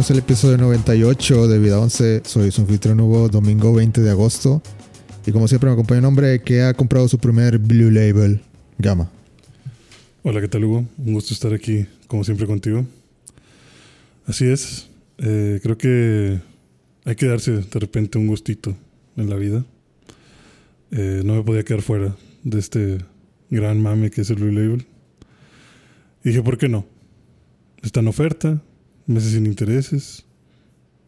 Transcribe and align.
Bienvenidos 0.00 0.16
al 0.16 0.30
episodio 0.30 0.56
98 0.56 1.46
de 1.46 1.58
Vida 1.58 1.78
11. 1.78 2.22
Soy 2.24 2.50
su 2.50 2.62
anfitrión 2.62 2.96
nuevo, 2.96 3.28
domingo 3.28 3.74
20 3.74 4.00
de 4.00 4.08
agosto. 4.08 4.62
Y 5.26 5.30
como 5.30 5.46
siempre 5.46 5.68
me 5.68 5.74
acompaña 5.74 5.98
un 5.98 6.06
hombre 6.06 6.40
que 6.40 6.62
ha 6.62 6.72
comprado 6.72 7.06
su 7.06 7.18
primer 7.18 7.58
Blue 7.58 7.90
Label, 7.90 8.40
Gama. 8.78 9.10
Hola, 10.22 10.40
¿qué 10.40 10.48
tal 10.48 10.64
Hugo? 10.64 10.86
Un 10.96 11.12
gusto 11.12 11.34
estar 11.34 11.52
aquí, 11.52 11.84
como 12.06 12.24
siempre, 12.24 12.46
contigo. 12.46 12.86
Así 14.24 14.46
es, 14.46 14.88
eh, 15.18 15.60
creo 15.62 15.76
que 15.76 16.40
hay 17.04 17.14
que 17.14 17.26
darse 17.26 17.50
de 17.50 17.78
repente 17.78 18.16
un 18.16 18.26
gustito 18.26 18.74
en 19.18 19.28
la 19.28 19.36
vida. 19.36 19.66
Eh, 20.92 21.20
no 21.26 21.34
me 21.34 21.42
podía 21.42 21.62
quedar 21.62 21.82
fuera 21.82 22.16
de 22.42 22.58
este 22.58 23.04
gran 23.50 23.82
mame 23.82 24.10
que 24.10 24.22
es 24.22 24.30
el 24.30 24.36
Blue 24.36 24.50
Label. 24.50 24.86
Y 26.24 26.30
dije, 26.30 26.42
¿por 26.42 26.56
qué 26.56 26.70
no? 26.70 26.86
Está 27.82 28.00
en 28.00 28.08
oferta, 28.08 28.62
meses 29.10 29.32
sin 29.32 29.46
intereses, 29.46 30.24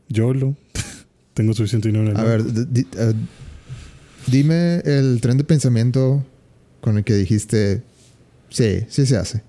YOLO, 0.09 0.57
tengo 1.35 1.55
suficiente 1.55 1.89
dinero 1.89 2.07
en 2.11 2.17
el 2.17 2.21
A 2.21 2.25
ver, 2.25 2.45
di- 2.73 2.87
eh, 2.97 3.13
dime 4.27 4.81
el 4.85 5.21
tren 5.21 5.39
de 5.39 5.45
pensamiento 5.45 6.25
con 6.81 6.99
el 6.99 7.05
que 7.05 7.15
dijiste, 7.15 7.83
sí, 8.51 8.81
sí 8.89 9.07
se 9.07 9.17
hace. 9.17 9.43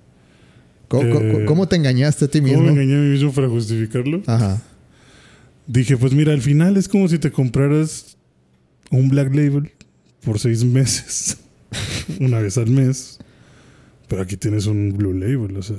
¿Cómo, 0.88 1.04
Eh, 1.04 1.12
cómo- 1.32 1.46
cómo 1.46 1.68
te 1.68 1.76
engañaste 1.76 2.26
a 2.26 2.28
ti 2.28 2.40
¿Cómo 2.40 2.52
mismo? 2.52 2.64
me 2.66 2.72
engañé 2.72 2.96
a 2.96 3.00
mí 3.02 3.10
mismo 3.10 3.32
para 3.32 3.50
justificarlo? 3.50 4.22
Ajá. 4.28 4.62
Dije, 5.66 5.98
pues 5.98 6.14
mira, 6.14 6.34
al 6.34 6.42
final 6.42 6.78
es 6.78 6.88
como 6.88 7.08
si 7.08 7.18
te 7.20 7.32
compraras 7.32 8.18
un 8.92 9.10
Black 9.10 9.30
Label 9.34 9.72
por 10.24 10.38
seis 10.40 10.64
meses, 10.64 11.38
una 12.20 12.40
vez 12.40 12.58
al 12.58 12.70
mes. 12.70 13.18
Pero 14.08 14.22
aquí 14.22 14.38
tienes 14.38 14.68
un 14.68 14.94
Blue 14.96 15.14
Label, 15.14 15.58
o 15.58 15.64
sea, 15.64 15.78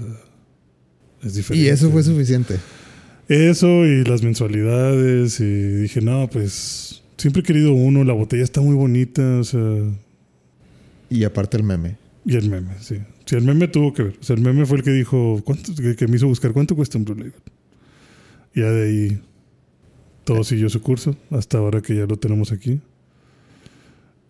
es 1.25 1.35
diferente. 1.35 1.67
Y 1.67 1.69
eso 1.71 1.91
fue 1.91 2.03
suficiente. 2.03 2.59
Eso 3.29 3.87
y 3.87 4.05
las 4.05 4.23
mensualidades 4.23 5.41
y 5.41 5.45
dije, 5.45 6.01
no, 6.03 6.29
pues 6.29 7.03
siempre 7.17 7.41
he 7.41 7.45
querido 7.45 7.73
uno, 7.73 8.05
la 8.05 8.13
botella 8.13 8.43
está 8.43 8.61
muy 8.61 8.75
bonita, 8.75 9.39
o 9.39 9.45
sea, 9.45 9.61
Y 11.09 11.25
aparte 11.25 11.57
el 11.57 11.63
meme. 11.63 11.97
y 12.25 12.37
el 12.37 12.51
meme, 12.51 12.73
sí. 12.81 12.97
Sí, 13.27 13.37
el 13.37 13.45
meme 13.45 13.69
tuvo 13.69 13.95
que 13.95 14.03
ver. 14.03 14.17
O 14.21 14.23
sea, 14.23 14.37
el 14.37 14.43
meme 14.43 14.67
fue 14.67 14.79
el 14.79 14.83
que 14.83 14.91
dijo, 14.91 15.41
¿cuánto, 15.45 15.75
que, 15.75 15.97
que 15.97 16.07
me 16.07 16.17
hizo 16.17 16.27
buscar 16.27 16.53
cuánto 16.53 16.77
cuesta 16.77 16.99
un 16.99 17.05
Blue 17.07 17.15
Label. 17.17 17.33
Y 18.55 18.61
ya 18.61 18.71
de 18.71 18.83
ahí 18.87 19.21
todo 20.25 20.45
siguió 20.45 20.69
su 20.69 20.83
curso, 20.83 21.17
hasta 21.31 21.59
ahora 21.59 21.81
que 21.81 21.97
ya 21.97 22.07
lo 22.07 22.17
tenemos 22.19 22.53
aquí. 22.53 22.81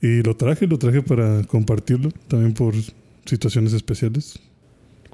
Y 0.01 0.23
lo 0.23 0.37
traje, 0.37 0.67
lo 0.67 0.79
traje 0.79 1.03
para 1.03 1.43
compartirlo, 1.45 2.11
también 2.29 2.53
por 2.55 2.75
situaciones 3.25 3.73
especiales. 3.73 4.39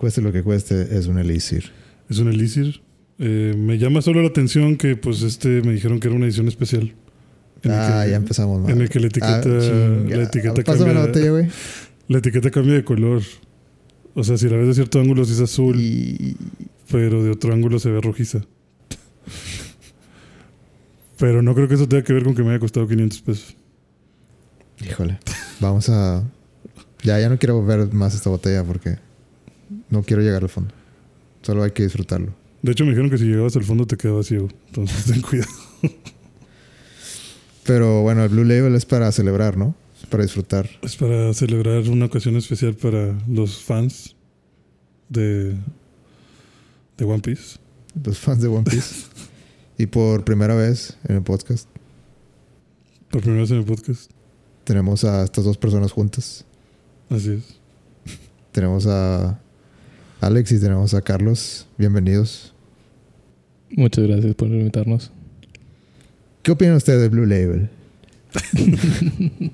Cueste 0.01 0.23
lo 0.23 0.33
que 0.33 0.43
cueste, 0.43 0.97
es 0.97 1.09
un 1.09 1.19
elixir. 1.19 1.73
Es 2.09 2.19
un 2.21 2.29
elixir. 2.29 2.81
Eh, 3.19 3.55
me 3.55 3.77
llama 3.77 4.01
solo 4.01 4.23
la 4.23 4.29
atención 4.29 4.79
que 4.79 4.97
pues 4.97 5.21
este 5.21 5.61
me 5.61 5.75
dijeron 5.75 6.01
que 6.01 6.09
era 6.09 6.17
una 6.17 6.25
edición 6.25 6.49
especial. 6.49 6.95
Ah, 7.69 8.01
que- 8.07 8.11
ya 8.13 8.17
empezamos 8.17 8.63
mal. 8.63 8.71
En 8.71 8.81
el 8.81 8.89
que 8.89 8.99
la 8.99 9.09
etiqueta, 9.09 9.43
Ah, 9.45 10.05
la 10.09 10.23
etiqueta 10.23 10.55
Pásame 10.55 10.79
cambia, 10.79 10.95
la 10.95 11.07
botella, 11.07 11.31
güey. 11.33 11.49
la 12.09 12.17
etiqueta 12.19 12.51
cambia 12.51 12.73
de 12.77 12.83
color. 12.85 13.21
O 14.15 14.25
sea, 14.25 14.39
si 14.39 14.49
la 14.49 14.57
ves 14.57 14.69
de 14.69 14.75
cierto 14.75 15.01
ángulo 15.01 15.23
sí 15.27 15.35
es 15.35 15.41
azul, 15.41 15.79
Y 15.79 16.35
pero 16.91 17.23
de 17.23 17.29
otro 17.29 17.53
ángulo 17.53 17.79
se 17.79 17.91
ve 17.91 18.01
rojiza. 18.01 18.41
pero 21.19 21.43
no 21.43 21.55
creo 21.55 21.69
que 21.69 21.75
eso 21.75 21.87
tenga 21.87 22.03
que 22.05 22.15
ver 22.15 22.25
con 22.25 22.35
que 22.35 22.43
me 22.43 22.49
haya 22.51 22.59
costado 22.59 22.89
500 22.89 23.21
pesos. 23.21 23.55
Híjole. 24.83 25.19
Vamos 25.61 25.91
a. 25.91 26.25
Ya, 27.03 27.21
ya 27.21 27.29
no 27.29 27.39
quiero 27.39 27.63
ver 27.65 27.93
más 27.93 28.15
esta 28.15 28.31
botella 28.31 28.65
porque 28.65 28.97
no 29.89 30.03
quiero 30.03 30.23
llegar 30.23 30.43
al 30.43 30.49
fondo. 30.49 30.75
Solo 31.43 31.63
hay 31.63 31.71
que 31.71 31.83
disfrutarlo. 31.83 32.35
De 32.63 32.73
hecho, 32.73 32.85
me 32.85 32.91
dijeron 32.91 33.11
que 33.11 33.19
si 33.19 33.25
llegabas 33.25 33.57
al 33.57 33.65
fondo 33.65 33.87
te 33.87 33.97
quedabas 33.97 34.27
ciego. 34.27 34.49
Entonces, 34.67 35.05
ten 35.13 35.23
cuidado. 35.23 35.51
Pero 37.65 38.03
bueno, 38.03 38.25
el 38.25 38.29
Blue 38.29 38.45
Label 38.45 38.75
es 38.75 38.85
para 38.85 39.11
celebrar, 39.13 39.57
¿no? 39.57 39.75
Es 39.99 40.07
para 40.07 40.23
disfrutar. 40.23 40.69
Es 40.83 40.97
para 40.97 41.33
celebrar 41.35 41.89
una 41.89 42.07
ocasión 42.07 42.37
especial 42.37 42.75
para 42.75 43.17
los 43.29 43.63
fans 43.63 44.17
de, 45.09 45.57
de 46.99 47.05
One 47.05 47.21
Piece. 47.21 47.59
Los 48.05 48.19
fans 48.19 48.43
de 48.43 48.49
One 48.49 48.65
Piece. 48.65 49.07
y 49.79 49.87
por 49.87 50.25
primera 50.25 50.55
vez 50.55 50.97
en 51.09 51.17
el 51.17 51.23
podcast 51.23 51.69
Por 53.11 53.21
primera 53.21 53.43
vez 53.43 53.51
en 53.51 53.59
el 53.59 53.65
podcast. 53.65 54.11
tenemos 54.65 55.05
a 55.05 55.25
estas 55.25 55.45
dos 55.45 55.57
personas 55.57 55.93
juntas. 55.93 56.45
Así 57.09 57.33
es. 57.33 57.59
Tenemos 58.53 58.87
a 58.87 59.41
Alex 60.21 60.53
y 60.53 60.61
tenemos 60.61 60.93
a 60.93 61.01
Carlos. 61.01 61.67
Bienvenidos. 61.79 62.53
Muchas 63.71 64.07
gracias 64.07 64.35
por 64.35 64.49
invitarnos. 64.49 65.11
¿Qué 66.43 66.53
opinan 66.53 66.77
ustedes 66.77 67.01
de 67.01 67.09
Blue 67.09 67.27
Label? 67.27 67.69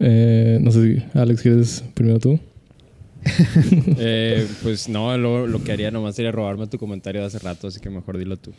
Eh, 0.00 0.58
no 0.60 0.72
sé 0.72 0.96
si, 0.96 1.02
Alex, 1.16 1.40
¿quieres 1.40 1.84
primero 1.94 2.18
tú? 2.18 2.38
Eh, 3.96 4.46
pues 4.62 4.88
no, 4.88 5.16
lo, 5.16 5.46
lo 5.46 5.62
que 5.62 5.72
haría 5.72 5.90
nomás 5.90 6.16
sería 6.16 6.32
robarme 6.32 6.66
tu 6.66 6.78
comentario 6.78 7.20
de 7.22 7.28
hace 7.28 7.38
rato, 7.38 7.68
así 7.68 7.80
que 7.80 7.88
mejor 7.88 8.18
dilo 8.18 8.36
tú. 8.36 8.52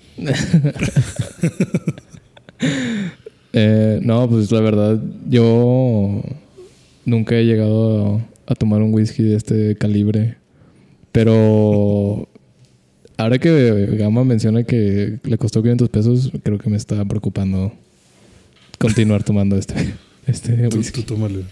Eh, 3.54 4.00
no, 4.02 4.28
pues 4.30 4.52
la 4.52 4.62
verdad, 4.62 5.00
yo 5.28 6.24
nunca 7.06 7.36
he 7.36 7.44
llegado 7.44 8.22
a, 8.48 8.52
a 8.52 8.56
tomar 8.56 8.82
un 8.82 8.94
whisky 8.94 9.24
de 9.24 9.36
este 9.36 9.76
calibre. 9.78 10.38
Pero 11.12 12.28
ahora 13.18 13.38
que 13.40 13.96
Gama 13.98 14.24
menciona 14.26 14.64
que 14.64 15.20
le 15.24 15.38
costó 15.38 15.62
500 15.62 15.90
pesos, 15.90 16.32
creo 16.44 16.58
que 16.58 16.70
me 16.70 16.78
está 16.78 17.04
preocupando 17.06 17.72
continuar 18.80 19.24
tomando 19.24 19.58
este, 19.58 19.76
este 20.28 20.70
Tú, 20.70 20.78
whisky. 20.78 21.02
tú 21.04 21.14
tómale. 21.16 21.44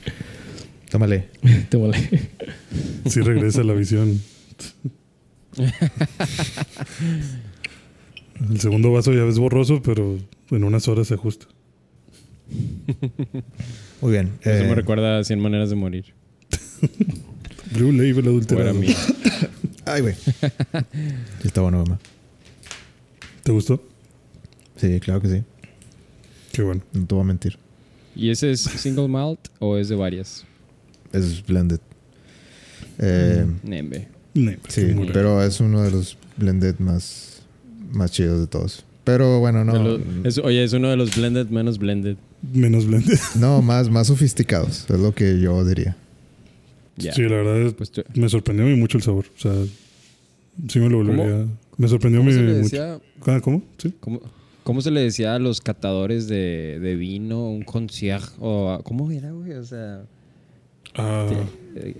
Tómale. 0.91 1.29
Te 1.69 1.77
vale. 1.77 1.97
Sí 3.07 3.21
regresa 3.21 3.63
la 3.63 3.73
visión. 3.73 4.21
El 8.49 8.59
segundo 8.59 8.91
vaso 8.91 9.13
ya 9.13 9.23
ves 9.23 9.39
borroso, 9.39 9.81
pero 9.83 10.17
en 10.51 10.63
unas 10.63 10.87
horas 10.87 11.07
se 11.07 11.13
ajusta. 11.15 11.47
Muy 14.01 14.11
bien. 14.11 14.31
Eso 14.41 14.63
Eh, 14.65 14.67
me 14.67 14.75
recuerda 14.75 15.19
a 15.19 15.23
100 15.23 15.39
maneras 15.39 15.69
de 15.69 15.75
morir. 15.75 16.13
Blue 17.73 17.91
Label 17.91 18.27
adulterado. 18.27 18.73
mí. 18.73 18.87
Ay, 19.85 20.01
güey. 20.01 20.15
Está 21.43 21.61
bueno, 21.61 21.79
mamá. 21.83 21.99
¿Te 23.43 23.51
gustó? 23.51 23.83
Sí, 24.77 24.99
claro 24.99 25.21
que 25.21 25.29
sí. 25.29 25.43
Qué 26.51 26.61
bueno. 26.61 26.81
No 26.93 27.05
te 27.05 27.15
voy 27.15 27.23
a 27.23 27.27
mentir. 27.27 27.57
¿Y 28.15 28.29
ese 28.29 28.51
es 28.51 28.61
single 28.61 29.07
malt 29.07 29.39
o 29.59 29.77
es 29.77 29.89
de 29.89 29.95
varias? 29.95 30.45
Es 31.11 31.45
blended. 31.45 31.79
Eh, 32.99 33.45
Nembe. 33.63 34.07
Ne, 34.35 34.59
Sí, 34.67 34.85
bueno. 34.93 35.11
pero 35.13 35.43
es 35.43 35.59
uno 35.59 35.81
de 35.81 35.91
los 35.91 36.17
blended 36.37 36.75
más, 36.79 37.41
más 37.91 38.11
chidos 38.11 38.39
de 38.39 38.47
todos. 38.47 38.85
Pero 39.03 39.39
bueno, 39.39 39.63
no, 39.65 39.73
De 39.73 39.79
lo- 39.83 40.27
es- 40.27 40.37
oye, 40.37 40.63
es 40.63 40.73
uno 40.73 40.89
de 40.89 40.95
los 40.97 41.15
blended 41.15 41.47
menos 41.47 41.77
blended. 41.77 42.15
Menos 42.53 42.85
blended. 42.85 43.17
no 43.35 43.61
más, 43.61 43.89
más 43.89 44.07
sofisticados, 44.07 44.85
es 44.89 44.99
lo 44.99 45.13
que 45.13 45.39
yo 45.39 45.63
diría. 45.65 45.97
Ya. 46.97 47.13
Sí, 47.13 47.21
la 47.23 47.35
verdad 47.37 47.61
es- 47.61 47.73
Pues 47.73 47.91
me 48.15 48.29
sorprendió 48.29 48.65
mucho 48.77 48.97
el 48.97 49.03
sabor. 49.03 49.25
O 49.35 49.39
sea, 49.39 49.53
sí 50.67 50.79
me 50.79 50.89
lo 50.89 50.97
volvería. 50.97 51.45
Me 51.77 51.87
sorprendió 51.87 52.21
a 52.21 52.23
¿Cómo 52.23 52.31
se 52.31 52.41
le 52.41 52.47
mucho. 52.53 52.63
decía? 52.63 52.99
Ah, 53.25 53.41
¿Cómo? 53.41 53.63
Sí. 53.77 53.93
¿Cómo, 53.99 54.21
cómo 54.63 54.81
se 54.81 54.91
le 54.91 55.01
decía 55.01 55.33
a 55.35 55.39
los 55.39 55.59
catadores 55.61 56.27
de, 56.27 56.79
de 56.79 56.95
vino? 56.95 57.49
Un 57.49 57.63
concierge 57.63 58.29
o 58.39 58.79
¿cómo 58.83 59.09
era, 59.11 59.31
güey? 59.31 59.53
O 59.53 59.63
sea, 59.63 60.03
Ah, 60.95 61.27
eh, 61.75 61.95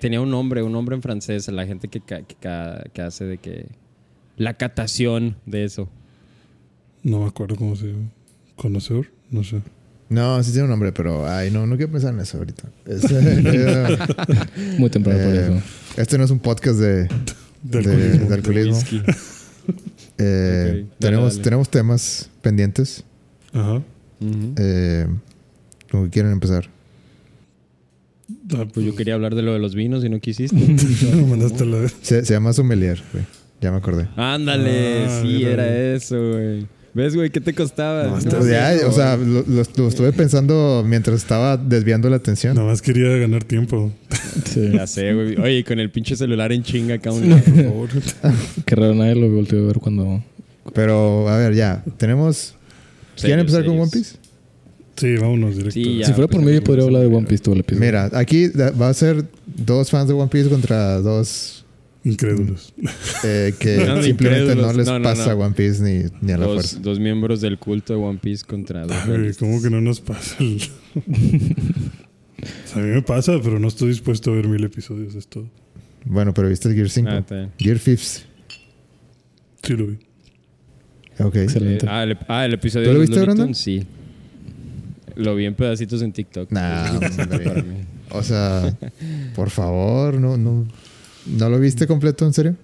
tenía 0.00 0.20
un 0.20 0.30
nombre, 0.30 0.62
un 0.62 0.72
nombre 0.72 0.94
en 0.94 1.00
francés, 1.00 1.48
la 1.48 1.66
gente 1.66 1.88
que, 1.88 2.00
que, 2.00 2.22
que 2.92 3.02
hace 3.02 3.24
de 3.24 3.38
que 3.38 3.66
la 4.36 4.52
catación 4.54 5.36
de 5.46 5.64
eso. 5.64 5.88
no 7.02 7.20
me 7.20 7.26
acuerdo 7.28 7.56
cómo 7.56 7.74
se 7.76 7.86
llama. 7.86 8.10
¿Conocedor? 8.56 9.06
No 9.30 9.42
sé. 9.42 9.62
No, 10.08 10.42
sí 10.42 10.50
tiene 10.52 10.64
un 10.64 10.70
nombre, 10.70 10.92
pero 10.92 11.26
ay, 11.26 11.50
no, 11.50 11.66
no 11.66 11.76
quiero 11.76 11.90
pensar 11.92 12.12
en 12.14 12.20
eso 12.20 12.38
ahorita. 12.38 12.64
Es, 12.86 13.04
eh, 13.10 13.98
Muy 14.78 14.90
temprano 14.90 15.18
por 15.24 15.34
eh, 15.34 15.44
eso. 15.46 15.62
este 15.96 16.18
no 16.18 16.24
es 16.24 16.30
un 16.30 16.38
podcast 16.40 16.78
de, 16.78 17.04
De 17.04 17.08
de- 17.62 17.78
alcoholismo. 17.78 18.28
de 18.28 18.34
alcoholismo. 18.34 18.76
Whisky. 18.76 19.02
Eh, 20.16 20.66
dale, 20.68 20.86
tenemos, 21.00 21.32
dale. 21.32 21.42
tenemos 21.44 21.68
temas 21.70 22.30
pendientes. 22.40 23.02
Ajá. 23.52 23.76
Ujú. 24.20 24.54
Eh, 24.58 25.06
¿Cómo 25.90 26.04
que 26.04 26.10
quieren 26.10 26.30
empezar? 26.30 26.68
Ah, 28.56 28.64
Pues 28.72 28.86
yo 28.86 28.94
quería 28.94 29.14
hablar 29.14 29.34
de 29.34 29.42
lo 29.42 29.52
de 29.54 29.58
los 29.58 29.74
vinos 29.74 30.04
y 30.04 30.08
no 30.08 30.20
quisiste. 30.20 30.54
mandaste 31.28 31.66
la. 31.66 31.88
Se, 32.02 32.24
se 32.24 32.32
llama 32.34 32.52
Sommelier, 32.52 33.02
güey. 33.12 33.24
Ya 33.60 33.72
me 33.72 33.78
acordé. 33.78 34.06
Ándale, 34.16 35.06
Ah, 35.06 35.20
sí, 35.22 35.42
era 35.44 35.66
eso, 35.94 36.16
güey. 36.16 36.66
¿Ves, 36.94 37.16
güey? 37.16 37.28
¿Qué 37.30 37.40
te 37.40 37.52
costaba? 37.54 38.04
No, 38.04 38.46
ya, 38.48 38.72
o 38.86 38.92
sea, 38.92 39.16
lo, 39.16 39.42
lo- 39.42 39.62
lo 39.76 39.88
estuve 39.88 40.12
pensando 40.12 40.84
mientras 40.86 41.16
estaba 41.16 41.56
desviando 41.56 42.08
la 42.08 42.16
atención. 42.16 42.54
Nada 42.54 42.68
más 42.68 42.80
quería 42.82 43.08
ganar 43.16 43.42
tiempo. 43.42 43.90
Sí. 44.46 44.70
Ya 44.72 44.86
sé, 44.86 45.12
güey. 45.12 45.36
Oye, 45.38 45.64
con 45.64 45.80
el 45.80 45.90
pinche 45.90 46.14
celular 46.14 46.52
en 46.52 46.62
chinga 46.62 46.94
acá 46.94 47.10
un 47.10 47.20
Por 47.22 47.28
lado. 47.30 47.42
favor. 47.70 47.88
Qué 48.64 48.74
raro, 48.76 48.94
nadie 48.94 49.16
lo 49.16 49.28
volteó 49.28 49.58
a 49.64 49.66
ver 49.66 49.78
cuando. 49.80 50.22
Pero, 50.72 51.28
a 51.28 51.36
ver, 51.36 51.54
ya. 51.54 51.82
Tenemos. 51.96 52.54
¿Quieren 53.20 53.40
Serios, 53.46 53.54
empezar 53.58 53.64
con. 53.64 53.80
One 53.80 53.90
Piece? 53.92 54.16
Sí, 54.96 55.16
vámonos 55.16 55.50
directo. 55.56 55.72
Sí, 55.72 55.98
ya. 55.98 56.06
si 56.06 56.12
fuera 56.12 56.28
por 56.28 56.42
mí, 56.42 56.52
yo 56.52 56.62
podría 56.62 56.84
hablar 56.84 57.02
de. 57.02 57.08
One 57.08 57.26
Piece 57.26 57.42
todo 57.42 57.54
el 57.54 57.60
episodio. 57.62 57.86
Mira, 57.86 58.10
aquí 58.12 58.48
va 58.48 58.88
a 58.88 58.94
ser 58.94 59.24
dos 59.44 59.90
fans 59.90 60.06
de 60.06 60.14
One 60.14 60.28
Piece 60.30 60.48
contra 60.48 61.00
dos 61.00 61.63
Incrédulos. 62.04 62.74
eh, 63.24 63.54
que 63.58 63.76
No, 63.86 64.02
simplemente 64.02 64.54
no 64.54 64.72
les 64.72 64.86
No, 64.86 64.98
no, 64.98 65.04
pasa 65.04 65.34
no. 65.34 65.40
One 65.44 65.54
Piece 65.54 65.82
ni, 65.82 66.04
ni 66.20 66.32
a 66.32 66.38
la 66.38 66.44
fuerza. 66.46 66.76
Dos, 66.76 66.82
dos 66.82 67.00
miembros 67.00 67.40
del 67.40 67.58
culto 67.58 67.94
de 67.94 67.98
One 68.00 68.18
Piece 68.22 68.44
contra 68.44 68.82
dos. 68.82 68.92
Ay, 68.92 69.06
güey, 69.06 69.16
realistas. 69.18 69.48
¿Cómo 69.48 69.62
que 69.62 69.70
no 69.70 69.80
nos 69.80 70.00
pasa? 70.00 70.36
el- 70.40 70.60
O 70.96 71.02
sea, 72.66 72.82
a 72.82 72.84
mí 72.84 72.90
me 72.92 73.02
pasa, 73.02 73.38
pero 73.42 73.58
no 73.58 73.68
estoy 73.68 73.88
dispuesto 73.88 74.32
a 74.32 74.34
ver 74.36 74.48
mil 74.48 74.62
episodios. 74.64 75.14
Es 75.14 75.26
todo. 75.28 75.48
Bueno, 76.04 76.34
pero 76.34 76.48
viste 76.48 76.68
el 76.68 76.74
Gear 76.74 76.90
5. 76.90 77.08
Ah, 77.10 77.18
está 77.18 77.34
bien. 77.36 77.52
Gear 77.58 77.78
5. 77.78 78.02
Sí 79.62 79.72
lo 79.76 79.86
vi. 79.86 79.98
Ok. 81.20 81.36
Excelente. 81.36 81.86
Eh, 81.86 81.88
ah, 81.90 82.02
el, 82.02 82.18
ah, 82.28 82.44
el 82.44 82.52
episodio 82.54 82.88
¿Tú 82.88 82.92
lo 82.94 83.00
viste, 83.00 83.20
Brandon? 83.20 83.54
Sí. 83.54 83.86
Lo 85.16 85.34
vi 85.36 85.46
en 85.46 85.54
pedacitos 85.54 86.02
en 86.02 86.12
TikTok. 86.12 86.50
Nah, 86.50 86.98
para 87.16 87.62
mí. 87.62 87.76
O 88.10 88.22
sea, 88.22 88.76
por 89.34 89.48
favor, 89.48 90.20
no, 90.20 90.36
no. 90.36 90.66
¿No 91.26 91.48
lo 91.48 91.58
viste 91.58 91.86
completo, 91.86 92.24
en 92.26 92.32
serio? 92.32 92.56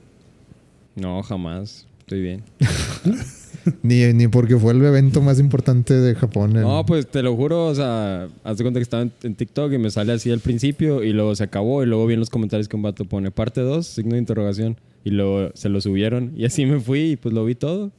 No, 0.96 1.22
jamás. 1.22 1.86
Estoy 2.00 2.20
bien. 2.22 2.42
Ni, 3.82 4.10
ni 4.14 4.26
porque 4.26 4.56
fue 4.56 4.72
el 4.72 4.82
evento 4.82 5.20
más 5.20 5.38
importante 5.38 5.92
de 5.94 6.14
Japón. 6.14 6.56
en- 6.56 6.62
No, 6.62 6.84
pues 6.86 7.06
te 7.06 7.22
lo 7.22 7.36
juro, 7.36 7.66
o 7.66 7.74
sea, 7.74 8.26
haz 8.42 8.56
de 8.56 8.64
cuenta 8.64 8.80
que 8.80 8.82
estaba 8.82 9.02
en, 9.02 9.12
en 9.22 9.34
TikTok 9.34 9.72
y 9.72 9.78
me 9.78 9.90
sale 9.90 10.12
así 10.14 10.30
al 10.30 10.40
principio 10.40 11.04
y 11.04 11.12
luego 11.12 11.34
se 11.36 11.44
acabó 11.44 11.82
y 11.82 11.86
luego 11.86 12.06
vi 12.06 12.14
en 12.14 12.20
los 12.20 12.30
comentarios 12.30 12.68
que 12.68 12.76
un 12.76 12.82
vato 12.82 13.04
pone 13.04 13.30
parte 13.30 13.60
2, 13.60 13.86
signo 13.86 14.14
de 14.14 14.18
interrogación, 14.18 14.76
y 15.04 15.10
luego 15.10 15.50
se 15.54 15.68
lo 15.68 15.80
subieron 15.82 16.32
y 16.36 16.46
así 16.46 16.64
me 16.64 16.80
fui 16.80 17.00
y 17.12 17.16
pues 17.16 17.34
lo 17.34 17.44
vi 17.44 17.54
todo. 17.54 17.90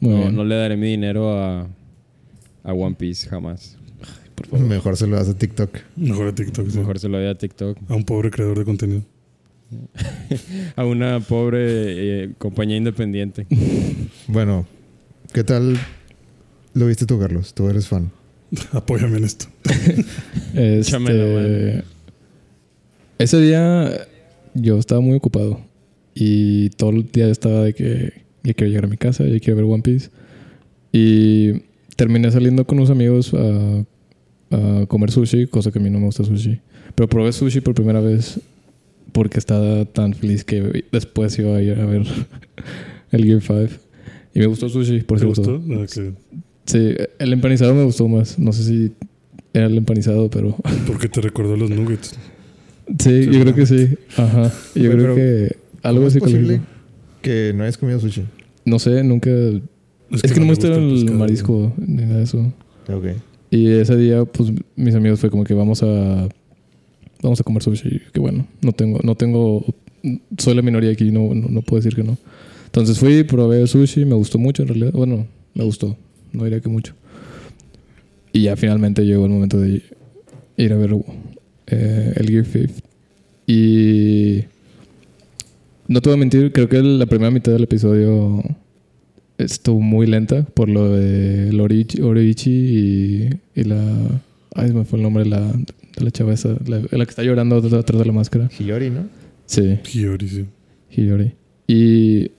Muy 0.00 0.10
No, 0.14 0.18
bien. 0.18 0.34
no 0.36 0.44
le 0.44 0.56
daré 0.56 0.76
mi 0.76 0.88
dinero 0.88 1.32
a, 1.40 1.68
a 2.64 2.72
One 2.72 2.96
Piece 2.96 3.28
jamás. 3.28 3.76
Mejor 4.52 4.96
se 4.96 5.06
lo 5.06 5.16
das 5.16 5.28
a 5.28 5.34
TikTok. 5.34 5.70
Mejor 5.96 6.28
a 6.28 6.34
TikTok. 6.34 6.68
sí. 6.70 6.78
Mejor 6.78 6.98
se 6.98 7.08
lo 7.08 7.18
doy 7.18 7.28
a 7.28 7.34
TikTok. 7.34 7.78
A 7.88 7.94
un 7.94 8.04
pobre 8.04 8.30
creador 8.30 8.58
de 8.58 8.64
contenido. 8.64 9.02
A 10.76 10.84
una 10.84 11.20
pobre 11.20 12.24
eh, 12.24 12.30
compañía 12.38 12.76
independiente. 12.76 13.46
Bueno, 14.26 14.66
¿qué 15.32 15.42
tal 15.42 15.78
lo 16.74 16.86
viste 16.86 17.06
tú, 17.06 17.18
Carlos? 17.18 17.54
Tú 17.54 17.68
eres 17.68 17.88
fan. 17.88 18.10
Apóyame 18.72 19.18
en 19.18 19.24
esto. 19.24 19.46
Este, 20.54 21.84
ese 23.18 23.40
día 23.40 24.06
yo 24.54 24.78
estaba 24.78 25.00
muy 25.00 25.16
ocupado 25.16 25.60
y 26.14 26.70
todo 26.70 26.90
el 26.90 27.10
día 27.10 27.28
estaba 27.28 27.62
de 27.62 27.74
que 27.74 28.22
ya 28.42 28.54
quiero 28.54 28.68
llegar 28.68 28.84
a 28.84 28.88
mi 28.88 28.96
casa, 28.96 29.24
ya 29.24 29.38
quiero 29.40 29.56
ver 29.56 29.64
One 29.64 29.82
Piece 29.82 30.10
y 30.92 31.62
terminé 31.96 32.30
saliendo 32.30 32.66
con 32.66 32.78
unos 32.78 32.90
amigos 32.90 33.32
a, 33.34 33.84
a 34.50 34.86
comer 34.86 35.10
sushi, 35.10 35.46
cosa 35.46 35.70
que 35.70 35.78
a 35.78 35.82
mí 35.82 35.90
no 35.90 35.98
me 35.98 36.06
gusta 36.06 36.24
sushi, 36.24 36.60
pero 36.94 37.08
probé 37.08 37.32
sushi 37.32 37.60
por 37.60 37.74
primera 37.74 38.00
vez 38.00 38.40
porque 39.12 39.38
estaba 39.38 39.84
tan 39.86 40.14
feliz 40.14 40.44
que 40.44 40.84
después 40.92 41.38
iba 41.38 41.56
a 41.56 41.62
ir 41.62 41.78
a 41.78 41.86
ver 41.86 42.02
el 43.12 43.24
Gear 43.24 43.40
5 43.42 43.80
y 44.34 44.38
me 44.40 44.46
gustó 44.46 44.68
sushi, 44.68 45.00
por 45.00 45.18
¿Te 45.18 45.24
cierto. 45.24 45.58
gustó? 45.60 45.74
Ah, 45.74 45.86
que- 45.92 46.12
Sí, 46.66 46.94
el 47.18 47.32
empanizado 47.32 47.74
me 47.74 47.82
gustó 47.82 48.06
más. 48.08 48.38
No 48.38 48.52
sé 48.52 48.62
si 48.62 48.92
era 49.54 49.66
el 49.66 49.76
empanizado, 49.78 50.28
pero 50.28 50.54
porque 50.86 51.08
te 51.08 51.22
recordó 51.22 51.56
los 51.56 51.70
nuggets. 51.70 52.14
sí, 52.98 53.24
yo 53.32 53.40
creo 53.40 53.54
que 53.54 53.64
sí. 53.64 53.88
Ajá. 54.18 54.52
Yo 54.74 54.82
Oye, 54.82 54.90
creo 54.90 54.96
pero 55.02 55.14
que 55.14 55.56
algo 55.82 56.00
¿Cómo 56.00 56.08
es 56.08 56.18
posible 56.18 56.60
que 57.22 57.52
no 57.56 57.62
hayas 57.62 57.78
comido 57.78 57.98
sushi? 57.98 58.24
No 58.66 58.78
sé, 58.78 59.02
nunca. 59.02 59.30
Es, 59.30 60.22
que, 60.30 60.40
no 60.40 60.44
me 60.46 60.50
gusta 60.52 60.68
el, 60.68 60.90
pescado. 60.92 61.18
marisco 61.18 61.72
ni 61.78 62.02
nada 62.02 62.18
de 62.18 62.24
eso. 62.24 62.38
Ok. 62.92 63.06
Y 63.50 63.68
ese 63.68 63.96
día, 63.96 64.24
pues 64.24 64.52
mis 64.76 64.94
amigos 64.94 65.20
fue 65.20 65.30
como 65.30 65.44
que 65.44 65.54
vamos 65.54 65.82
a. 65.82 66.28
Vamos 67.22 67.40
a 67.40 67.44
comer 67.44 67.62
sushi. 67.62 68.00
Que 68.12 68.20
bueno, 68.20 68.46
no 68.60 68.72
tengo. 68.72 69.00
No 69.02 69.14
tengo 69.14 69.64
soy 70.36 70.54
la 70.54 70.62
minoría 70.62 70.90
aquí, 70.90 71.10
no, 71.10 71.34
no, 71.34 71.48
no 71.48 71.62
puedo 71.62 71.82
decir 71.82 71.94
que 71.94 72.04
no. 72.04 72.16
Entonces 72.66 72.98
fui, 72.98 73.24
probé 73.24 73.66
sushi, 73.66 74.04
me 74.04 74.14
gustó 74.14 74.38
mucho 74.38 74.62
en 74.62 74.68
realidad. 74.68 74.92
Bueno, 74.92 75.26
me 75.54 75.64
gustó. 75.64 75.96
No 76.32 76.44
diría 76.44 76.60
que 76.60 76.68
mucho. 76.68 76.94
Y 78.32 78.42
ya 78.42 78.56
finalmente 78.56 79.04
llegó 79.04 79.24
el 79.24 79.32
momento 79.32 79.58
de 79.58 79.82
ir 80.56 80.72
a 80.72 80.76
ver 80.76 80.94
eh, 81.66 82.12
el 82.16 82.28
Gear 82.28 82.44
5. 82.44 82.74
Y 83.46 84.44
no 85.86 86.00
te 86.02 86.10
voy 86.10 86.16
a 86.16 86.20
mentir, 86.20 86.52
creo 86.52 86.68
que 86.68 86.82
la 86.82 87.06
primera 87.06 87.30
mitad 87.30 87.52
del 87.52 87.64
episodio 87.64 88.42
estuvo 89.38 89.80
muy 89.80 90.06
lenta 90.06 90.42
por 90.42 90.68
lo 90.68 90.90
de 90.90 91.52
Lorichi, 91.52 92.02
Orichi 92.02 92.50
y, 92.50 93.30
y 93.54 93.64
la... 93.64 93.82
Ay, 94.54 94.68
se 94.68 94.74
me 94.74 94.84
fue 94.84 94.98
el 94.98 95.04
nombre 95.04 95.24
de 95.24 95.30
la, 95.30 95.40
de 95.40 96.04
la 96.04 96.10
chava 96.10 96.34
esa, 96.34 96.56
la, 96.66 96.80
la 96.90 97.04
que 97.04 97.10
está 97.10 97.22
llorando 97.22 97.56
atrás 97.56 97.72
atrás 97.74 98.00
de 98.00 98.06
la 98.06 98.12
máscara. 98.12 98.50
Hiyori, 98.58 98.90
¿no? 98.90 99.06
Sí, 99.46 99.78
Hiyori, 99.92 100.28
sí. 100.28 100.44
Hiyori. 100.90 101.32
Y... 101.66 102.32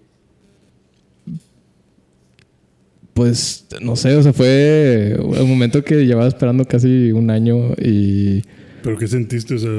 Pues, 3.14 3.66
no 3.82 3.98
sé, 3.98 4.16
o 4.16 4.24
sea, 4.24 4.32
fue 4.32 5.18
un 5.20 5.50
momento 5.50 5.84
que 5.84 6.06
llevaba 6.06 6.28
esperando 6.28 6.64
casi 6.66 7.12
un 7.12 7.30
año 7.30 7.74
y... 7.82 8.44
¿Pero 8.82 8.98
qué 8.98 9.08
sentiste? 9.08 9.56
O 9.56 9.60
sea, 9.60 9.70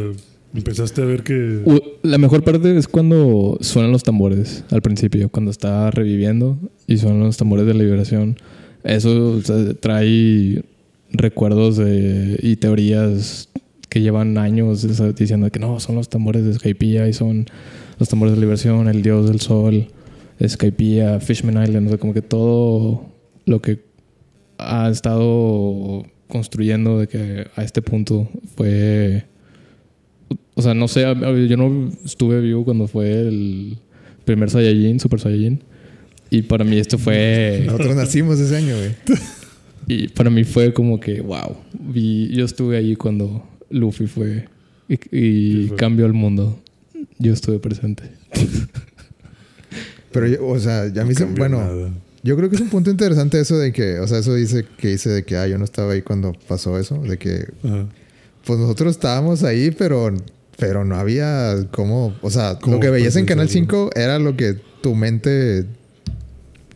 empezaste 0.54 1.02
a 1.02 1.04
ver 1.04 1.22
que... 1.22 1.62
La 2.02 2.18
mejor 2.18 2.42
parte 2.44 2.76
es 2.76 2.88
cuando 2.88 3.58
suenan 3.60 3.92
los 3.92 4.02
tambores 4.02 4.64
al 4.70 4.82
principio, 4.82 5.28
cuando 5.28 5.50
está 5.50 5.90
reviviendo 5.90 6.58
y 6.86 6.96
suenan 6.96 7.20
los 7.20 7.36
tambores 7.36 7.66
de 7.66 7.74
liberación. 7.74 8.36
Eso 8.84 9.32
o 9.32 9.40
sea, 9.40 9.74
trae 9.74 10.64
recuerdos 11.12 11.76
de- 11.76 12.38
y 12.42 12.56
teorías 12.56 13.48
que 13.88 14.00
llevan 14.00 14.38
años 14.38 14.80
sea, 14.80 15.12
diciendo 15.12 15.50
que 15.50 15.58
no, 15.58 15.80
son 15.80 15.96
los 15.96 16.08
tambores 16.08 16.44
de 16.44 16.54
Skypiea 16.54 17.08
y 17.08 17.12
son 17.12 17.46
los 17.98 18.08
tambores 18.08 18.34
de 18.34 18.40
liberación, 18.40 18.88
el 18.88 19.02
dios 19.02 19.28
del 19.28 19.40
sol, 19.40 19.88
Skypiea, 20.46 21.20
Fishman 21.20 21.62
Island, 21.62 21.86
o 21.86 21.90
sea, 21.90 21.98
como 21.98 22.14
que 22.14 22.22
todo 22.22 23.06
lo 23.44 23.60
que 23.60 23.80
ha 24.58 24.88
estado 24.88 26.04
construyendo 26.28 26.98
de 26.98 27.08
que 27.08 27.46
a 27.56 27.64
este 27.64 27.82
punto 27.82 28.28
fue 28.56 29.24
o 30.54 30.62
sea, 30.62 30.74
no 30.74 30.88
sé, 30.88 31.02
yo 31.02 31.56
no 31.56 31.90
estuve 32.04 32.40
vivo 32.40 32.64
cuando 32.64 32.86
fue 32.86 33.20
el 33.22 33.78
primer 34.24 34.50
Saiyajin, 34.50 35.00
Super 35.00 35.20
Saiyajin. 35.20 35.62
Y 36.30 36.42
para 36.42 36.64
mí 36.64 36.78
esto 36.78 36.96
fue... 36.98 37.62
Nosotros 37.66 37.96
nacimos 37.96 38.38
ese 38.38 38.56
año, 38.56 38.76
güey. 38.76 38.94
Y 39.88 40.06
para 40.08 40.30
mí 40.30 40.44
fue 40.44 40.72
como 40.72 41.00
que, 41.00 41.20
wow. 41.20 41.56
Vi, 41.72 42.28
yo 42.28 42.44
estuve 42.44 42.76
ahí 42.76 42.94
cuando 42.94 43.44
Luffy 43.70 44.06
fue 44.06 44.46
y, 44.88 44.94
y 45.10 45.66
fue. 45.68 45.76
cambió 45.76 46.06
el 46.06 46.12
mundo. 46.12 46.60
Yo 47.18 47.32
estuve 47.32 47.58
presente. 47.58 48.04
Pero, 50.12 50.26
yo- 50.28 50.46
o 50.46 50.58
sea, 50.60 50.92
ya 50.92 51.04
me 51.04 51.12
hizo. 51.12 51.24
cambió 51.24 51.42
Bueno, 51.42 51.58
nada. 51.58 51.90
yo 52.22 52.36
creo 52.36 52.48
que 52.50 52.56
es 52.56 52.62
un 52.62 52.68
punto 52.68 52.90
interesante 52.90 53.40
eso 53.40 53.58
de 53.58 53.72
que. 53.72 53.98
O 54.00 54.06
sea, 54.06 54.18
eso 54.18 54.34
dice 54.34 54.64
que 54.78 54.88
dice 54.88 55.08
de 55.10 55.24
que, 55.24 55.36
ah, 55.36 55.46
yo 55.48 55.58
no 55.58 55.64
estaba 55.64 55.92
ahí 55.92 56.02
cuando 56.02 56.32
pasó 56.48 56.78
eso. 56.78 56.98
De 57.02 57.16
que, 57.18 57.46
Ajá. 57.64 57.86
Pues 58.44 58.58
nosotros 58.58 58.92
estábamos 58.94 59.42
ahí, 59.42 59.70
pero. 59.70 60.14
Pero 60.56 60.84
no 60.84 60.96
había 60.96 61.66
cómo. 61.70 62.14
O 62.20 62.30
sea, 62.30 62.58
¿Cómo 62.60 62.76
lo 62.76 62.80
que 62.80 62.90
veías 62.90 63.16
en 63.16 63.24
Canal 63.24 63.46
presenciarlo? 63.46 63.90
5 63.90 63.98
era 63.98 64.18
lo 64.18 64.36
que 64.36 64.56
tu 64.82 64.94
mente 64.94 65.64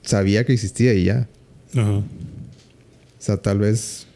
sabía 0.03 0.45
que 0.45 0.55
existía 0.55 0.95
y 0.95 1.05
ya. 1.05 1.29
Ajá. 1.75 1.99
O 1.99 2.05
sea, 3.19 3.37
tal 3.37 3.59
vez. 3.59 4.07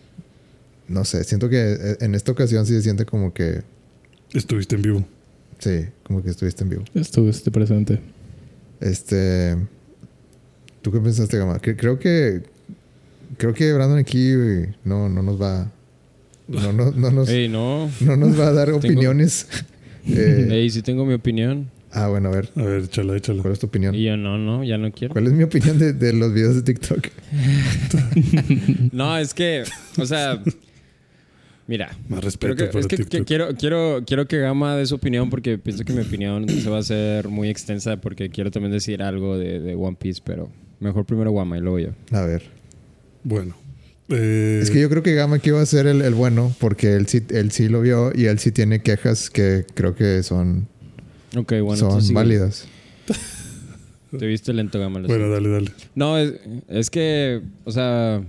No 0.86 1.04
sé, 1.04 1.22
siento 1.24 1.50
que 1.50 1.58
eh, 1.58 1.96
en 2.00 2.14
esta 2.14 2.32
ocasión 2.32 2.64
sí 2.64 2.72
se 2.72 2.82
siente 2.82 3.04
como 3.04 3.34
que. 3.34 3.62
Estuviste 4.32 4.76
en 4.76 4.82
vivo. 4.82 5.04
Sí, 5.58 5.86
como 6.02 6.22
que 6.22 6.30
estuviste 6.30 6.64
en 6.64 6.70
vivo. 6.70 6.84
Estuve 6.94 7.30
este 7.30 7.50
presente. 7.50 8.00
Este. 8.80 9.56
¿Tú 10.80 10.92
qué 10.92 11.00
pensaste, 11.00 11.36
Gama? 11.36 11.58
Creo 11.58 11.98
que. 11.98 12.42
Creo 13.36 13.52
que 13.52 13.72
Brandon 13.74 13.98
aquí 13.98 14.32
no, 14.84 15.08
no 15.10 15.22
nos 15.22 15.40
va. 15.40 15.70
No, 16.48 16.72
no, 16.72 16.90
no 16.92 17.10
nos, 17.10 17.28
Ey, 17.28 17.48
no. 17.48 17.90
no 18.00 18.16
nos 18.16 18.38
va 18.38 18.48
a 18.48 18.52
dar 18.52 18.66
Tengo- 18.66 18.78
opiniones. 18.78 19.46
Eh, 20.10 20.48
Ey, 20.50 20.70
sí 20.70 20.80
tengo 20.80 21.04
mi 21.04 21.12
opinión. 21.12 21.68
ah, 21.92 22.08
bueno, 22.08 22.30
a 22.30 22.32
ver. 22.32 22.48
A 22.56 22.62
ver, 22.62 22.84
échala, 22.84 23.14
échala. 23.14 23.42
¿Cuál 23.42 23.52
es 23.52 23.58
tu 23.58 23.66
opinión? 23.66 23.94
Y 23.94 24.04
yo 24.04 24.16
no, 24.16 24.38
no, 24.38 24.64
ya 24.64 24.78
no 24.78 24.90
quiero. 24.90 25.12
¿Cuál 25.12 25.26
es 25.26 25.34
mi 25.34 25.42
opinión 25.42 25.78
de, 25.78 25.92
de 25.92 26.14
los 26.14 26.32
videos 26.32 26.54
de 26.54 26.62
TikTok? 26.62 27.08
No, 28.92 29.18
es 29.18 29.34
que, 29.34 29.64
o 29.98 30.06
sea, 30.06 30.42
mira. 31.66 31.90
Más 32.08 32.24
respeto 32.24 32.56
que, 32.56 32.64
para 32.66 32.80
es 32.80 32.86
que, 32.86 33.24
quiero, 33.24 33.48
quiero, 33.54 34.02
quiero 34.06 34.26
que 34.26 34.38
Gama 34.38 34.76
dé 34.76 34.86
su 34.86 34.94
opinión 34.94 35.28
porque 35.28 35.58
pienso 35.58 35.84
que 35.84 35.92
mi 35.92 36.00
opinión 36.00 36.48
se 36.48 36.70
va 36.70 36.76
a 36.76 36.80
hacer 36.80 37.28
muy 37.28 37.50
extensa 37.50 37.98
porque 37.98 38.30
quiero 38.30 38.50
también 38.50 38.72
decir 38.72 39.02
algo 39.02 39.36
de, 39.36 39.60
de 39.60 39.74
One 39.74 39.96
Piece, 40.00 40.22
pero 40.24 40.48
Mejor 40.80 41.04
primero 41.04 41.32
Guama 41.32 41.58
y 41.58 41.60
luego 41.60 41.80
yo. 41.80 41.88
A 42.12 42.22
ver. 42.22 42.44
Bueno. 43.24 43.54
Eh, 44.10 44.60
Es 44.62 44.70
que 44.70 44.80
yo 44.80 44.88
creo 44.88 45.02
que 45.02 45.14
Gama 45.14 45.38
que 45.38 45.50
iba 45.50 45.60
a 45.60 45.66
ser 45.66 45.86
el, 45.86 46.00
el 46.02 46.14
bueno 46.14 46.54
porque 46.60 46.94
él 46.94 47.06
sí, 47.06 47.22
él 47.30 47.50
sí 47.50 47.68
lo 47.68 47.80
vio 47.82 48.12
y 48.14 48.26
él 48.26 48.38
sí 48.38 48.52
tiene 48.52 48.80
quejas 48.80 49.30
que 49.30 49.64
creo 49.74 49.94
que 49.94 50.22
son, 50.22 50.66
Ok, 51.36 51.54
bueno. 51.62 52.00
son 52.00 52.14
válidas. 52.14 52.66
Te 54.18 54.26
viste 54.26 54.52
lento, 54.54 54.78
Gama. 54.80 55.00
bueno, 55.00 55.08
siento. 55.14 55.30
dale, 55.30 55.48
dale. 55.50 55.70
No, 55.94 56.16
es, 56.18 56.34
es 56.68 56.88
que, 56.88 57.42
o 57.64 57.70
sea, 57.70 58.22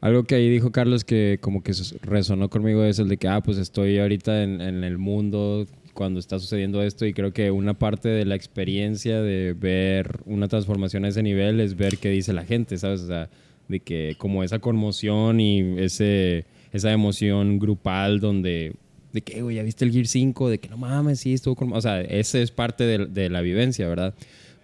algo 0.00 0.24
que 0.24 0.34
ahí 0.36 0.48
dijo 0.50 0.72
Carlos 0.72 1.04
que 1.04 1.38
como 1.40 1.62
que 1.62 1.72
resonó 2.02 2.50
conmigo 2.50 2.82
es 2.84 2.98
el 2.98 3.08
de 3.08 3.16
que, 3.16 3.28
ah, 3.28 3.40
pues 3.42 3.58
estoy 3.58 3.98
ahorita 3.98 4.42
en, 4.42 4.60
en 4.60 4.82
el 4.84 4.98
mundo 4.98 5.66
cuando 5.94 6.20
está 6.20 6.38
sucediendo 6.38 6.82
esto 6.82 7.06
y 7.06 7.12
creo 7.12 7.32
que 7.32 7.50
una 7.50 7.74
parte 7.78 8.08
de 8.08 8.24
la 8.24 8.36
experiencia 8.36 9.20
de 9.20 9.52
ver 9.58 10.20
una 10.26 10.46
transformación 10.48 11.04
a 11.04 11.08
ese 11.08 11.22
nivel 11.24 11.60
es 11.60 11.76
ver 11.76 11.98
qué 11.98 12.10
dice 12.10 12.32
la 12.32 12.44
gente, 12.44 12.78
¿sabes? 12.78 13.00
O 13.02 13.06
sea, 13.08 13.28
de 13.68 13.80
que 13.80 14.14
como 14.18 14.42
esa 14.42 14.58
conmoción 14.58 15.40
y 15.40 15.78
ese, 15.78 16.44
esa 16.72 16.92
emoción 16.92 17.58
grupal 17.58 18.20
donde... 18.20 18.74
De 19.12 19.22
que, 19.22 19.38
"Eh, 19.38 19.42
güey, 19.42 19.56
ya 19.56 19.62
viste 19.62 19.84
el 19.84 19.92
Gear 19.92 20.06
5, 20.06 20.48
de 20.50 20.58
que 20.58 20.68
no 20.68 20.76
mames, 20.76 21.20
sí, 21.20 21.32
estuvo 21.34 21.54
con... 21.54 21.72
O 21.72 21.80
sea, 21.80 22.00
ese 22.00 22.42
es 22.42 22.50
parte 22.50 22.84
de, 22.84 23.06
de 23.06 23.30
la 23.30 23.40
vivencia, 23.40 23.88
¿verdad? 23.88 24.14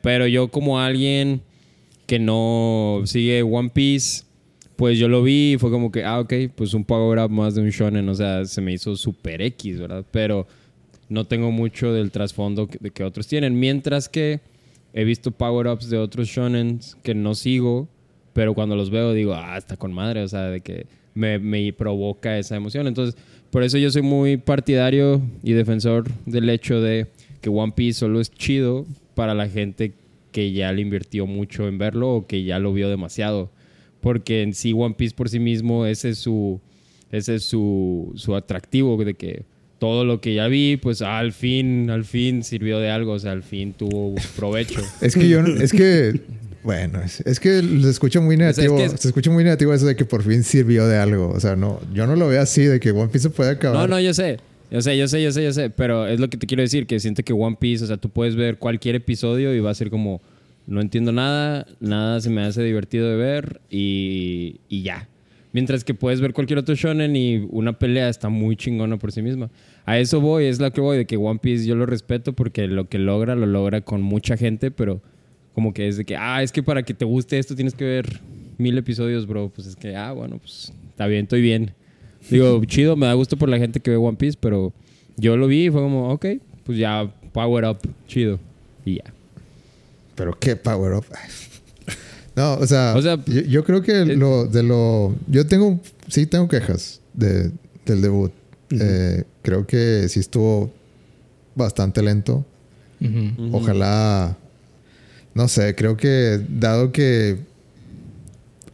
Pero 0.03 0.27
yo 0.27 0.49
como 0.49 0.81
alguien 0.81 1.41
que 2.07 2.19
no 2.19 3.03
sigue 3.07 3.43
One 3.43 3.71
Piece, 3.73 4.25
pues 4.77 4.99
yo 4.99 5.09
lo 5.09 5.23
vi 5.23 5.53
y 5.55 5.59
fue 5.59 5.71
como 5.71 5.91
que, 5.91 6.05
ah, 6.05 6.21
ok, 6.21 6.33
pues 6.55 6.75
un 6.75 6.85
power 6.85 7.19
up 7.19 7.31
más 7.31 7.55
de 7.55 7.63
un 7.63 7.71
shonen, 7.71 8.09
o 8.09 8.15
sea, 8.15 8.45
se 8.45 8.61
me 8.61 8.73
hizo 8.73 8.97
super 8.97 9.41
X, 9.41 9.79
¿verdad? 9.79 10.05
Pero 10.11 10.47
no 11.09 11.25
tengo 11.27 11.51
mucho 11.51 11.93
del 11.93 12.11
trasfondo 12.11 12.67
que, 12.67 12.79
de 12.81 12.91
que 12.91 13.05
otros 13.05 13.27
tienen. 13.27 13.59
Mientras 13.59 14.09
que 14.09 14.41
he 14.93 15.05
visto 15.05 15.31
power 15.31 15.69
ups 15.69 15.89
de 15.91 15.99
otros 15.99 16.29
shonen 16.29 16.81
que 17.03 17.15
no 17.15 17.35
sigo, 17.35 17.89
pero 18.35 18.53
cuando 18.53 18.77
los 18.77 18.91
veo 18.91 19.15
digo, 19.15 19.33
ah, 19.35 19.57
está 19.57 19.79
con 19.79 19.93
madre, 19.93 20.23
o 20.23 20.29
sea, 20.29 20.43
de 20.51 20.61
que 20.61 20.87
me, 21.15 21.39
me 21.39 21.73
provoca 21.73 22.39
esa 22.39 22.57
emoción. 22.57 22.87
Entonces, 22.87 23.17
por 23.51 23.63
eso 23.63 23.79
yo 23.79 23.91
soy 23.91 24.03
muy 24.03 24.37
partidario 24.37 25.23
y 25.43 25.53
defensor 25.53 26.05
del 26.27 26.51
hecho 26.51 26.83
de 26.83 27.07
que 27.41 27.49
One 27.49 27.73
Piece 27.75 28.01
solo 28.01 28.21
es 28.21 28.31
chido 28.31 28.85
para 29.15 29.35
la 29.35 29.49
gente 29.49 29.95
que 30.33 30.53
ya 30.53 30.73
le 30.73 30.83
invirtió 30.83 31.27
mucho 31.27 31.69
en 31.69 31.79
verlo 31.79 32.11
o 32.11 32.27
que 32.27 32.43
ya 32.43 32.59
lo 32.59 32.73
vio 32.73 32.89
demasiado. 32.89 33.51
Porque 34.01 34.43
en 34.43 34.53
sí 34.53 34.73
One 34.77 34.97
Piece 34.97 35.15
por 35.15 35.29
sí 35.29 35.39
mismo, 35.39 35.87
ese 35.87 36.11
es 36.11 36.19
su, 36.19 36.61
ese 37.13 37.37
es 37.37 37.45
su, 37.45 38.13
su 38.17 38.35
atractivo 38.35 39.03
de 39.05 39.15
que 39.15 39.45
todo 39.79 40.05
lo 40.05 40.21
que 40.21 40.35
ya 40.35 40.49
vi, 40.49 40.77
pues 40.77 41.03
ah, 41.03 41.19
al 41.19 41.33
fin, 41.33 41.91
al 41.91 42.05
fin 42.05 42.43
sirvió 42.43 42.81
de 42.81 42.91
algo, 42.91 43.13
o 43.13 43.19
sea, 43.19 43.33
al 43.33 43.43
fin 43.43 43.73
tuvo 43.73 44.15
provecho. 44.37 44.81
Es 45.01 45.15
que 45.15 45.29
yo, 45.29 45.41
es 45.41 45.73
que, 45.73 46.21
bueno, 46.65 47.01
es, 47.03 47.21
es 47.21 47.39
que 47.39 47.61
se 47.61 47.91
escucha 47.91 48.21
muy 48.21 48.37
sea, 48.37 48.51
es 48.51 48.57
negativo. 48.59 48.77
que 48.79 48.85
es- 48.87 49.01
Se 49.01 49.09
escucha 49.09 49.31
muy 49.31 49.45
negativo 49.45 49.73
eso 49.73 49.87
de 49.87 49.95
que 49.95 50.05
por 50.05 50.23
fin 50.23 50.43
sirvió 50.43 50.89
de 50.89 50.97
algo. 50.99 51.29
O 51.31 51.39
sea, 51.39 51.55
no, 51.55 51.81
yo 51.93 52.07
no 52.07 52.17
lo 52.17 52.27
veo 52.29 52.41
así, 52.41 52.63
de 52.65 52.81
que 52.81 52.91
One 52.91 53.09
Piece 53.09 53.29
se 53.29 53.31
puede 53.31 53.51
acabar. 53.51 53.79
No, 53.81 53.87
no, 53.97 54.01
yo 54.01 54.13
sé. 54.15 54.39
Yo 54.71 54.81
sé, 54.83 54.97
yo 54.99 55.07
sé, 55.07 55.23
yo 55.23 55.31
sé, 55.31 55.45
yo 55.45 55.53
sé. 55.53 55.71
Pero 55.71 56.07
es 56.09 56.19
lo 56.19 56.29
que 56.29 56.37
te 56.39 56.47
quiero 56.47 56.63
decir, 56.63 56.87
que 56.87 56.99
siento 56.99 57.23
que 57.23 57.33
One 57.33 57.57
Piece, 57.61 57.85
o 57.85 57.87
sea, 57.87 57.97
tú 57.99 58.09
puedes 58.09 58.35
ver 58.35 58.57
cualquier 58.59 58.97
episodio 58.97 59.55
y 59.55 59.61
va 59.61 59.71
a 59.71 59.75
ser 59.75 59.91
como, 59.91 60.21
no 60.67 60.81
entiendo 60.81 61.13
nada, 61.13 61.67
nada 61.81 62.21
se 62.21 62.31
me 62.31 62.43
hace 62.43 62.63
divertido 62.63 63.09
de 63.11 63.17
ver 63.17 63.61
y, 63.71 64.61
y 64.69 64.83
ya. 64.83 65.09
Mientras 65.53 65.85
que 65.85 65.95
puedes 65.95 66.21
ver 66.21 66.33
cualquier 66.33 66.59
otro 66.59 66.75
shonen 66.75 67.15
y 67.15 67.47
una 67.51 67.79
pelea 67.79 68.09
está 68.09 68.29
muy 68.29 68.57
chingona 68.57 68.97
por 68.97 69.13
sí 69.13 69.23
misma. 69.23 69.51
A 69.85 69.99
eso 70.01 70.21
voy, 70.21 70.47
es 70.47 70.59
lo 70.59 70.73
que 70.73 70.81
voy, 70.81 70.97
de 70.97 71.05
que 71.07 71.17
One 71.17 71.39
Piece 71.41 71.67
yo 71.67 71.77
lo 71.77 71.87
respeto 71.87 72.33
porque 72.33 72.67
lo 72.67 72.89
que 72.89 72.99
logra, 72.99 73.37
lo 73.37 73.47
logra 73.47 73.83
con 73.83 74.03
mucha 74.03 74.37
gente, 74.37 74.73
pero 74.73 75.01
como 75.55 75.73
que 75.73 75.89
es 75.89 75.97
de 75.97 76.05
que, 76.05 76.17
ah, 76.17 76.43
es 76.43 76.53
que 76.53 76.63
para 76.63 76.83
que 76.83 76.95
te 76.95 77.05
guste 77.05 77.39
esto 77.39 77.55
tienes 77.55 77.75
que 77.75 77.85
ver 77.85 78.21
mil 78.59 78.77
episodios, 78.77 79.27
bro. 79.27 79.51
Pues 79.55 79.69
es 79.69 79.77
que, 79.77 79.97
ah, 79.97 80.13
bueno, 80.13 80.39
pues 80.39 80.73
está 80.91 81.07
bien, 81.07 81.25
estoy 81.25 81.43
bien. 81.43 81.73
Digo, 82.29 82.65
chido, 82.67 82.97
me 82.97 83.07
da 83.07 83.15
gusto 83.15 83.37
por 83.37 83.49
la 83.49 83.59
gente 83.59 83.81
que 83.81 83.91
ve 83.91 83.97
One 83.97 84.17
Piece, 84.17 84.37
pero 84.41 84.73
yo 85.17 85.37
lo 85.37 85.47
vi 85.47 85.67
y 85.67 85.71
fue 85.71 85.81
como, 85.81 86.11
ok, 86.11 86.27
pues 86.65 86.79
ya, 86.79 87.13
power 87.33 87.65
up, 87.65 87.79
chido. 88.07 88.41
Y 88.85 88.97
ya. 88.97 89.05
Pero 90.15 90.37
qué 90.39 90.57
power 90.57 90.95
up. 90.95 91.05
No, 92.37 92.55
o 92.55 92.67
sea, 92.67 92.95
O 92.97 93.01
sea, 93.01 93.17
yo, 93.27 93.43
yo 93.43 93.63
creo 93.63 93.81
que 93.81 93.93
eh, 94.01 94.17
lo 94.17 94.47
de 94.47 94.65
lo. 94.65 95.15
Yo 95.29 95.47
tengo. 95.47 95.79
Sí, 96.09 96.27
tengo 96.27 96.49
quejas 96.49 97.01
de, 97.13 97.53
del 97.87 98.03
debut. 98.03 98.33
Eh, 98.71 99.23
creo 99.43 99.69
que 99.69 100.09
sí 100.09 100.19
estuvo 100.19 100.69
bastante 101.55 102.03
lento. 102.03 102.45
Ojalá. 103.53 104.37
No 105.35 105.49
sé, 105.49 105.75
creo 105.75 105.97
que 105.97 106.41
dado 106.49 106.93
que 106.93 107.39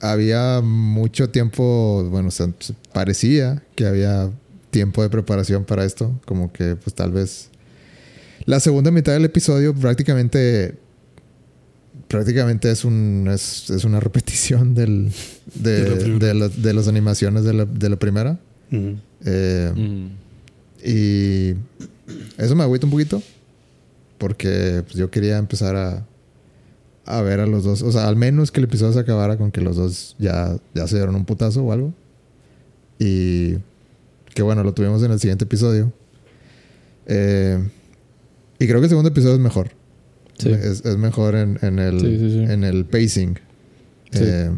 había 0.00 0.61
mucho 0.62 1.31
tiempo, 1.31 2.05
bueno, 2.11 2.29
o 2.29 2.31
sea, 2.31 2.49
parecía 2.93 3.62
que 3.75 3.87
había 3.87 4.31
tiempo 4.71 5.02
de 5.02 5.11
preparación 5.11 5.64
para 5.64 5.85
esto, 5.85 6.19
como 6.26 6.52
que 6.52 6.76
pues 6.76 6.95
tal 6.95 7.12
vez 7.12 7.49
la 8.47 8.61
segunda 8.61 8.90
mitad 8.90 9.12
del 9.12 9.25
episodio 9.25 9.75
prácticamente 9.75 10.76
prácticamente 12.09 12.71
es 12.71 12.85
un 12.85 13.29
es, 13.33 13.71
es 13.71 13.85
una 13.85 14.00
repetición 14.00 14.75
del 14.75 15.11
de, 15.55 15.83
De 15.85 15.90
la 15.90 15.97
primera. 15.99 16.26
de, 16.26 16.35
la- 16.35 16.49
de 16.49 16.75
las 16.75 16.88
animaciones 16.88 17.45
de 17.45 17.52
la, 17.55 17.64
de 17.64 17.88
la 17.88 17.97
primera 17.97 18.38
Ujú. 18.73 18.97
Eh, 19.25 19.73
Ujú. 19.73 20.88
y 20.88 21.55
eso 22.38 22.55
me 22.57 22.62
agüita 22.62 22.87
un 22.87 22.93
poquito. 22.93 23.21
Porque 24.17 24.83
pues, 24.85 24.95
yo 24.95 25.11
quería 25.11 25.38
empezar 25.38 25.75
a, 25.76 26.07
a 27.07 27.23
ver 27.23 27.40
a 27.40 27.47
los 27.47 27.64
dos. 27.64 27.83
O 27.83 27.90
sea, 27.92 28.09
al 28.09 28.16
menos 28.16 28.50
que 28.50 28.61
el 28.61 28.64
episodio 28.64 28.92
se 28.92 28.99
acabara 29.00 29.37
con 29.37 29.50
que 29.50 29.61
los 29.61 29.76
dos 29.76 30.16
ya, 30.19 30.57
ya 30.75 30.87
se 30.87 30.97
dieron 30.97 31.14
un 31.16 31.25
putazo 31.25 31.64
o 31.64 31.73
algo. 31.73 31.92
Y 32.99 33.54
que 34.35 34.42
bueno, 34.42 34.62
lo 34.62 34.73
tuvimos 34.75 35.02
en 35.02 35.11
el 35.12 35.19
siguiente 35.21 35.45
episodio. 35.45 35.92
Eh, 37.07 37.59
y 38.59 38.66
creo 38.66 38.78
que 38.80 38.85
el 38.85 38.90
segundo 38.90 39.09
episodio 39.11 39.35
es 39.35 39.40
mejor. 39.40 39.71
Sí. 40.38 40.50
Es, 40.50 40.85
es 40.85 40.97
mejor 40.97 41.35
en, 41.35 41.59
en 41.62 41.78
el, 41.78 42.00
Sí, 42.00 42.19
sí, 42.19 42.30
sí. 42.30 42.38
en 42.52 42.64
el 42.64 42.85
pacing. 42.85 43.38
Eh, 44.12 44.50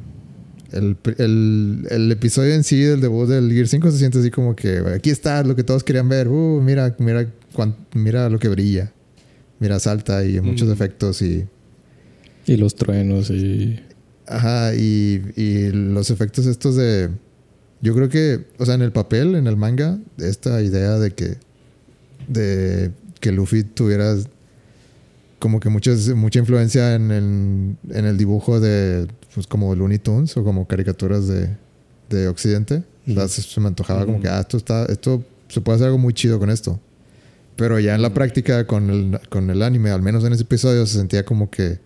el, 0.72 0.96
el- 1.18 1.86
el 1.90 2.12
episodio 2.12 2.54
en 2.54 2.64
sí 2.64 2.80
del 2.80 3.00
debut 3.00 3.28
del 3.28 3.52
Gear 3.52 3.68
5 3.68 3.90
se 3.90 3.98
siente 3.98 4.18
así 4.18 4.30
como 4.30 4.56
que 4.56 4.78
aquí 4.94 5.10
está 5.10 5.42
lo 5.44 5.54
que 5.56 5.64
todos 5.64 5.84
querían 5.84 6.08
ver. 6.08 6.28
Uh, 6.28 6.60
mira, 6.62 6.94
mira, 6.98 7.26
mira 7.94 8.28
lo 8.28 8.38
que 8.38 8.48
brilla. 8.48 8.92
Mira, 9.60 9.78
salta 9.78 10.24
y 10.24 10.40
muchos 10.40 10.68
Mm. 10.68 10.72
efectos 10.72 11.22
y. 11.22 11.44
Y 12.46 12.56
los 12.56 12.74
truenos 12.74 13.30
y... 13.30 13.80
Ajá, 14.26 14.74
y, 14.74 15.22
y 15.36 15.70
los 15.72 16.10
efectos 16.10 16.46
estos 16.46 16.76
de... 16.76 17.10
Yo 17.80 17.94
creo 17.94 18.08
que, 18.08 18.46
o 18.58 18.64
sea, 18.64 18.74
en 18.74 18.82
el 18.82 18.92
papel, 18.92 19.34
en 19.34 19.46
el 19.46 19.56
manga, 19.56 19.98
esta 20.18 20.62
idea 20.62 20.98
de 20.98 21.10
que... 21.10 21.36
De 22.28 22.92
que 23.22 23.32
Luffy 23.32 23.62
tuviera 23.62 24.16
como 25.38 25.60
que 25.60 25.68
muchas, 25.68 26.08
mucha 26.08 26.40
influencia 26.40 26.94
en 26.94 27.10
el, 27.10 27.76
en 27.96 28.04
el 28.04 28.18
dibujo 28.18 28.60
de, 28.60 29.06
pues 29.34 29.46
como 29.46 29.74
Looney 29.74 29.98
Tunes 29.98 30.36
o 30.36 30.44
como 30.44 30.66
caricaturas 30.66 31.26
de, 31.26 31.48
de 32.10 32.28
Occidente. 32.28 32.82
Se 33.26 33.60
me 33.60 33.68
antojaba 33.68 34.04
como 34.04 34.20
que, 34.20 34.28
ah, 34.28 34.40
esto 34.40 34.56
está, 34.56 34.84
esto 34.86 35.24
se 35.48 35.60
puede 35.60 35.76
hacer 35.76 35.86
algo 35.86 35.98
muy 35.98 36.14
chido 36.14 36.38
con 36.38 36.50
esto. 36.50 36.78
Pero 37.56 37.78
ya 37.78 37.94
en 37.94 38.02
la 38.02 38.12
práctica 38.12 38.66
con 38.66 38.90
el, 38.90 39.20
con 39.28 39.50
el 39.50 39.62
anime, 39.62 39.90
al 39.90 40.02
menos 40.02 40.24
en 40.24 40.32
ese 40.32 40.42
episodio, 40.42 40.84
se 40.86 40.98
sentía 40.98 41.24
como 41.24 41.50
que 41.50 41.78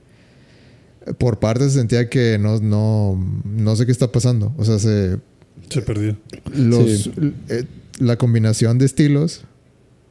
por 1.19 1.39
partes 1.39 1.73
se 1.73 1.79
sentía 1.79 2.09
que 2.09 2.39
no, 2.39 2.59
no, 2.61 3.19
no 3.45 3.77
sé 3.77 3.87
qué 3.87 3.93
está 3.93 4.11
pasando. 4.13 4.55
O 4.57 4.65
sea, 4.65 4.79
se, 4.79 5.19
Se 5.71 5.83
perdió. 5.83 6.17
los, 6.55 7.03
Sí. 7.05 7.13
eh, 7.49 7.65
la 7.99 8.17
combinación 8.17 8.79
de 8.79 8.87
estilos 8.87 9.43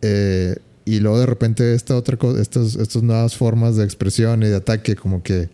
eh, 0.01 0.55
y 0.85 0.99
luego 0.99 1.19
de 1.19 1.25
repente 1.25 1.73
esta 1.73 1.95
otra 1.95 2.17
cosa, 2.17 2.41
estas, 2.41 2.75
estas 2.75 3.01
nuevas 3.03 3.35
formas 3.35 3.75
de 3.75 3.83
expresión 3.83 4.43
y 4.43 4.47
de 4.47 4.55
ataque, 4.55 4.95
como 4.95 5.23
que 5.23 5.49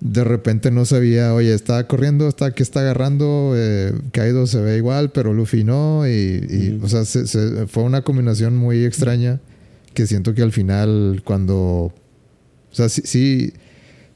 de 0.00 0.22
repente 0.24 0.70
no 0.70 0.84
sabía, 0.84 1.32
oye, 1.32 1.54
está 1.54 1.86
corriendo, 1.86 2.28
está 2.28 2.50
que 2.54 2.62
está 2.62 2.80
agarrando, 2.80 3.52
eh, 3.56 3.92
Kaido 4.12 4.46
se 4.46 4.60
ve 4.60 4.76
igual, 4.76 5.12
pero 5.12 5.32
Luffy 5.32 5.64
no, 5.64 6.06
y, 6.06 6.78
o 6.82 6.88
sea, 6.88 7.06
se- 7.06 7.26
se- 7.26 7.66
fue 7.68 7.84
una 7.84 8.02
combinación 8.02 8.54
muy 8.56 8.84
extraña 8.84 9.40
que 9.94 10.06
siento 10.06 10.34
que 10.34 10.42
al 10.42 10.52
final 10.52 11.22
cuando, 11.24 11.56
o 11.56 11.92
sea, 12.72 12.90
sí, 12.90 13.00
sí, 13.04 13.52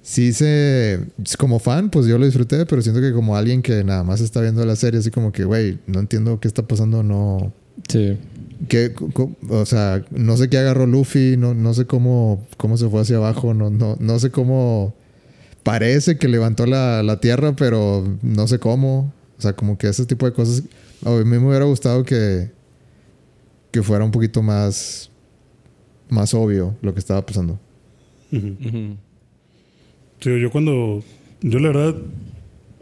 sí 0.09 0.33
se, 0.33 1.01
como 1.39 1.59
fan, 1.59 1.91
pues 1.91 2.07
yo 2.07 2.17
lo 2.17 2.25
disfruté, 2.25 2.65
pero 2.65 2.81
siento 2.81 3.03
que 3.03 3.13
como 3.13 3.37
alguien 3.37 3.61
que 3.61 3.85
nada 3.85 4.05
más 4.05 4.23
está 4.23 4.41
viendo 4.41 4.65
la 4.65 4.75
serie, 4.75 5.01
así 5.01 5.11
como 5.11 5.33
que, 5.33 5.45
güey, 5.45 5.79
no 5.87 6.01
entiendo 6.01 6.41
qué 6.41 6.49
está 6.49 6.63
pasando, 6.67 7.03
no, 7.03 7.53
Sí. 7.91 8.17
que, 8.69 8.95
o 9.51 9.67
sea, 9.67 10.03
no 10.11 10.39
sé 10.39 10.49
qué 10.49 10.57
agarró 10.57 10.87
Luffy, 10.87 11.37
no, 11.37 11.53
no 11.53 11.75
sé 11.75 11.85
cómo, 11.87 12.47
cómo 12.57 12.79
se 12.79 12.89
fue 12.89 13.03
hacia 13.03 13.19
abajo, 13.19 13.53
no, 13.53 13.69
no, 13.69 13.97
no 14.01 14.19
sé 14.19 14.31
cómo 14.31 14.95
parece 15.63 16.17
que 16.17 16.27
levantó 16.29 16.65
la, 16.65 17.03
la 17.03 17.21
tierra, 17.21 17.55
pero 17.55 18.03
no 18.23 18.47
sé 18.49 18.59
cómo. 18.59 19.13
O 19.39 19.43
sea, 19.43 19.53
como 19.53 19.77
que 19.77 19.89
ese 19.89 20.07
tipo 20.07 20.25
de 20.25 20.33
cosas. 20.33 20.63
A 21.05 21.11
mí 21.11 21.25
me 21.25 21.39
hubiera 21.39 21.67
gustado 21.67 22.03
que, 22.03 22.51
que 23.71 23.83
fuera 23.83 24.05
un 24.05 24.11
poquito 24.11 24.43
más, 24.43 25.11
más 26.09 26.33
obvio 26.33 26.75
lo 26.81 26.95
que 26.95 27.01
estaba 27.01 27.25
pasando. 27.27 27.61
Ujú. 28.33 28.57
Ujú. 28.67 28.97
Sí, 30.21 30.41
yo 30.41 30.51
cuando. 30.51 31.03
Yo 31.41 31.59
la 31.61 31.69
verdad, 31.69 31.97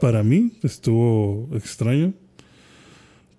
para 0.01 0.23
mí 0.23 0.53
estuvo 0.63 1.49
extraño. 1.55 2.15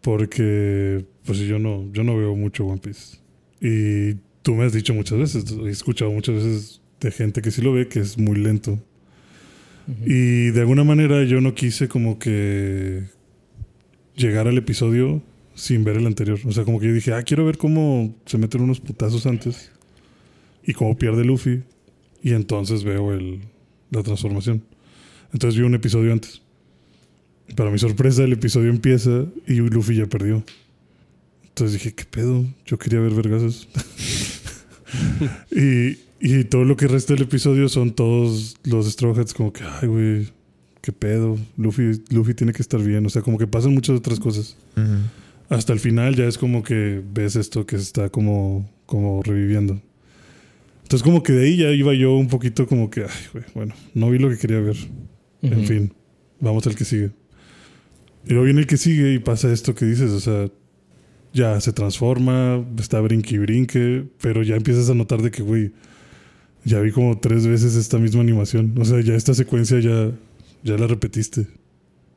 Porque, 0.01 1.03
pues 1.25 1.39
yo 1.39 1.59
no, 1.59 1.91
yo 1.91 2.03
no 2.03 2.15
veo 2.15 2.35
mucho 2.35 2.65
One 2.65 2.79
Piece. 2.79 3.17
Y 3.59 4.15
tú 4.41 4.55
me 4.55 4.63
has 4.63 4.71
dicho 4.71 4.93
muchas 4.93 5.17
veces, 5.17 5.45
he 5.65 5.69
escuchado 5.69 6.11
muchas 6.11 6.35
veces 6.35 6.81
de 7.01 7.11
gente 7.11 7.41
que 7.41 7.51
sí 7.51 7.61
lo 7.61 7.73
ve, 7.73 7.87
que 7.87 7.99
es 7.99 8.17
muy 8.17 8.37
lento. 8.37 8.79
Y 10.05 10.51
de 10.51 10.59
alguna 10.61 10.83
manera 10.83 11.23
yo 11.23 11.41
no 11.41 11.53
quise 11.55 11.87
como 11.87 12.19
que 12.19 13.03
llegar 14.15 14.47
al 14.47 14.57
episodio 14.57 15.21
sin 15.55 15.83
ver 15.83 15.97
el 15.97 16.07
anterior. 16.07 16.39
O 16.45 16.51
sea, 16.51 16.63
como 16.63 16.79
que 16.79 16.87
yo 16.87 16.93
dije, 16.93 17.13
ah, 17.13 17.23
quiero 17.23 17.45
ver 17.45 17.57
cómo 17.57 18.15
se 18.25 18.37
meten 18.37 18.61
unos 18.61 18.79
putazos 18.79 19.25
antes 19.25 19.71
y 20.63 20.73
cómo 20.73 20.97
pierde 20.97 21.25
Luffy. 21.25 21.63
Y 22.21 22.33
entonces 22.33 22.83
veo 22.83 23.13
el, 23.13 23.41
la 23.91 24.03
transformación. 24.03 24.63
Entonces 25.33 25.59
vi 25.59 25.65
un 25.65 25.75
episodio 25.75 26.13
antes. 26.13 26.41
Para 27.55 27.71
mi 27.71 27.79
sorpresa, 27.79 28.23
el 28.23 28.33
episodio 28.33 28.69
empieza 28.69 29.25
y 29.47 29.55
Luffy 29.55 29.95
ya 29.95 30.05
perdió. 30.05 30.43
Entonces 31.43 31.73
dije, 31.73 31.93
¿qué 31.93 32.05
pedo? 32.05 32.45
Yo 32.65 32.77
quería 32.77 32.99
ver 32.99 33.13
vergazos. 33.13 33.67
y, 35.51 35.97
y 36.19 36.43
todo 36.45 36.65
lo 36.65 36.75
que 36.75 36.87
resta 36.87 37.13
del 37.13 37.23
episodio 37.23 37.69
son 37.69 37.91
todos 37.91 38.57
los 38.63 38.87
Straw 38.87 39.19
Hats 39.19 39.33
como 39.33 39.53
que, 39.53 39.63
ay, 39.63 39.87
güey, 39.87 40.29
qué 40.81 40.91
pedo. 40.91 41.37
Luffy, 41.57 42.01
Luffy 42.09 42.33
tiene 42.33 42.53
que 42.53 42.61
estar 42.61 42.81
bien. 42.81 43.05
O 43.05 43.09
sea, 43.09 43.21
como 43.21 43.37
que 43.37 43.47
pasan 43.47 43.73
muchas 43.73 43.97
otras 43.97 44.19
cosas. 44.19 44.55
Hasta 45.49 45.73
el 45.73 45.79
final 45.79 46.15
ya 46.15 46.25
es 46.25 46.37
como 46.37 46.63
que 46.63 47.01
ves 47.13 47.35
esto 47.35 47.65
que 47.65 47.77
se 47.77 47.83
está 47.83 48.09
como, 48.09 48.69
como 48.85 49.23
reviviendo. 49.23 49.81
Entonces 50.87 51.03
como 51.03 51.21
que 51.21 51.33
de 51.33 51.45
ahí 51.45 51.57
ya 51.57 51.69
iba 51.71 51.93
yo 51.93 52.15
un 52.15 52.29
poquito 52.29 52.65
como 52.65 52.89
que, 52.89 53.01
ay, 53.01 53.09
güey, 53.33 53.43
bueno, 53.53 53.75
no 53.93 54.09
vi 54.09 54.19
lo 54.19 54.29
que 54.29 54.37
quería 54.37 54.61
ver. 54.61 54.77
En 55.41 55.65
fin, 55.65 55.93
vamos 56.39 56.65
al 56.65 56.75
que 56.75 56.85
sigue. 56.85 57.11
Y 58.25 58.29
luego 58.29 58.45
viene 58.45 58.61
el 58.61 58.67
que 58.67 58.77
sigue 58.77 59.11
y 59.11 59.19
pasa 59.19 59.51
esto 59.51 59.75
que 59.75 59.83
dices, 59.83 60.11
o 60.11 60.21
sea, 60.21 60.49
ya 61.33 61.59
se 61.59 61.73
transforma, 61.73 62.65
está 62.79 63.01
brinque 63.01 63.35
y 63.35 63.37
brinque, 63.37 64.05
pero 64.21 64.43
ya 64.43 64.55
empiezas 64.55 64.89
a 64.89 64.93
notar 64.93 65.21
de 65.21 65.29
que, 65.29 65.43
güey, 65.43 65.73
ya 66.63 66.79
vi 66.79 66.93
como 66.93 67.19
tres 67.19 67.45
veces 67.45 67.75
esta 67.75 67.97
misma 67.97 68.21
animación. 68.21 68.73
O 68.79 68.85
sea, 68.85 69.01
ya 69.01 69.13
esta 69.13 69.33
secuencia 69.33 69.81
ya, 69.81 70.11
ya 70.63 70.77
la 70.77 70.87
repetiste. 70.87 71.47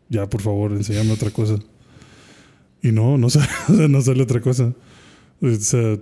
Ya, 0.09 0.31
por 0.31 0.43
favor, 0.43 0.71
enséñame 0.71 1.11
otra 1.11 1.31
cosa. 1.33 1.59
Y 2.83 2.93
no, 2.93 3.19
no 3.19 3.31
sale, 3.31 3.49
no 3.89 4.01
sale 4.01 4.23
otra 4.23 4.41
cosa. 4.41 4.73
O 5.43 5.51
sea, 5.57 5.99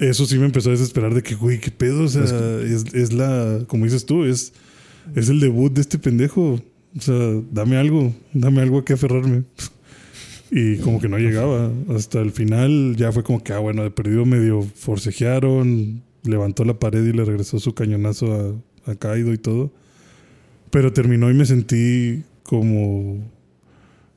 eso 0.00 0.24
sí 0.24 0.38
me 0.38 0.46
empezó 0.46 0.70
a 0.70 0.72
desesperar 0.72 1.14
de 1.14 1.22
que, 1.22 1.34
güey, 1.34 1.60
qué 1.60 1.70
pedo. 1.70 2.04
O 2.04 2.08
sea, 2.08 2.24
es, 2.24 2.94
es 2.94 3.12
la, 3.12 3.64
como 3.66 3.84
dices 3.84 4.06
tú, 4.06 4.24
es, 4.24 4.52
es 5.14 5.28
el 5.28 5.40
debut 5.40 5.72
de 5.72 5.82
este 5.82 5.98
pendejo. 5.98 6.60
O 6.96 7.00
sea, 7.00 7.14
dame 7.52 7.76
algo, 7.76 8.14
dame 8.32 8.62
algo 8.62 8.78
a 8.78 8.84
que 8.84 8.94
aferrarme. 8.94 9.44
Y 10.50 10.78
como 10.78 11.00
que 11.00 11.08
no 11.08 11.18
llegaba. 11.18 11.70
Hasta 11.94 12.20
el 12.20 12.32
final 12.32 12.96
ya 12.96 13.12
fue 13.12 13.22
como 13.22 13.44
que, 13.44 13.52
ah, 13.52 13.58
bueno, 13.58 13.82
de 13.82 13.90
perdido 13.90 14.24
medio 14.24 14.62
forcejearon, 14.62 16.02
levantó 16.24 16.64
la 16.64 16.78
pared 16.78 17.04
y 17.04 17.12
le 17.12 17.24
regresó 17.24 17.60
su 17.60 17.74
cañonazo 17.74 18.62
a, 18.86 18.90
a 18.90 18.94
Kaido 18.94 19.32
y 19.32 19.38
todo. 19.38 19.70
Pero 20.70 20.92
terminó 20.92 21.30
y 21.30 21.34
me 21.34 21.44
sentí 21.44 22.24
como 22.42 23.18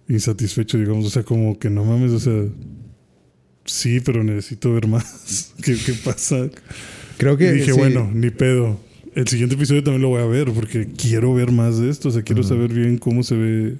insatisfecho, 0.07 0.77
digamos. 0.77 1.05
O 1.05 1.09
sea, 1.09 1.23
como 1.23 1.59
que 1.59 1.69
no 1.69 1.83
mames, 1.83 2.11
o 2.11 2.19
sea, 2.19 2.41
sí, 3.65 3.99
pero 3.99 4.23
necesito 4.23 4.73
ver 4.73 4.87
más. 4.87 5.53
¿Qué, 5.63 5.75
qué 5.85 5.93
pasa? 5.93 6.49
Creo 7.17 7.37
que. 7.37 7.47
y 7.49 7.51
dije, 7.53 7.65
sí, 7.73 7.77
bueno, 7.77 8.09
ni 8.13 8.29
pedo. 8.29 8.79
El 9.15 9.27
siguiente 9.27 9.55
episodio 9.55 9.83
también 9.83 10.01
lo 10.01 10.09
voy 10.09 10.21
a 10.21 10.25
ver 10.25 10.51
porque 10.51 10.87
quiero 10.97 11.33
ver 11.35 11.51
más 11.51 11.77
de 11.79 11.89
esto. 11.89 12.09
O 12.09 12.11
sea, 12.11 12.23
quiero 12.23 12.41
Ujú. 12.41 12.49
saber 12.49 12.73
bien 12.73 12.97
cómo 12.97 13.21
se 13.23 13.35
ve 13.35 13.75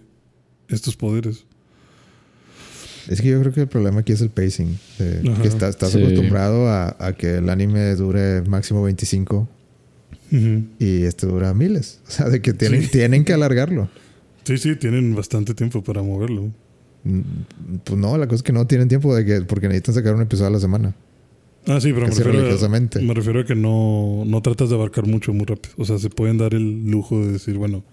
estos 0.69 0.95
poderes. 0.95 1.45
Es 3.07 3.19
que 3.19 3.29
yo 3.29 3.39
creo 3.41 3.51
que 3.51 3.61
el 3.61 3.67
problema 3.67 3.99
aquí 4.01 4.13
es 4.13 4.21
el 4.21 4.29
pacing. 4.29 4.77
Ajá. 5.27 5.41
que 5.41 5.47
está- 5.47 5.67
estás 5.69 5.91
Sí. 5.91 5.99
acostumbrado 6.01 6.69
a, 6.69 6.95
a 6.99 7.13
que 7.13 7.35
el 7.37 7.49
anime 7.49 7.95
dure 7.95 8.41
máximo 8.43 8.83
25 8.83 9.49
Ujú. 10.31 10.63
y 10.79 11.03
este 11.03 11.27
dura 11.27 11.53
miles. 11.53 11.99
O 12.07 12.11
sea, 12.11 12.29
de 12.29 12.41
que 12.41 12.53
tienen, 12.53 12.83
Sí. 12.83 12.89
tienen 12.89 13.25
que 13.25 13.33
alargarlo. 13.33 13.89
Sí, 14.45 14.57
sí, 14.57 14.75
tienen 14.75 15.15
bastante 15.15 15.53
tiempo 15.53 15.83
para 15.83 16.01
moverlo. 16.03 16.51
Mm, 17.03 17.21
Pues 17.83 17.99
no, 17.99 18.17
la 18.17 18.25
cosa 18.27 18.35
es 18.37 18.43
que 18.43 18.53
no 18.53 18.65
tienen 18.67 18.87
tiempo 18.87 19.13
de 19.15 19.25
que, 19.25 19.41
porque 19.41 19.67
necesitan 19.67 19.95
sacar 19.95 20.15
un 20.15 20.21
episodio 20.21 20.47
a 20.47 20.51
la 20.51 20.59
semana. 20.59 20.95
Ah, 21.65 21.79
sí, 21.79 21.93
pero 21.93 22.07
me 22.07 22.13
refiero, 22.13 22.31
a, 22.31 23.01
me 23.01 23.13
refiero 23.13 23.39
a 23.39 23.45
que 23.45 23.55
no, 23.55 24.23
no 24.25 24.41
tratas 24.41 24.69
de 24.69 24.75
abarcar 24.75 25.07
mucho 25.07 25.33
muy 25.33 25.45
rápido. 25.45 25.73
O 25.77 25.85
sea, 25.85 25.97
se 25.97 26.09
pueden 26.09 26.37
dar 26.37 26.53
el 26.53 26.89
lujo 26.89 27.19
de 27.21 27.33
decir, 27.33 27.57
bueno, 27.57 27.83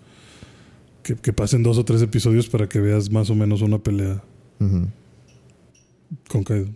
que, 1.04 1.14
que 1.14 1.32
pasen 1.32 1.62
dos 1.62 1.78
o 1.78 1.84
tres 1.84 2.02
episodios 2.02 2.48
para 2.48 2.68
que 2.68 2.80
veas 2.80 3.10
más 3.12 3.30
o 3.30 3.34
menos 3.36 3.62
una 3.62 3.78
pelea 3.78 4.22
con 6.28 6.42
Kaido. 6.44 6.66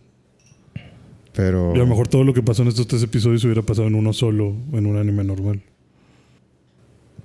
Pero. 1.35 1.73
Y 1.73 1.77
a 1.77 1.79
lo 1.79 1.87
mejor 1.89 2.07
todo 2.07 2.23
lo 2.23 2.33
que 2.33 2.43
pasó 2.43 2.63
en 2.63 2.69
estos 2.69 2.87
tres 2.87 3.03
episodios 3.03 3.43
hubiera 3.45 3.63
pasado 3.63 3.89
en 3.89 3.97
uno 3.97 4.13
solo, 4.13 4.55
en 4.73 4.87
un 4.87 4.97
anime 4.97 5.25
normal. 5.25 5.63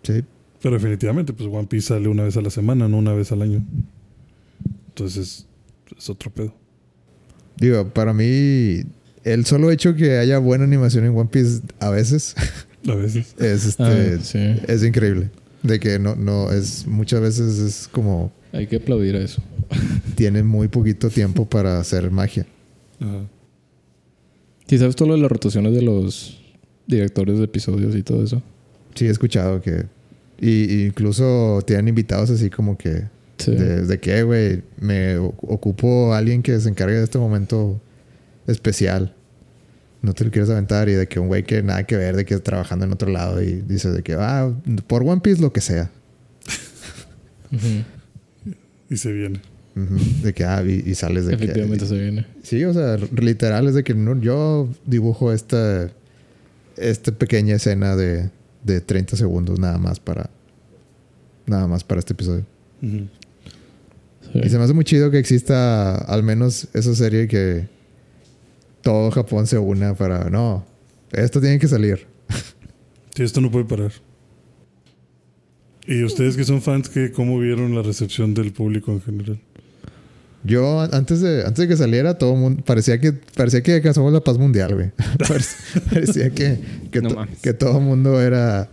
Sí. 0.02 0.24
Pero 0.62 0.74
definitivamente, 0.76 1.32
pues 1.32 1.48
One 1.52 1.68
Piece 1.68 1.90
sale 1.90 2.08
una 2.08 2.24
vez 2.24 2.36
a 2.38 2.42
la 2.42 2.50
semana, 2.50 2.88
no 2.88 2.98
una 2.98 3.14
vez 3.14 3.32
al 3.32 3.44
año. 3.44 3.64
Entonces, 5.00 5.48
es 5.98 6.10
otro 6.10 6.30
pedo. 6.30 6.54
Digo, 7.56 7.88
para 7.94 8.14
mí, 8.14 8.84
el 9.24 9.46
solo 9.46 9.72
hecho 9.72 9.96
que 9.96 10.18
haya 10.18 10.40
buena 10.40 10.66
animación 10.66 11.06
en 11.06 11.16
One 11.16 11.30
Piece 11.32 11.62
a 11.80 11.90
veces 11.90 12.36
A 12.86 12.96
veces. 12.96 13.34
es 13.40 13.66
este. 13.66 13.84
Ah, 13.84 14.20
sí. 14.22 14.40
Es 14.68 14.84
increíble. 14.84 15.30
De 15.64 15.80
que 15.80 16.00
no, 16.00 16.18
no, 16.18 16.52
es. 16.52 16.86
Muchas 16.86 17.22
veces 17.22 17.60
es 17.60 17.88
como. 17.88 18.34
Hay 18.52 18.68
que 18.68 18.76
aplaudir 18.76 19.16
a 19.16 19.20
eso. 19.20 19.42
Tienen 20.16 20.46
muy 20.46 20.68
poquito 20.68 21.10
tiempo 21.10 21.46
para 21.46 21.80
hacer 21.80 22.12
magia. 22.12 22.46
Ajá. 23.00 23.22
¿Sí 24.68 24.78
sabes 24.78 24.98
todo 24.98 25.08
lo 25.08 25.14
de 25.16 25.22
las 25.22 25.32
rotaciones 25.32 25.74
de 25.74 25.82
los 25.82 26.42
directores 26.88 27.38
de 27.38 27.46
episodios 27.46 27.96
y 27.96 28.04
todo 28.04 28.22
eso? 28.22 28.42
Sí, 28.96 29.06
he 29.06 29.10
escuchado 29.10 29.62
que. 29.62 29.86
Y, 30.42 30.74
y 30.74 30.86
incluso 30.88 31.62
tienen 31.66 31.88
invitados 31.88 32.30
así 32.32 32.50
como 32.50 32.78
que. 32.78 33.08
Sí. 33.40 33.52
De, 33.52 33.86
de 33.86 34.00
que, 34.00 34.24
güey, 34.24 34.62
me 34.80 35.18
ocupo 35.18 36.14
a 36.14 36.18
alguien 36.20 36.44
que 36.44 36.60
se 36.60 36.70
encargue 36.70 36.96
de 36.96 37.04
este 37.04 37.18
momento 37.18 37.82
especial. 38.48 39.16
No 40.02 40.14
te 40.14 40.24
lo 40.26 40.32
quieres 40.32 40.50
aventar. 40.50 40.88
Y 40.90 40.94
de 40.94 41.08
que 41.08 41.20
un 41.20 41.28
güey 41.28 41.44
que 41.44 41.64
nada 41.64 41.84
que 41.84 41.98
ver, 41.98 42.16
de 42.16 42.26
que 42.26 42.36
está 42.36 42.44
trabajando 42.44 42.86
en 42.86 42.92
otro 42.94 43.10
lado 43.10 43.42
y 43.42 43.62
dice 43.62 43.90
de 43.92 44.04
que, 44.04 44.14
ah, 44.14 44.54
por 44.88 45.04
One 45.04 45.22
Piece 45.22 45.42
lo 45.42 45.52
que 45.52 45.62
sea. 45.62 45.90
Y 48.90 48.98
se 48.98 49.12
viene. 49.12 49.42
De 50.24 50.34
que, 50.34 50.44
ah, 50.44 50.64
y, 50.66 50.84
y 50.86 50.96
sales 50.96 51.26
de 51.26 51.36
Efectivamente 51.36 51.86
que. 51.86 51.90
se 51.90 51.98
viene. 51.98 52.26
Sí, 52.44 52.64
o 52.66 52.74
sea, 52.74 52.98
literal 52.98 53.68
es 53.68 53.76
de 53.76 53.84
que 53.84 53.94
no, 53.94 54.20
yo 54.20 54.68
dibujo 54.86 55.32
esta, 55.32 55.90
esta 56.76 57.12
pequeña 57.12 57.56
escena 57.56 57.96
de, 57.96 58.30
de 58.64 58.82
30 58.82 59.16
segundos 59.16 59.60
nada 59.60 59.78
más 59.78 60.00
para. 60.00 60.30
Nada 61.46 61.68
más 61.68 61.84
para 61.84 62.00
este 62.00 62.14
episodio. 62.14 62.46
Ujú. 62.82 63.08
Sí. 64.34 64.42
Y 64.44 64.50
se 64.50 64.58
me 64.58 64.64
hace 64.64 64.74
muy 64.74 64.84
chido 64.84 65.10
que 65.12 65.20
exista 65.20 65.96
al 65.96 66.24
menos 66.24 66.68
esa 66.74 66.94
serie 66.96 67.28
que 67.28 67.68
todo 68.82 69.12
Japón 69.12 69.48
se 69.48 69.58
una 69.58 69.94
para. 69.96 70.30
No, 70.30 70.66
esto 71.12 71.40
tiene 71.42 71.60
que 71.60 71.68
salir. 71.68 72.06
Sí, 73.16 73.24
esto 73.24 73.42
no 73.42 73.52
puede 73.52 73.66
parar. 73.66 73.92
¿Y 75.88 76.04
ustedes 76.04 76.38
que 76.38 76.44
son 76.46 76.62
fans, 76.62 76.88
que 76.88 77.12
cómo 77.12 77.38
vieron 77.40 77.76
la 77.76 77.82
recepción 77.82 78.34
del 78.34 78.54
público 78.54 78.92
en 78.92 79.02
general? 79.02 79.40
Yo 80.44 80.80
antes 80.82 81.20
de, 81.20 81.42
antes 81.46 81.58
de 81.64 81.68
que 81.68 81.76
saliera, 81.76 82.18
todo 82.18 82.36
mundo 82.36 82.64
parecía 82.64 83.00
que 83.02 83.12
parecía 83.12 83.62
que 83.62 83.74
alcanzamos 83.74 84.14
la 84.14 84.22
paz 84.22 84.38
mundial, 84.38 84.74
güey. 84.76 84.92
Parec- 85.18 85.82
parecía 85.92 86.30
que, 86.30 86.60
que, 86.92 87.02
No 87.02 87.10
to- 87.10 87.16
mames. 87.16 87.40
que 87.40 87.54
todo 87.54 87.80
el 87.80 87.84
mundo 87.84 88.22
era 88.22 88.70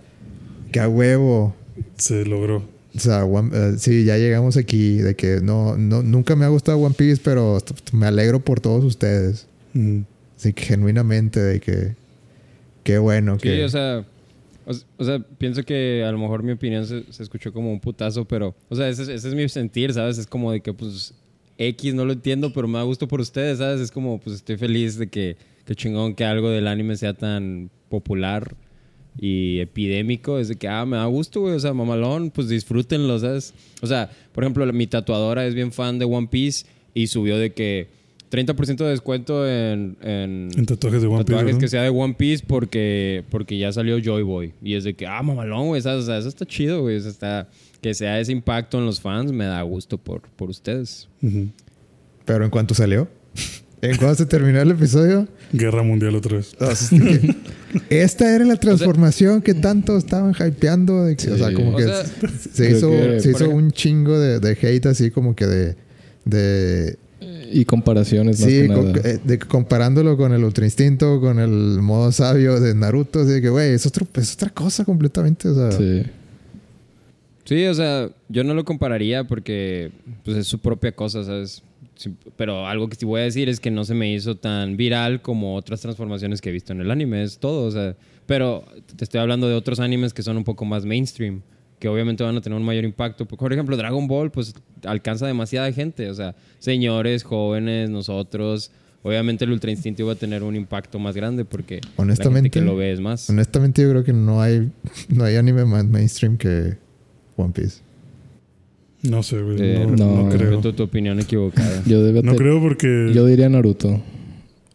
que 0.71 0.79
a 0.79 0.89
huevo. 0.89 1.57
Se 1.97 2.25
logró. 2.25 2.63
O 2.97 3.01
sea, 3.01 3.25
One- 3.25 3.51
eh, 3.53 3.75
sí, 3.79 4.05
ya 4.05 4.17
llegamos 4.17 4.57
aquí 4.57 4.97
de 4.99 5.15
que 5.15 5.41
no, 5.43 5.77
no, 5.77 6.03
nunca 6.03 6.35
me 6.37 6.45
ha 6.45 6.49
gustado 6.49 6.79
One 6.79 6.95
Piece, 6.97 7.21
pero 7.23 7.59
me 7.93 8.07
alegro 8.07 8.41
por 8.41 8.61
todos 8.61 8.85
ustedes. 8.85 9.47
Así 10.37 10.53
que 10.53 10.65
genuinamente 10.65 11.41
de 11.41 11.61
que 11.61 11.95
qué 12.85 12.99
bueno 12.99 13.35
Sí, 13.37 13.43
que 13.49 13.65
o 13.65 13.69
sea, 13.69 14.05
o, 14.67 14.73
o 14.97 15.05
sea, 15.05 15.19
pienso 15.39 15.63
que 15.65 16.05
a 16.07 16.11
lo 16.13 16.19
mejor 16.19 16.43
mi 16.43 16.53
opinión 16.53 16.87
se, 16.87 17.05
se 17.11 17.23
escuchó 17.23 17.53
como 17.53 17.71
un 17.73 17.81
putazo, 17.81 18.25
pero, 18.25 18.55
o 18.69 18.77
sea, 18.77 18.89
ese, 18.89 19.03
es- 19.03 19.09
ese 19.09 19.29
es 19.29 19.35
mi 19.35 19.49
sentir, 19.49 19.93
¿sabes? 19.93 20.19
Es 20.19 20.27
como 20.27 20.51
de 20.53 20.61
que, 20.61 20.73
pues, 20.73 21.15
X 21.59 21.95
no 21.95 22.05
lo 22.05 22.13
entiendo, 22.15 22.53
pero 22.53 22.69
me 22.69 22.79
da 22.79 22.85
gusto 22.85 23.09
por 23.09 23.21
ustedes, 23.21 23.59
¿sabes? 23.59 23.81
Es 23.81 23.91
como, 23.91 24.19
pues, 24.21 24.37
estoy 24.37 24.57
feliz 24.57 24.97
de 24.99 25.09
que, 25.09 25.37
que 25.65 25.75
chingón 25.75 26.15
que 26.15 26.25
algo 26.25 26.49
del 26.51 26.67
anime 26.67 26.97
sea 26.97 27.13
tan 27.15 27.71
popular 27.89 28.55
y 29.19 29.59
epidémico. 29.61 30.39
Es 30.39 30.49
de 30.49 30.57
que, 30.57 30.69
ah, 30.69 30.85
me 30.87 30.97
da 30.97 31.07
gusto, 31.07 31.41
güey, 31.41 31.55
o 31.55 31.61
sea, 31.61 31.73
mamalón, 31.73 32.31
pues 32.31 32.49
disfrútenlo, 32.49 33.19
¿sabes? 33.19 33.55
O 33.83 33.87
sea, 33.87 34.11
por 34.33 34.45
ejemplo, 34.45 34.71
mi 34.73 34.87
tatuadora 34.87 35.47
es 35.47 35.55
bien 35.55 35.73
fan 35.73 35.99
de 35.99 36.05
One 36.05 36.29
Piece 36.31 36.67
y 36.95 37.07
subió 37.09 37.39
de 37.39 37.53
que 37.53 37.89
30% 38.31 38.77
de 38.77 38.91
descuento 38.91 39.49
en, 39.49 39.97
en, 40.03 40.49
En 40.57 40.67
tatuajes 40.67 41.03
de 41.03 41.09
One 41.09 41.25
Piece. 41.25 41.45
¿verdad? 41.45 41.61
que 41.61 41.69
sea 41.69 41.83
de 41.83 41.91
One 41.91 42.15
Piece 42.15 42.45
porque, 42.47 43.25
porque 43.31 43.57
ya 43.59 43.73
salió 43.73 43.99
Joy 43.99 44.23
Boy. 44.23 44.53
Y 44.63 44.75
es 44.75 44.85
de 44.85 44.95
que, 44.95 45.07
ah, 45.07 45.23
mamalón, 45.23 45.69
güey, 45.69 45.81
o 45.81 45.83
sea, 45.83 46.19
eso 46.19 46.29
está 46.29 46.45
chido, 46.45 46.83
güey. 46.83 46.97
Eso 46.97 47.09
está, 47.09 47.49
que 47.81 47.95
sea 47.95 48.21
ese 48.21 48.33
impacto 48.33 48.79
en 48.79 48.87
los 48.87 49.01
fans 49.01 49.33
me 49.33 49.45
da 49.45 49.63
gusto 49.63 49.99
por, 49.99 50.23
por 50.37 50.51
ustedes. 50.51 51.09
Pero 52.25 52.45
en 52.45 52.51
cuanto 52.51 52.75
salió, 52.75 53.09
en 53.91 54.17
se 54.17 54.27
terminó 54.27 54.61
el 54.61 54.71
episodio, 54.71 55.29
Guerra 55.53 55.83
Mundial 55.83 56.15
otra 56.17 56.37
vez. 56.39 56.55
que 56.91 57.35
esta 57.91 58.35
era 58.35 58.45
la 58.45 58.57
transformación 58.57 59.43
que 59.43 59.55
tanto 59.55 59.97
estaban 59.97 60.33
hypeando. 60.35 61.05
de 61.05 61.17
que- 61.17 61.31
O 61.31 61.37
sea, 61.39 61.53
como 61.53 61.73
O 61.73 61.77
que 61.77 61.85
sea, 61.85 62.05
se 62.53 62.71
hizo, 62.71 62.91
que, 62.91 63.21
se 63.21 63.31
por 63.33 63.43
hizo 63.43 63.45
ejemplo- 63.45 63.57
un 63.57 63.71
chingo 63.73 64.19
de, 64.19 64.41
de 64.41 64.51
hate 64.61 64.87
así 64.87 65.11
como 65.11 65.35
que 65.35 65.47
de... 65.47 65.77
de 66.25 66.99
Y 67.53 67.65
comparaciones 67.65 68.41
más 68.41 68.49
sí, 68.51 68.63
que 68.63 68.69
nada. 68.69 68.93
eh, 69.05 69.19
de- 69.23 69.39
comparándolo 69.39 70.17
con 70.17 70.33
el 70.33 70.43
Ultra 70.45 70.65
Instinto, 70.65 71.21
con 71.21 71.39
el 71.39 71.81
modo 71.83 72.11
sabio 72.13 72.59
de 72.61 72.75
Naruto. 72.75 73.21
Así 73.21 73.31
de 73.31 73.41
que, 73.43 73.51
güey, 73.51 73.73
es, 73.73 73.87
otro- 73.87 74.07
es 74.15 74.35
otra 74.35 74.51
cosa 74.51 74.85
completamente. 74.85 75.49
O 75.49 75.55
sea, 75.55 75.73
Sí. 75.73 76.03
Sí, 77.45 77.65
o 77.67 77.75
sea, 77.75 78.09
yo 78.29 78.43
no 78.43 78.55
lo 78.55 78.65
compararía 78.65 79.23
porque 79.23 79.93
pues, 80.25 80.37
es 80.37 80.49
su 80.49 80.59
propia 80.59 80.91
cosa, 80.91 81.23
¿sabes? 81.23 81.63
Pero 82.37 82.67
algo 82.67 82.89
que 82.89 82.97
sí 82.97 83.05
voy 83.07 83.21
a 83.21 83.25
decir 83.25 83.49
es 83.49 83.61
que 83.61 83.71
no 83.71 83.85
se 83.85 83.95
me 83.95 84.13
hizo 84.13 84.37
tan 84.37 84.77
viral 84.77 85.23
como 85.23 85.57
otras 85.57 85.81
transformaciones 85.81 86.41
que 86.41 86.51
he 86.51 86.53
visto 86.53 86.73
en 86.73 86.81
el 86.81 86.91
anime, 86.91 87.23
es 87.23 87.39
todo, 87.39 87.67
o 87.67 87.71
sea, 87.71 87.97
pero 88.27 88.65
te 88.97 89.05
estoy 89.05 89.21
hablando 89.21 89.49
de 89.49 89.55
otros 89.55 89.81
animes 89.81 90.13
que 90.13 90.23
son 90.23 90.37
un 90.37 90.45
poco 90.45 90.65
más 90.65 90.85
mainstream, 90.85 91.43
que 91.79 91.89
obviamente 91.89 92.25
van 92.25 92.37
a 92.37 92.41
tener 92.41 92.59
un 92.59 92.65
mayor 92.65 92.85
impacto. 92.85 93.27
Por 93.27 93.53
ejemplo, 93.53 93.77
Dragon 93.77 94.07
Ball, 94.09 94.31
pues 94.31 94.55
alcanza 94.85 95.27
demasiada 95.27 95.71
gente, 95.73 96.11
o 96.11 96.15
sea, 96.15 96.35
señores, 96.59 97.23
jóvenes, 97.23 97.91
nosotros. 97.91 98.71
Obviamente 99.03 99.45
el 99.45 99.53
Ultra 99.53 99.71
Instinto 99.71 100.03
iba 100.03 100.13
a 100.13 100.17
tener 100.17 100.43
un 100.43 100.57
impacto 100.57 100.99
más 100.99 101.15
grande 101.15 101.45
porque 101.45 101.81
la 101.81 101.91
Honestamente, 102.03 102.47
gente 102.49 102.61
que 102.61 102.65
lo 102.65 102.75
ve 102.77 102.91
es 102.93 102.99
más. 102.99 103.31
honestamente 103.31 103.83
yo 103.83 103.91
creo 103.91 104.03
que 104.03 104.13
no 104.13 104.43
hay, 104.43 104.69
no 105.09 105.23
hay 105.25 105.37
anime 105.37 105.65
más 105.65 105.85
mainstream 105.85 106.37
que 106.37 106.77
One 107.37 107.53
Piece. 107.53 107.86
No 109.11 109.23
sé, 109.23 109.41
güey. 109.43 109.57
Eh, 109.61 109.87
no, 109.89 109.97
no, 109.97 110.23
no 110.25 110.29
creo. 110.31 110.51
Respeto 110.51 110.75
tu 110.75 110.83
opinión 110.85 111.19
equivocada. 111.21 111.83
Yo 111.87 112.03
debe 112.03 112.23
No 112.23 112.33
te- 112.33 112.39
creo 112.39 112.61
porque. 112.61 113.11
Yo 113.15 113.27
diría 113.27 113.49
Naruto. 113.49 114.01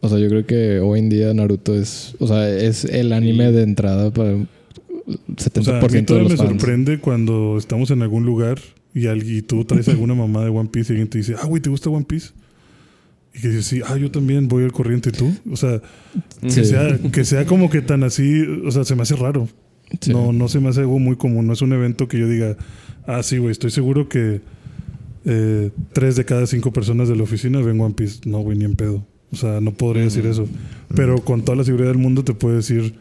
O 0.00 0.08
sea, 0.08 0.18
yo 0.18 0.28
creo 0.28 0.46
que 0.46 0.80
hoy 0.80 0.98
en 1.00 1.08
día 1.08 1.32
Naruto 1.32 1.74
es, 1.74 2.16
o 2.18 2.26
sea, 2.26 2.48
es 2.48 2.84
el 2.84 3.12
anime 3.12 3.48
Sí. 3.48 3.52
de 3.56 3.62
entrada 3.62 4.10
para 4.12 4.30
el 4.32 4.48
O 5.06 5.12
sea, 5.36 5.76
a 5.76 5.80
70% 5.80 5.90
mí 5.92 5.96
de 5.98 6.02
todavía 6.02 6.28
los 6.28 6.32
me 6.32 6.36
fans. 6.38 6.50
sorprende 6.60 6.98
cuando 6.98 7.56
estamos 7.58 7.90
en 7.92 8.02
algún 8.02 8.24
lugar 8.24 8.58
y, 8.94 9.06
alguien, 9.06 9.38
y 9.38 9.42
tú 9.42 9.64
traes 9.64 9.88
alguna 9.88 10.14
mamá 10.14 10.42
de 10.44 10.50
One 10.50 10.68
Piece 10.72 10.92
y 10.92 10.94
alguien 10.94 11.08
te 11.08 11.18
dice, 11.18 11.34
ah, 11.40 11.46
güey, 11.46 11.62
¿te 11.62 11.70
gusta 11.70 11.88
One 11.90 12.04
Piece? 12.04 12.30
Y 13.34 13.40
que 13.40 13.48
dices, 13.48 13.64
sí, 13.66 13.80
ah, 13.86 13.96
yo 13.96 14.10
también 14.10 14.48
voy 14.48 14.64
al 14.64 14.72
corriente 14.72 15.10
y 15.10 15.12
tú. 15.12 15.32
O 15.50 15.56
sea, 15.56 15.80
que, 16.42 16.64
sea, 16.64 16.98
que 17.12 17.24
sea 17.24 17.46
como 17.46 17.70
que 17.70 17.80
tan 17.80 18.02
así, 18.02 18.42
o 18.66 18.70
sea, 18.72 18.84
se 18.84 18.94
me 18.96 19.02
hace 19.02 19.14
raro. 19.16 19.48
Sí. 20.00 20.12
No, 20.12 20.32
no 20.32 20.48
se 20.48 20.60
me 20.60 20.68
hace 20.68 20.80
algo 20.80 20.98
muy 20.98 21.16
común. 21.16 21.46
No 21.46 21.52
es 21.52 21.62
un 21.62 21.72
evento 21.72 22.08
que 22.08 22.18
yo 22.18 22.28
diga, 22.28 22.56
ah, 23.06 23.22
sí, 23.22 23.38
güey, 23.38 23.52
estoy 23.52 23.70
seguro 23.70 24.08
que 24.08 24.40
eh, 25.24 25.70
tres 25.92 26.16
de 26.16 26.24
cada 26.24 26.46
cinco 26.46 26.72
personas 26.72 27.08
de 27.08 27.16
la 27.16 27.22
oficina 27.22 27.60
ven 27.60 27.80
One 27.80 27.94
Piece. 27.94 28.20
No, 28.24 28.40
güey, 28.40 28.58
ni 28.58 28.64
en 28.64 28.74
pedo. 28.74 29.06
O 29.32 29.36
sea, 29.36 29.60
no 29.60 29.72
podría 29.72 30.04
decir 30.04 30.26
eso. 30.26 30.46
Pero 30.94 31.22
con 31.22 31.42
toda 31.44 31.56
la 31.56 31.64
seguridad 31.64 31.88
del 31.88 31.98
mundo 31.98 32.22
te 32.24 32.34
puedo 32.34 32.56
decir, 32.56 32.94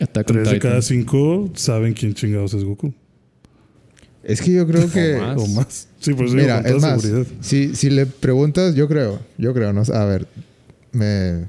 Attack 0.00 0.26
tres 0.26 0.50
de 0.50 0.58
cada 0.58 0.80
cinco 0.82 1.50
saben 1.54 1.92
quién 1.94 2.14
chingados 2.14 2.54
es 2.54 2.64
Goku. 2.64 2.92
Es 4.22 4.40
que 4.40 4.52
yo 4.52 4.66
creo 4.66 4.88
que... 4.88 5.16
O 5.16 5.20
más. 5.20 5.38
O 5.38 5.48
más. 5.48 5.88
Sí, 5.98 6.14
pues 6.14 6.30
digo, 6.30 6.42
Mira, 6.42 6.62
con 6.62 6.66
es 6.66 6.76
toda 6.76 6.92
más, 6.92 7.02
seguridad. 7.02 7.26
si, 7.40 7.74
si 7.74 7.90
le 7.90 8.06
preguntas, 8.06 8.74
yo 8.76 8.86
creo, 8.88 9.20
yo 9.38 9.52
creo, 9.52 9.72
no 9.72 9.82
a 9.82 10.04
ver, 10.04 10.28
me, 10.92 11.48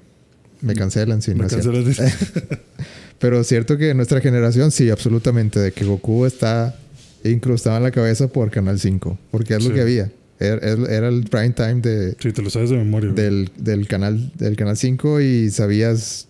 me 0.61 0.73
cancelan 0.73 1.21
si 1.21 1.31
no 1.31 1.37
Me 1.37 1.45
es 1.45 1.51
cierto. 1.51 1.71
Pero 3.23 3.39
es 3.39 3.47
cierto 3.47 3.77
que 3.77 3.93
nuestra 3.93 4.19
generación, 4.19 4.69
sí, 4.69 4.89
absolutamente, 4.89 5.57
de 5.57 5.71
que 5.71 5.85
Goku 5.85 6.25
está 6.25 6.75
incrustado 7.23 7.77
en 7.77 7.83
la 7.83 7.91
cabeza 7.91 8.27
por 8.27 8.51
Canal 8.51 8.81
5, 8.81 9.17
porque 9.31 9.55
es 9.55 9.63
lo 9.63 9.73
que 9.73 9.79
había. 9.79 10.11
Era, 10.41 10.57
era 10.93 11.07
el 11.07 11.23
prime 11.23 11.51
time 11.51 11.75
de, 11.75 12.17
Sí, 12.19 12.33
te 12.33 12.41
lo 12.41 12.49
sabes 12.49 12.69
de 12.69 12.75
memoria. 12.75 13.13
del, 13.13 13.49
del, 13.55 13.87
canal, 13.87 14.33
del 14.35 14.57
Canal 14.57 14.75
5 14.75 15.21
y 15.21 15.49
sabías, 15.51 16.27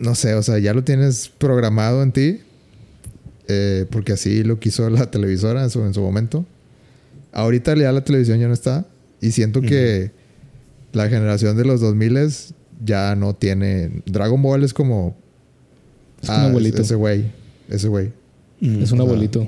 no 0.00 0.14
sé, 0.14 0.34
o 0.34 0.42
sea, 0.42 0.58
ya 0.58 0.74
lo 0.74 0.84
tienes 0.84 1.30
programado 1.30 2.02
en 2.02 2.12
ti, 2.12 2.40
eh, 3.48 3.86
porque 3.90 4.12
así 4.12 4.44
lo 4.44 4.60
quiso 4.60 4.90
la 4.90 5.10
televisora 5.10 5.64
en 5.64 5.70
su, 5.70 5.80
en 5.80 5.94
su 5.94 6.02
momento. 6.02 6.44
Ahorita 7.32 7.74
ya 7.74 7.90
la 7.90 8.04
televisión 8.04 8.38
ya 8.38 8.48
no 8.48 8.52
está 8.52 8.86
y 9.22 9.30
siento 9.30 9.62
que 9.62 10.10
la 10.92 11.08
generación 11.08 11.56
de 11.56 11.64
los 11.64 11.80
2000 11.80 12.18
ya 12.84 13.14
no 13.14 13.34
tiene... 13.34 14.02
Dragon 14.06 14.40
Ball 14.40 14.64
es 14.64 14.74
como... 14.74 15.16
Es 16.22 16.28
un 16.28 16.34
ah, 16.34 16.44
abuelito. 16.46 16.82
Ese 16.82 16.94
güey, 16.94 17.24
ese 17.68 17.88
güey. 17.88 18.12
Mm. 18.60 18.82
Es 18.82 18.92
un 18.92 19.00
abuelito. 19.00 19.46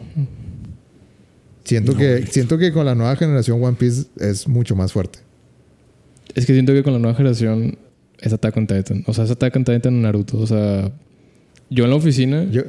Siento, 1.64 1.92
No, 1.92 1.98
que, 1.98 2.26
siento 2.26 2.58
que 2.58 2.72
con 2.72 2.86
la 2.86 2.94
nueva 2.94 3.16
generación 3.16 3.62
One 3.62 3.76
Piece 3.78 4.06
es 4.20 4.46
mucho 4.48 4.76
más 4.76 4.92
fuerte. 4.92 5.18
Es 6.34 6.46
que 6.46 6.52
siento 6.52 6.72
que 6.72 6.82
con 6.82 6.92
la 6.92 6.98
nueva 6.98 7.16
generación 7.16 7.78
es 8.20 8.32
Attack 8.32 8.56
on 8.56 8.66
Titan. 8.66 9.04
O 9.06 9.14
sea, 9.14 9.24
es 9.24 9.30
Attack 9.30 9.56
on 9.56 9.64
Titan 9.64 9.94
en 9.94 10.02
Naruto. 10.02 10.38
O 10.38 10.46
sea, 10.46 10.92
yo 11.70 11.84
en 11.84 11.90
la 11.90 11.96
oficina 11.96 12.44
Yo, 12.50 12.62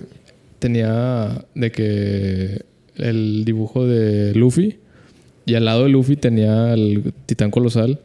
tenía 0.60 1.45
de 1.56 1.72
que 1.72 2.65
el 2.95 3.45
dibujo 3.45 3.88
de 3.88 4.34
Luffy 4.36 4.80
y 5.45 5.56
al 5.56 5.65
lado 5.65 5.84
de 5.84 5.89
Luffy 5.89 6.15
tenía 6.15 6.74
el 6.74 7.13
titán 7.26 7.50
colosal 7.50 8.02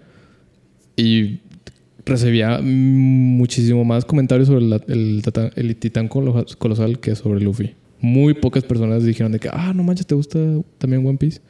y 0.96 1.40
recibía 2.06 2.60
muchísimo 2.62 3.84
más 3.84 4.04
comentarios 4.04 4.48
sobre 4.48 4.64
la- 4.64 4.80
el, 4.88 5.22
el 5.56 5.76
titán 5.76 6.08
colo- 6.08 6.44
colosal 6.58 6.98
que 7.00 7.14
sobre 7.16 7.40
Luffy. 7.40 7.74
Muy 8.00 8.34
pocas 8.34 8.62
personas 8.64 9.04
dijeron 9.04 9.32
de 9.32 9.38
que, 9.40 9.48
ah, 9.50 9.72
no 9.74 9.82
manches, 9.82 10.06
¿te 10.06 10.14
gusta 10.14 10.38
también 10.78 11.06
One 11.06 11.16
Piece? 11.18 11.40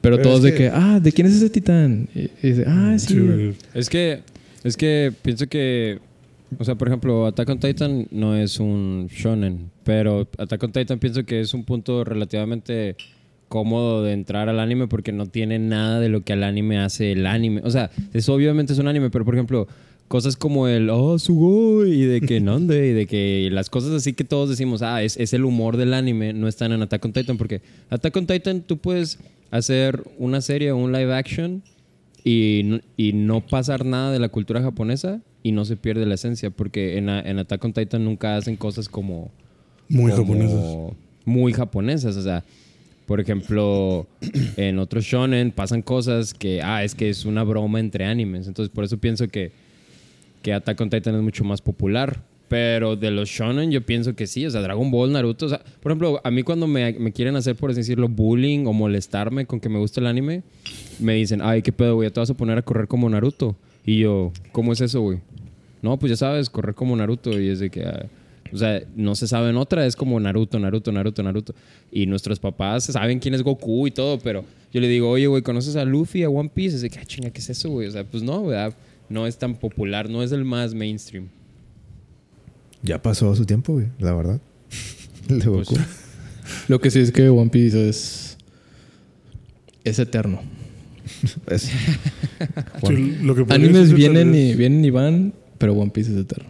Pero, 0.00 0.16
Pero 0.16 0.22
todos 0.28 0.42
de 0.42 0.52
que- 0.52 0.56
que, 0.58 0.70
ah, 0.72 1.00
¿de 1.02 1.10
quién 1.12 1.26
es 1.26 1.34
ese 1.34 1.50
titán? 1.50 2.08
Y, 2.14 2.20
y 2.20 2.50
dice, 2.50 2.64
ah, 2.68 2.94
sí. 2.98 3.14
Sí, 3.14 3.18
güey. 3.20 3.54
Es 3.74 3.88
que, 3.88 4.20
es 4.62 4.76
que 4.76 5.12
pienso 5.22 5.48
que, 5.48 5.98
o 6.56 6.64
sea, 6.64 6.76
por 6.76 6.86
ejemplo, 6.88 7.26
Attack 7.26 7.48
on 7.48 7.58
Titan 7.58 8.06
no 8.12 8.36
es 8.36 8.60
un 8.60 9.08
shonen, 9.10 9.70
pero 9.82 10.28
Attack 10.38 10.62
on 10.62 10.72
Titan 10.72 10.98
pienso 11.00 11.24
que 11.24 11.40
es 11.40 11.52
un 11.52 11.64
punto 11.64 12.04
relativamente 12.04 12.94
cómodo 13.48 14.02
de 14.02 14.12
entrar 14.12 14.48
al 14.48 14.60
anime 14.60 14.86
porque 14.86 15.12
no 15.12 15.26
tiene 15.26 15.58
nada 15.58 16.00
de 16.00 16.08
lo 16.08 16.22
que 16.22 16.34
al 16.34 16.44
anime 16.44 16.78
hace 16.78 17.12
el 17.12 17.26
anime. 17.26 17.62
O 17.64 17.70
sea, 17.70 17.90
es 18.12 18.28
obviamente 18.28 18.72
es 18.72 18.78
un 18.78 18.88
anime, 18.88 19.10
pero 19.10 19.24
por 19.24 19.34
ejemplo, 19.34 19.66
cosas 20.08 20.36
como 20.36 20.68
el 20.68 20.90
oh, 20.90 21.18
Sugoi 21.18 21.90
y 21.90 22.04
de 22.04 22.20
que 22.20 22.40
Nonde 22.40 22.88
y 22.88 22.92
de 22.92 23.06
que 23.06 23.48
las 23.52 23.70
cosas 23.70 23.92
así 23.92 24.14
que 24.14 24.24
todos 24.24 24.48
decimos, 24.48 24.82
ah, 24.82 25.02
es, 25.02 25.16
es 25.16 25.32
el 25.34 25.44
humor 25.44 25.76
del 25.76 25.94
anime, 25.94 26.32
no 26.32 26.48
están 26.48 26.72
en 26.72 26.82
Attack 26.82 27.04
on 27.04 27.12
Titan 27.12 27.36
porque 27.36 27.60
Attack 27.90 28.16
on 28.16 28.26
Titan 28.26 28.62
tú 28.62 28.78
puedes 28.78 29.18
hacer 29.50 30.02
una 30.18 30.40
serie 30.40 30.72
o 30.72 30.76
un 30.76 30.92
live 30.92 31.14
action 31.14 31.62
y 32.24 32.80
y 32.96 33.12
no 33.12 33.46
pasar 33.46 33.84
nada 33.84 34.10
de 34.12 34.18
la 34.18 34.28
cultura 34.28 34.60
japonesa 34.62 35.20
y 35.42 35.52
no 35.52 35.64
se 35.64 35.76
pierde 35.76 36.04
la 36.04 36.14
esencia 36.14 36.50
porque 36.50 36.98
en, 36.98 37.08
en 37.08 37.38
Attack 37.38 37.64
on 37.64 37.72
Titan 37.72 38.04
nunca 38.04 38.36
hacen 38.36 38.56
cosas 38.56 38.88
como 38.88 39.30
Muy 39.88 40.10
como 40.12 40.34
japonesas. 40.34 40.96
muy 41.24 41.52
japonesas 41.52 42.16
o 42.16 42.22
sea 42.22 42.44
por 43.08 43.18
ejemplo 43.18 44.06
en 44.56 44.78
otros 44.78 45.04
shonen 45.04 45.50
pasan 45.50 45.82
cosas 45.82 46.32
que 46.32 46.62
ah 46.62 46.84
es 46.84 46.94
que 46.94 47.10
es 47.10 47.24
una 47.24 47.42
broma 47.42 47.80
entre 47.80 48.04
animes 48.04 48.46
entonces 48.46 48.72
por 48.72 48.84
eso 48.84 48.98
pienso 48.98 49.26
que 49.26 49.50
que 50.42 50.52
Attack 50.52 50.80
on 50.80 50.90
Titan 50.90 51.16
es 51.16 51.22
mucho 51.22 51.42
más 51.42 51.60
popular 51.60 52.22
pero 52.46 52.94
de 52.94 53.10
los 53.10 53.28
shonen 53.28 53.72
yo 53.72 53.84
pienso 53.84 54.14
que 54.14 54.28
sí 54.28 54.46
o 54.46 54.50
sea 54.50 54.60
Dragon 54.60 54.88
Ball 54.92 55.10
Naruto 55.10 55.46
o 55.46 55.48
sea 55.48 55.60
por 55.80 55.90
ejemplo 55.90 56.20
a 56.22 56.30
mí 56.30 56.44
cuando 56.44 56.68
me, 56.68 56.92
me 56.92 57.10
quieren 57.10 57.34
hacer 57.34 57.56
por 57.56 57.70
así 57.70 57.80
decirlo 57.80 58.08
bullying 58.08 58.66
o 58.66 58.72
molestarme 58.72 59.46
con 59.46 59.58
que 59.58 59.68
me 59.68 59.80
gusta 59.80 60.00
el 60.00 60.06
anime 60.06 60.44
me 60.98 61.14
dicen, 61.14 61.40
ay, 61.42 61.62
qué 61.62 61.72
pedo, 61.72 61.94
güey, 61.94 62.08
ya 62.08 62.12
te 62.12 62.20
vas 62.20 62.30
a 62.30 62.34
poner 62.34 62.58
a 62.58 62.62
correr 62.62 62.88
como 62.88 63.08
Naruto. 63.08 63.56
Y 63.84 64.00
yo, 64.00 64.32
¿cómo 64.52 64.72
es 64.72 64.80
eso, 64.80 65.00
güey? 65.00 65.20
No, 65.80 65.98
pues 65.98 66.10
ya 66.10 66.16
sabes, 66.16 66.50
correr 66.50 66.74
como 66.74 66.96
Naruto. 66.96 67.38
Y 67.38 67.48
es 67.48 67.60
de 67.60 67.70
que, 67.70 67.84
ah, 67.84 68.06
o 68.52 68.56
sea, 68.56 68.82
no 68.96 69.14
se 69.14 69.26
sabe 69.28 69.50
en 69.50 69.56
otra, 69.56 69.86
es 69.86 69.96
como 69.96 70.18
Naruto, 70.20 70.58
Naruto, 70.58 70.92
Naruto, 70.92 71.22
Naruto. 71.22 71.54
Y 71.92 72.06
nuestros 72.06 72.38
papás 72.38 72.84
saben 72.84 73.18
quién 73.18 73.34
es 73.34 73.42
Goku 73.42 73.86
y 73.86 73.90
todo, 73.90 74.18
pero 74.18 74.44
yo 74.72 74.80
le 74.80 74.88
digo, 74.88 75.08
oye, 75.10 75.26
güey, 75.26 75.42
¿conoces 75.42 75.76
a 75.76 75.84
Luffy, 75.84 76.22
a 76.22 76.28
One 76.30 76.50
Piece? 76.52 76.76
Es 76.76 76.82
de 76.82 76.90
que, 76.90 76.98
ah, 76.98 77.04
chinga, 77.04 77.30
¿qué 77.30 77.40
es 77.40 77.50
eso, 77.50 77.70
güey? 77.70 77.86
O 77.88 77.90
sea, 77.90 78.04
pues 78.04 78.22
no, 78.22 78.44
¿verdad? 78.46 78.74
No 79.08 79.26
es 79.26 79.38
tan 79.38 79.54
popular, 79.54 80.08
no 80.10 80.22
es 80.22 80.32
el 80.32 80.44
más 80.44 80.74
mainstream. 80.74 81.28
ya 82.82 83.00
pasó 83.02 83.34
su 83.34 83.44
tiempo, 83.44 83.72
güey, 83.74 83.86
la 83.98 84.12
verdad. 84.14 84.40
El 85.28 85.40
de 85.40 85.46
Pues, 85.46 85.68
Goku. 85.68 85.80
Lo 86.68 86.80
que 86.80 86.90
sí 86.90 87.00
es 87.00 87.12
que 87.12 87.28
One 87.28 87.50
Piece 87.50 87.88
es. 87.88 88.36
Es 89.84 89.98
eterno. 89.98 90.40
Es- 91.48 91.70
Sí, 92.86 93.16
lo 93.22 93.34
que 93.34 93.44
podría 93.44 93.56
Animes 93.68 93.92
vienen 93.92 94.34
y, 94.34 94.54
vienen 94.54 94.84
y 94.84 94.90
van, 94.90 95.32
pero 95.58 95.72
One 95.72 95.90
Piece 95.90 96.12
es 96.12 96.18
eterno. 96.18 96.48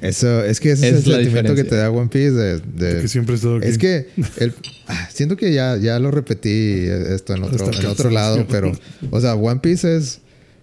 Eso, 0.00 0.44
es 0.44 0.60
que 0.60 0.72
ese 0.72 0.88
es, 0.90 0.94
Es 0.98 1.06
el 1.06 1.12
sentimiento 1.14 1.54
que 1.54 1.64
te 1.64 1.74
da 1.76 1.90
One 1.90 2.08
Piece 2.08 2.30
de, 2.32 3.00
que 3.00 3.08
siempre 3.08 3.34
he 3.34 3.36
estado 3.36 3.56
aquí. 3.56 3.66
Es 3.66 3.78
que 3.78 4.06
el- 4.36 4.54
ah, 4.86 5.08
siento 5.12 5.36
que 5.36 5.52
ya, 5.52 5.76
ya 5.76 5.98
lo 5.98 6.10
repetí 6.10 6.84
esto 6.86 7.34
en 7.34 7.42
otro, 7.42 7.72
en 7.72 7.86
otro 7.86 8.10
lado, 8.10 8.46
pero, 8.50 8.72
o 9.10 9.20
sea, 9.20 9.34
One 9.34 9.60
Piece 9.60 9.96
es, 9.96 10.20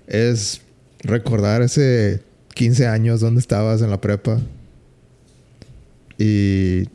es 0.07 0.61
recordar 1.03 1.61
ese 1.61 2.21
15 2.53 2.87
años 2.87 3.19
donde 3.19 3.41
estabas 3.41 3.81
en 3.81 3.89
la 3.89 3.99
prepa 3.99 4.39
y 6.17 6.87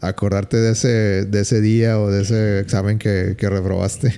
acordarte 0.00 0.56
de 0.58 0.72
ese, 0.72 1.24
de 1.24 1.40
ese 1.40 1.60
día 1.60 1.98
o 1.98 2.10
de 2.10 2.22
ese 2.22 2.60
examen 2.60 2.98
que, 2.98 3.34
que 3.36 3.48
reprobaste. 3.48 4.14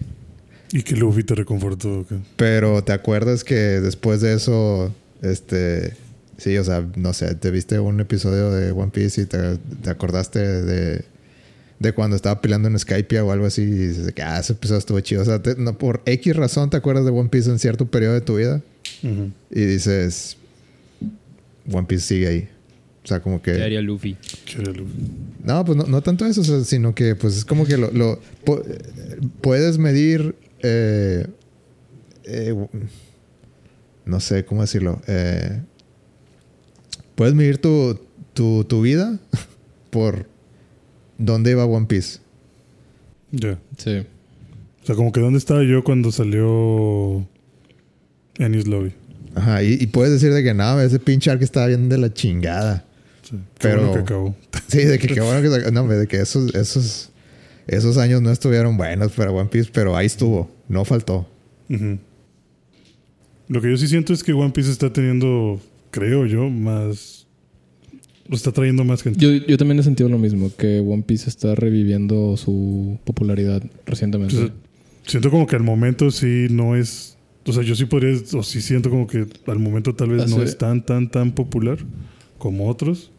Y 0.73 0.83
que 0.83 0.97
Luffy 0.97 1.23
te 1.25 1.35
reconfortó. 1.35 2.01
¿ok? 2.01 2.12
Pero 2.37 2.83
te 2.85 2.92
acuerdas 2.92 3.45
que 3.45 3.55
después 3.55 4.21
de 4.21 4.35
eso, 4.35 4.92
este, 5.23 5.95
sí, 6.38 6.57
o 6.59 6.64
sea, 6.64 6.87
no 6.96 7.12
sé, 7.12 7.35
te 7.35 7.51
viste 7.51 7.79
un 7.79 8.01
episodio 8.01 8.51
de 8.51 8.70
One 8.72 8.90
Piece 8.92 9.22
y 9.22 9.27
te, 9.27 9.57
te 9.83 9.90
acordaste 9.90 10.38
de, 10.40 11.05
de 11.79 11.92
cuando 11.92 12.16
estaba 12.16 12.40
peleando 12.40 12.68
en 12.68 12.79
Skype 12.79 13.20
o 13.20 13.33
algo 13.33 13.46
así 13.46 13.62
y 13.62 13.66
dices 13.70 14.12
que, 14.12 14.22
ah, 14.22 14.38
ese 14.40 14.53
episodio 14.55 14.79
estuvo 14.79 15.01
chido. 15.01 15.22
O 15.22 15.25
sea, 15.25 15.42
te- 15.42 15.57
no, 15.57 15.77
por 15.79 16.03
X 16.07 16.35
razón 16.37 16.70
te 16.70 16.77
acuerdas 16.77 17.05
de 17.05 17.11
One 17.11 17.29
Piece 17.29 17.51
en 17.51 17.59
cierto 17.59 17.87
periodo 17.90 18.14
de 18.14 18.20
tu 18.20 18.37
vida 18.37 18.62
y 19.51 19.64
dices, 19.64 20.37
One 21.72 21.87
Piece 21.87 22.07
sigue 22.07 22.27
ahí. 22.29 22.49
O 23.05 23.09
sea, 23.09 23.20
como 23.20 23.40
¿Qué 23.40 23.53
que... 23.53 23.62
haría 23.62 23.81
Luffy? 23.81 24.16
¿Qué 24.46 24.61
era 24.62 24.72
Luffy? 24.72 24.94
No, 25.44 25.64
pues 25.64 25.79
no, 25.79 25.85
no 25.85 26.03
tanto 26.03 26.27
eso, 26.27 26.40
o 26.40 26.44
sea, 26.44 26.64
sino 26.64 26.92
que 26.94 27.14
pues 27.14 27.37
es 27.37 27.44
como 27.44 27.64
que 27.64 27.77
lo, 27.77 27.90
lo- 27.92 28.20
pu- 28.44 28.64
puedes 29.40 29.79
medir, 29.79 30.35
eh, 30.62 31.27
eh, 32.25 32.55
no 34.05 34.18
sé 34.20 34.44
cómo 34.44 34.62
decirlo, 34.62 35.01
eh, 35.07 35.61
puedes 37.17 37.35
medir 37.35 37.59
tu, 37.59 37.99
tu, 38.33 38.63
tu 38.65 38.81
vida 38.83 39.19
por 39.91 40.27
dónde 41.19 41.51
iba 41.51 41.65
One 41.65 41.87
Piece. 41.87 42.21
Ya. 43.33 43.59
Sí. 43.77 44.07
O 44.83 44.87
sea, 44.87 44.95
como 44.95 45.11
que 45.11 45.21
¿dónde 45.21 45.39
estaba 45.39 45.65
yo 45.65 45.83
cuando 45.83 46.13
salió 46.13 47.27
Ennis 48.39 48.69
Lobby? 48.69 48.93
Ajá, 49.35 49.63
y, 49.63 49.75
y 49.81 49.87
puedes 49.89 50.13
decir 50.13 50.33
de 50.33 50.43
que 50.45 50.55
nada, 50.55 50.83
ese 50.85 50.99
pinche 51.01 51.31
arco 51.31 51.43
estaba 51.45 51.67
bien 51.67 51.89
de 51.89 51.99
la 51.99 52.13
chingada. 52.15 52.85
Sí. 53.23 53.33
Qué 53.37 53.43
Pero- 53.69 53.79
bueno 53.81 53.93
que 53.95 53.99
acabó. 54.01 54.37
Sí, 54.69 54.79
de 54.85 54.99
que 54.99 55.07
qué 55.09 55.21
bueno 55.21 55.41
que 55.43 55.71
no, 55.71 55.87
de 55.87 56.07
que 56.09 56.17
esos, 56.21 56.53
esos, 56.55 57.11
esos 57.69 57.99
años 57.99 58.21
no 58.21 58.31
estuvieron 58.33 58.77
buenos 58.77 59.13
para 59.13 59.31
One 59.31 59.49
Piece, 59.49 59.71
pero 59.73 59.97
ahí 59.97 60.07
estuvo, 60.07 60.51
no 60.69 60.85
faltó. 60.85 61.25
Ujú. 61.71 61.99
Lo 63.49 63.61
que 63.61 63.71
yo 63.71 63.77
sí 63.77 63.87
siento 63.87 64.13
es 64.13 64.25
que 64.25 64.33
One 64.33 64.51
Piece 64.51 64.73
está 64.73 64.93
teniendo, 64.93 65.61
creo 65.97 66.27
yo, 66.27 66.51
más... 66.51 67.27
Lo 68.29 68.37
está 68.37 68.53
trayendo 68.53 68.85
más 68.85 69.03
gente. 69.03 69.21
Yo, 69.21 69.31
yo 69.47 69.57
también 69.57 69.79
he 69.79 69.83
sentido 69.83 70.09
lo 70.09 70.19
mismo, 70.19 70.51
que 70.59 70.81
One 70.81 71.05
Piece 71.05 71.31
está 71.31 71.55
reviviendo 71.55 72.37
su 72.37 72.99
popularidad 73.05 73.63
recientemente. 73.87 74.35
Entonces, 74.35 74.57
siento 75.07 75.31
como 75.31 75.47
que 75.47 75.57
al 75.57 75.63
momento 75.63 76.11
sí 76.11 76.49
no 76.51 76.77
es... 76.77 77.17
O 77.47 77.53
sea, 77.53 77.63
yo 77.63 77.77
sí 77.77 77.85
podría... 77.85 78.19
O 78.35 78.43
sí 78.43 78.61
siento 78.61 78.91
como 78.91 79.07
que 79.07 79.27
al 79.47 79.59
momento 79.59 79.95
tal 79.95 80.11
vez 80.11 80.29
no 80.29 80.37
Hace- 80.37 80.45
es 80.45 80.59
tan, 80.59 80.85
tan, 80.85 81.09
tan 81.09 81.33
popular 81.33 81.79
como 82.39 82.69
otros. 82.69 83.13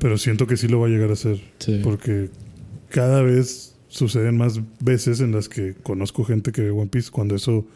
Pero 0.00 0.16
siento 0.16 0.46
que 0.46 0.56
sí 0.56 0.68
lo 0.68 0.80
va 0.80 0.86
a 0.86 0.90
llegar 0.90 1.10
a 1.10 1.16
ser. 1.16 1.40
Sí. 1.58 1.80
Porque 1.84 2.30
cada 2.88 3.22
vez 3.22 3.76
suceden 3.88 4.38
más 4.38 4.60
veces 4.80 5.20
en 5.20 5.32
las 5.32 5.48
que 5.48 5.74
conozco 5.74 6.24
gente 6.24 6.50
que 6.50 6.62
ve 6.62 6.70
One 6.70 6.88
Piece. 6.88 7.10
Cuando 7.10 7.34
eso... 7.36 7.66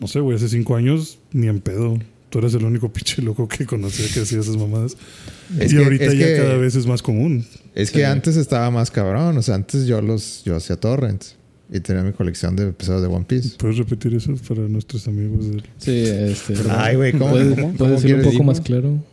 No 0.00 0.06
sé, 0.06 0.20
güey, 0.20 0.36
hace 0.36 0.48
cinco 0.48 0.74
años 0.74 1.18
ni 1.32 1.48
en 1.48 1.60
pedo. 1.60 1.98
Tú 2.30 2.38
eres 2.38 2.54
el 2.54 2.64
único 2.64 2.88
pinche 2.92 3.20
loco 3.22 3.46
que 3.48 3.66
conocía 3.66 4.06
que 4.12 4.20
hacía 4.20 4.40
esas 4.40 4.56
mamadas. 4.56 4.96
Es 5.58 5.72
y 5.72 5.76
que- 5.76 5.82
ahorita 5.84 6.04
es 6.06 6.18
ya 6.18 6.26
que- 6.26 6.36
cada 6.36 6.56
vez 6.56 6.74
es 6.76 6.86
más 6.86 7.02
común. 7.02 7.44
Es 7.74 7.90
que 7.90 7.98
Sí. 7.98 8.04
antes 8.04 8.36
estaba 8.36 8.70
más 8.70 8.90
cabrón. 8.90 9.36
O 9.36 9.42
sea, 9.42 9.56
antes 9.56 9.86
yo 9.86 10.00
los 10.00 10.42
yo 10.44 10.56
hacía 10.56 10.76
torrents 10.76 11.36
y 11.72 11.78
tenía 11.80 12.02
mi 12.02 12.12
colección 12.12 12.56
de 12.56 12.68
episodios 12.68 13.02
de 13.02 13.08
One 13.08 13.24
Piece. 13.28 13.56
¿Puedes 13.58 13.76
repetir 13.78 14.14
eso 14.14 14.34
para 14.48 14.62
nuestros 14.62 15.06
amigos? 15.08 15.48
del- 15.50 15.62
Sí, 15.78 16.04
este. 16.06 16.54
Ay, 16.70 16.96
güey, 16.96 17.12
¿cómo- 17.12 17.30
¿Puedes, 17.30 17.54
cómo- 17.54 17.74
puedes 17.74 17.78
cómo 17.78 17.90
decirlo 17.90 18.16
un 18.24 18.32
poco 18.32 18.44
más 18.44 18.60
claro? 18.60 19.04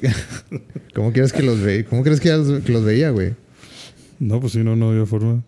¿Cómo 0.94 1.12
quieres 1.12 1.32
que 1.32 1.42
los 1.42 1.60
veía? 1.60 1.84
¿Cómo 1.86 2.02
crees 2.02 2.20
que, 2.20 2.30
los- 2.30 2.62
que 2.62 2.72
los 2.72 2.84
veía, 2.84 3.10
güey? 3.10 3.34
No, 4.18 4.40
pues 4.40 4.52
sí, 4.54 4.58
no, 4.60 4.76
no 4.76 4.90
había 4.90 5.06
forma. 5.06 5.42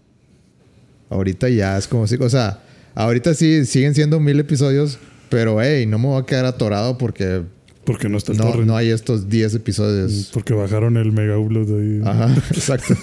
Ahorita 1.11 1.49
ya 1.49 1.79
es 1.79 1.87
como 1.87 2.07
si, 2.07 2.16
o 2.16 2.29
sea, 2.29 2.62
ahorita 2.94 3.33
sí 3.35 3.64
siguen 3.64 3.94
siendo 3.94 4.21
mil 4.21 4.38
episodios, 4.40 4.99
pero 5.31 5.61
hey, 5.62 5.87
no 5.87 5.99
me 5.99 6.07
voy 6.07 6.23
a 6.23 6.27
quedar 6.27 6.45
atorado 6.47 6.97
porque 6.99 7.43
Porque 7.85 8.09
no 8.09 8.19
está 8.19 8.33
el 8.33 8.38
no, 8.38 8.45
torrent. 8.45 8.67
no 8.67 8.77
hay 8.77 8.91
estos 8.91 9.29
10 9.29 9.55
episodios. 9.55 10.31
Porque 10.33 10.53
bajaron 10.55 10.97
el 10.97 11.12
mega 11.12 11.38
upload 11.38 11.69
ahí. 11.81 12.01
Ajá, 12.05 12.35
exacto. 12.51 12.95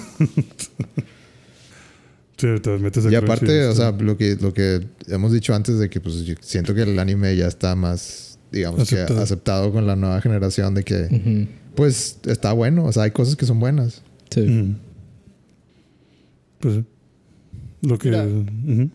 Sí, 2.36 2.48
te 2.62 2.70
metes 2.78 3.04
a 3.06 3.08
Y 3.08 3.12
Crunchy, 3.12 3.16
aparte, 3.24 3.64
o 3.66 3.74
sea, 3.74 3.92
lo 3.92 4.16
que, 4.18 4.36
lo 4.40 4.52
que 4.52 4.86
hemos 5.08 5.32
dicho 5.32 5.54
antes 5.54 5.78
de 5.78 5.88
que 5.88 6.00
pues 6.00 6.24
yo 6.24 6.34
siento 6.40 6.74
que 6.74 6.82
el 6.82 6.98
anime 6.98 7.34
ya 7.34 7.46
está 7.46 7.74
más, 7.74 8.38
digamos 8.52 8.80
Aceptado. 8.82 9.16
que 9.18 9.22
aceptado 9.22 9.72
con 9.72 9.86
la 9.86 9.96
nueva 9.96 10.20
generación 10.20 10.74
de 10.74 10.84
que 10.84 11.48
pues 11.74 12.18
está 12.26 12.52
bueno, 12.52 12.84
o 12.84 12.92
sea, 12.92 13.04
hay 13.04 13.10
cosas 13.12 13.36
que 13.36 13.46
son 13.46 13.58
buenas. 13.58 14.02
Sí. 14.30 14.40
Ujú. 14.42 14.74
Pues 16.60 16.74
sí. 16.74 16.84
Lo 17.82 17.98
que. 17.98 18.10
Ujú. 18.10 18.90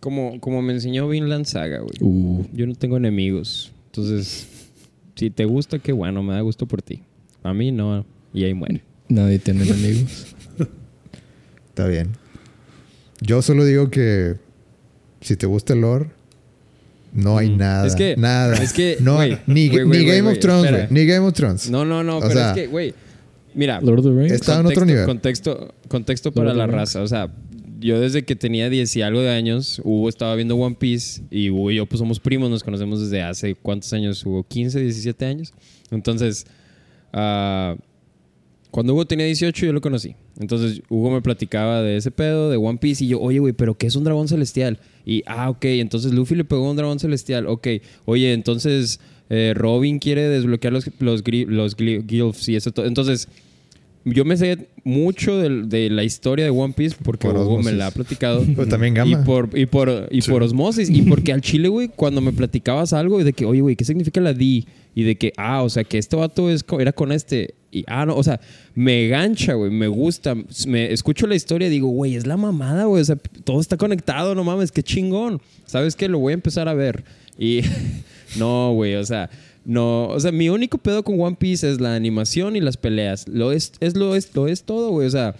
Como, 0.00 0.40
como 0.40 0.62
me 0.62 0.72
enseñó 0.72 1.08
Vinland 1.08 1.44
Saga, 1.44 1.78
güey. 1.80 1.92
Uh, 2.00 2.46
Yo 2.52 2.66
no 2.66 2.74
tengo 2.74 2.96
enemigos. 2.96 3.70
Entonces, 3.86 4.46
si 5.14 5.30
te 5.30 5.44
gusta, 5.44 5.78
qué 5.78 5.92
bueno, 5.92 6.22
me 6.22 6.32
da 6.34 6.40
gusto 6.40 6.66
por 6.66 6.80
ti. 6.82 7.02
A 7.42 7.52
mí 7.52 7.70
no. 7.70 8.04
Y 8.32 8.44
ahí 8.44 8.54
muere. 8.54 8.82
nadie 9.08 9.38
tiene 9.38 9.64
enemigos. 9.64 10.34
Está 11.68 11.86
bien. 11.86 12.12
Yo 13.20 13.42
solo 13.42 13.64
digo 13.64 13.90
que 13.90 14.36
si 15.20 15.36
te 15.36 15.46
gusta 15.46 15.74
el 15.74 15.80
lore, 15.82 16.06
no 17.12 17.36
hay 17.36 17.50
Mm. 17.50 17.56
nada. 17.58 17.86
Es 17.86 17.94
que- 17.94 18.16
nada. 18.16 18.56
es 18.62 18.72
que, 18.72 18.96
no, 19.00 19.16
güey, 19.16 19.38
ni, 19.46 19.68
Game 19.68 20.22
of 20.30 20.38
Thrones, 20.38 20.70
güey. 20.70 20.86
Ni 20.90 21.06
Game 21.06 21.26
of 21.26 21.34
Thrones. 21.34 21.70
No, 21.70 21.84
no, 21.84 22.02
no, 22.02 22.18
O 22.18 22.20
pero 22.20 22.32
sea, 22.32 22.50
es 22.50 22.54
que, 22.54 22.66
güey. 22.68 22.94
Mira, 23.54 23.80
Lord 23.80 23.98
of 23.98 24.04
the 24.06 24.12
Rings. 24.12 24.32
Está 24.32 24.60
en 24.60 24.66
otro 24.66 24.86
nivel. 24.86 25.04
Contexto, 25.06 25.74
contexto 25.88 26.30
para 26.32 26.54
la 26.54 26.66
raza. 26.68 27.02
O 27.02 27.08
sea, 27.08 27.28
yo 27.80 27.98
desde 27.98 28.24
que 28.24 28.36
tenía 28.36 28.68
10 28.68 28.96
y 28.96 29.02
algo 29.02 29.20
de 29.20 29.30
años, 29.30 29.80
Hugo 29.82 30.08
estaba 30.08 30.34
viendo 30.36 30.56
One 30.56 30.76
Piece 30.78 31.22
y 31.30 31.50
Hugo 31.50 31.70
y 31.70 31.76
yo 31.76 31.86
pues 31.86 31.98
somos 31.98 32.20
primos, 32.20 32.50
nos 32.50 32.62
conocemos 32.62 33.00
desde 33.00 33.22
hace 33.22 33.54
cuántos 33.54 33.92
años, 33.92 34.24
Hugo, 34.24 34.44
15, 34.46 34.80
17 34.80 35.24
años. 35.24 35.52
Entonces, 35.90 36.46
ah, 37.12 37.76
cuando 38.70 38.92
Hugo 38.92 39.06
tenía 39.06 39.26
18 39.26 39.66
yo 39.66 39.72
lo 39.72 39.80
conocí. 39.80 40.14
Entonces 40.38 40.82
Hugo 40.88 41.10
me 41.10 41.22
platicaba 41.22 41.82
de 41.82 41.96
ese 41.96 42.10
pedo, 42.10 42.50
de 42.50 42.56
One 42.56 42.78
Piece 42.78 43.04
y 43.04 43.08
yo, 43.08 43.20
oye, 43.20 43.38
güey, 43.38 43.54
pero 43.54 43.76
¿qué 43.76 43.86
es 43.86 43.96
un 43.96 44.04
dragón 44.04 44.28
celestial? 44.28 44.78
Y, 45.04 45.22
ah, 45.26 45.50
ok, 45.50 45.64
entonces 45.64 46.12
Luffy 46.12 46.34
le 46.34 46.44
pegó 46.44 46.70
un 46.70 46.76
dragón 46.76 46.98
celestial, 46.98 47.46
ok. 47.46 47.66
Oye, 48.04 48.32
entonces 48.32 49.00
eh, 49.30 49.54
Robin 49.56 49.98
quiere 49.98 50.28
desbloquear 50.28 50.72
los, 50.72 50.90
los, 50.98 51.22
los 51.26 51.76
y 52.48 52.56
eso 52.56 52.72
todo. 52.72 52.86
Entonces, 52.86 53.28
yo 54.04 54.24
me 54.24 54.36
sé 54.36 54.68
mucho 54.82 55.36
de, 55.38 55.90
la 55.90 56.04
historia 56.04 56.44
de 56.44 56.50
One 56.50 56.72
Piece 56.74 56.96
porque 57.02 57.28
Por 57.28 57.36
Hugo 57.36 57.62
me 57.62 57.72
la 57.72 57.88
ha 57.88 57.90
platicado. 57.90 58.44
Pero 58.56 58.66
también 58.66 58.96
Y 59.06 59.16
por, 59.16 59.50
y 59.54 59.66
por, 59.66 60.08
y 60.10 60.22
Sí. 60.22 60.30
por 60.30 60.42
osmosis. 60.42 60.88
Y 60.88 61.02
porque 61.02 61.32
al 61.32 61.42
chile, 61.42 61.68
güey, 61.68 61.88
cuando 61.88 62.20
me 62.20 62.32
platicabas 62.32 62.92
algo 62.92 63.20
y 63.20 63.24
de 63.24 63.32
que, 63.32 63.44
oye, 63.44 63.60
güey, 63.60 63.76
¿qué 63.76 63.84
significa 63.84 64.20
la 64.20 64.32
D? 64.32 64.64
Y 64.94 65.02
de 65.04 65.16
que, 65.16 65.32
ah, 65.36 65.62
o 65.62 65.68
sea, 65.68 65.84
que 65.84 65.98
este 65.98 66.16
vato 66.16 66.50
es, 66.50 66.64
era 66.78 66.92
con 66.92 67.12
este. 67.12 67.54
Y, 67.70 67.84
ah, 67.86 68.04
no, 68.06 68.16
o 68.16 68.22
sea, 68.22 68.40
me 68.74 69.06
gancha, 69.08 69.54
güey, 69.54 69.70
me 69.70 69.86
gusta. 69.86 70.34
Me 70.66 70.92
escucho 70.92 71.26
la 71.26 71.36
historia 71.36 71.68
y 71.68 71.70
digo, 71.70 71.88
güey, 71.88 72.16
es 72.16 72.26
la 72.26 72.36
mamada, 72.36 72.84
güey. 72.84 73.02
O 73.02 73.04
sea, 73.04 73.16
todo 73.16 73.60
está 73.60 73.76
conectado, 73.76 74.34
no 74.34 74.44
mames, 74.44 74.72
qué 74.72 74.82
chingón. 74.82 75.40
¿Sabes 75.66 75.94
qué? 75.94 76.08
Lo 76.08 76.18
voy 76.18 76.32
a 76.32 76.34
empezar 76.34 76.68
a 76.68 76.74
ver. 76.74 77.04
Y 77.38 77.60
no, 78.38 78.72
güey, 78.74 78.96
o 78.96 79.04
sea, 79.04 79.30
no, 79.64 80.06
o 80.08 80.18
sea, 80.20 80.32
mi 80.32 80.48
único 80.48 80.78
pedo 80.78 81.02
con 81.02 81.20
One 81.20 81.36
Piece 81.38 81.70
es 81.70 81.80
la 81.80 81.94
animación 81.94 82.56
y 82.56 82.60
las 82.60 82.76
peleas. 82.76 83.28
Lo 83.28 83.52
es, 83.52 83.72
es 83.80 83.96
lo 83.96 84.14
es, 84.16 84.34
lo 84.34 84.48
es 84.48 84.62
todo, 84.64 84.90
güey. 84.90 85.06
O 85.06 85.10
sea, 85.10 85.34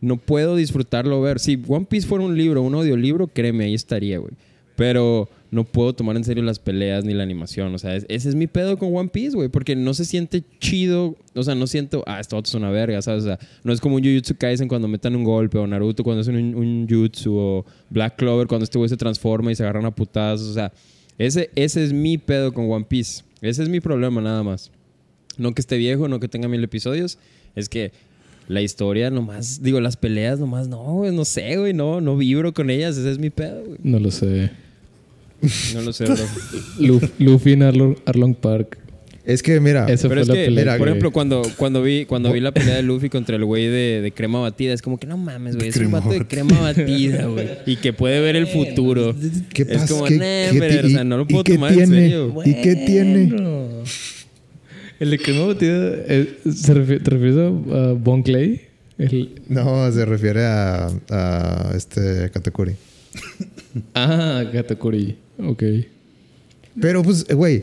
no 0.00 0.16
puedo 0.16 0.56
disfrutarlo 0.56 1.20
ver. 1.20 1.38
Si 1.38 1.60
One 1.66 1.86
Piece 1.88 2.06
fuera 2.06 2.24
un 2.24 2.36
libro, 2.36 2.62
un 2.62 2.74
audiolibro, 2.74 3.28
créeme, 3.28 3.64
ahí 3.64 3.74
estaría, 3.74 4.18
güey. 4.18 4.32
Pero 4.76 5.28
no 5.50 5.64
puedo 5.64 5.92
tomar 5.94 6.16
en 6.16 6.24
serio 6.24 6.42
las 6.42 6.58
peleas 6.58 7.04
ni 7.04 7.12
la 7.12 7.22
animación. 7.22 7.74
O 7.74 7.78
sea, 7.78 7.94
es- 7.94 8.06
ese 8.08 8.30
es 8.30 8.34
mi 8.34 8.46
pedo 8.46 8.78
con 8.78 8.94
One 8.96 9.10
Piece, 9.10 9.36
güey. 9.36 9.48
Porque 9.48 9.76
no 9.76 9.92
se 9.94 10.04
siente 10.06 10.42
chido. 10.60 11.14
O 11.34 11.42
sea, 11.42 11.54
no 11.54 11.66
siento, 11.66 12.02
ah, 12.06 12.20
esto 12.20 12.38
es 12.42 12.54
una 12.54 12.70
verga, 12.70 13.00
¿sabes? 13.02 13.22
O 13.24 13.26
sea, 13.26 13.38
no 13.62 13.72
es 13.72 13.80
como 13.80 13.96
un 13.96 14.02
Jujutsu 14.02 14.34
Kaisen 14.36 14.68
cuando 14.68 14.88
metan 14.88 15.14
un 15.14 15.24
golpe. 15.24 15.58
O 15.58 15.66
Naruto 15.66 16.02
cuando 16.04 16.22
hacen 16.22 16.36
un, 16.36 16.54
un 16.54 16.86
jutsu. 16.88 17.36
O 17.36 17.66
Black 17.90 18.16
Clover 18.16 18.46
cuando 18.46 18.64
este 18.64 18.78
güey 18.78 18.88
se 18.88 18.96
transforma 18.96 19.52
y 19.52 19.54
se 19.54 19.62
agarran 19.62 19.84
a 19.84 19.94
putazos. 19.94 20.48
O 20.48 20.54
sea, 20.54 20.72
ese, 21.18 21.50
ese 21.54 21.84
es 21.84 21.92
mi 21.92 22.16
pedo 22.18 22.52
con 22.52 22.70
One 22.70 22.86
Piece. 22.88 23.22
Ese 23.42 23.62
es 23.62 23.68
mi 23.68 23.80
problema, 23.80 24.20
nada 24.22 24.42
más. 24.42 24.70
No 25.36 25.52
que 25.54 25.60
esté 25.60 25.76
viejo, 25.76 26.08
no 26.08 26.20
que 26.20 26.28
tenga 26.28 26.48
mil 26.48 26.62
episodios. 26.64 27.18
Es 27.54 27.68
que 27.68 27.92
la 28.48 28.60
historia 28.62 29.10
nomás, 29.10 29.62
digo, 29.62 29.80
las 29.80 29.96
peleas 29.96 30.38
nomás, 30.38 30.68
no, 30.68 30.82
güey, 30.82 31.14
no 31.14 31.24
sé, 31.24 31.56
güey, 31.56 31.74
no, 31.74 32.00
no 32.00 32.16
vibro 32.16 32.52
con 32.54 32.70
ellas. 32.70 32.96
Ese 32.96 33.10
es 33.10 33.18
mi 33.18 33.30
pedo, 33.30 33.62
güey. 33.64 33.78
No 33.82 33.98
lo 33.98 34.10
sé. 34.10 34.50
No 35.74 35.82
lo 35.82 35.92
sé, 35.92 36.04
bro. 36.04 36.14
Luf- 36.78 37.10
Luffy 37.18 37.52
en 37.52 37.62
Arlong 37.62 38.34
Park. 38.34 38.78
Es 39.24 39.40
que, 39.42 39.60
mira, 39.60 39.86
Esa 39.88 40.08
Pero 40.08 40.20
fue 40.20 40.22
es 40.22 40.28
la 40.28 40.34
que, 40.34 40.44
pelea. 40.46 40.64
mira, 40.64 40.78
por 40.78 40.88
ejemplo, 40.88 41.12
cuando, 41.12 41.42
cuando, 41.56 41.80
vi, 41.80 42.06
cuando 42.06 42.32
vi 42.32 42.40
la 42.40 42.50
pelea 42.52 42.74
de 42.74 42.82
Luffy 42.82 43.08
contra 43.08 43.36
el 43.36 43.44
güey 43.44 43.66
de, 43.66 44.00
de 44.02 44.10
crema 44.12 44.40
batida, 44.40 44.72
es 44.72 44.82
como 44.82 44.98
que 44.98 45.06
no 45.06 45.16
mames, 45.16 45.54
güey, 45.54 45.68
es 45.68 45.76
un 45.76 45.82
Crema 45.82 46.00
vato 46.00 46.10
de 46.10 46.26
crema 46.26 46.60
batida, 46.60 47.26
güey. 47.26 47.48
Y 47.66 47.76
que 47.76 47.92
puede 47.92 48.20
ver 48.20 48.34
el 48.34 48.48
futuro. 48.48 49.14
¿qué 49.54 49.62
es 49.62 49.68
pasa? 49.68 49.86
como, 49.94 50.04
¿Qué- 50.06 50.16
"Nah, 50.16 50.52
qué 50.52 50.58
pero, 50.58 50.80
ti- 50.82 50.86
o 50.88 50.90
sea, 50.90 51.04
no 51.04 51.16
lo 51.18 51.22
y- 51.22 51.26
puedo 51.26 51.40
y 51.42 51.44
qué 51.44 51.54
tomar 51.54 51.70
en 51.72 51.76
tiene? 51.78 51.96
serio. 52.02 52.34
¿Y 52.44 52.54
qué 52.62 52.74
tiene? 52.74 53.32
El 54.98 55.10
de 55.10 55.18
crema 55.18 55.46
batida, 55.46 55.92
eh, 56.08 56.38
¿se 56.54 56.74
refiere, 56.74 57.02
¿te 57.04 57.10
refieres 57.10 57.36
a, 57.36 57.46
a 57.90 57.92
Bon 57.92 58.22
Clay? 58.24 58.60
El, 58.98 59.40
No, 59.48 59.90
se 59.92 60.04
refiere 60.04 60.44
a, 60.44 60.88
a 61.10 61.72
este 61.76 62.28
Katakuri. 62.32 62.72
ah, 63.94 64.44
Katakuri. 64.52 65.16
Ok. 65.38 65.62
Pero 66.80 67.02
pues, 67.02 67.26
eh, 67.28 67.34
güey, 67.34 67.62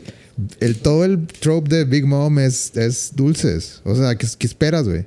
el, 0.60 0.76
todo 0.76 1.04
el 1.04 1.26
trope 1.26 1.74
de 1.76 1.84
Big 1.84 2.06
Mom 2.06 2.38
es, 2.38 2.76
es 2.76 3.12
dulces. 3.14 3.80
O 3.84 3.94
sea, 3.94 4.14
¿qué, 4.16 4.26
qué 4.38 4.46
esperas, 4.46 4.88
güey? 4.88 5.04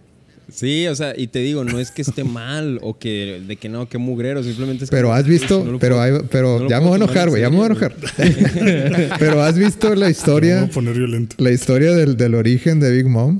Sí, 0.51 0.85
o 0.87 0.95
sea, 0.95 1.13
y 1.17 1.27
te 1.27 1.39
digo, 1.39 1.63
no 1.63 1.79
es 1.79 1.89
que 1.89 2.03
esté 2.03 2.23
mal 2.23 2.77
o 2.83 2.99
que 2.99 3.41
de 3.47 3.55
que 3.55 3.69
no, 3.69 3.89
que 3.89 3.97
mugrero, 3.97 4.43
simplemente 4.43 4.83
es 4.83 4.89
Pero 4.91 5.11
has 5.11 5.25
visto, 5.25 5.63
no 5.63 5.79
pero, 5.79 5.95
puedo- 5.95 6.01
hay- 6.19 6.27
pero 6.29 6.59
no 6.59 6.69
ya 6.69 6.79
me 6.79 6.85
voy 6.87 6.93
a 6.93 6.97
enojar, 6.97 7.23
en 7.23 7.29
güey, 7.29 7.41
ya 7.41 7.49
me 7.49 7.55
voy 7.55 7.63
a 7.63 7.67
enojar. 7.67 7.95
pero 9.19 9.41
has 9.41 9.57
visto 9.57 9.89
la 9.89 9.95
Me 9.95 10.01
voy 10.03 10.11
historia, 10.11 10.61
a 10.63 10.67
poner 10.67 10.93
violento. 10.95 11.35
la 11.39 11.49
historia 11.51 11.91
del, 11.93 12.17
del 12.17 12.35
origen 12.35 12.79
de 12.79 12.91
Big 12.91 13.07
Mom. 13.07 13.39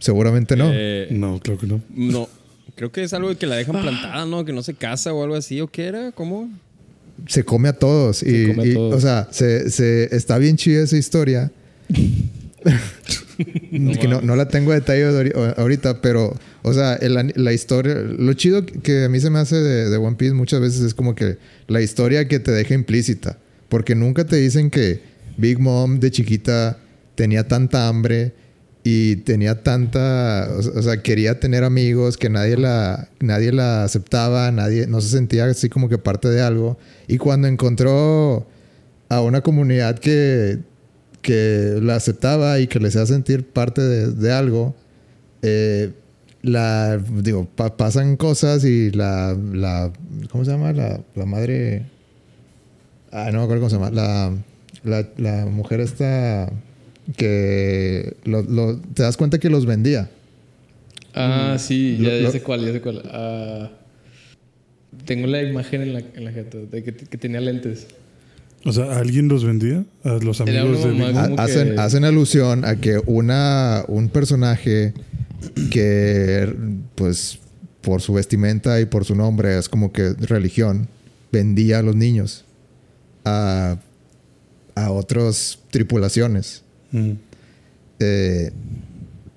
Seguramente 0.00 0.54
no. 0.56 0.70
Eh, 0.72 1.08
No, 1.10 1.40
claro 1.40 1.58
que 1.58 1.66
no. 1.66 1.80
no, 1.94 2.28
creo 2.74 2.92
que 2.92 3.02
es 3.04 3.12
algo 3.14 3.34
que 3.36 3.46
la 3.46 3.56
dejan 3.56 3.80
plantada, 3.80 4.26
¿no? 4.26 4.44
Que 4.44 4.52
no 4.52 4.62
se 4.62 4.74
casa 4.74 5.12
o 5.14 5.22
algo 5.24 5.34
así, 5.34 5.60
¿o 5.60 5.68
qué 5.68 5.86
era? 5.86 6.12
¿Cómo? 6.12 6.50
Se 7.26 7.44
come 7.44 7.68
a 7.68 7.72
todos. 7.72 8.22
Y, 8.22 8.46
come 8.48 8.62
a 8.62 8.66
y, 8.66 8.74
todos. 8.74 8.94
o 8.94 9.00
sea, 9.00 9.28
se, 9.30 9.70
se- 9.70 10.14
está 10.14 10.38
bien 10.38 10.56
chida 10.56 10.82
esa 10.84 10.96
historia. 10.96 11.50
que 13.38 14.08
no, 14.08 14.20
no 14.20 14.36
la 14.36 14.48
tengo 14.48 14.72
detalle 14.72 15.04
ahori- 15.08 15.54
ahorita, 15.56 16.00
pero, 16.02 16.34
o 16.62 16.72
sea, 16.74 16.94
el- 16.94 17.32
la 17.36 17.52
historia, 17.52 17.94
lo 17.94 18.32
chido 18.34 18.64
que 18.66 19.04
a 19.04 19.08
mí 19.08 19.20
se 19.20 19.30
me 19.30 19.38
hace 19.38 19.56
de, 19.56 19.88
de 19.90 19.96
One 19.96 20.16
Piece 20.16 20.34
muchas 20.34 20.60
veces 20.60 20.80
es 20.82 20.94
como 20.94 21.14
que 21.14 21.38
la 21.68 21.80
historia 21.80 22.26
que 22.28 22.40
te 22.40 22.50
deja 22.50 22.74
implícita, 22.74 23.38
porque 23.68 23.94
nunca 23.94 24.24
te 24.26 24.36
dicen 24.36 24.70
que 24.70 25.00
Big 25.36 25.58
Mom 25.60 26.00
de 26.00 26.10
chiquita 26.10 26.78
tenía 27.14 27.46
tanta 27.46 27.88
hambre 27.88 28.32
y 28.90 29.16
tenía 29.16 29.62
tanta, 29.62 30.48
o, 30.56 30.82
sea, 30.82 31.02
quería 31.02 31.38
tener 31.38 31.62
amigos, 31.62 32.16
que 32.16 32.30
nadie 32.30 32.56
la, 32.56 33.10
nadie 33.20 33.52
la 33.52 33.84
aceptaba, 33.84 34.50
nadie, 34.50 34.86
no 34.86 35.02
se 35.02 35.10
sentía 35.10 35.44
así 35.44 35.68
como 35.68 35.90
que 35.90 35.98
parte 35.98 36.28
de 36.28 36.40
algo. 36.40 36.78
Y 37.06 37.18
cuando 37.18 37.48
encontró 37.48 38.46
a 39.10 39.20
una 39.20 39.42
comunidad 39.42 39.98
que, 39.98 40.60
que 41.20 41.78
la 41.82 41.96
aceptaba 41.96 42.60
y 42.60 42.66
que 42.66 42.80
le 42.80 42.88
hacía 42.88 43.04
sentir 43.04 43.46
parte 43.46 43.82
de, 43.82 44.32
algo, 44.32 44.74
eh, 45.42 45.92
la, 46.40 46.96
digo, 46.96 47.44
pa- 47.44 47.76
pasan 47.76 48.16
cosas 48.16 48.64
y 48.64 48.90
la, 48.90 49.36
la, 49.52 49.92
¿cómo 50.30 50.46
se 50.46 50.50
llama? 50.52 50.72
La, 50.72 50.98
la 51.14 51.26
madre, 51.26 51.84
ah, 53.12 53.28
no 53.32 53.40
me 53.40 53.44
acuerdo 53.44 53.68
cómo 53.68 53.68
se 53.68 53.76
llama, 53.76 53.90
la, 53.90 55.06
la, 55.18 55.44
mujer 55.44 55.80
esta 55.80 56.50
que 57.16 58.16
lo- 58.24 58.42
lo- 58.42 58.78
te 58.78 59.02
das 59.02 59.16
cuenta 59.16 59.38
que 59.38 59.48
los 59.50 59.66
vendía. 59.66 60.10
Ah, 61.14 61.56
sí, 61.58 61.96
ya, 61.96 62.02
Lo- 62.04 62.16
ya 62.16 62.22
lo- 62.22 62.30
sé 62.30 62.42
cuál, 62.42 62.64
ya 62.66 62.72
sé 62.72 62.80
cuál. 62.80 63.02
Ah, 63.06 63.70
tengo 65.06 65.26
la 65.26 65.42
imagen 65.42 65.82
en 65.82 65.92
la, 65.94 66.00
en 66.00 66.24
la 66.24 66.30
de 66.32 66.82
que, 66.84 66.94
que 66.94 67.18
tenía 67.18 67.40
lentes. 67.40 67.86
O 68.64 68.72
sea, 68.72 68.98
¿alguien 68.98 69.28
los 69.28 69.44
vendía? 69.44 69.84
¿A 70.04 70.14
los 70.14 70.40
amigos 70.40 70.84
de 70.84 70.92
mamá 70.92 71.20
Ha- 71.38 71.44
hacen, 71.44 71.74
que- 71.74 71.80
hacen 71.80 72.04
alusión 72.04 72.64
a 72.64 72.76
que 72.76 73.00
una, 73.06 73.84
un 73.88 74.08
personaje 74.08 74.92
que, 75.70 76.52
pues, 76.94 77.38
por 77.80 78.02
su 78.02 78.12
vestimenta 78.14 78.80
y 78.80 78.84
por 78.86 79.04
su 79.04 79.14
nombre, 79.14 79.56
es 79.58 79.68
como 79.68 79.92
que 79.92 80.10
religión, 80.20 80.88
vendía 81.32 81.78
a 81.78 81.82
los 81.82 81.94
niños 81.94 82.44
a, 83.24 83.78
a 84.74 84.90
otras 84.90 85.60
tripulaciones. 85.70 86.62
Mm. 86.92 87.12
Eh, 88.00 88.50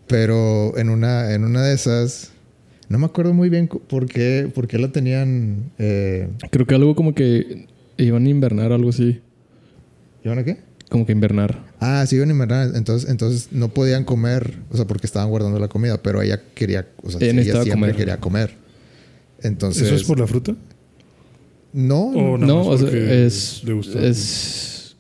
pero 0.08 0.78
en 0.78 0.90
una, 0.90 1.34
en 1.34 1.44
una 1.46 1.64
de 1.64 1.74
esas, 1.74 2.32
no 2.90 3.00
me 3.00 3.06
acuerdo 3.06 3.34
muy 3.34 3.50
bien 3.50 3.68
por 3.68 4.06
qué, 4.08 4.52
por 4.54 4.68
qué 4.68 4.78
la 4.78 4.92
tenían. 4.92 5.72
Eh, 5.80 6.28
Creo 6.52 6.66
que 6.68 6.76
algo 6.76 6.96
como 6.96 7.16
que 7.16 7.68
iban 7.98 8.26
a 8.26 8.30
invernar 8.30 8.72
o 8.72 8.76
algo 8.76 8.90
así. 8.90 9.22
¿Iban 10.24 10.40
a 10.40 10.44
qué? 10.44 10.58
Como 10.90 11.06
que 11.06 11.14
invernar. 11.14 11.58
Ah, 11.80 12.06
sí, 12.06 12.18
iban 12.18 12.30
a 12.30 12.34
invernar. 12.34 12.72
Entonces, 12.76 13.10
entonces 13.10 13.48
no 13.52 13.70
podían 13.70 14.04
comer, 14.04 14.56
o 14.70 14.76
sea, 14.76 14.86
porque 14.86 15.08
estaban 15.08 15.30
guardando 15.30 15.58
la 15.60 15.70
comida, 15.70 16.02
pero 16.04 16.22
ella 16.22 16.42
quería, 16.54 16.88
o 17.02 17.10
sea, 17.10 17.20
Ella 17.22 17.44
siempre 17.44 17.72
comer. 17.72 17.96
quería 17.96 18.18
comer. 18.20 18.52
Entonces, 19.42 19.84
¿Eso 19.84 19.96
es 19.96 20.04
por 20.04 20.20
la 20.20 20.28
fruta? 20.28 20.56
no, 21.74 22.02
¿O 22.08 22.38
No, 22.38 22.66
o 22.68 22.78
sea, 22.78 22.90
le 22.92 23.26
es... 23.26 23.64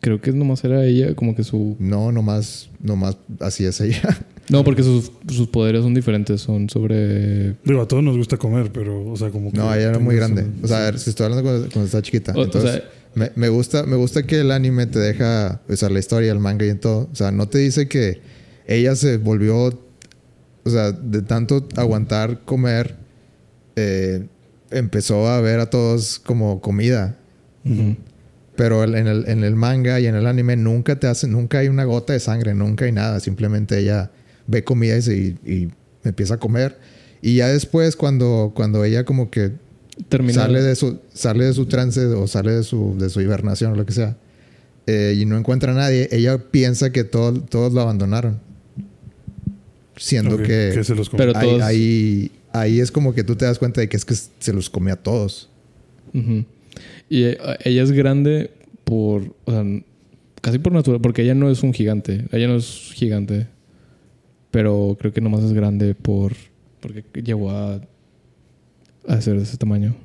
Creo 0.02 0.20
que 0.20 0.32
nomás 0.32 0.64
era 0.64 0.84
ella 0.86 1.14
como 1.16 1.36
que 1.36 1.44
su... 1.44 1.76
no, 1.80 2.12
nomás, 2.12 2.70
nomás 2.82 3.18
así 3.40 3.66
es 3.66 3.80
ella. 3.82 4.02
No, 4.50 4.66
porque 4.66 4.84
sus, 4.84 5.12
sus 5.30 5.48
poderes 5.48 5.82
son 5.82 5.94
diferentes. 5.94 6.42
Son 6.42 6.68
sobre... 6.68 7.56
Digo, 7.64 7.80
a 7.82 7.88
todos 7.88 8.04
nos 8.04 8.18
gusta 8.18 8.36
comer, 8.36 8.70
pero, 8.74 9.06
o 9.10 9.16
sea, 9.16 9.30
como 9.30 9.50
que... 9.50 9.58
No, 9.58 9.74
ella 9.74 9.90
era 9.90 10.00
muy 10.00 10.14
grande. 10.16 10.46
O 10.62 10.68
sea, 10.68 10.92
si 10.98 11.10
estoy 11.12 11.26
hablando 11.28 11.44
cuando, 11.50 11.70
cuando 11.70 11.86
estaba 11.86 12.02
chiquita. 12.02 12.34
O- 12.36 12.40
o 12.42 12.44
Entonces, 12.44 12.72
sea- 12.72 12.84
me, 13.16 13.32
me 13.36 13.48
gusta, 13.48 13.84
me 13.86 13.96
gusta 13.96 14.24
que 14.24 14.42
el 14.42 14.52
anime 14.52 14.88
te 14.88 15.00
deja, 15.00 15.62
o 15.70 15.76
sea, 15.78 15.90
la 15.90 16.00
historia, 16.00 16.34
el 16.34 16.40
manga 16.40 16.66
y 16.66 16.70
en 16.70 16.80
todo. 16.82 17.08
O 17.10 17.16
sea, 17.16 17.32
no 17.32 17.48
te 17.48 17.60
dice 17.60 17.88
que 17.88 18.20
ella 18.68 18.94
se 18.98 19.16
volvió, 19.18 19.56
o 19.68 20.70
sea, 20.70 20.92
de 20.92 21.22
tanto 21.22 21.66
aguantar 21.78 22.42
comer, 22.44 22.96
eh, 23.78 24.26
empezó 24.70 25.28
a 25.30 25.40
ver 25.40 25.62
a 25.62 25.70
todos 25.70 26.20
como 26.20 26.60
comida. 26.60 27.16
Ujú. 27.64 27.96
Pero 28.56 28.84
en 28.84 29.08
el, 29.08 29.28
en 29.28 29.44
el 29.44 29.56
manga 29.56 30.00
y 30.00 30.08
en 30.08 30.16
el 30.16 30.28
anime 30.28 30.56
nunca 30.58 31.00
te 31.00 31.08
hacen, 31.08 31.32
nunca 31.32 31.60
hay 31.60 31.68
una 31.70 31.84
gota 31.86 32.14
de 32.14 32.20
sangre, 32.20 32.54
nunca 32.54 32.86
hay 32.86 32.92
nada. 32.92 33.20
Simplemente 33.20 33.80
ella 33.80 34.12
ve 34.48 34.64
comida 34.64 34.98
y, 34.98 35.02
se- 35.02 35.18
y- 35.18 35.38
y 35.46 35.72
empieza 36.04 36.34
a 36.36 36.38
comer. 36.38 36.78
Y 37.22 37.36
ya 37.36 37.48
después, 37.48 37.96
cuando, 37.96 38.52
cuando 38.56 38.84
ella 38.84 39.06
como 39.06 39.30
que 39.32 39.52
sale 40.34 40.62
de 40.62 40.76
su 40.76 41.00
sale 41.14 41.46
de 41.46 41.54
su 41.54 41.66
trance 41.68 42.06
o 42.06 42.28
sale 42.28 42.52
de 42.54 42.64
su 42.64 42.96
de 42.98 43.10
su 43.10 43.22
hibernación 43.22 43.74
o 43.74 43.76
lo 43.76 43.86
que 43.86 43.92
sea 43.94 44.18
eh, 44.88 45.16
y 45.20 45.26
no 45.26 45.38
encuentra 45.38 45.74
a 45.74 45.76
nadie 45.76 46.10
ella 46.12 46.38
piensa 46.50 46.92
que 46.92 47.04
todo- 47.04 47.40
todos 47.42 47.72
lo 47.74 47.82
abandonaron 47.82 48.40
siendo 49.98 50.36
Ok, 50.36 50.42
que, 50.44 50.72
que 50.74 50.84
se 50.84 50.96
los 50.96 51.10
comió. 51.10 51.28
Pero 51.28 51.38
ahí, 51.40 51.48
todos- 51.48 51.62
ahí 51.62 52.32
ahí 52.54 52.80
es 52.80 52.92
como 52.92 53.14
que 53.14 53.24
tú 53.24 53.36
te 53.36 53.46
das 53.46 53.60
cuenta 53.60 53.82
de 53.82 53.90
que 53.90 53.98
es 53.98 54.06
que 54.06 54.16
se 54.16 54.54
los 54.54 54.70
come 54.70 54.92
a 54.92 54.96
todos 54.96 55.50
Ujú. 56.14 56.44
Y 57.10 57.24
eh, 57.24 57.38
ella 57.64 57.84
es 57.84 57.92
grande 57.92 58.52
por... 58.84 59.36
O 59.46 59.52
sea, 59.52 59.64
casi 60.42 60.60
por 60.60 60.72
naturaleza. 60.74 61.02
Porque 61.02 61.22
ella 61.24 61.36
no 61.36 61.50
es 61.50 61.64
un 61.64 61.74
gigante. 61.74 62.26
Ella 62.32 62.48
no 62.48 62.56
es 62.56 62.92
gigante. 62.94 63.48
Pero 64.52 64.98
creo 65.00 65.14
que 65.14 65.22
nomás 65.22 65.44
es 65.44 65.54
grande 65.54 65.96
por... 65.96 66.34
Porque 66.80 67.04
llegó 67.22 67.52
a... 67.52 67.82
A 69.08 69.20
ser 69.22 69.38
de 69.38 69.44
ese 69.44 69.58
tamaño. 69.58 69.96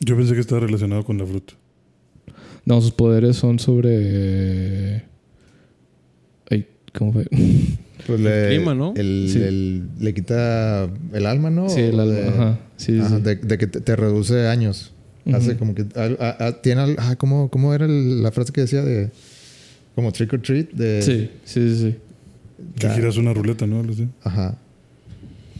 Yo 0.00 0.16
pensé 0.16 0.34
que 0.34 0.40
estaba 0.40 0.60
relacionado 0.60 1.04
con 1.04 1.16
la 1.18 1.24
fruta. 1.26 1.54
No, 2.64 2.80
sus 2.80 2.92
poderes 2.92 3.36
son 3.36 3.58
sobre... 3.58 5.04
Ay, 6.50 6.66
¿cómo 6.92 7.12
fue? 7.12 7.26
pues 8.06 8.20
le, 8.20 8.48
clima, 8.48 8.74
¿no? 8.74 8.92
el- 8.96 9.28
Sí. 9.32 9.38
el- 9.42 9.88
le 9.98 10.12
quita 10.14 10.88
el 11.12 11.26
alma 11.26 11.50
no 11.50 11.68
sí, 11.68 11.80
el 11.80 11.98
alma. 12.00 12.12
de, 12.14 12.28
Ajá. 12.28 12.60
Sí, 12.76 12.92
sí, 12.92 12.98
ajá, 13.00 13.16
sí. 13.16 13.22
de, 13.22 13.36
de 13.36 13.58
que 13.58 13.66
te, 13.66 13.80
te 13.80 13.96
reduce 13.96 14.46
años 14.48 14.92
hace 15.34 15.56
como 15.56 15.74
que 15.74 15.84
al- 15.94 16.16
a- 16.20 16.46
a- 16.46 16.62
tiene 16.62 16.80
al- 16.82 16.96
ah, 16.98 17.16
¿cómo, 17.16 17.48
cómo 17.50 17.74
era 17.74 17.86
el- 17.86 18.22
la 18.22 18.30
frase 18.32 18.52
que 18.52 18.60
decía 18.62 18.82
de 18.82 19.10
como 19.94 20.12
trick 20.12 20.32
or 20.34 20.42
treat 20.42 20.70
de 20.72 21.02
Sí, 21.02 21.30
sí, 21.44 21.68
sí, 21.70 21.78
sí. 21.92 21.96
Que 22.78 22.88
giras 22.90 23.16
una 23.16 23.32
ruleta, 23.34 23.66
¿no? 23.66 23.80
Algo 23.80 23.92
así. 23.92 24.08
Ajá. 24.22 24.56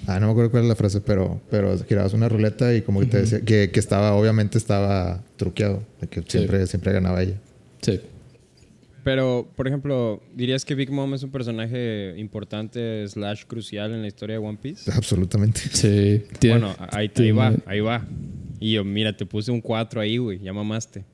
Ah, 0.07 0.21
no 0.21 0.27
me 0.27 0.33
acuerdo 0.33 0.51
cuál 0.53 0.63
es 0.65 0.69
la 0.69 0.77
frase, 0.77 1.01
pero, 1.01 1.41
pero 1.51 1.77
girabas 1.85 2.13
una 2.13 2.29
ruleta 2.29 2.73
y 2.75 2.83
como 2.83 3.01
que 3.01 3.07
te 3.07 3.19
decía 3.23 3.41
que, 3.41 3.71
que 3.73 3.81
estaba, 3.81 4.15
obviamente 4.15 4.57
estaba 4.57 5.21
truqueado, 5.37 5.83
de 6.01 6.07
que 6.07 6.23
siempre, 6.27 6.65
siempre 6.69 6.93
ganaba 6.93 7.23
ella. 7.23 7.35
Sí. 7.83 8.01
Pero, 9.03 9.49
por 9.57 9.67
ejemplo, 9.69 10.21
¿dirías 10.35 10.65
que 10.65 10.75
Big 10.75 10.91
Mom 10.91 11.15
es 11.15 11.23
un 11.23 11.31
personaje 11.31 12.15
importante 12.19 13.07
slash 13.09 13.45
crucial 13.47 13.93
en 13.95 14.03
la 14.03 14.09
historia 14.09 14.39
de 14.39 14.45
One 14.47 14.59
Piece? 14.61 14.91
Absolutamente. 14.93 15.61
Sí. 15.73 16.23
Tiene- 16.39 16.59
Bueno, 16.61 16.77
ahí, 16.91 17.11
ahí 17.17 17.31
va, 17.33 17.55
ahí 17.67 17.81
va. 17.81 18.05
Y 18.61 18.73
yo, 18.73 18.85
mira, 18.85 19.17
te 19.17 19.27
puse 19.27 19.51
un 19.51 19.61
4 19.61 20.01
ahí, 20.01 20.17
güey, 20.19 20.39
ya 20.41 20.53
mamaste. 20.53 21.05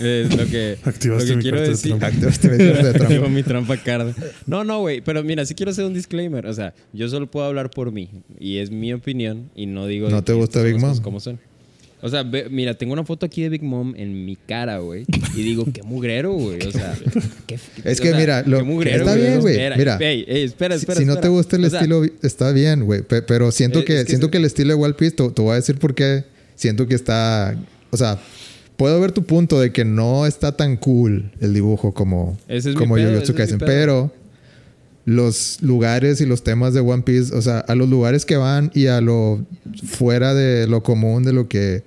Es 0.00 0.36
lo 0.36 0.46
que, 0.46 0.78
Activaste 0.84 1.24
lo 1.26 1.30
que 1.30 1.36
mi 1.36 1.42
quiero 1.42 1.60
de 1.60 1.68
decir. 1.70 1.90
trampa. 1.90 2.06
Activaste 2.06 2.48
mi 2.50 2.56
de 2.56 2.70
trampa. 2.72 2.98
Activo 3.04 3.28
mi 3.28 3.42
trampa. 3.42 3.76
No, 4.46 4.62
no, 4.64 4.80
güey. 4.80 5.00
Pero 5.00 5.24
mira, 5.24 5.44
sí 5.44 5.54
quiero 5.54 5.72
hacer 5.72 5.84
un 5.84 5.92
disclaimer. 5.94 6.46
O 6.46 6.52
sea, 6.54 6.72
yo 6.92 7.08
solo 7.08 7.28
puedo 7.30 7.46
hablar 7.46 7.70
por 7.70 7.90
mí. 7.90 8.08
Y 8.38 8.58
es 8.58 8.70
mi 8.70 8.92
opinión. 8.92 9.50
Y 9.56 9.66
no 9.66 9.86
digo... 9.86 10.08
¿No 10.08 10.16
de 10.16 10.22
te 10.22 10.32
gusta 10.34 10.62
Big 10.62 10.78
Mom? 10.78 10.96
como 11.00 11.18
son. 11.18 11.40
O 12.00 12.08
sea, 12.08 12.22
ve- 12.24 12.48
mira, 12.50 12.74
tengo 12.74 12.92
una 12.92 13.04
foto 13.04 13.26
aquí 13.26 13.42
de 13.42 13.48
Big 13.48 13.62
Mom 13.62 13.94
en 13.96 14.24
mi 14.24 14.34
cara, 14.36 14.78
güey. 14.78 15.04
Y 15.36 15.42
digo, 15.42 15.64
qué 15.72 15.82
mugrero, 15.84 16.32
güey. 16.32 16.58
O 16.66 16.70
sea, 16.72 16.96
qué, 17.46 17.54
Es 17.84 18.00
o 18.00 18.02
que 18.02 18.08
sea, 18.10 18.18
mira, 18.18 18.42
lo- 18.46 18.58
qué 18.58 18.64
mugrero, 18.64 18.98
está 19.04 19.14
bien, 19.14 19.40
güey. 19.40 19.56
Mira, 19.76 19.96
ey, 20.00 20.24
ey, 20.28 20.42
espera, 20.44 20.76
Si- 20.76 20.80
espera. 20.82 20.98
si 21.00 21.06
no 21.06 21.16
te 21.18 21.28
gusta 21.28 21.56
el 21.56 21.64
O 21.64 21.70
sea, 21.70 21.78
estilo, 21.80 22.04
está 22.22 22.50
bien, 22.52 22.84
güey. 22.84 23.02
Pe- 23.02 23.22
Pero 23.22 23.50
siento 23.52 23.80
Eh, 23.80 23.84
que, 23.84 23.98
es 23.98 24.04
que 24.04 24.10
siento 24.10 24.26
se- 24.26 24.30
que 24.32 24.38
el 24.38 24.44
estilo 24.44 24.76
de 24.76 24.82
One 24.82 24.94
Piece, 24.94 25.14
te, 25.16 25.28
te 25.30 25.42
voy 25.42 25.52
a 25.52 25.54
decir 25.56 25.78
por 25.78 25.94
qué. 25.94 26.24
Siento 26.62 26.86
que 26.86 26.94
está. 26.94 27.56
O 27.90 27.96
sea, 27.96 28.20
puedo 28.76 29.00
ver 29.00 29.10
tu 29.10 29.24
punto 29.24 29.58
de 29.58 29.72
que 29.72 29.84
no 29.84 30.26
está 30.26 30.56
tan 30.56 30.76
cool 30.76 31.32
el 31.40 31.54
dibujo 31.54 31.92
como, 31.92 32.38
es 32.46 32.68
como 32.76 32.96
Jujutsu 32.96 33.32
es 33.36 33.54
pedo. 33.54 33.58
Pero 33.66 34.12
los 35.04 35.60
lugares 35.60 36.20
y 36.20 36.26
los 36.26 36.44
temas 36.44 36.72
de 36.72 36.78
One 36.78 37.02
Piece, 37.02 37.34
o 37.34 37.42
sea, 37.42 37.58
a 37.58 37.74
los 37.74 37.88
lugares 37.88 38.24
que 38.24 38.36
van 38.36 38.70
y 38.74 38.86
a 38.86 39.00
lo 39.00 39.44
fuera 39.84 40.34
de 40.34 40.68
lo 40.68 40.84
común, 40.84 41.24
de 41.24 41.32
lo 41.32 41.48
que. 41.48 41.82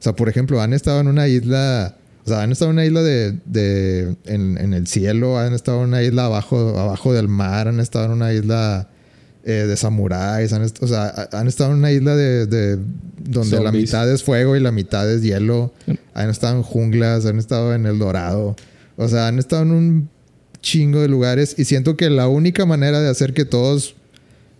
O 0.00 0.02
sea, 0.02 0.16
por 0.16 0.28
ejemplo, 0.28 0.60
han 0.60 0.72
estado 0.72 0.98
en 0.98 1.06
una 1.06 1.28
isla. 1.28 1.94
O 2.24 2.28
sea, 2.28 2.42
han 2.42 2.50
estado 2.50 2.72
en 2.72 2.74
una 2.74 2.86
isla 2.86 3.02
de. 3.02 3.38
de 3.44 4.16
en, 4.24 4.58
en 4.58 4.74
el 4.74 4.88
cielo, 4.88 5.38
han 5.38 5.54
estado 5.54 5.78
en 5.82 5.90
una 5.90 6.02
isla 6.02 6.24
abajo, 6.24 6.76
abajo 6.76 7.12
del 7.12 7.28
mar, 7.28 7.68
han 7.68 7.78
estado 7.78 8.06
en 8.06 8.10
una 8.10 8.32
isla 8.32 8.88
eh, 9.44 9.64
de 9.66 9.76
samuráis, 9.76 10.52
han, 10.52 10.62
o 10.62 10.86
sea, 10.86 11.04
ha- 11.06 11.38
han 11.40 11.48
estado 11.48 11.72
en 11.72 11.78
una 11.78 11.92
isla 11.92 12.14
de. 12.16 12.46
de- 12.46 12.78
donde 13.20 13.56
la 13.58 13.64
Zombies. 13.64 13.84
mitad 13.90 14.10
es 14.10 14.22
fuego 14.22 14.56
y 14.56 14.60
la 14.60 14.72
mitad 14.72 15.10
es 15.10 15.22
hielo. 15.22 15.72
Han 16.14 16.30
estado 16.30 16.56
en 16.56 16.62
junglas, 16.62 17.26
han 17.26 17.38
estado 17.38 17.74
en 17.74 17.84
el 17.84 17.98
Dorado. 17.98 18.56
O 18.96 19.06
sea, 19.08 19.26
han 19.28 19.38
estado 19.38 19.62
en 19.62 19.70
un 19.72 20.08
chingo 20.62 21.00
de 21.00 21.08
lugares 21.08 21.54
y 21.58 21.64
siento 21.66 21.96
que 21.96 22.08
la 22.10 22.26
única 22.28 22.64
manera 22.64 23.00
de 23.00 23.08
hacer 23.08 23.34
que 23.34 23.44
todos 23.44 23.96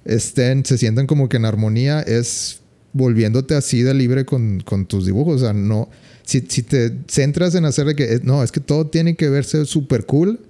estén, 0.04 0.64
se 0.64 0.76
sientan 0.78 1.06
como 1.06 1.28
que 1.28 1.38
en 1.38 1.44
armonía 1.44 2.00
es 2.00 2.60
volviéndote 2.92 3.54
así 3.54 3.82
de 3.82 3.94
libre 3.94 4.24
con, 4.24 4.60
con 4.60 4.86
tus 4.86 5.06
dibujos. 5.06 5.36
O 5.36 5.44
sea, 5.44 5.52
no. 5.52 5.88
Si, 6.24 6.44
si 6.48 6.62
te 6.62 6.92
centras 7.08 7.54
en 7.54 7.64
hacer 7.64 7.86
de 7.86 7.96
que 7.96 8.04
eh, 8.14 8.20
no, 8.22 8.42
es 8.42 8.52
que 8.52 8.60
todo 8.60 8.86
tiene 8.86 9.16
que 9.16 9.28
verse 9.30 9.64
súper 9.64 10.04
cool, 10.04 10.40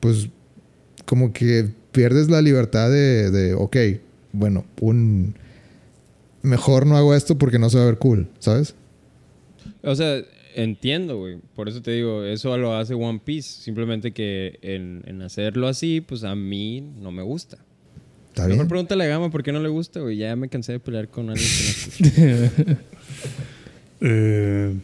pues 0.00 0.28
como 1.06 1.32
que 1.32 1.70
pierdes 1.94 2.28
la 2.28 2.42
libertad 2.42 2.90
de, 2.90 3.30
de, 3.30 3.54
ok, 3.54 3.76
bueno, 4.32 4.66
un. 4.80 5.34
Mejor 6.42 6.84
no 6.86 6.98
hago 6.98 7.14
esto 7.14 7.38
porque 7.38 7.58
no 7.58 7.70
se 7.70 7.78
va 7.78 7.84
a 7.84 7.86
ver 7.86 7.96
cool, 7.96 8.28
¿sabes? 8.38 8.74
O 9.82 9.94
sea, 9.94 10.22
entiendo, 10.54 11.16
güey. 11.16 11.38
Por 11.54 11.70
eso 11.70 11.80
te 11.80 11.92
digo, 11.92 12.22
eso 12.24 12.54
lo 12.58 12.76
hace 12.76 12.92
One 12.92 13.22
Piece. 13.24 13.62
Simplemente 13.62 14.12
que 14.12 14.58
en, 14.60 15.02
en 15.06 15.22
hacerlo 15.22 15.68
así, 15.68 16.02
pues 16.02 16.22
a 16.24 16.34
mí 16.34 16.82
no 17.00 17.10
me 17.12 17.22
gusta. 17.22 17.56
Está 18.28 18.42
Mejor 18.42 18.56
bien. 18.56 18.68
pregúntale 18.68 19.04
a 19.04 19.06
Gama 19.06 19.30
por 19.30 19.42
qué 19.42 19.52
no 19.52 19.60
le 19.60 19.70
gusta, 19.70 20.00
güey. 20.00 20.18
Ya 20.18 20.36
me 20.36 20.48
cansé 20.50 20.72
de 20.72 20.80
pelear 20.80 21.08
con 21.08 21.30
alguien 21.30 21.48
que 21.48 22.02
no 22.02 22.34
escucha. 22.44 22.76
Eh, 24.06 24.74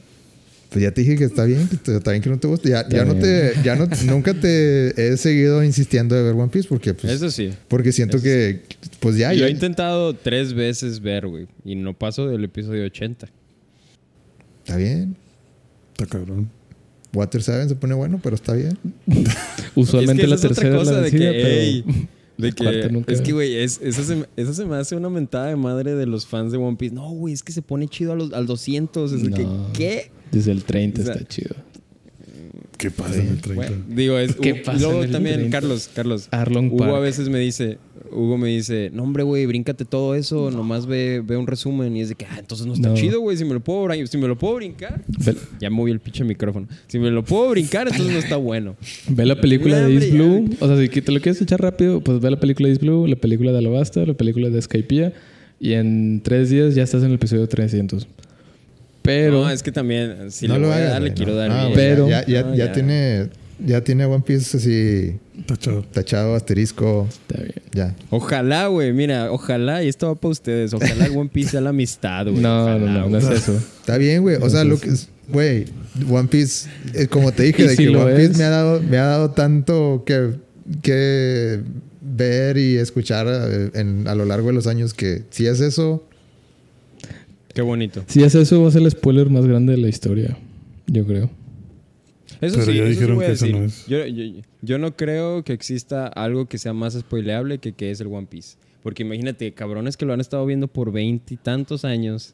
Pues 0.70 0.82
ya 0.84 0.92
te 0.92 1.00
dije 1.00 1.16
que 1.16 1.24
está 1.24 1.44
bien, 1.44 1.66
que 1.68 1.76
te- 1.76 1.96
está 1.96 2.12
bien 2.12 2.22
que 2.22 2.30
no 2.30 2.38
te 2.38 2.46
gusta. 2.46 2.68
Ya, 2.68 2.88
ya 2.88 3.04
no 3.04 3.16
te, 3.16 3.54
ya 3.64 3.74
no, 3.74 3.88
nunca 4.06 4.34
te 4.34 4.90
he 5.12 5.16
seguido 5.16 5.64
insistiendo 5.64 6.14
de 6.14 6.22
ver 6.22 6.34
One 6.34 6.48
Piece 6.48 6.68
porque, 6.68 6.94
pues, 6.94 7.12
Eso 7.12 7.28
sí. 7.30 7.50
porque 7.66 7.90
siento 7.90 8.18
Eso 8.18 8.24
que, 8.24 8.60
pues 9.00 9.16
ya, 9.16 9.32
Yo 9.32 9.40
ya. 9.40 9.46
he 9.48 9.50
intentado 9.50 10.14
tres 10.14 10.54
veces 10.54 11.00
ver, 11.00 11.26
güey. 11.26 11.48
Y 11.64 11.74
no 11.74 11.92
paso 11.98 12.28
del 12.28 12.44
episodio 12.44 12.84
80. 12.84 13.28
Está 14.64 14.76
bien. 14.76 15.16
está 15.92 16.06
cabrón. 16.06 16.48
Water 17.12 17.42
7 17.42 17.68
se 17.68 17.74
pone 17.74 17.94
bueno, 17.94 18.20
pero 18.22 18.36
está 18.36 18.52
bien. 18.54 18.78
Usualmente 19.74 20.22
es 20.22 20.26
que 20.26 20.30
la 20.30 20.36
esa 20.36 20.46
es 20.46 20.52
otra 20.52 20.62
tercera 20.70 20.80
es 20.82 20.86
la 20.86 20.92
cosa 20.92 21.00
de 21.00 21.10
que, 21.10 21.84
pero 21.84 22.08
de 22.40 22.52
que 22.52 22.88
nunca- 22.90 23.12
es 23.12 23.20
que, 23.20 23.32
güey, 23.32 23.56
es, 23.56 23.80
eso, 23.82 24.02
se, 24.04 24.16
me- 24.16 24.26
eso 24.36 24.52
se 24.54 24.64
me 24.64 24.76
hace 24.76 24.96
una 24.96 25.08
mentada 25.10 25.46
de 25.46 25.56
madre 25.56 25.94
de 25.94 26.06
los 26.06 26.26
fans 26.26 26.52
de 26.52 26.58
One 26.58 26.76
Piece. 26.76 26.94
No, 26.94 27.10
güey, 27.10 27.34
es 27.34 27.42
que 27.42 27.52
se 27.52 27.62
pone 27.62 27.88
chido 27.88 28.12
a 28.12 28.16
los, 28.16 28.32
al 28.32 28.46
200. 28.46 29.12
Es 29.12 29.22
de 29.22 29.30
que, 29.30 29.42
No. 29.44 29.68
¿qué? 29.72 30.10
desde 30.32 30.52
el 30.52 30.62
30 30.64 31.00
O 31.00 31.04
sea, 31.04 31.14
está 31.14 31.26
chido. 31.26 31.54
¿Qué 32.80 32.90
pasa 32.90 33.20
en 33.20 33.28
el 33.28 33.40
30? 33.40 33.54
Bueno, 33.54 33.84
digo, 33.88 34.18
es, 34.18 34.34
¿Qué 34.36 34.54
pasa 34.56 34.78
y 34.78 34.80
luego 34.80 34.98
en 35.00 35.04
el 35.04 35.12
también, 35.12 35.34
30? 35.36 35.56
Carlos, 35.60 35.90
Carlos. 35.94 36.28
Arlong 36.30 36.72
Hugo 36.72 36.96
a 36.96 37.00
veces 37.00 37.28
me 37.28 37.38
dice, 37.38 37.78
Hugo 38.10 38.38
me 38.38 38.48
dice, 38.48 38.90
no, 38.92 39.02
hombre, 39.02 39.22
güey, 39.22 39.44
bríncate 39.46 39.84
todo 39.84 40.14
eso, 40.14 40.50
nomás 40.50 40.86
ve, 40.86 41.22
ve 41.24 41.36
un 41.36 41.46
resumen. 41.46 41.96
Y 41.96 42.00
es 42.00 42.08
de 42.08 42.14
que, 42.14 42.24
ah, 42.24 42.38
entonces 42.38 42.66
no 42.66 42.72
está 42.74 42.88
No. 42.88 42.94
chido, 42.94 43.20
güey, 43.20 43.36
si 43.36 43.44
me 43.44 43.52
lo 43.54 43.60
puedo, 43.60 43.86
si 44.06 44.18
me 44.18 44.26
lo 44.26 44.36
puedo 44.38 44.54
brincar. 44.56 45.02
Ve, 45.24 45.34
Ya 45.60 45.68
moví 45.70 45.90
el 45.90 46.00
pinche 46.00 46.24
micrófono. 46.24 46.66
Si 46.88 46.98
me 46.98 47.10
lo 47.10 47.22
puedo 47.24 47.50
brincar, 47.50 47.86
entonces 47.88 48.12
no 48.12 48.18
está 48.18 48.36
bueno. 48.36 48.76
ve 49.08 49.26
la 49.26 49.40
película 49.40 49.78
de 49.80 49.94
East 49.94 50.08
ya. 50.08 50.14
Blue. 50.14 50.48
O 50.60 50.66
sea, 50.66 50.76
si 50.76 50.88
te 50.88 51.12
lo 51.12 51.20
quieres 51.20 51.40
echar 51.42 51.60
rápido, 51.60 52.00
pues 52.00 52.20
ve 52.20 52.30
la 52.30 52.40
película 52.40 52.66
de 52.68 52.72
East 52.72 52.82
Blue, 52.82 53.06
la 53.06 53.16
película 53.16 53.52
de 53.52 53.58
Alabasta, 53.58 54.04
la 54.06 54.14
película 54.14 54.48
de 54.48 54.60
Skypiea. 54.62 55.12
Y 55.60 55.74
en 55.74 56.22
tres 56.24 56.48
días 56.48 56.74
ya 56.74 56.82
estás 56.82 57.02
en 57.02 57.10
el 57.10 57.16
episodio 57.16 57.46
300. 57.46 58.08
Pero... 59.02 59.32
no, 59.44 59.50
es 59.50 59.62
que 59.62 59.72
también, 59.72 60.30
si 60.30 60.46
no 60.48 60.54
le 60.54 60.60
lo 60.60 60.66
voy 60.68 60.76
a 60.76 60.80
dar, 60.84 61.02
le 61.02 61.12
quiero 61.14 61.32
no. 61.32 61.38
dar 61.38 61.50
bien. 61.50 61.62
güey, 61.64 61.74
Pero- 61.74 62.08
Ya, 62.08 62.26
ya, 62.26 62.42
No, 62.42 62.54
ya 62.54 62.66
ya. 62.66 62.72
tiene. 62.72 63.28
Ya 63.62 63.82
tiene 63.82 64.06
One 64.06 64.24
Piece 64.26 64.56
así. 64.56 65.18
Tachado. 65.44 65.82
Tachado, 65.92 66.34
asterisco. 66.34 67.06
Está 67.10 67.42
bien. 67.42 67.54
Ya. 67.72 67.94
Ojalá, 68.08 68.68
güey, 68.68 68.90
mira, 68.94 69.30
ojalá, 69.30 69.82
y 69.84 69.88
esto 69.88 70.06
va 70.06 70.14
para 70.14 70.32
ustedes, 70.32 70.72
ojalá 70.72 71.04
el 71.04 71.14
One 71.14 71.28
Piece 71.30 71.50
sea 71.50 71.60
la 71.60 71.68
amistad, 71.68 72.24
güey. 72.26 72.40
No, 72.40 72.56
no, 72.66 72.76
ojalá, 72.86 73.00
no, 73.02 73.08
no 73.10 73.20
güey. 73.20 73.34
es 73.34 73.42
eso. 73.42 73.52
Está 73.80 73.98
bien, 73.98 74.22
güey. 74.22 74.36
O 74.40 74.48
sea, 74.48 74.64
lo 74.64 74.80
que 74.80 74.88
es. 74.88 75.08
Güey, 75.28 75.66
One 76.10 76.28
Piece. 76.28 76.70
eh, 76.94 77.06
como 77.08 77.32
te 77.32 77.42
dije, 77.42 77.62
Y 77.64 77.66
de 77.66 77.76
si 77.76 77.84
que 77.84 77.90
lo 77.90 78.02
One 78.06 78.14
Piece 78.16 78.32
es. 78.32 78.38
me 78.38 78.44
ha 78.44 78.48
dado, 78.50 78.80
me 78.82 78.96
ha 78.96 79.04
dado 79.04 79.30
tanto 79.32 80.04
que, 80.06 80.30
que 80.80 81.60
ver 82.00 82.56
y 82.56 82.76
escuchar 82.76 83.26
eh, 83.28 83.70
en- 83.74 84.08
a 84.08 84.14
lo 84.14 84.24
largo 84.24 84.48
de 84.48 84.54
los 84.54 84.66
años 84.66 84.94
que 84.94 85.24
si 85.30 85.46
es 85.46 85.60
eso. 85.60 86.02
Qué 87.54 87.62
bonito. 87.62 88.04
Si 88.06 88.22
es 88.22 88.34
eso, 88.34 88.62
va 88.62 88.68
a 88.68 88.70
ser 88.70 88.82
el 88.82 88.90
spoiler 88.90 89.28
más 89.30 89.46
grande 89.46 89.72
de 89.72 89.78
la 89.78 89.88
historia. 89.88 90.36
Yo 90.86 91.04
creo. 91.06 91.30
Eso 92.40 92.58
Pero 92.58 92.64
sí, 92.66 92.74
ya 92.74 92.84
eso 92.84 92.84
sí 92.84 92.90
dijeron 92.90 93.16
voy 93.16 93.24
a 93.24 93.28
que 93.28 93.32
eso 93.34 93.46
no 93.48 93.64
es. 93.64 93.86
Yo, 93.86 94.06
yo- 94.06 94.40
yo 94.62 94.78
no 94.78 94.96
creo 94.96 95.42
que 95.44 95.52
exista 95.52 96.06
algo 96.06 96.46
que 96.46 96.58
sea 96.58 96.72
más 96.72 96.94
spoileable 96.94 97.58
que 97.58 97.72
que 97.72 97.90
es 97.90 98.00
el 98.00 98.06
One 98.08 98.26
Piece. 98.30 98.56
Porque 98.82 99.02
imagínate, 99.02 99.52
cabrones 99.52 99.96
que 99.96 100.06
lo 100.06 100.12
han 100.14 100.20
estado 100.20 100.46
viendo 100.46 100.68
por 100.68 100.90
veintitantos 100.92 101.84
años, 101.84 102.32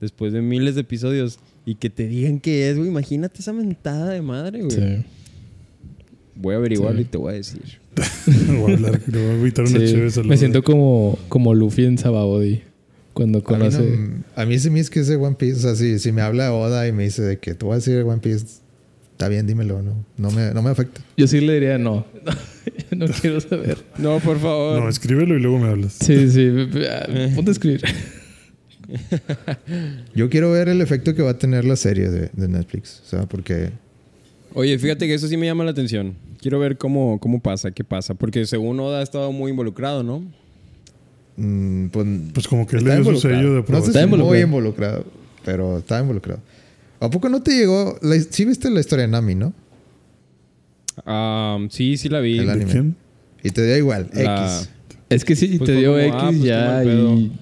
después 0.00 0.32
de 0.32 0.40
miles 0.42 0.74
de 0.74 0.82
episodios, 0.82 1.38
y 1.66 1.74
que 1.74 1.90
te 1.90 2.06
digan 2.08 2.40
que 2.40 2.70
es, 2.70 2.76
güey. 2.78 2.88
Imagínate 2.88 3.40
esa 3.40 3.52
mentada 3.52 4.10
de 4.10 4.22
madre, 4.22 4.60
güey. 4.62 4.70
Sí. 4.70 5.04
Voy 6.34 6.54
a 6.54 6.58
averiguarlo 6.58 6.98
Sí. 7.00 7.06
y 7.06 7.10
te 7.10 7.18
voy 7.18 7.32
a 7.32 7.36
decir. 7.36 7.62
voy 8.60 8.72
a 8.72 8.74
hablar, 8.76 9.00
voy 9.06 9.20
a 9.22 9.34
invitar 9.34 9.66
una 9.66 9.78
Sí, 10.10 10.20
Me 10.24 10.36
siento 10.38 10.62
como, 10.62 11.18
como 11.28 11.52
Luffy 11.54 11.84
en 11.84 11.98
Sabaody. 11.98 12.62
Cuando 13.22 13.38
A 13.38 13.40
mí, 13.40 13.44
conoce. 13.46 13.96
no- 13.96 14.24
a 14.36 14.46
mí 14.46 14.58
se 14.58 14.70
me 14.70 14.80
es 14.80 14.90
que 14.90 15.00
ese 15.00 15.16
One 15.16 15.36
Piece, 15.38 15.58
o 15.58 15.60
sea, 15.60 15.74
si, 15.74 15.98
si 15.98 16.12
me 16.12 16.22
habla 16.22 16.52
Oda 16.52 16.86
y 16.88 16.92
me 16.92 17.04
dice 17.04 17.22
de 17.22 17.38
que 17.38 17.54
tú 17.54 17.68
vas 17.68 17.86
a 17.86 17.90
decir 17.90 18.04
One 18.04 18.20
Piece, 18.20 18.44
está 19.12 19.28
bien, 19.28 19.46
dímelo, 19.46 19.82
no, 19.82 20.04
no, 20.18 20.30
me, 20.30 20.52
no 20.52 20.62
me 20.62 20.70
afecta. 20.70 21.00
Yo 21.16 21.26
sí 21.26 21.40
le 21.40 21.54
diría 21.54 21.78
no. 21.78 22.04
no 22.96 23.06
quiero 23.06 23.40
saber. 23.40 23.78
No, 23.98 24.18
por 24.20 24.38
favor. 24.40 24.80
No, 24.82 24.88
escríbelo 24.88 25.36
y 25.36 25.40
luego 25.40 25.58
me 25.58 25.68
hablas. 25.68 25.94
Sí, 26.00 26.30
sí. 26.30 26.48
ah, 26.90 27.06
Ponte 27.34 27.50
a 27.50 27.52
escribir. 27.52 27.82
Yo 30.14 30.28
quiero 30.28 30.50
ver 30.52 30.68
el 30.68 30.80
efecto 30.80 31.14
que 31.14 31.22
va 31.22 31.30
a 31.30 31.38
tener 31.38 31.64
la 31.64 31.76
serie 31.76 32.10
de, 32.10 32.30
de 32.32 32.48
Netflix, 32.48 33.00
o 33.04 33.08
sea, 33.08 33.26
porque 33.26 33.70
Oye, 34.54 34.78
fíjate 34.78 35.06
que 35.06 35.14
eso 35.14 35.28
sí 35.28 35.36
me 35.38 35.46
llama 35.46 35.64
la 35.64 35.70
atención. 35.70 36.14
Quiero 36.38 36.58
ver 36.58 36.76
cómo, 36.76 37.18
cómo 37.20 37.40
pasa, 37.40 37.70
qué 37.70 37.84
pasa. 37.84 38.12
Porque 38.14 38.44
según 38.44 38.78
Oda 38.80 38.98
ha 38.98 39.02
estado 39.02 39.32
muy 39.32 39.50
involucrado, 39.50 40.02
¿no? 40.02 40.22
Mm, 41.36 41.86
pues, 41.88 42.06
Pues 42.34 42.48
como 42.48 42.66
que 42.66 42.76
él 42.76 42.82
está 42.82 42.96
le 42.98 43.02
dio 43.02 43.14
su 43.14 43.20
sello 43.20 43.36
de 43.36 43.44
No 43.44 43.52
sé 43.54 43.60
aprobación. 43.60 43.92
si 43.92 43.98
Está 43.98 44.16
muy 44.16 44.38
involucrado. 44.38 45.04
pero 45.44 45.78
está 45.78 46.00
involucrado. 46.00 46.40
¿A 47.00 47.10
poco 47.10 47.28
no 47.28 47.42
te 47.42 47.52
llegó? 47.56 47.98
La, 48.02 48.14
sí 48.20 48.44
viste 48.44 48.70
la 48.70 48.80
historia 48.80 49.06
de 49.06 49.10
Nami, 49.12 49.34
¿no? 49.34 49.52
Ah, 51.06 51.58
sí, 51.70 51.96
sí 51.96 52.08
la 52.08 52.20
vi. 52.20 52.38
El 52.38 52.46
¿De 52.46 52.52
anime. 52.52 52.70
quién? 52.70 52.96
Y 53.42 53.50
te 53.50 53.64
dio 53.64 53.76
igual, 53.76 54.08
La- 54.12 54.54
X. 54.58 54.70
Es 55.08 55.24
que 55.24 55.36
sí, 55.36 55.58
Pues 55.58 55.68
te 55.68 55.76
dio 55.76 55.90
como, 55.92 55.98
X 56.02 56.14
ah, 56.16 56.26
pues, 56.28 56.42
ya 56.42 56.84
y... 56.84 57.32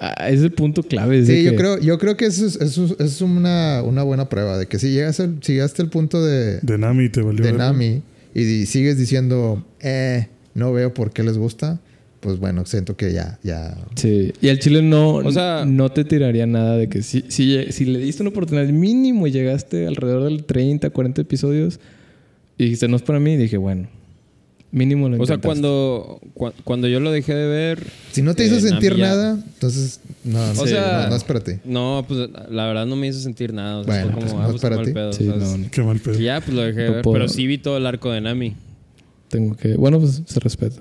Ah, 0.00 0.28
es 0.28 0.40
el 0.42 0.52
punto 0.52 0.82
clave. 0.82 1.24
Sí, 1.24 1.44
yo 1.44 1.52
que- 1.52 1.56
creo, 1.56 1.78
yo 1.80 1.98
creo 1.98 2.16
que 2.16 2.26
eso 2.26 2.44
es, 2.46 2.56
eso 2.56 2.96
es 2.98 3.20
una, 3.20 3.82
una 3.84 4.02
buena 4.02 4.28
prueba 4.28 4.58
de 4.58 4.66
que 4.66 4.78
si 4.78 4.90
llegas 4.90 5.20
al, 5.20 5.38
si 5.40 5.52
llegaste 5.52 5.82
al 5.82 5.88
punto 5.90 6.24
de, 6.24 6.58
De 6.60 6.78
Nami 6.78 7.08
te 7.10 7.22
valió. 7.22 7.44
de. 7.44 7.52
Nami 7.52 8.02
y, 8.34 8.42
di- 8.44 8.66
sigues 8.66 8.98
diciendo, 8.98 9.64
eh, 9.80 10.28
no 10.54 10.72
veo 10.72 10.92
por 10.92 11.12
qué 11.12 11.22
les 11.22 11.38
gusta, 11.38 11.80
pues 12.24 12.38
bueno, 12.38 12.64
siento 12.64 12.96
que 12.96 13.12
ya, 13.12 13.38
ya. 13.42 13.76
Sí. 13.96 14.32
Y 14.40 14.48
al 14.48 14.58
chile 14.58 14.80
no, 14.80 15.16
O 15.16 15.30
sea- 15.30 15.64
no 15.66 15.90
te 15.92 16.04
tiraría 16.04 16.46
nada 16.46 16.76
de 16.78 16.88
que 16.88 17.02
si, 17.02 17.22
si, 17.28 17.70
si 17.70 17.84
le 17.84 17.98
diste 17.98 18.22
una 18.22 18.30
oportunidad 18.30 18.66
mínimo 18.68 19.26
y 19.26 19.30
llegaste 19.30 19.86
alrededor 19.86 20.24
del 20.24 20.44
30, 20.44 20.88
40 20.88 21.20
episodios 21.20 21.78
y 22.56 22.64
dijiste, 22.64 22.88
no 22.88 22.96
es 22.96 23.02
para 23.02 23.20
mí, 23.20 23.36
dije, 23.36 23.58
bueno, 23.58 23.88
mínimo 24.72 25.08
lo 25.10 25.22
O 25.22 25.26
sea, 25.26 25.36
cuando, 25.36 26.18
cua- 26.34 26.54
cuando 26.64 26.88
yo 26.88 26.98
lo 26.98 27.12
dejé 27.12 27.34
de 27.34 27.46
ver. 27.46 27.82
Si 28.12 28.22
no 28.22 28.34
te 28.34 28.44
eh, 28.44 28.46
hizo 28.46 28.58
sentir 28.58 28.98
nada, 28.98 29.32
entonces 29.54 30.00
no, 30.24 30.40
O 30.42 30.54
no, 30.54 30.66
sea- 30.66 31.02
no, 31.02 31.10
no 31.10 31.16
es 31.16 31.24
para 31.24 31.40
ti. 31.40 31.52
No, 31.66 32.06
pues 32.08 32.30
la 32.50 32.66
verdad 32.66 32.86
no 32.86 32.96
me 32.96 33.06
hizo 33.06 33.20
sentir 33.20 33.52
nada. 33.52 33.80
O 33.80 33.84
sea, 33.84 34.02
Bueno, 34.06 34.18
pues, 34.18 34.30
como, 34.32 34.42
no 34.42 34.46
ah, 34.48 34.50
es 34.50 34.60
pues, 34.60 34.62
para 34.62 34.82
ti. 34.82 34.92
pedo, 34.92 35.12
Sí, 35.12 35.24
no. 35.24 35.70
Qué 35.70 35.82
mal 35.82 36.00
pedo. 36.00 36.18
Y 36.18 36.24
ya, 36.24 36.40
pues 36.40 36.56
lo 36.56 36.62
dejé 36.62 36.80
de 36.80 36.90
ver. 36.90 37.02
puedo. 37.02 37.14
Pero 37.18 37.28
sí 37.28 37.46
vi 37.46 37.58
todo 37.58 37.76
el 37.76 37.84
arco 37.86 38.10
de 38.10 38.22
Nami. 38.22 38.54
Tengo 39.28 39.56
que... 39.56 39.76
Bueno, 39.76 40.00
pues 40.00 40.22
se 40.26 40.40
respeta. 40.40 40.80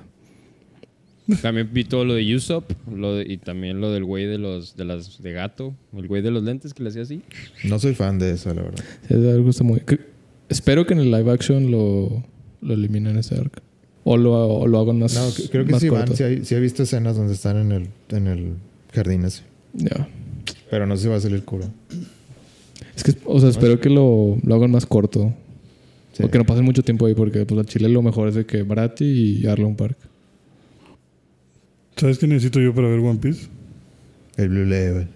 También 1.41 1.69
vi 1.71 1.86
todo 1.86 2.03
lo 2.03 2.15
de 2.15 2.36
Usopp 2.36 2.71
lo 2.93 3.15
de- 3.15 3.32
y 3.32 3.38
también 3.38 3.80
lo 3.80 3.91
del 3.91 4.03
güey 4.03 4.26
de 4.26 4.38
los 4.38 4.76
de 4.76 4.84
las 4.86 5.21
de 5.21 5.32
gato, 5.32 5.74
el 5.97 6.07
güey 6.07 6.21
de 6.21 6.32
los 6.32 6.43
lentes 6.43 6.74
que 6.74 6.84
le 6.84 6.89
hacía 6.89 7.03
así. 7.03 7.21
No 7.63 7.80
soy 7.80 7.93
fan 7.93 8.19
de 8.19 8.32
eso, 8.32 8.53
la 8.53 8.61
verdad. 8.63 8.84
Sí, 9.07 9.15
está 9.49 9.63
muy... 9.63 9.80
que- 9.82 9.99
espero 10.49 10.86
que 10.86 10.93
en 10.93 10.99
el 10.99 11.11
live 11.11 11.32
action 11.32 11.71
lo, 11.71 12.24
lo 12.61 12.74
eliminen 12.74 13.17
ese 13.17 13.36
arc. 13.36 13.61
O 14.03 14.17
lo, 14.17 14.34
o 14.34 14.67
lo 14.67 14.80
hagan 14.80 14.99
más 14.99 15.13
No, 15.15 15.30
creo 15.49 15.65
que 15.65 15.71
más 15.71 15.82
sí 15.82 15.88
van. 15.88 16.01
corto. 16.01 16.17
Sí, 16.17 16.24
hay- 16.24 16.43
sí 16.43 16.55
he 16.55 16.59
visto 16.59 16.84
escenas 16.84 17.15
donde 17.15 17.34
están 17.34 17.55
en 17.57 17.71
el, 17.71 17.88
en 18.09 18.28
el 18.28 18.53
jardín 18.93 19.24
ese. 19.24 19.43
Ya. 19.74 20.09
Pero 20.69 20.86
no 20.86 20.97
sé 20.97 21.03
si 21.03 21.07
va 21.07 21.15
a 21.15 21.19
salir 21.21 21.43
cura. 21.45 21.67
Es 22.95 23.03
que, 23.03 23.13
o 23.26 23.39
sea, 23.39 23.47
espero 23.49 23.80
que 23.80 23.89
lo, 23.89 24.38
lo 24.43 24.55
hagan 24.55 24.71
más 24.71 24.86
corto. 24.86 25.34
Sí. 26.11 26.24
O 26.24 26.30
que 26.30 26.38
no 26.38 26.43
pasen 26.45 26.65
mucho 26.65 26.84
tiempo 26.84 27.05
ahí, 27.05 27.15
porque 27.15 27.45
pues 27.45 27.59
a 27.59 27.63
Chile 27.63 27.88
lo 27.89 28.01
mejor 28.01 28.28
es 28.28 28.36
de 28.36 28.45
que 28.45 28.61
Barati 28.63 29.05
y 29.41 29.47
Arlong 29.47 29.76
Park. 29.76 29.97
¿Sabes 32.03 32.17
qué 32.17 32.27
necesito 32.27 32.59
yo 32.59 32.75
para 32.75 32.89
ver 32.89 32.99
One 32.99 33.17
Piece? 33.17 33.47
El 34.35 34.49
Blue 34.49 34.65
Label. 34.65 35.07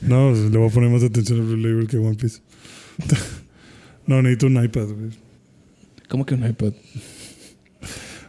No, 0.00 0.30
le 0.48 0.58
voy 0.58 0.68
a 0.68 0.72
poner 0.72 0.90
más 0.90 1.02
atención 1.02 1.40
al 1.40 1.46
Blue 1.46 1.56
Label 1.56 1.88
que 1.88 1.96
a 1.96 2.00
One 2.00 2.14
Piece. 2.14 2.38
no, 4.06 4.22
necesito 4.22 4.46
un 4.46 4.62
iPad, 4.62 4.86
güey. 4.90 5.10
¿Cómo 6.08 6.24
que 6.24 6.36
un 6.36 6.48
iPad? 6.48 6.72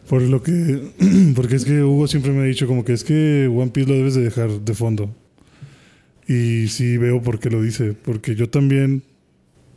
Por 0.09 0.23
lo 0.23 0.41
que. 0.41 0.81
Porque 1.35 1.57
es 1.57 1.63
que 1.63 1.83
Hugo 1.83 2.07
siempre 2.07 2.31
me 2.31 2.41
ha 2.41 2.45
dicho 2.45 2.65
como 2.65 2.83
que 2.83 2.93
es 2.93 3.03
que 3.03 3.47
One 3.47 3.69
Piece 3.69 3.87
lo 3.87 3.95
debes 3.95 4.15
de 4.15 4.23
dejar 4.23 4.49
de 4.49 4.73
fondo. 4.73 5.15
Y 6.27 6.69
sí 6.69 6.97
veo 6.97 7.21
por 7.21 7.37
qué 7.37 7.51
lo 7.51 7.61
dice. 7.61 7.93
Porque 7.93 8.33
yo 8.33 8.49
también. 8.49 9.03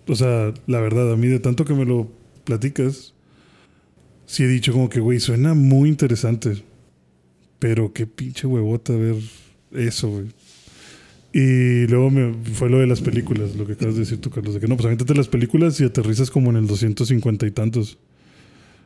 O 0.07 0.17
sea, 0.17 0.55
la 0.67 0.81
verdad, 0.81 1.13
a 1.13 1.17
mí 1.19 1.27
de 1.27 1.41
tanto 1.41 1.67
que 1.67 1.75
me 1.75 1.85
lo 1.85 2.11
platicas. 2.45 3.13
Sí 4.29 4.45
he 4.45 4.47
dicho 4.47 4.73
como 4.73 4.91
que, 4.91 5.01
güey, 5.01 5.21
suena 5.21 5.55
muy 5.55 5.89
interesante. 5.89 6.63
Pero 7.59 7.95
qué 7.95 8.07
pinche 8.07 8.47
huevota 8.47 8.93
ver 8.95 9.17
eso, 9.73 10.11
güey. 10.11 10.27
Y 11.33 11.87
luego 11.87 12.11
me 12.11 12.35
fue 12.53 12.69
lo 12.69 12.79
de 12.79 12.87
las 12.87 13.01
películas, 13.01 13.57
lo 13.57 13.67
que 13.67 13.73
acabas 13.73 13.95
de 13.95 14.01
decir 14.01 14.21
tú, 14.21 14.29
Carlos, 14.29 14.53
de 14.53 14.61
que 14.61 14.69
no, 14.69 14.77
pues 14.77 14.85
avéntate 14.85 15.15
las 15.15 15.29
películas 15.29 15.81
y 15.81 15.85
aterrizas 15.85 16.31
como 16.31 16.51
en 16.51 16.57
el 16.57 16.67
250 16.67 17.47
y 17.47 17.51
tantos. 17.53 17.99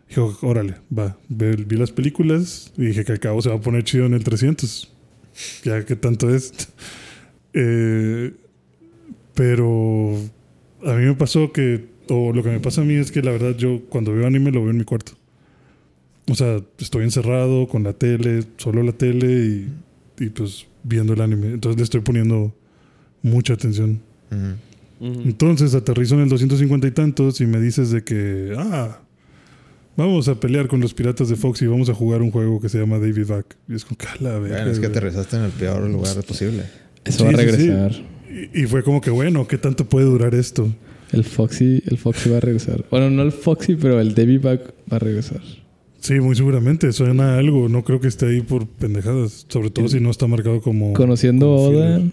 Dijo, 0.09 0.38
órale, 0.43 0.76
va. 0.97 1.18
Vi 1.28 1.76
las 1.76 1.90
películas 1.90 2.72
y 2.78 2.86
dije 2.86 3.05
que 3.05 3.11
al 3.11 3.20
cabo 3.20 3.43
se 3.43 3.49
va 3.49 3.57
a 3.57 3.61
poner 3.61 3.82
chido 3.82 4.07
en 4.07 4.14
el 4.14 4.22
300. 4.22 4.93
Ya 5.64 5.84
que 5.84 5.97
tanto 5.97 6.32
es. 6.34 6.53
Eh, 7.55 8.32
pero 9.34 10.16
a 10.86 10.95
mí 10.95 11.05
me 11.05 11.14
pasó 11.14 11.53
que, 11.53 11.84
o 12.09 12.32
lo 12.32 12.43
que 12.43 12.49
me 12.49 12.61
pasa 12.61 12.80
a 12.80 12.84
mí 12.84 12.95
es 12.95 13.12
que 13.12 13.20
la 13.20 13.30
verdad 13.30 13.55
yo 13.59 13.82
cuando 13.90 14.14
veo 14.14 14.26
anime 14.26 14.51
lo 14.51 14.62
veo 14.62 14.70
en 14.70 14.78
mi 14.78 14.84
cuarto. 14.84 15.12
O 16.29 16.35
sea, 16.35 16.61
estoy 16.79 17.05
encerrado 17.05 17.66
con 17.68 17.83
la 17.83 17.93
tele, 17.93 18.45
solo 18.57 18.83
la 18.83 18.93
tele 18.93 19.27
y, 20.18 20.25
y 20.25 20.29
pues 20.31 20.66
viendo 20.85 21.12
el 21.14 21.20
anime. 21.20 21.49
Entonces 21.49 21.77
le 21.79 21.85
estoy 21.85 22.01
poniendo 22.01 22.55
mucha 23.23 23.55
atención. 23.55 24.01
Entonces 25.01 25.75
aterrizo 25.75 26.14
en 26.14 26.20
el 26.23 26.29
250 26.29 26.87
y 26.87 26.91
tantos 26.93 27.41
y 27.41 27.47
me 27.47 27.61
dices 27.61 27.91
de 27.91 28.05
que, 28.05 28.55
ah, 28.57 29.01
vamos 29.97 30.29
a 30.29 30.39
pelear 30.39 30.68
con 30.68 30.81
los 30.81 30.95
piratas 30.95 31.29
de 31.29 31.35
Fox 31.37 31.61
y 31.62 31.66
vamos 31.66 31.89
a 31.89 31.95
jugar 31.95 32.23
un 32.23 32.31
juego 32.31 32.61
que 32.61 32.68
se 32.68 32.79
llama 32.79 32.99
David 32.99 33.27
Back. 33.27 33.57
Y 33.68 33.75
es 33.75 33.85
como, 33.85 33.97
cala, 33.99 34.39
Bueno, 34.39 34.57
es 34.70 34.79
que 34.79 34.87
aterrizaste 34.87 35.37
en 35.37 35.43
el 35.43 35.51
peor 35.51 35.89
lugar 35.91 36.23
posible. 36.23 36.62
Eso 37.05 37.25
va 37.25 37.31
a 37.31 37.33
Sí, 37.33 37.39
sí, 37.39 37.47
sí. 37.47 37.57
regresar. 37.66 37.93
Y, 38.55 38.62
y 38.62 38.66
fue 38.66 38.85
como 38.85 39.01
que, 39.01 39.11
bueno, 39.11 39.47
¿qué 39.49 39.59
tanto 39.59 39.89
puede 39.89 40.07
durar 40.07 40.35
esto? 40.37 40.73
El 41.11 41.25
Foxy, 41.25 41.83
el 41.87 41.99
Foxy 41.99 42.31
va 42.31 42.37
a 42.39 42.41
regresar. 42.41 42.85
Bueno, 42.91 43.11
no 43.11 43.23
el 43.23 43.33
Foxy, 43.33 43.75
pero 43.75 44.01
el 44.01 44.14
Davy 44.14 44.39
Back 44.39 44.73
va 44.91 44.97
a 44.97 45.01
regresar. 45.01 45.41
Sí, 46.03 46.14
muy 46.20 46.34
seguramente, 46.34 46.92
suena 46.92 47.34
a 47.34 47.38
algo. 47.38 47.68
No 47.68 47.84
creo 47.84 48.00
que 48.00 48.09
esté 48.09 48.26
ahí 48.26 48.40
por 48.40 48.66
pendejadas. 48.66 49.46
Sobre 49.48 49.70
todo 49.70 49.88
si 49.88 50.00
no 50.00 50.11
está 50.11 50.26
marcado 50.26 50.61
como... 50.61 50.92
Conociendo 50.94 51.46
como 51.46 51.62
Oda, 51.78 51.96
filler. 51.98 52.12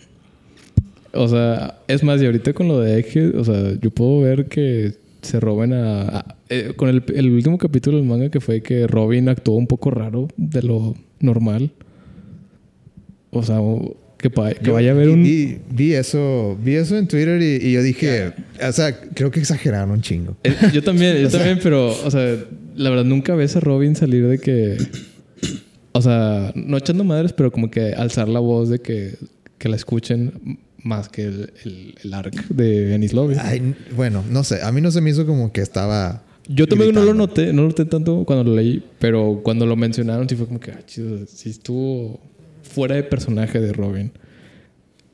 o 1.13 1.27
sea, 1.27 1.79
es 1.87 2.03
más, 2.03 2.21
y 2.21 2.25
ahorita 2.27 2.53
con 2.53 2.67
lo 2.67 2.79
de 2.81 2.99
Egghead, 2.99 3.35
o 3.35 3.43
sea, 3.43 3.73
yo 3.81 3.89
puedo 3.89 4.21
ver 4.21 4.45
que 4.45 4.93
se 5.23 5.39
roben 5.39 5.73
a. 5.73 6.03
a- 6.19 6.35
eh, 6.49 6.73
con 6.75 6.89
el, 6.89 7.03
el 7.15 7.31
último 7.31 7.57
capítulo 7.57 7.97
del 7.97 8.05
manga 8.05 8.29
que 8.29 8.39
fue 8.39 8.61
que 8.61 8.87
Robin 8.87 9.27
actuó 9.27 9.55
un 9.55 9.67
poco 9.67 9.89
raro 9.91 10.27
de 10.37 10.61
lo 10.63 10.95
normal. 11.19 11.71
O 13.31 13.43
sea, 13.43 13.59
que, 14.17 14.29
pa- 14.29 14.53
que 14.53 14.65
Yo 14.65 14.73
vaya 14.73 14.89
a 14.91 14.93
haber 14.93 15.09
un. 15.09 15.23
Vi, 15.23 15.57
vi 15.71 15.93
eso, 15.93 16.57
vi 16.63 16.75
eso 16.75 16.95
en 16.97 17.07
Twitter 17.07 17.41
y, 17.41 17.67
y 17.67 17.71
yo 17.73 17.81
dije, 17.83 18.33
o 18.67 18.71
sea, 18.71 18.99
creo 19.13 19.29
que 19.31 19.39
exageraron 19.39 19.91
un 19.91 20.01
chingo. 20.01 20.37
Eh, 20.43 20.53
yo 20.73 20.81
también, 20.83 21.17
yo 21.17 21.29
también, 21.29 21.59
pero, 21.61 21.89
o 21.89 22.09
sea, 22.11 22.35
la 22.79 22.89
verdad 22.89 23.03
nunca 23.03 23.35
ves 23.35 23.57
a 23.57 23.59
Robin 23.59 23.95
salir 23.95 24.25
de 24.27 24.39
que. 24.39 24.77
O 25.91 26.01
sea, 26.01 26.53
no 26.55 26.77
echando 26.77 27.03
madres, 27.03 27.33
pero 27.33 27.51
como 27.51 27.69
que 27.69 27.93
alzar 27.93 28.29
la 28.29 28.39
voz 28.39 28.69
de 28.69 28.79
que, 28.79 29.15
que 29.57 29.67
la 29.67 29.75
escuchen 29.75 30.59
más 30.81 31.09
que 31.09 31.23
el, 31.23 31.53
el, 31.65 31.95
el 32.01 32.13
arc 32.13 32.47
de 32.47 32.95
Ennis 32.95 33.11
Lobby. 33.11 33.35
Ay, 33.37 33.75
bueno, 33.95 34.23
no 34.29 34.43
sé, 34.45 34.61
a 34.61 34.71
mí 34.71 34.79
no 34.79 34.91
se 34.91 35.01
me 35.01 35.09
hizo 35.09 35.25
como 35.25 35.51
que 35.51 35.61
estaba... 35.61 36.23
Yo 36.47 36.67
también 36.67 36.93
no 36.93 37.01
lo 37.01 37.07
gritando. 37.07 37.27
noté, 37.27 37.53
no 37.53 37.63
lo 37.63 37.67
noté 37.69 37.85
tanto 37.85 38.23
cuando 38.23 38.45
lo 38.45 38.55
leí, 38.55 38.83
pero 38.99 39.41
cuando 39.43 39.65
lo 39.65 39.75
mencionaron 39.75 40.29
sí 40.29 40.35
fue 40.35 40.47
como 40.47 40.59
que, 40.59 40.71
ah, 40.71 40.79
chido, 40.85 41.25
sí 41.27 41.49
estuvo 41.49 42.21
fuera 42.63 42.95
de 42.95 43.03
personaje 43.03 43.59
de 43.59 43.73
Robin. 43.73 44.11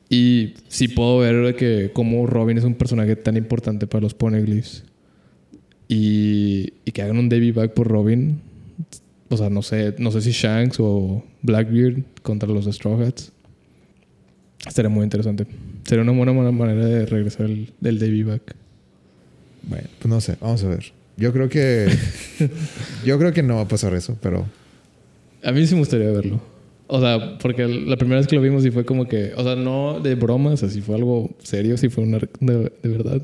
Y 0.08 0.54
sí 0.68 0.88
puedo 0.88 1.18
ver 1.18 1.56
que 1.56 1.90
como 1.92 2.26
Robin 2.26 2.58
es 2.58 2.64
un 2.64 2.74
personaje 2.74 3.16
tan 3.16 3.36
importante 3.36 3.86
para 3.86 4.02
los 4.02 4.14
Poneglyphs. 4.14 4.84
Y, 5.88 6.72
y 6.84 6.92
que 6.92 7.02
hagan 7.02 7.18
un 7.18 7.28
Davy 7.28 7.52
Back 7.52 7.72
por 7.72 7.88
Robin. 7.88 8.40
O 9.28 9.36
sea, 9.36 9.50
no 9.50 9.62
sé, 9.62 9.94
no 9.98 10.10
sé 10.10 10.20
si 10.20 10.32
Shanks 10.32 10.78
o 10.80 11.24
Blackbeard 11.42 12.02
contra 12.22 12.48
los 12.48 12.66
Straw 12.66 13.02
Hats. 13.02 13.32
Estaría 14.66 14.88
muy 14.88 15.04
interesante. 15.04 15.46
Sería 15.84 16.02
una 16.02 16.12
buena, 16.12 16.32
buena 16.32 16.50
manera 16.50 16.84
de 16.84 17.06
regresar 17.06 17.46
el, 17.46 17.72
del 17.80 17.98
Davy 17.98 18.22
Back. 18.22 18.56
Bueno, 19.62 19.88
pues 19.98 20.08
no 20.08 20.20
sé, 20.20 20.36
vamos 20.40 20.62
a 20.64 20.68
ver. 20.68 20.92
Yo 21.16 21.32
creo 21.32 21.48
que... 21.48 21.88
yo 23.04 23.18
creo 23.18 23.32
que 23.32 23.42
no 23.42 23.56
va 23.56 23.62
a 23.62 23.68
pasar 23.68 23.94
eso, 23.94 24.16
pero... 24.20 24.46
A 25.42 25.52
mí 25.52 25.66
sí 25.66 25.74
me 25.74 25.80
gustaría 25.80 26.10
verlo. 26.10 26.40
O 26.88 27.00
sea, 27.00 27.38
porque 27.38 27.66
la 27.66 27.96
primera 27.96 28.20
vez 28.20 28.26
que 28.26 28.36
lo 28.36 28.42
vimos 28.42 28.62
sí 28.62 28.70
fue 28.70 28.84
como 28.84 29.06
que, 29.06 29.32
o 29.36 29.42
sea, 29.42 29.56
no 29.56 30.00
de 30.00 30.14
bromas, 30.14 30.62
así 30.62 30.80
fue 30.80 30.94
algo 30.94 31.30
serio, 31.42 31.76
sí 31.76 31.88
fue 31.88 32.04
una 32.04 32.18
de, 32.18 32.72
de 32.82 32.88
verdad. 32.88 33.22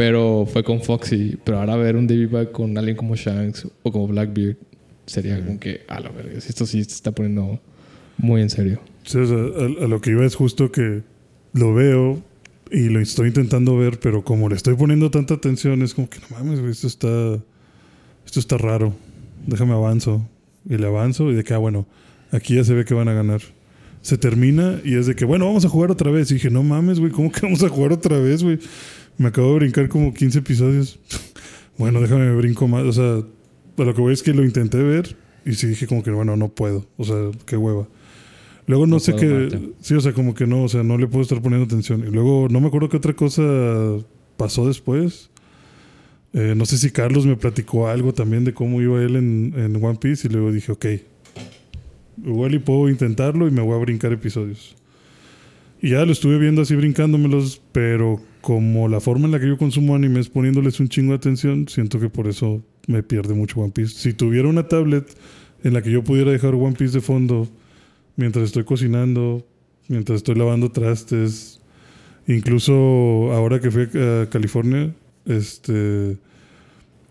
Pero 0.00 0.46
fue 0.50 0.64
con 0.64 0.80
Foxy. 0.80 1.36
Pero 1.44 1.58
ahora 1.58 1.76
ver 1.76 1.94
un 1.94 2.06
Davy 2.06 2.24
Back 2.24 2.52
con 2.52 2.78
alguien 2.78 2.96
como 2.96 3.16
Shanks 3.16 3.68
o 3.82 3.92
como 3.92 4.08
Blackbeard 4.08 4.56
sería 5.04 5.44
como 5.44 5.60
que, 5.60 5.82
a 5.88 6.00
la 6.00 6.08
verga, 6.08 6.38
esto 6.38 6.64
sí 6.64 6.82
se 6.84 6.94
está 6.94 7.12
poniendo 7.12 7.60
muy 8.16 8.40
en 8.40 8.48
serio. 8.48 8.80
Sí, 9.04 9.18
o 9.18 9.26
sea, 9.26 9.36
a, 9.36 9.84
a 9.84 9.88
lo 9.88 10.00
que 10.00 10.12
iba 10.12 10.24
es 10.24 10.36
justo 10.36 10.72
que 10.72 11.02
lo 11.52 11.74
veo 11.74 12.22
y 12.70 12.88
lo 12.88 12.98
estoy 12.98 13.28
intentando 13.28 13.76
ver, 13.76 14.00
pero 14.00 14.24
como 14.24 14.48
le 14.48 14.54
estoy 14.54 14.74
poniendo 14.74 15.10
tanta 15.10 15.34
atención, 15.34 15.82
es 15.82 15.92
como 15.92 16.08
que 16.08 16.18
no 16.20 16.34
mames, 16.34 16.60
güey, 16.60 16.72
esto 16.72 16.86
está, 16.86 17.38
esto 18.24 18.40
está 18.40 18.56
raro. 18.56 18.94
Déjame 19.46 19.74
avanzo. 19.74 20.26
Y 20.66 20.78
le 20.78 20.86
avanzo 20.86 21.30
y 21.30 21.34
de 21.34 21.44
que, 21.44 21.52
ah, 21.52 21.58
bueno, 21.58 21.86
aquí 22.32 22.54
ya 22.54 22.64
se 22.64 22.72
ve 22.72 22.86
que 22.86 22.94
van 22.94 23.08
a 23.08 23.12
ganar. 23.12 23.42
Se 24.00 24.16
termina 24.16 24.80
y 24.82 24.94
es 24.94 25.04
de 25.04 25.14
que, 25.14 25.26
bueno, 25.26 25.44
vamos 25.44 25.66
a 25.66 25.68
jugar 25.68 25.90
otra 25.90 26.10
vez. 26.10 26.30
Y 26.30 26.34
dije, 26.34 26.48
no 26.48 26.62
mames, 26.62 27.00
güey, 27.00 27.12
¿cómo 27.12 27.30
que 27.30 27.40
vamos 27.42 27.62
a 27.62 27.68
jugar 27.68 27.92
otra 27.92 28.18
vez, 28.18 28.42
güey? 28.42 28.58
Me 29.20 29.28
acabo 29.28 29.48
de 29.48 29.56
brincar 29.56 29.86
como 29.90 30.14
15 30.14 30.38
episodios. 30.38 30.98
bueno, 31.76 32.00
déjame 32.00 32.24
me 32.24 32.36
brinco 32.36 32.66
más. 32.66 32.84
O 32.84 32.92
sea, 32.94 33.22
a 33.76 33.84
lo 33.84 33.94
que 33.94 34.00
voy 34.00 34.14
es 34.14 34.22
que 34.22 34.32
lo 34.32 34.42
intenté 34.42 34.78
ver 34.78 35.14
y 35.44 35.52
sí 35.52 35.66
dije 35.66 35.86
como 35.86 36.02
que, 36.02 36.10
bueno, 36.10 36.36
no 36.36 36.48
puedo. 36.48 36.86
O 36.96 37.04
sea, 37.04 37.16
qué 37.44 37.58
hueva. 37.58 37.86
Luego 38.66 38.86
no, 38.86 38.94
No 38.94 38.98
sé 38.98 39.14
qué. 39.16 39.72
Sí, 39.82 39.92
o 39.92 40.00
sea, 40.00 40.14
como 40.14 40.32
que 40.32 40.46
no, 40.46 40.62
o 40.62 40.68
sea, 40.70 40.82
no 40.84 40.96
le 40.96 41.06
puedo 41.06 41.20
estar 41.20 41.42
poniendo 41.42 41.66
atención. 41.66 42.02
Y 42.08 42.10
luego 42.10 42.48
no 42.50 42.62
me 42.62 42.68
acuerdo 42.68 42.88
qué 42.88 42.96
otra 42.96 43.12
cosa 43.12 43.42
pasó 44.38 44.66
después. 44.66 45.28
Eh, 46.32 46.54
no 46.56 46.64
sé 46.64 46.78
si 46.78 46.90
Carlos 46.90 47.26
me 47.26 47.36
platicó 47.36 47.88
algo 47.88 48.14
también 48.14 48.46
de 48.46 48.54
cómo 48.54 48.80
iba 48.80 49.02
él 49.02 49.16
en, 49.16 49.52
en 49.54 49.84
One 49.84 49.98
Piece 50.00 50.28
y 50.28 50.30
luego 50.30 50.50
dije, 50.50 50.72
ok, 50.72 50.86
igual 52.24 52.54
y 52.54 52.58
puedo 52.58 52.88
intentarlo 52.88 53.46
y 53.48 53.50
me 53.50 53.60
voy 53.60 53.74
a 53.74 53.82
brincar 53.82 54.14
episodios. 54.14 54.76
Y 55.82 55.90
ya 55.90 56.06
lo 56.06 56.12
estuve 56.12 56.38
viendo 56.38 56.62
así 56.62 56.74
brincándomelos, 56.74 57.60
pero 57.72 58.22
como 58.40 58.88
la 58.88 59.00
forma 59.00 59.26
en 59.26 59.32
la 59.32 59.40
que 59.40 59.48
yo 59.48 59.58
consumo 59.58 59.94
anime 59.94 60.20
es 60.20 60.28
poniéndoles 60.28 60.80
un 60.80 60.88
chingo 60.88 61.12
de 61.12 61.16
atención, 61.16 61.68
siento 61.68 62.00
que 62.00 62.08
por 62.08 62.26
eso 62.26 62.62
me 62.86 63.02
pierde 63.02 63.34
mucho 63.34 63.60
One 63.60 63.72
Piece. 63.72 63.94
Si 63.96 64.12
tuviera 64.12 64.48
una 64.48 64.68
tablet 64.68 65.06
en 65.62 65.74
la 65.74 65.82
que 65.82 65.90
yo 65.90 66.02
pudiera 66.02 66.32
dejar 66.32 66.54
One 66.54 66.76
Piece 66.76 66.94
de 66.94 67.00
fondo 67.00 67.48
mientras 68.16 68.46
estoy 68.46 68.64
cocinando, 68.64 69.46
mientras 69.88 70.16
estoy 70.16 70.34
lavando 70.36 70.70
trastes, 70.70 71.60
incluso 72.26 73.32
ahora 73.32 73.60
que 73.60 73.70
fui 73.70 73.88
a 73.94 74.28
California, 74.30 74.94
este 75.26 76.16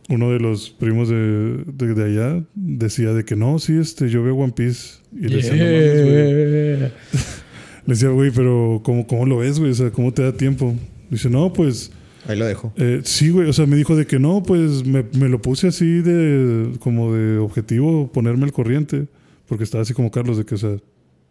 uno 0.09 0.31
de 0.31 0.39
los 0.39 0.71
primos 0.71 1.07
de, 1.07 1.63
de, 1.67 1.93
de 1.93 2.03
allá 2.03 2.43
decía 2.55 3.13
de 3.13 3.23
que 3.25 3.35
no, 3.35 3.59
sí, 3.59 3.77
este, 3.77 4.09
yo 4.09 4.23
veo 4.23 4.35
One 4.35 4.53
Piece. 4.53 4.97
Y 5.13 5.27
le 5.27 5.35
decía, 5.37 5.53
"No 5.53 5.63
mames, 5.63 6.03
güey". 6.03 6.91
Le 7.85 7.93
decía, 7.95 8.09
güey, 8.09 8.31
pero 8.31 8.81
¿cómo, 8.83 9.07
¿cómo 9.07 9.25
lo 9.25 9.37
ves, 9.37 9.59
güey? 9.59 9.71
O 9.71 9.75
sea, 9.75 9.89
¿cómo 9.91 10.11
te 10.11 10.21
da 10.21 10.31
tiempo? 10.31 10.75
Dice, 11.09 11.29
no, 11.29 11.51
pues 11.53 11.91
Ahí 12.27 12.37
lo 12.37 12.45
dejo. 12.45 12.73
Eh, 12.75 13.01
sí, 13.05 13.29
güey, 13.29 13.47
o 13.49 13.53
sea, 13.53 13.65
me 13.65 13.75
dijo 13.77 13.95
de 13.95 14.05
que 14.05 14.19
no, 14.19 14.43
pues 14.43 14.85
me, 14.85 15.05
me 15.17 15.29
lo 15.29 15.41
puse 15.41 15.67
así 15.67 16.01
de 16.01 16.73
como 16.79 17.13
de 17.13 17.37
objetivo 17.37 18.11
ponerme 18.11 18.43
al 18.43 18.51
corriente, 18.51 19.07
porque 19.47 19.63
estaba 19.63 19.81
así 19.81 19.93
como 19.93 20.11
Carlos, 20.11 20.37
de 20.37 20.45
que, 20.45 20.55
o 20.55 20.57
sea, 20.57 20.75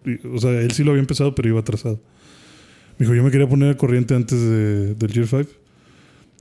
y- 0.05 0.26
o 0.26 0.39
sea, 0.39 0.51
él 0.61 0.70
sí 0.72 0.83
lo 0.85 0.91
había 0.93 1.01
empezado, 1.03 1.35
pero 1.35 1.49
iba 1.49 1.61
atrasado. 1.61 2.01
Me 2.99 3.05
dijo, 3.05 3.14
yo 3.14 3.22
me 3.22 3.31
quería 3.31 3.49
poner 3.49 3.68
al 3.68 3.76
corriente 3.76 4.14
antes 4.14 4.41
de- 4.41 4.95
del 4.95 5.12
Gear 5.12 5.26
5. 5.29 5.51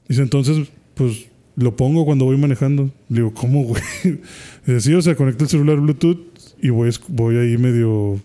Dice, 0.08 0.22
entonces, 0.22 0.70
pues 0.96 1.28
lo 1.56 1.76
pongo 1.76 2.06
cuando 2.06 2.26
voy 2.26 2.38
manejando. 2.38 2.90
Le 3.10 3.18
digo, 3.18 3.34
¿cómo, 3.34 3.64
güey? 3.64 3.82
Dice, 4.66 4.80
sí, 4.82 4.94
o 4.94 5.02
sea, 5.02 5.16
conecto 5.16 5.44
el 5.44 5.50
celular 5.50 5.80
Bluetooth 5.80 6.18
y 6.62 6.70
voy, 6.70 6.90
voy 7.10 7.36
ahí 7.36 7.58
medio, 7.58 8.20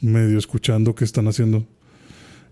medio 0.00 0.38
escuchando 0.38 0.94
qué 0.94 1.04
están 1.04 1.26
haciendo. 1.28 1.66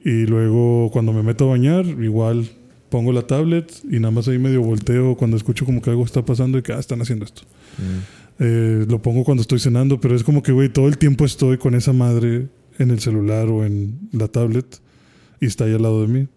Y 0.04 0.26
luego 0.26 0.90
cuando 0.92 1.12
me 1.12 1.22
meto 1.22 1.44
a 1.44 1.50
bañar, 1.50 1.86
igual 1.86 2.48
pongo 2.90 3.12
la 3.12 3.22
tablet 3.22 3.72
y 3.90 4.00
nada 4.00 4.10
más 4.10 4.28
ahí 4.28 4.38
medio 4.38 4.62
volteo 4.62 5.16
cuando 5.16 5.36
escucho 5.36 5.64
como 5.64 5.80
que 5.80 5.90
algo 5.90 6.04
está 6.04 6.24
pasando 6.24 6.58
y 6.58 6.62
que 6.62 6.72
ah, 6.72 6.78
están 6.78 7.00
haciendo 7.00 7.24
esto. 7.24 7.42
Mm. 7.78 8.42
Eh, 8.42 8.86
lo 8.88 9.00
pongo 9.00 9.24
cuando 9.24 9.42
estoy 9.42 9.60
cenando, 9.60 10.00
pero 10.00 10.16
es 10.16 10.24
como 10.24 10.42
que, 10.42 10.52
güey, 10.52 10.68
todo 10.70 10.88
el 10.88 10.98
tiempo 10.98 11.24
estoy 11.24 11.58
con 11.58 11.74
esa 11.74 11.92
madre 11.92 12.48
en 12.78 12.90
el 12.90 13.00
celular 13.00 13.48
o 13.48 13.64
en 13.64 13.98
la 14.12 14.28
tablet 14.28 14.80
y 15.40 15.46
está 15.46 15.64
ahí 15.64 15.74
al 15.74 15.82
lado 15.82 16.02
de 16.02 16.08
mí. 16.08 16.28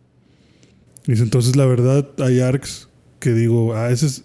Y 1.07 1.11
dice, 1.11 1.23
entonces 1.23 1.55
la 1.55 1.65
verdad 1.65 2.07
hay 2.19 2.39
arcs 2.39 2.89
que 3.19 3.33
digo, 3.33 3.73
ah, 3.73 3.89
ese 3.89 4.05
es... 4.05 4.23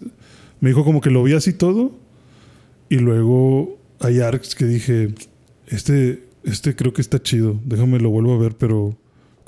Me 0.61 0.69
dijo 0.69 0.83
como 0.83 0.99
que 0.99 1.09
lo 1.09 1.23
vi 1.23 1.33
así 1.33 1.53
todo 1.53 1.97
y 2.89 2.97
luego 2.97 3.79
hay 3.99 4.19
arcs 4.19 4.55
que 4.55 4.65
dije, 4.65 5.13
este, 5.67 6.23
este 6.43 6.75
creo 6.75 6.91
que 6.91 7.01
está 7.01 7.21
chido, 7.21 7.59
déjame 7.63 7.99
lo 7.99 8.09
vuelvo 8.09 8.33
a 8.33 8.37
ver, 8.37 8.55
pero 8.57 8.97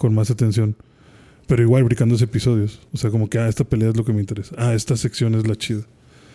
con 0.02 0.16
más 0.16 0.32
atención. 0.32 0.76
Pero 1.46 1.62
igual 1.62 1.84
brincando 1.84 2.16
episodios. 2.16 2.80
O 2.92 2.98
sea, 2.98 3.12
como 3.12 3.30
que, 3.30 3.38
ah, 3.38 3.48
esta 3.48 3.64
pelea 3.64 3.90
es 3.90 3.98
lo 3.98 4.04
que 4.04 4.14
me 4.14 4.20
interesa. 4.20 4.56
Ah, 4.58 4.74
esta 4.74 4.98
sección 4.98 5.36
es 5.36 5.46
la 5.46 5.56
chida. 5.56 5.82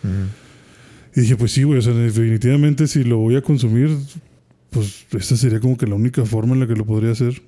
Mm. 0.05 1.19
Y 1.19 1.21
dije, 1.23 1.37
pues 1.37 1.51
sí, 1.51 1.65
güey, 1.65 1.81
o 1.81 1.83
sea, 1.83 1.93
definitivamente 1.93 2.87
si 2.87 3.03
lo 3.03 3.17
voy 3.19 3.35
a 3.35 3.43
consumir, 3.43 3.91
pues 4.71 5.05
esta 5.11 5.37
sería 5.37 5.59
como 5.59 5.77
que 5.77 5.87
la 5.89 5.97
única 5.97 6.25
forma 6.25 6.55
en 6.55 6.61
la 6.61 6.69
que 6.69 6.77
lo 6.77 6.87
podría 6.87 7.11
hacer. 7.11 7.43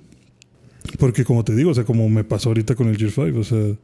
Porque 0.97 1.23
como 1.23 1.45
te 1.45 1.55
digo, 1.55 1.71
o 1.71 1.73
sea, 1.73 1.85
como 1.85 2.09
me 2.09 2.25
pasó 2.25 2.49
ahorita 2.49 2.75
con 2.75 2.89
el 2.89 2.97
Gear 2.97 3.11
5, 3.11 3.39
o 3.39 3.43
sea, 3.45 3.75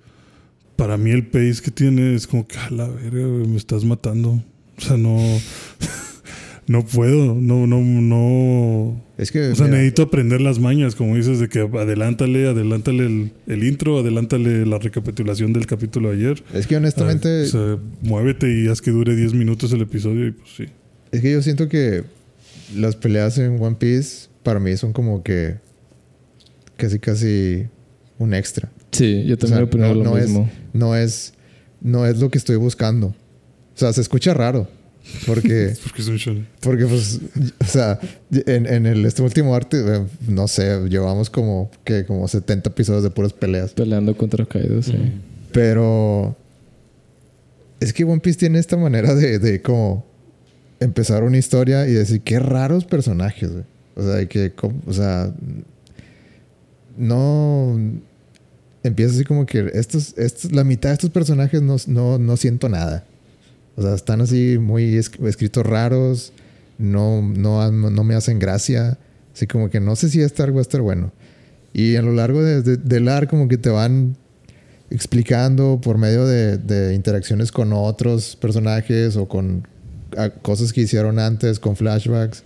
para 0.75 0.97
mí 0.97 1.11
el 1.11 1.27
pace 1.27 1.61
que 1.63 1.71
tiene 1.71 2.15
es 2.15 2.27
como 2.27 2.45
que, 2.45 2.57
a 2.57 2.69
la 2.71 2.89
verga, 2.89 3.27
me 3.27 3.55
estás 3.55 3.85
matando. 3.85 4.43
O 4.77 4.81
sea, 4.81 4.97
no, 4.97 5.17
no 6.67 6.83
puedo, 6.83 7.35
no, 7.35 7.67
no, 7.67 7.79
no. 7.81 9.01
Es 9.17 9.31
que. 9.31 9.49
O 9.49 9.55
sea, 9.55 9.65
mira, 9.65 9.77
necesito 9.77 10.03
aprender 10.03 10.41
las 10.41 10.57
mañas, 10.59 10.95
como 10.95 11.15
dices, 11.15 11.39
de 11.39 11.47
que 11.47 11.59
adelántale, 11.59 12.47
adelántale 12.47 13.05
el, 13.05 13.31
el 13.47 13.63
intro, 13.63 13.99
adelántale 13.99 14.65
la 14.65 14.79
recapitulación 14.79 15.53
del 15.53 15.67
capítulo 15.67 16.09
de 16.09 16.15
ayer. 16.17 16.43
es 16.53 16.65
que 16.67 16.75
honestamente. 16.77 17.27
Ah, 17.29 17.43
o 17.43 17.45
sea, 17.47 17.77
muévete 18.01 18.51
y 18.51 18.67
haz 18.67 18.81
que 18.81 18.91
dure 18.91 19.15
10 19.15 19.33
minutos 19.35 19.71
el 19.73 19.81
episodio 19.81 20.27
y 20.27 20.31
pues 20.31 20.49
sí. 20.57 20.65
Es 21.11 21.21
que 21.21 21.31
yo 21.31 21.41
siento 21.41 21.69
que 21.69 22.03
las 22.75 22.95
peleas 22.95 23.37
en 23.37 23.61
One 23.61 23.75
Piece 23.79 24.27
para 24.41 24.59
mí 24.59 24.75
son 24.75 24.91
como 24.91 25.21
que 25.23 25.55
casi 26.77 26.99
casi 26.99 27.67
un 28.17 28.33
extra. 28.33 28.71
Sí, 28.91 29.23
yo 29.25 29.35
O 29.35 29.37
también 29.37 29.57
sea, 29.59 29.65
opino 29.65 29.87
no, 29.87 29.93
lo 29.95 30.03
no 30.03 30.17
es, 30.17 30.25
mismo. 30.25 30.49
no 30.73 30.95
es 30.95 31.33
no 31.81 32.05
es 32.07 32.19
lo 32.19 32.31
que 32.31 32.37
estoy 32.39 32.55
buscando. 32.55 33.07
O 33.07 33.15
sea, 33.77 33.93
se 33.93 34.01
escucha 34.01 34.33
raro 34.33 34.67
porque 35.25 35.73
Porque 35.83 36.01
es 36.01 36.07
un 36.07 36.17
shonen. 36.17 36.47
porque 36.61 36.85
pues 36.85 37.19
o 37.61 37.65
sea, 37.65 37.99
en, 38.31 38.65
en 38.65 38.85
el 38.85 39.05
este 39.05 39.21
último 39.21 39.55
arte 39.55 39.77
eh, 39.85 40.05
no 40.27 40.47
sé, 40.47 40.87
llevamos 40.89 41.29
como 41.29 41.69
que 41.83 42.05
como 42.05 42.27
70 42.27 42.69
episodios 42.69 43.03
de 43.03 43.09
puras 43.09 43.33
peleas. 43.33 43.71
Peleando 43.71 44.15
contra 44.15 44.45
Kaido, 44.45 44.81
sí. 44.81 44.95
Pero 45.51 46.35
es 47.79 47.93
que 47.93 48.03
One 48.03 48.19
Piece 48.19 48.39
tiene 48.39 48.59
esta 48.59 48.77
manera 48.77 49.15
de, 49.15 49.39
de 49.39 49.61
como 49.61 50.05
empezar 50.79 51.23
una 51.23 51.37
historia 51.37 51.87
y 51.87 51.93
decir 51.93 52.21
qué 52.21 52.39
raros 52.39 52.85
personajes, 52.85 53.51
güey. 53.51 53.63
O 53.95 54.03
sea, 54.03 54.25
que, 54.27 54.51
o 54.85 54.93
sea, 54.93 55.33
no 56.97 57.79
empieza 58.83 59.15
así 59.15 59.23
como 59.23 59.45
que 59.45 59.71
estos, 59.73 60.13
estos, 60.17 60.51
la 60.51 60.63
mitad 60.63 60.89
de 60.89 60.93
estos 60.95 61.09
personajes 61.09 61.61
no, 61.61 61.77
no, 61.87 62.17
no 62.19 62.37
siento 62.37 62.67
nada. 62.69 63.05
O 63.77 63.81
sea, 63.81 63.93
están 63.93 64.21
así 64.21 64.57
muy 64.59 64.95
es- 64.97 65.11
escritos 65.25 65.65
raros, 65.65 66.33
no, 66.77 67.21
no, 67.21 67.71
no 67.71 68.03
me 68.03 68.15
hacen 68.15 68.39
gracia. 68.39 68.97
Así 69.33 69.47
como 69.47 69.69
que 69.69 69.79
no 69.79 69.95
sé 69.95 70.09
si 70.09 70.21
este 70.21 70.43
arco 70.43 70.55
va 70.55 70.59
a 70.59 70.61
estar 70.61 70.81
bueno. 70.81 71.11
Y 71.73 71.95
a 71.97 72.01
lo 72.01 72.13
largo 72.13 72.41
de- 72.41 72.61
de- 72.61 72.77
del 72.77 73.07
arco 73.09 73.31
como 73.31 73.47
que 73.49 73.57
te 73.57 73.69
van 73.69 74.15
explicando 74.89 75.79
por 75.81 75.97
medio 75.97 76.25
de, 76.25 76.57
de 76.57 76.93
interacciones 76.93 77.51
con 77.51 77.73
otros 77.73 78.35
personajes 78.35 79.17
o 79.17 79.27
con 79.27 79.67
cosas 80.41 80.71
que 80.71 80.81
hicieron 80.81 81.19
antes, 81.19 81.59
con 81.59 81.75
flashbacks. 81.75 82.43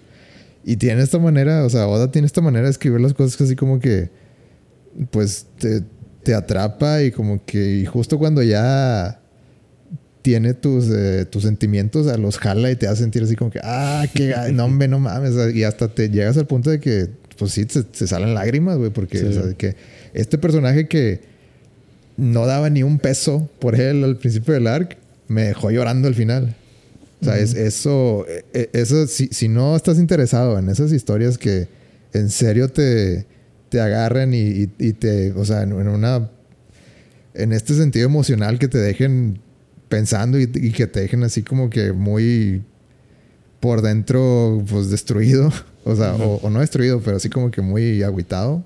Y 0.66 0.78
tiene 0.78 1.04
esta 1.04 1.20
manera, 1.20 1.64
o 1.66 1.70
sea, 1.70 1.88
Oda 1.88 2.12
tiene 2.12 2.26
esta 2.26 2.42
manera 2.42 2.66
de 2.66 2.72
escribir 2.72 3.02
las 3.02 3.14
cosas 3.14 3.38
que 3.38 3.44
así 3.44 3.56
como 3.56 3.80
que, 3.80 4.10
pues, 5.12 5.46
te, 5.60 5.84
te 6.24 6.34
atrapa 6.34 7.04
y 7.04 7.12
como 7.12 7.44
que, 7.46 7.78
y 7.78 7.86
justo 7.86 8.18
cuando 8.18 8.42
ya 8.42 9.19
tiene 10.22 10.54
tus, 10.54 10.90
eh, 10.90 11.26
tus 11.26 11.44
sentimientos, 11.44 12.08
a 12.08 12.18
los 12.18 12.38
jala 12.38 12.70
y 12.72 12.76
te 12.76 12.88
hace 12.88 13.02
sentir 13.04 13.24
así 13.24 13.36
como 13.36 13.52
que, 13.52 13.60
ah, 13.64 14.06
qué, 14.14 14.34
ga- 14.36 14.52
no, 14.54 14.66
hombre, 14.66 14.88
no 14.88 15.00
mames. 15.00 15.34
Y 15.56 15.64
hasta 15.64 15.88
te 15.88 16.10
llegas 16.10 16.38
al 16.38 16.46
punto 16.48 16.70
de 16.70 16.80
que, 16.80 17.08
pues 17.38 17.52
sí, 17.54 17.66
se, 17.70 17.84
se 17.92 18.08
salen 18.08 18.34
lágrimas, 18.34 18.78
güey, 18.78 18.92
porque, 18.92 19.18
Sí. 19.20 19.26
o 19.26 19.32
sea, 19.32 19.54
que 19.54 19.76
este 20.14 20.38
personaje 20.38 20.88
que 20.88 21.22
no 22.18 22.46
daba 22.46 22.70
ni 22.70 22.84
un 22.84 23.00
peso 23.00 23.50
por 23.60 23.80
él 23.80 24.04
al 24.04 24.18
principio 24.18 24.54
del 24.54 24.68
arc, 24.68 24.98
me 25.30 25.44
dejó 25.44 25.72
llorando 25.72 26.08
al 26.08 26.16
final. 26.16 26.56
O 27.22 27.26
sea, 27.26 27.38
es, 27.38 27.54
eso, 27.54 28.26
e- 28.28 28.46
e- 28.54 28.70
eso 28.74 29.06
si, 29.08 29.28
si 29.28 29.48
no 29.48 29.76
estás 29.76 30.00
interesado 30.00 30.58
en 30.58 30.70
esas 30.70 30.92
historias 30.92 31.38
que 31.38 31.68
en 32.14 32.30
serio 32.30 32.70
te, 32.70 33.26
te 33.70 33.80
y, 33.80 34.36
y- 34.36 34.70
y 34.80 34.94
te, 34.94 35.32
o 35.34 35.46
sea, 35.46 35.62
en, 35.64 35.72
en 35.74 35.88
una, 35.88 36.30
en 37.34 37.54
este 37.54 37.74
sentido 37.74 38.06
emocional 38.06 38.58
que 38.58 38.68
te 38.68 38.78
dejen 38.80 39.40
pensando 39.90 40.40
y, 40.40 40.44
y 40.44 40.72
que 40.72 40.88
te 40.88 41.02
dejen 41.02 41.24
así 41.24 41.44
como 41.44 41.70
que 41.70 41.92
muy 41.92 42.64
por 43.60 43.82
dentro, 43.82 44.64
pues 44.70 44.90
destruido, 44.90 45.52
o 45.84 45.96
sea, 45.96 46.16
o, 46.16 46.36
o 46.36 46.50
no 46.50 46.60
destruido, 46.62 47.02
pero 47.02 47.18
así 47.18 47.30
como 47.30 47.52
que 47.52 47.62
muy 47.62 48.04
agüitado. 48.04 48.64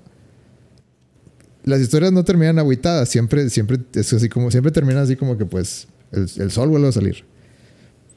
Las 1.64 1.80
historias 1.80 2.12
no 2.12 2.24
terminan 2.24 2.58
agüitadas, 2.58 3.08
siempre, 3.08 3.48
siempre, 3.48 3.78
es 3.94 4.12
así 4.12 4.28
como, 4.28 4.50
siempre 4.50 4.70
terminan 4.70 5.02
así 5.02 5.16
como 5.16 5.38
que 5.38 5.46
pues 5.46 5.88
el, 6.12 6.28
el 6.36 6.50
sol 6.50 6.68
vuelve 6.68 6.88
a 6.88 6.92
salir. 6.92 7.24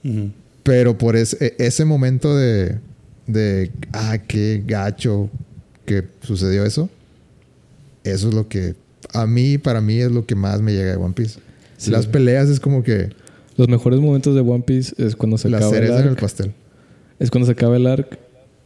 Ujú. 0.03 0.31
Pero 0.63 0.97
por 0.97 1.15
ese, 1.15 1.55
ese 1.57 1.85
momento 1.85 2.35
de, 2.35 2.77
de, 3.25 3.71
ah, 3.93 4.17
qué 4.17 4.61
gacho 4.67 5.29
que 5.85 6.03
sucedió 6.21 6.65
eso, 6.65 6.89
eso 8.03 8.27
es 8.27 8.33
lo 8.33 8.49
que, 8.49 8.75
a 9.13 9.25
mí, 9.25 9.57
para 9.57 9.79
mí, 9.79 9.99
es 9.99 10.11
lo 10.11 10.25
que 10.25 10.35
más 10.35 10.61
me 10.61 10.73
llega 10.73 10.91
de 10.91 10.97
One 10.97 11.13
Piece. 11.13 11.39
Sí. 11.77 11.91
Las 11.91 12.07
peleas 12.07 12.49
es 12.49 12.59
como 12.59 12.83
que 12.83 13.09
Los 13.55 13.69
mejores 13.69 13.99
momentos 13.99 14.35
de 14.35 14.41
One 14.41 14.63
Piece 14.65 14.93
es 14.97 15.15
cuando 15.15 15.37
se 15.37 15.49
la 15.49 15.57
acaba 15.57 15.71
el 15.71 15.77
cereza 15.77 15.99
en 15.99 16.03
el 16.03 16.09
arc. 16.09 16.19
pastel. 16.19 16.53
Es 17.19 17.31
cuando 17.31 17.45
se 17.45 17.53
acaba 17.53 17.77
el 17.77 17.87
arc 17.87 18.19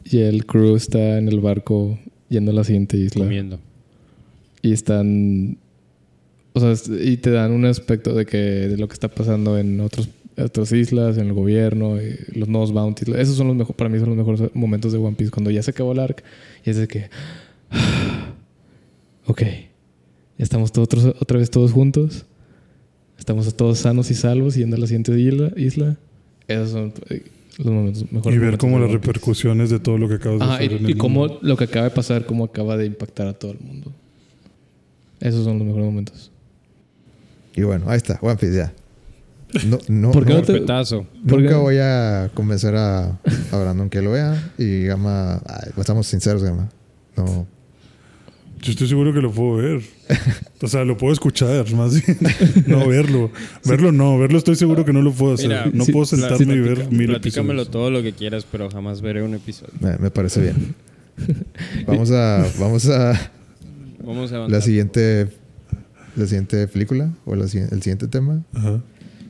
y 0.04 0.20
el 0.20 0.46
crew 0.46 0.76
está 0.76 1.18
en 1.18 1.28
el 1.28 1.40
barco 1.40 1.98
yendo 2.30 2.52
a 2.52 2.54
la 2.54 2.64
siguiente 2.64 2.98
isla. 2.98 3.26
Comiendo. 3.26 3.60
Y 4.62 4.74
están. 4.74 5.58
O 6.54 6.60
sea, 6.60 6.74
y 7.02 7.18
te 7.18 7.32
dan 7.32 7.52
un 7.52 7.66
aspecto 7.66 8.14
de 8.14 8.26
que 8.26 8.38
de 8.38 8.78
lo 8.78 8.88
que 8.88 8.94
está 8.94 9.08
pasando 9.08 9.58
en 9.58 9.80
otros, 9.80 10.10
otras 10.38 10.72
islas, 10.74 11.18
en 11.18 11.28
el 11.28 11.34
gobierno, 11.34 12.02
y 12.02 12.18
los 12.38 12.50
nuevos 12.50 12.74
bounties. 12.74 13.16
Esos 13.16 13.38
son 13.38 13.48
los 13.48 13.56
mejores, 13.56 13.78
para 13.78 13.90
mí 13.90 14.00
son 14.00 14.10
los 14.10 14.18
mejores 14.18 14.54
momentos 14.54 14.92
de 14.92 14.98
One 14.98 15.16
Piece. 15.16 15.32
Cuando 15.32 15.52
ya 15.52 15.64
se 15.64 15.72
acabó 15.72 15.94
el 15.94 16.00
arc 16.00 16.24
y 16.66 16.70
es 16.70 16.78
de 16.78 16.88
que. 16.88 17.10
ok. 19.28 19.42
Ya 20.38 20.44
estamos 20.44 20.72
todos, 20.72 21.06
otra 21.20 21.38
vez 21.38 21.52
todos 21.52 21.72
juntos. 21.72 22.26
Estamos 23.22 23.54
todos 23.56 23.78
sanos 23.78 24.10
y 24.10 24.16
salvos 24.16 24.56
yendo 24.56 24.76
a 24.78 24.80
la 24.80 24.88
siguiente 24.88 25.12
isla. 25.20 25.52
isla. 25.56 25.96
Esos 26.48 26.72
son 26.72 26.92
eh, 27.12 27.24
los 27.60 27.68
momentos 27.68 28.12
mejores. 28.12 28.36
Y 28.36 28.40
ver 28.40 28.58
de 28.58 28.80
las 28.80 28.92
repercusiones 28.92 29.70
de 29.70 29.80
todo 29.80 30.00
lo 30.00 30.10
que 30.10 30.16
acabas 30.16 30.40
de 30.40 30.46
hacer. 30.56 30.74
en 30.74 30.86
y, 30.86 30.90
y 30.90 30.92
el 30.94 30.98
cómo 30.98 31.20
mundo. 31.28 31.38
lo 31.44 31.56
que 31.56 31.66
acaba 31.66 31.86
de 31.86 31.92
pasar, 31.92 32.26
cómo 32.26 32.46
acaba 32.46 32.78
de 32.78 32.88
impactar 32.88 33.28
a 33.28 33.34
todo 33.34 33.52
el 33.52 33.60
mundo. 33.60 33.92
Esos 35.20 35.44
son 35.44 35.60
los 35.60 35.68
mejores 35.68 35.86
momentos. 35.86 36.32
Y 37.56 37.62
bueno, 37.62 37.86
ahí 37.90 37.98
está, 37.98 38.18
One 38.24 38.38
Piece 38.38 38.56
ya. 38.56 38.74
No, 39.68 39.78
no, 39.88 40.12
¿Por 40.12 40.26
qué 40.26 40.34
no- 40.34 40.40
no 40.40 40.46
te- 40.46 40.54
Petazo. 40.54 41.06
¿Por 41.28 41.42
nunca 41.42 41.50
qué? 41.50 41.60
voy 41.60 41.78
a 41.80 42.32
convencer 42.34 42.76
a, 42.76 43.20
a 43.52 43.58
Brandon 43.58 43.88
que 43.92 44.02
lo 44.02 44.14
vea. 44.14 44.52
Y 44.58 44.86
Gama, 44.86 45.36
ay, 45.46 45.70
pues 45.76 45.80
estamos 45.80 46.08
sinceros, 46.08 46.42
Gama. 46.42 46.70
No, 47.16 47.46
Yo 48.62 48.72
estoy 48.72 48.88
seguro 48.88 49.12
que 49.14 49.22
lo 49.22 49.32
puedo 49.32 49.56
ver. 49.58 49.82
O 50.62 50.68
sea, 50.68 50.84
lo 50.86 50.96
puedo 50.98 51.12
escuchar, 51.14 51.72
más 51.74 51.94
bien. 51.94 52.18
No 52.68 52.88
verlo. 52.88 53.32
Verlo 53.66 53.92
no, 53.92 54.20
verlo 54.20 54.38
estoy 54.38 54.56
seguro 54.56 54.86
que 54.86 54.94
no 54.94 55.02
lo 55.02 55.12
puedo 55.12 55.34
hacer. 55.34 55.48
Mira, 55.48 55.66
no 55.74 55.84
sí, 55.86 55.92
puedo 55.92 56.06
sí, 56.06 56.18
sentarme 56.18 56.54
y 56.54 56.60
ver 56.60 56.92
mil 56.92 57.08
Platícamelo 57.08 57.62
episodios. 57.64 57.72
todo 57.72 57.90
lo 57.90 58.04
que 58.04 58.14
quieras, 58.14 58.46
pero 58.52 58.70
jamás 58.70 59.02
veré 59.02 59.24
un 59.24 59.34
episodio. 59.34 59.74
me, 59.80 59.98
me 59.98 60.12
parece 60.12 60.42
bien. 60.42 60.76
Vamos 61.88 62.12
a, 62.12 62.48
vamos 62.60 62.88
a 62.88 63.32
Vamos 64.04 64.32
a 64.32 64.38
avanzar. 64.38 64.50
la 64.50 64.62
siguiente 64.62 65.28
la 66.16 66.26
siguiente 66.26 66.68
película 66.68 67.12
o 67.26 67.36
la 67.36 67.44
el 67.46 67.50
siguiente 67.50 68.08
tema. 68.08 68.44
Ajá. 68.54 68.82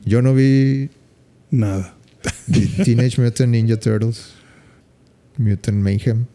Yo 0.04 0.22
no 0.22 0.34
vi 0.34 0.90
Nada. 1.50 1.94
Teenage 2.84 3.20
Mutant 3.20 3.50
Ninja 3.50 3.76
Turtles, 3.78 4.32
Mutant 5.38 5.78
Mayhem, 5.82 6.26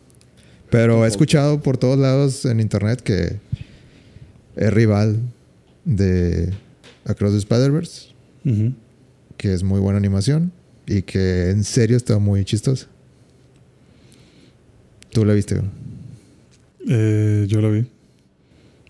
pero 0.70 1.06
he 1.06 1.08
escuchado 1.08 1.62
por 1.62 1.78
todos 1.78 1.98
lados 1.98 2.46
en 2.46 2.60
internet 2.60 3.02
que 3.02 3.40
es 4.56 4.74
rival 4.74 5.20
de 5.86 6.52
Across 7.06 7.34
the 7.34 7.38
Spider-Verse, 7.38 8.10
que 9.38 9.54
es 9.54 9.64
muy 9.64 9.80
buena 9.80 9.98
animación 9.98 10.52
y 10.86 11.02
que 11.02 11.50
en 11.50 11.64
serio 11.64 11.98
está 11.98 12.18
muy 12.18 12.44
chistosa. 12.46 12.88
¿Tú 15.12 15.26
la 15.26 15.34
viste? 15.34 15.62
Eh, 16.88 17.46
yo 17.48 17.62
la 17.62 17.70
vi. 17.70 17.86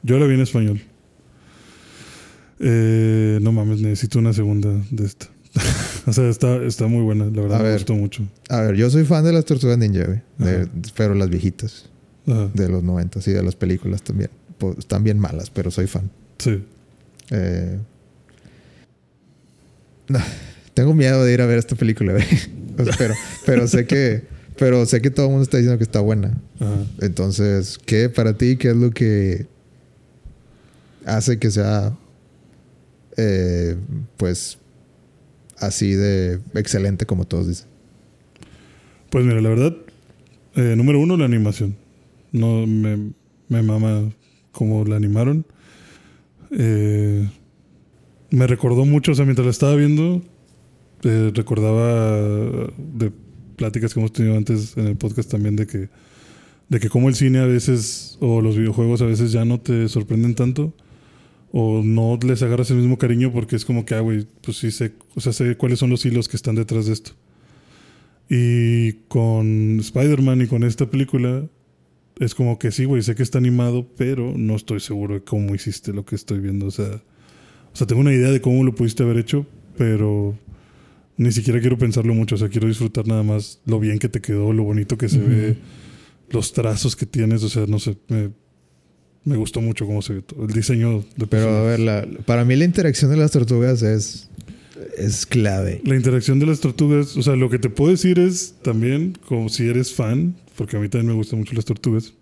Yo 0.04 0.18
la 0.20 0.26
vi 0.26 0.36
en 0.36 0.42
español. 0.42 0.82
Eh, 2.60 3.40
no 3.42 3.52
mames, 3.52 3.82
necesito 3.82 4.20
una 4.20 4.34
segunda 4.34 4.70
de 4.90 5.06
esta. 5.06 5.28
O 6.08 6.14
sea, 6.14 6.28
está, 6.30 6.56
está 6.64 6.88
muy 6.88 7.04
buena, 7.04 7.26
la 7.26 7.42
verdad 7.42 7.58
A 7.60 7.64
me 7.64 7.70
ver. 7.70 7.74
gustó 7.78 7.94
mucho. 7.94 8.24
A 8.50 8.62
ver, 8.62 8.76
yo 8.76 8.90
soy 8.90 9.04
fan 9.06 9.24
de 9.24 9.34
las 9.34 9.46
Tortugas 9.46 9.78
Ninja, 9.78 10.06
güey, 10.06 10.22
de- 10.40 10.68
pero 10.96 11.14
las 11.14 11.30
viejitas, 11.30 11.90
Ajá. 12.26 12.50
de 12.54 12.70
los 12.70 12.82
90 12.84 13.20
y 13.26 13.32
de 13.34 13.44
las 13.44 13.56
películas 13.56 14.02
también. 14.02 14.30
Pues, 14.58 14.80
están 14.80 15.04
bien 15.04 15.20
malas, 15.20 15.50
pero 15.52 15.70
soy 15.70 15.86
fan. 15.88 16.10
Sí. 16.40 16.64
Eh, 17.30 17.78
no, 20.08 20.20
tengo 20.74 20.94
miedo 20.94 21.24
de 21.24 21.34
ir 21.34 21.42
a 21.42 21.46
ver 21.46 21.58
esta 21.60 21.76
película, 21.76 22.14
güey. 22.14 22.26
O 22.80 22.84
sea, 22.86 22.94
pero, 22.96 23.16
pero 23.48 23.68
sé 23.68 23.88
que, 23.88 24.24
pero 24.60 24.86
sé 24.86 25.02
que 25.02 25.10
todo 25.10 25.26
el 25.26 25.32
mundo 25.32 25.44
está 25.44 25.58
diciendo 25.58 25.80
que 25.80 25.84
está 25.84 26.00
buena. 26.00 26.40
Ajá. 26.60 26.76
Entonces, 27.02 27.80
¿qué 27.84 28.08
para 28.08 28.38
ti? 28.38 28.56
¿Qué 28.58 28.70
es 28.70 28.76
lo 28.76 28.92
que 28.92 29.48
hace 31.04 31.40
que 31.40 31.50
sea, 31.50 31.98
eh, 33.18 33.76
pues, 34.18 34.60
así 35.60 35.92
de 35.92 36.40
excelente 36.54 37.06
como 37.06 37.26
todos 37.26 37.48
dicen? 37.48 37.68
Pues 39.10 39.26
mira, 39.26 39.42
la 39.42 39.50
verdad, 39.50 39.76
eh, 40.56 40.76
número 40.76 41.00
uno, 41.00 41.18
la 41.18 41.26
animación. 41.26 41.76
No 42.32 42.68
me, 42.68 43.14
mama 43.50 44.12
cómo 44.52 44.84
la 44.86 44.96
animaron. 44.98 45.46
Eh, 46.52 47.28
me 48.30 48.48
recordó 48.48 48.86
mucho, 48.86 49.14
o 49.14 49.16
sea, 49.16 49.26
mientras 49.26 49.46
la 49.46 49.52
estaba 49.52 49.76
viendo, 49.76 50.22
eh, 51.04 51.32
recordaba 51.34 52.18
de 52.78 53.12
pláticas 53.56 53.94
que 53.94 54.00
hemos 54.00 54.12
tenido 54.12 54.36
antes 54.36 54.76
en 54.78 54.88
el 54.88 54.98
podcast 54.98 55.32
también 55.32 55.56
de 55.56 55.68
que, 55.68 55.90
de 56.70 56.80
que 56.80 56.90
como 56.90 57.08
el 57.08 57.16
cine 57.16 57.40
a 57.40 57.46
veces, 57.46 58.18
o 58.20 58.42
los 58.42 58.58
videojuegos 58.58 59.02
a 59.02 59.06
veces 59.06 59.32
ya 59.32 59.46
no 59.46 59.60
te 59.60 59.88
sorprenden 59.88 60.36
tanto, 60.36 60.74
o 61.52 61.82
no 61.84 62.20
les 62.26 62.42
agarras 62.44 62.72
el 62.72 62.78
mismo 62.78 62.98
cariño 62.98 63.32
porque 63.32 63.56
es 63.56 63.66
como 63.66 63.86
que, 63.86 63.96
ah, 63.96 64.02
güey, 64.02 64.28
pues 64.42 64.58
sí 64.58 64.72
sé, 64.72 64.94
o 65.16 65.22
sea, 65.22 65.34
sé 65.34 65.56
cuáles 65.56 65.80
son 65.80 65.90
los 65.90 66.06
hilos 66.06 66.28
que 66.28 66.38
están 66.38 66.56
detrás 66.56 66.88
de 66.88 66.94
esto. 66.94 67.12
Y 68.30 68.94
con 69.08 69.80
Spider-Man 69.80 70.42
y 70.42 70.48
con 70.48 70.64
esta 70.64 70.90
película, 70.90 71.48
es 72.20 72.36
como 72.36 72.60
que 72.60 72.72
sí, 72.72 72.86
güey, 72.86 73.02
sé 73.02 73.16
que 73.16 73.24
está 73.24 73.38
animado, 73.38 73.88
pero 73.96 74.34
no 74.36 74.56
estoy 74.56 74.80
seguro 74.80 75.16
de 75.16 75.22
cómo 75.22 75.56
hiciste 75.56 75.94
lo 75.94 76.06
que 76.06 76.16
estoy 76.16 76.40
viendo. 76.40 76.66
O 76.66 76.72
sea, 76.72 77.02
o 77.74 77.76
sea, 77.76 77.88
tengo 77.88 78.02
una 78.02 78.14
idea 78.14 78.32
de 78.32 78.42
cómo 78.42 78.64
lo 78.64 78.76
pudiste 78.76 79.04
haber 79.04 79.18
hecho, 79.18 79.46
pero 79.78 80.38
ni 81.16 81.32
siquiera 81.32 81.60
quiero 81.60 81.78
pensarlo 81.78 82.14
mucho. 82.14 82.36
O 82.36 82.38
sea, 82.38 82.50
quiero 82.50 82.68
disfrutar 82.68 83.08
nada 83.08 83.24
más 83.24 83.62
lo 83.66 83.80
bien 83.80 84.00
que 84.00 84.10
te 84.10 84.20
quedó, 84.20 84.52
lo 84.52 84.64
bonito 84.64 84.98
que 84.98 85.10
se 85.10 85.20
ve, 85.20 85.58
los 86.30 86.54
trazos 86.54 86.96
que 86.96 87.06
tienes. 87.06 87.44
O 87.44 87.50
sea, 87.50 87.66
no 87.68 87.80
sé, 87.80 87.98
me, 88.10 88.32
me 89.28 89.36
gustó 89.38 89.62
mucho 89.62 89.86
cómo 89.86 90.02
se 90.02 90.14
ve 90.14 90.22
todo. 90.22 90.46
El 90.46 90.54
diseño 90.54 91.04
de 91.16 91.28
Pero 91.28 91.50
a 91.50 91.62
ver, 91.64 91.80
la- 91.80 92.08
para 92.26 92.46
mí 92.46 92.56
la 92.56 92.66
interacción 92.66 93.12
de 93.12 93.18
las 93.18 93.32
tortugas 93.32 93.82
es, 93.82 94.30
es 94.98 95.26
clave. 95.26 95.82
La 95.84 95.96
interacción 95.96 96.40
de 96.40 96.46
las 96.46 96.60
tortugas, 96.60 97.18
o 97.18 97.22
sea, 97.22 97.36
lo 97.36 97.50
que 97.50 97.60
te 97.60 97.70
puedo 97.70 97.92
decir 97.92 98.20
es 98.20 98.56
también, 98.62 99.18
como 99.28 99.50
si 99.50 99.68
eres 99.68 99.94
fan, 99.94 100.36
porque 100.56 100.78
a 100.78 100.80
mí 100.80 100.88
también 100.90 101.10
me 101.12 101.16
gustan 101.16 101.40
mucho 101.40 101.54
las 101.56 101.66
tortugas, 101.66 102.14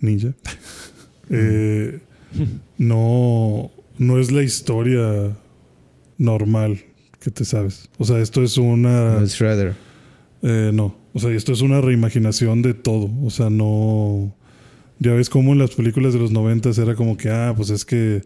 ninja, 0.00 0.32
eh, 1.30 2.00
no, 2.78 3.70
no 3.98 4.18
es 4.18 4.30
la 4.32 4.42
historia 4.42 5.36
normal 6.18 6.78
que 7.20 7.30
te 7.30 7.44
sabes. 7.44 7.88
O 7.98 8.04
sea, 8.04 8.18
esto 8.20 8.42
es 8.42 8.56
una... 8.56 9.18
No 9.18 9.24
es 9.24 9.34
Shredder. 9.34 9.74
Eh, 10.42 10.70
no, 10.72 10.96
o 11.12 11.18
sea, 11.18 11.30
esto 11.30 11.52
es 11.52 11.60
una 11.62 11.80
reimaginación 11.80 12.62
de 12.62 12.74
todo. 12.74 13.10
O 13.22 13.30
sea, 13.30 13.50
no. 13.50 14.34
Ya 14.98 15.12
ves 15.12 15.28
cómo 15.28 15.52
en 15.52 15.58
las 15.58 15.74
películas 15.74 16.12
de 16.14 16.18
los 16.18 16.30
noventas 16.30 16.78
era 16.78 16.94
como 16.94 17.16
que, 17.16 17.30
ah, 17.30 17.52
pues 17.56 17.70
es 17.70 17.84
que 17.84 18.22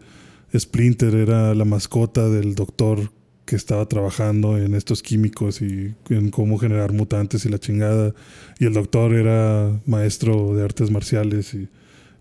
Splinter 0.56 1.14
era 1.14 1.54
la 1.54 1.64
mascota 1.64 2.28
del 2.28 2.54
doctor 2.54 3.10
que 3.44 3.56
estaba 3.56 3.86
trabajando 3.86 4.56
en 4.58 4.74
estos 4.74 5.02
químicos 5.02 5.60
y 5.60 5.94
en 6.08 6.30
cómo 6.30 6.58
generar 6.58 6.92
mutantes 6.92 7.44
y 7.44 7.48
la 7.48 7.58
chingada. 7.58 8.14
Y 8.60 8.66
el 8.66 8.74
doctor 8.74 9.12
era 9.12 9.80
maestro 9.86 10.54
de 10.54 10.62
artes 10.62 10.90
marciales 10.92 11.54
y, 11.54 11.68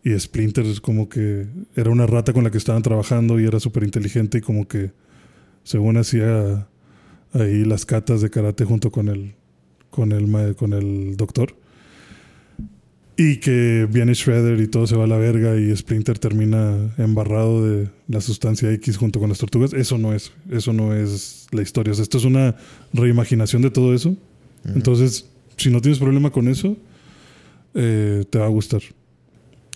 y 0.04 0.18
Splinter 0.20 0.66
es 0.66 0.82
como 0.82 1.10
que 1.10 1.47
era 1.76 1.91
una 1.91 2.08
rata 2.08 2.34
con 2.34 2.43
la 2.43 2.52
que 2.52 2.58
estaban 2.58 2.82
trabajando 2.82 3.39
y 3.39 3.45
era 3.45 3.60
súper 3.60 3.84
inteligente 3.84 4.39
y 4.39 4.41
como 4.41 4.68
que 4.68 4.91
según 5.64 5.97
hacía 5.97 6.68
ahí 7.34 7.64
las 7.66 7.86
catas 7.86 8.22
de 8.22 8.30
karate 8.30 8.66
junto 8.66 8.91
con 8.91 9.08
el, 9.10 9.36
con 9.89 10.12
el, 10.12 10.56
con 10.56 10.74
el 10.74 11.16
doctor. 11.16 11.56
Y 13.22 13.38
que 13.41 13.86
viene 13.91 14.13
Shredder 14.13 14.61
y 14.61 14.67
todo 14.67 14.88
se 14.88 14.95
va 14.95 15.03
a 15.03 15.07
la 15.07 15.17
verga 15.17 15.59
y 15.59 15.76
Splinter 15.76 16.17
termina 16.17 16.93
embarrado 16.97 17.67
de 17.67 17.89
la 18.07 18.22
sustancia 18.22 18.72
X 18.72 18.95
junto 18.95 19.20
con 19.20 19.28
las 19.28 19.39
tortugas. 19.39 19.74
Eso 19.74 19.97
no 19.97 20.13
es, 20.13 20.32
eso 20.49 20.72
no 20.72 20.93
es 20.95 21.47
la 21.51 21.61
historia. 21.61 21.91
O 21.91 21.95
sea, 21.95 22.03
esto 22.03 22.17
es 22.17 22.24
una 22.24 22.55
reimaginación 22.93 23.61
de 23.61 23.72
todo 23.72 23.93
eso. 23.93 24.15
Entonces, 24.63 25.28
si 25.57 25.70
no 25.70 25.82
tienes 25.82 25.99
problema 25.99 26.30
con 26.30 26.47
eso, 26.47 26.78
eh, 27.74 28.24
te 28.30 28.39
va 28.39 28.45
a 28.45 28.49
gustar. 28.49 28.82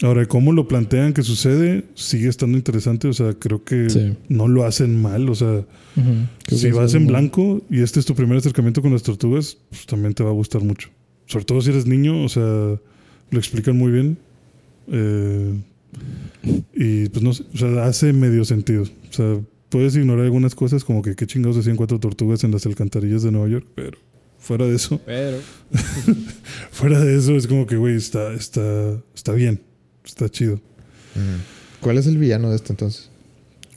Ahora, 0.02 0.26
cómo 0.26 0.54
lo 0.54 0.68
plantean 0.70 1.12
que 1.14 1.22
sucede, 1.22 1.84
sigue 1.96 2.30
estando 2.30 2.58
interesante. 2.58 3.10
O 3.10 3.14
sea, 3.14 3.34
creo 3.34 3.66
que 3.66 3.90
Sí. 3.90 4.16
no 4.30 4.48
lo 4.48 4.64
hacen 4.64 5.02
mal. 5.02 5.28
O 5.30 5.36
sea, 5.36 5.66
si 6.48 6.72
vas 6.72 6.94
en 6.94 7.08
blanco 7.08 7.62
y 7.70 7.82
este 7.82 8.00
es 8.00 8.06
tu 8.06 8.16
primer 8.16 8.38
acercamiento 8.38 8.82
con 8.82 8.94
las 8.94 9.04
tortugas, 9.04 9.58
pues 9.70 9.86
también 9.86 10.14
te 10.14 10.24
va 10.24 10.30
a 10.30 10.34
gustar 10.34 10.64
mucho. 10.64 10.90
Sobre 11.26 11.44
todo 11.44 11.62
si 11.62 11.72
eres 11.72 11.86
niño, 11.86 12.24
o 12.24 12.30
sea, 12.30 12.80
lo 13.32 13.40
explican 13.40 13.78
muy 13.78 13.92
bien. 13.92 14.18
Eh, 14.88 15.62
y 16.74 17.10
pues 17.10 17.24
no 17.24 17.34
sé, 17.34 17.44
o 17.54 17.58
sea, 17.58 17.86
hace 17.86 18.14
medio 18.14 18.46
sentido. 18.46 18.84
O 18.84 19.14
sea, 19.14 19.40
puedes 19.70 19.96
ignorar 19.96 20.26
algunas 20.26 20.56
cosas 20.56 20.84
como 20.84 21.02
que 21.02 21.16
qué 21.16 21.26
chingados 21.26 21.58
hacían 21.58 21.76
cuatro 21.76 22.00
tortugas 22.00 22.44
en 22.44 22.52
las 22.52 22.66
alcantarillas 22.66 23.24
de 23.24 23.32
Nueva 23.32 23.48
York, 23.48 23.68
pero 23.76 23.98
fuera 24.38 24.66
de 24.66 24.76
eso, 24.76 25.00
Pero. 25.06 25.38
fuera 26.72 27.00
de 27.00 27.18
eso 27.18 27.36
es 27.36 27.48
como 27.48 27.66
que, 27.66 27.78
güey, 27.78 27.96
está, 27.96 28.34
está, 28.34 29.02
está 29.16 29.32
bien, 29.32 29.62
está 30.06 30.30
chido. 30.30 30.60
¿Cuál 31.80 31.98
es 31.98 32.08
el 32.08 32.18
villano 32.18 32.50
de 32.50 32.56
esto 32.56 32.74
entonces? 32.74 33.10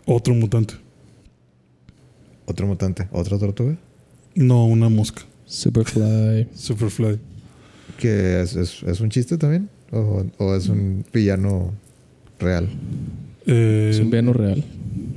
Otro 0.06 0.34
mutante, 0.34 0.74
¿Otro 2.46 2.66
mutante? 2.66 3.08
¿Otra 3.10 3.38
tortuga? 3.38 3.76
no 4.36 4.66
una 4.66 4.88
mosca. 4.88 5.22
Superfly. 5.46 6.48
Superfly. 6.54 7.18
¿Que 7.98 8.40
es, 8.42 8.56
es- 8.56 8.82
es 8.82 9.00
un 9.00 9.10
chiste 9.10 9.38
también? 9.38 9.68
¿O, 9.92 10.24
o 10.38 10.54
es 10.54 10.68
un 10.68 11.04
villano 11.12 11.72
real? 12.38 12.68
Eh, 13.46 13.90
Es 13.92 14.00
un 14.00 14.10
villano 14.10 14.32
real. 14.32 14.64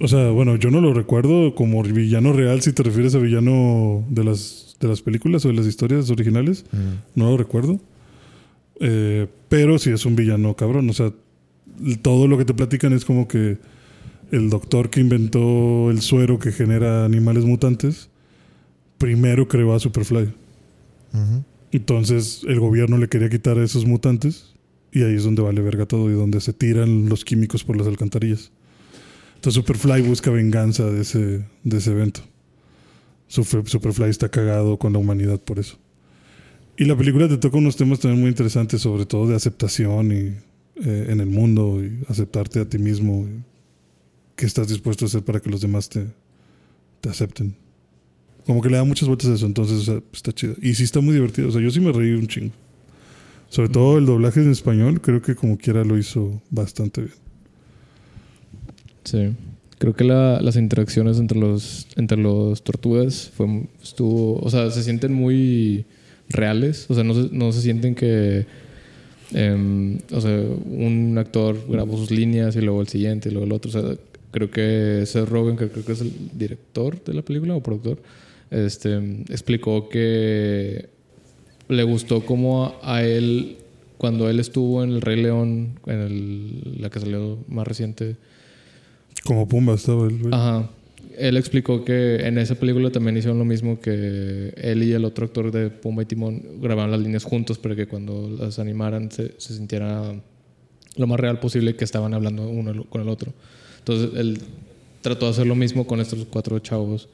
O 0.01 0.07
sea, 0.07 0.29
bueno, 0.31 0.55
yo 0.55 0.69
no 0.71 0.79
lo 0.81 0.93
recuerdo 0.93 1.55
como 1.55 1.81
villano 1.83 2.31
real 2.33 2.61
si 2.61 2.71
te 2.71 2.83
refieres 2.83 3.15
a 3.15 3.17
villano 3.19 4.05
de 4.09 4.23
las, 4.23 4.75
de 4.79 4.87
las 4.87 5.01
películas 5.01 5.43
o 5.45 5.49
de 5.49 5.55
las 5.55 5.65
historias 5.65 6.09
originales. 6.09 6.65
No 7.15 7.31
lo 7.31 7.37
recuerdo. 7.37 7.79
Eh, 8.79 9.27
pero 9.49 9.77
sí 9.79 9.89
es 9.89 10.05
un 10.05 10.15
villano 10.15 10.55
cabrón. 10.55 10.89
O 10.89 10.93
sea, 10.93 11.11
todo 12.01 12.27
lo 12.27 12.37
que 12.37 12.45
te 12.45 12.53
platican 12.53 12.93
es 12.93 13.03
como 13.03 13.27
que 13.27 13.57
el 14.31 14.49
doctor 14.49 14.89
que 14.89 15.01
inventó 15.01 15.89
el 15.91 16.01
suero 16.01 16.39
que 16.39 16.51
genera 16.51 17.03
animales 17.03 17.43
mutantes, 17.45 18.09
primero 18.99 19.47
creó 19.47 19.73
a 19.73 19.79
Superfly. 19.79 20.29
Ujú. 21.13 21.43
Entonces 21.71 22.41
el 22.47 22.59
gobierno 22.59 22.97
le 22.97 23.07
quería 23.07 23.29
quitar 23.29 23.57
a 23.57 23.63
esos 23.63 23.85
mutantes 23.85 24.53
y 24.91 25.03
ahí 25.03 25.15
es 25.15 25.23
donde 25.23 25.41
vale 25.41 25.61
verga 25.61 25.85
todo 25.85 26.09
y 26.09 26.13
donde 26.13 26.41
se 26.41 26.53
tiran 26.53 27.09
los 27.09 27.23
químicos 27.23 27.63
por 27.63 27.77
las 27.77 27.87
alcantarillas. 27.87 28.51
Entonces 29.35 29.53
Superfly 29.61 30.01
busca 30.01 30.31
venganza 30.31 30.85
de 30.85 31.01
ese, 31.01 31.45
de 31.63 31.77
ese 31.77 31.91
evento. 31.91 32.21
Super- 33.27 33.67
Superfly 33.67 34.09
está 34.09 34.29
cagado 34.29 34.77
con 34.77 34.93
la 34.93 34.99
humanidad 34.99 35.39
por 35.39 35.59
eso. 35.59 35.77
Y 36.75 36.85
la 36.85 36.97
película 36.97 37.27
te 37.27 37.37
toca 37.37 37.57
unos 37.57 37.75
temas 37.75 37.99
también 37.99 38.21
muy 38.21 38.29
interesantes, 38.29 38.81
sobre 38.81 39.05
todo 39.05 39.27
de 39.27 39.35
aceptación 39.35 40.11
y, 40.11 40.33
eh, 40.83 41.07
en 41.09 41.19
el 41.19 41.27
mundo 41.27 41.83
y 41.83 41.99
aceptarte 42.07 42.59
a 42.61 42.65
ti 42.67 42.79
mismo. 42.79 43.27
¿Qué 44.35 44.45
estás 44.45 44.69
dispuesto 44.69 45.05
a 45.05 45.07
hacer 45.07 45.23
para 45.23 45.39
que 45.41 45.49
los 45.49 45.61
demás 45.61 45.89
te 45.89 46.07
acepten? 47.07 47.55
Como 48.45 48.61
que 48.61 48.69
le 48.69 48.77
da 48.77 48.83
muchas 48.83 49.07
vueltas 49.07 49.29
a 49.29 49.33
eso, 49.35 49.45
entonces 49.45 49.83
sea, 49.83 49.99
está 50.13 50.31
chido. 50.31 50.55
Y 50.61 50.73
sí 50.73 50.83
está 50.83 51.01
muy 51.01 51.13
divertido, 51.13 51.49
o 51.49 51.51
sea, 51.51 51.61
yo 51.61 51.69
sí 51.71 51.79
me 51.79 51.91
reí 51.91 52.11
un 52.13 52.27
chingo. 52.27 52.51
Sobre 53.49 53.69
todo 53.69 53.97
el 53.97 54.05
doblaje 54.05 54.41
en 54.41 54.51
español, 54.51 55.01
creo 55.01 55.21
que 55.21 55.35
como 55.35 55.57
quiera 55.57 55.83
lo 55.83 55.97
hizo 55.97 56.41
bastante 56.51 57.01
bien. 57.01 57.13
Sí. 59.03 59.29
Creo 59.77 59.93
que 59.95 60.03
la- 60.03 60.41
las 60.41 60.55
interacciones 60.57 61.19
entre 61.19 61.39
los, 61.39 61.87
entre 61.95 62.17
los 62.17 62.63
tortugas 62.63 63.31
fue, 63.35 63.63
estuvo, 63.81 64.39
o 64.39 64.49
sea, 64.49 64.69
se 64.71 64.83
sienten 64.83 65.13
muy 65.13 65.85
reales. 66.27 66.85
O 66.89 66.95
sea, 66.95 67.03
no 67.03 67.13
se, 67.13 67.29
no 67.31 67.51
se 67.53 67.61
sienten 67.61 67.95
que, 67.95 68.45
em, 69.33 69.99
o 70.11 70.21
sea, 70.21 70.37
un 70.65 71.17
actor 71.17 71.57
grabó 71.69 71.97
sus 71.97 72.11
líneas 72.11 72.55
y 72.55 72.61
luego 72.61 72.81
el 72.81 72.87
siguiente 72.87 73.29
y 73.29 73.31
luego 73.31 73.45
el 73.45 73.53
otro. 73.53 73.69
O 73.69 73.71
sea, 73.71 73.95
creo 74.31 74.51
que 74.51 75.03
Seth 75.05 75.29
Rogen, 75.29 75.55
que 75.57 75.69
creo 75.69 75.85
que 75.85 75.93
es 75.93 76.01
el 76.01 76.11
director 76.33 77.01
de 77.03 77.13
la 77.13 77.21
película 77.21 77.55
o 77.55 77.63
productor, 77.63 77.99
este, 78.51 78.95
explicó 79.29 79.89
que 79.89 80.89
le 81.67 81.83
gustó 81.83 82.25
como 82.25 82.75
a, 82.81 83.03
él, 83.03 83.57
cuando 83.97 84.29
él 84.29 84.39
estuvo 84.39 84.83
en 84.83 84.91
El 84.91 85.01
Rey 85.01 85.21
León, 85.21 85.79
en 85.85 85.99
el- 85.99 86.81
la 86.81 86.89
que 86.89 86.99
salió 86.99 87.37
más 87.47 87.67
reciente, 87.67 88.15
Como 89.25 89.47
Pumba 89.47 89.73
estaba 89.75 90.07
el 90.07 90.17
güey. 90.17 90.33
Ajá. 90.33 90.69
Él 91.17 91.35
explicó 91.35 91.83
que 91.83 92.25
en 92.25 92.37
esa 92.37 92.55
película 92.55 92.89
también 92.91 93.17
hicieron 93.17 93.37
lo 93.37 93.43
mismo 93.45 93.79
que 93.81 94.53
él 94.55 94.83
y 94.83 94.93
el 94.93 95.03
otro 95.03 95.25
actor 95.25 95.51
de 95.51 95.69
Pumba 95.69 96.03
y 96.03 96.05
Timón 96.05 96.41
grababan 96.61 96.91
las 96.91 97.01
líneas 97.01 97.25
juntos 97.25 97.57
para 97.57 97.75
que 97.75 97.87
cuando 97.87 98.29
las 98.39 98.57
animaran 98.59 99.11
se, 99.11 99.33
se 99.37 99.53
sintiera 99.55 100.13
lo 100.95 101.07
más 101.07 101.19
real 101.19 101.39
posible 101.41 101.75
que 101.75 101.83
estaban 101.83 102.13
hablando 102.13 102.47
uno 102.47 102.85
con 102.85 103.01
el 103.01 103.09
otro. 103.09 103.33
Entonces 103.79 104.11
él 104.17 104.39
trató 105.01 105.25
de 105.25 105.31
hacer 105.31 105.47
lo 105.47 105.55
mismo 105.55 105.85
con 105.85 105.99
estos 105.99 106.25
cuatro 106.29 106.57
chavos 106.59 107.09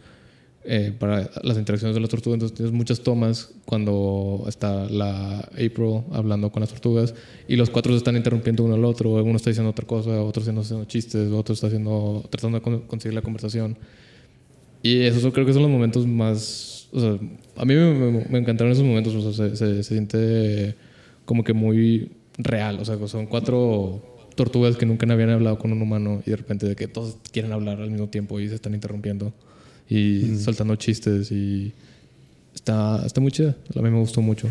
eh, 0.67 0.93
para 0.97 1.29
las 1.43 1.57
interacciones 1.57 1.93
de 1.95 2.01
las 2.01 2.09
tortugas. 2.09 2.35
Entonces 2.35 2.55
tienes 2.57 2.73
muchas 2.73 3.01
tomas 3.01 3.51
cuando 3.65 4.45
está 4.47 4.89
la 4.89 5.39
April 5.51 6.01
hablando 6.11 6.51
con 6.51 6.61
las 6.61 6.69
tortugas 6.69 7.13
y 7.47 7.55
los 7.55 7.69
cuatro 7.69 7.91
se 7.93 7.97
están 7.97 8.15
interrumpiendo 8.15 8.63
uno 8.63 8.75
al 8.75 8.85
otro. 8.85 9.11
Uno 9.13 9.35
está 9.37 9.49
diciendo 9.49 9.69
otra 9.69 9.85
cosa, 9.85 10.21
otro 10.21 10.41
está 10.43 10.59
haciendo 10.59 10.85
chistes, 10.85 11.31
otro 11.31 11.53
está 11.53 11.67
haciendo, 11.67 12.23
tratando 12.29 12.57
de 12.59 12.61
con- 12.63 12.81
conseguir 12.81 13.13
la 13.15 13.21
conversación. 13.21 13.77
Y 14.83 15.01
esos 15.01 15.33
creo 15.33 15.45
que 15.45 15.53
son 15.53 15.63
los 15.63 15.71
momentos 15.71 16.05
más... 16.05 16.87
O 16.93 16.99
sea, 16.99 17.17
a 17.57 17.65
mí 17.65 17.73
me, 17.73 17.93
me- 17.93 18.25
me 18.29 18.37
encantaron 18.39 18.71
esos 18.71 18.83
momentos. 18.85 19.13
O 19.15 19.31
sea, 19.33 19.49
se, 19.49 19.55
se- 19.55 19.83
se 19.83 19.93
siente 19.95 20.75
como 21.25 21.43
que 21.43 21.53
muy 21.53 22.11
real. 22.37 22.79
O 22.79 22.85
sea, 22.85 22.97
son 23.07 23.25
cuatro 23.25 24.01
tortugas 24.35 24.75
que 24.77 24.85
nunca 24.85 25.11
habían 25.11 25.29
hablado 25.29 25.57
con 25.57 25.71
un 25.71 25.81
humano 25.81 26.21
y 26.25 26.29
de 26.29 26.35
repente 26.35 26.67
de 26.67 26.75
que 26.75 26.87
todos 26.87 27.17
quieren 27.31 27.51
hablar 27.53 27.79
al 27.81 27.89
mismo 27.89 28.07
tiempo 28.09 28.39
y 28.39 28.49
se 28.49 28.55
están 28.55 28.73
interrumpiendo 28.73 29.33
y 29.89 30.35
soltando 30.37 30.75
chistes 30.75 31.31
y 31.31 31.73
está, 32.53 33.03
está 33.05 33.21
muy 33.21 33.31
chida. 33.31 33.55
A 33.75 33.81
mí 33.81 33.89
me 33.89 33.99
gustó 33.99 34.21
mucho. 34.21 34.49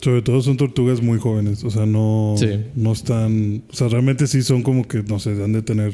Sobre 0.00 0.22
todo 0.22 0.40
son 0.42 0.56
tortugas 0.56 1.00
muy 1.00 1.18
jóvenes. 1.18 1.62
O 1.64 1.70
sea, 1.70 1.86
no, 1.86 2.34
Sí. 2.36 2.48
no 2.74 2.92
están. 2.92 3.62
O 3.70 3.74
sea, 3.74 3.88
realmente 3.88 4.26
sí 4.26 4.42
son 4.42 4.62
como 4.62 4.86
que, 4.86 5.02
no 5.02 5.18
sé, 5.18 5.30
han 5.42 5.52
de 5.52 5.62
tener 5.62 5.92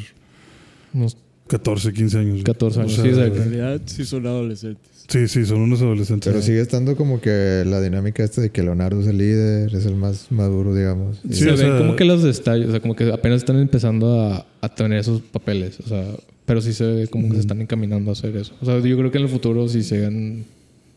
Unos 0.94 1.16
14, 1.48 1.92
15 1.92 2.18
años. 2.18 2.42
14 2.42 2.78
O 2.78 2.82
años, 2.82 2.94
sea, 2.94 3.04
sí, 3.04 3.10
exacto. 3.10 3.34
realidad 3.38 3.80
sí 3.84 4.04
son 4.04 4.26
adolescentes. 4.26 4.88
Sí, 5.08 5.26
sí, 5.28 5.46
son 5.46 5.60
unos 5.60 5.80
adolescentes. 5.80 6.30
Pero 6.30 6.42
sigue 6.42 6.60
estando 6.60 6.94
como 6.96 7.20
que 7.20 7.62
la 7.66 7.80
dinámica 7.80 8.22
esta 8.24 8.40
de 8.42 8.50
que 8.50 8.62
Leonardo 8.62 9.00
es 9.00 9.06
el 9.06 9.16
líder, 9.18 9.74
es 9.74 9.86
el 9.86 9.94
más 9.96 10.30
maduro, 10.30 10.74
digamos. 10.74 11.18
Sí, 11.30 11.34
se 11.40 11.44
o 11.46 11.48
ven 11.56 11.58
sea- 11.58 11.78
como 11.78 11.96
que 11.96 12.04
los 12.04 12.22
detalles, 12.22 12.68
o 12.68 12.70
sea, 12.72 12.80
como 12.80 12.94
que 12.96 13.10
apenas 13.10 13.38
están 13.38 13.58
empezando 13.58 14.20
a, 14.20 14.46
a 14.60 14.68
tener 14.74 14.98
esos 14.98 15.22
papeles, 15.22 15.80
o 15.80 15.88
sea, 15.88 16.04
pero 16.48 16.62
sí 16.62 16.72
se 16.72 16.86
ve 16.86 17.08
como 17.08 17.28
que 17.28 17.34
se 17.34 17.40
están 17.40 17.60
encaminando 17.60 18.10
a 18.10 18.14
hacer 18.14 18.34
eso. 18.34 18.54
O 18.62 18.64
sea, 18.64 18.78
yo 18.78 18.96
creo 18.96 19.10
que 19.10 19.18
en 19.18 19.24
el 19.24 19.28
futuro, 19.28 19.68
si 19.68 19.82
se 19.82 19.98
hagan 19.98 20.46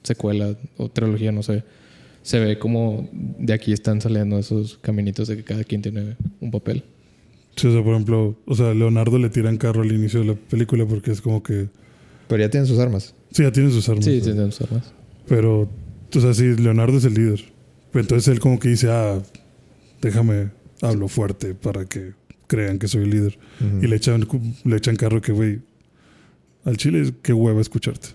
secuela 0.02 0.56
o 0.78 0.88
trilogía, 0.88 1.34
no 1.34 1.43
sé, 1.43 1.66
se 2.24 2.39
ve 2.39 2.58
como 2.58 3.10
de 3.12 3.52
aquí 3.52 3.74
están 3.74 3.99
saliendo 3.99 4.39
esos 4.39 4.78
caminitos 4.78 5.28
de 5.28 5.36
que 5.36 5.43
cada 5.43 5.66
quien 5.66 5.82
tiene 5.82 6.16
un 6.39 6.52
papel. 6.52 6.86
Sí, 7.58 7.68
o 7.68 7.74
sea, 7.74 7.84
por 7.84 7.91
ejemplo, 7.95 8.38
o 8.45 8.56
sea, 8.56 8.74
Leonardo 8.74 9.18
le 9.18 9.30
tiran 9.30 9.58
carro 9.58 9.82
al 9.82 9.91
inicio 9.91 10.22
de 10.22 10.28
la 10.28 10.36
película 10.36 10.86
porque 10.86 11.12
es 11.12 11.20
como 11.20 11.43
que. 11.43 11.68
Pero 12.30 12.43
ya 12.43 12.49
tienen 12.49 12.66
sus 12.66 12.80
armas. 12.80 13.14
Sí, 13.32 13.43
ya 13.43 13.52
tiene 13.52 13.72
sus 13.72 13.89
armas. 13.89 14.06
Sí, 14.06 14.20
sí, 14.20 14.22
tienen 14.22 14.54
sus 14.54 14.62
armas. 14.62 14.93
Pero, 15.28 15.64
o 16.16 16.20
sea, 16.22 16.34
sí, 16.34 16.56
Leonardo 16.56 16.97
es 16.97 17.04
el 17.04 17.14
líder. 17.14 17.43
Pero 17.91 18.04
entonces 18.04 18.30
él 18.30 18.39
como 18.39 18.58
que 18.58 18.70
dice, 18.70 18.88
ah, 18.89 19.22
déjame, 20.02 20.52
hablo 20.82 21.10
fuerte 21.10 21.56
para 21.56 21.84
que 21.84 22.14
crean 22.52 22.80
que 22.80 22.89
soy 22.89 23.04
el 23.04 23.12
líder. 23.12 23.39
Y 23.82 23.88
le 23.88 23.95
echan, 23.95 24.28
le 24.66 24.76
echan 24.76 24.97
carro 24.97 25.22
que, 25.22 25.32
güey, 25.32 25.62
al 26.66 26.76
chile, 26.76 27.14
qué 27.22 27.32
hueva 27.32 27.62
escucharte. 27.62 28.10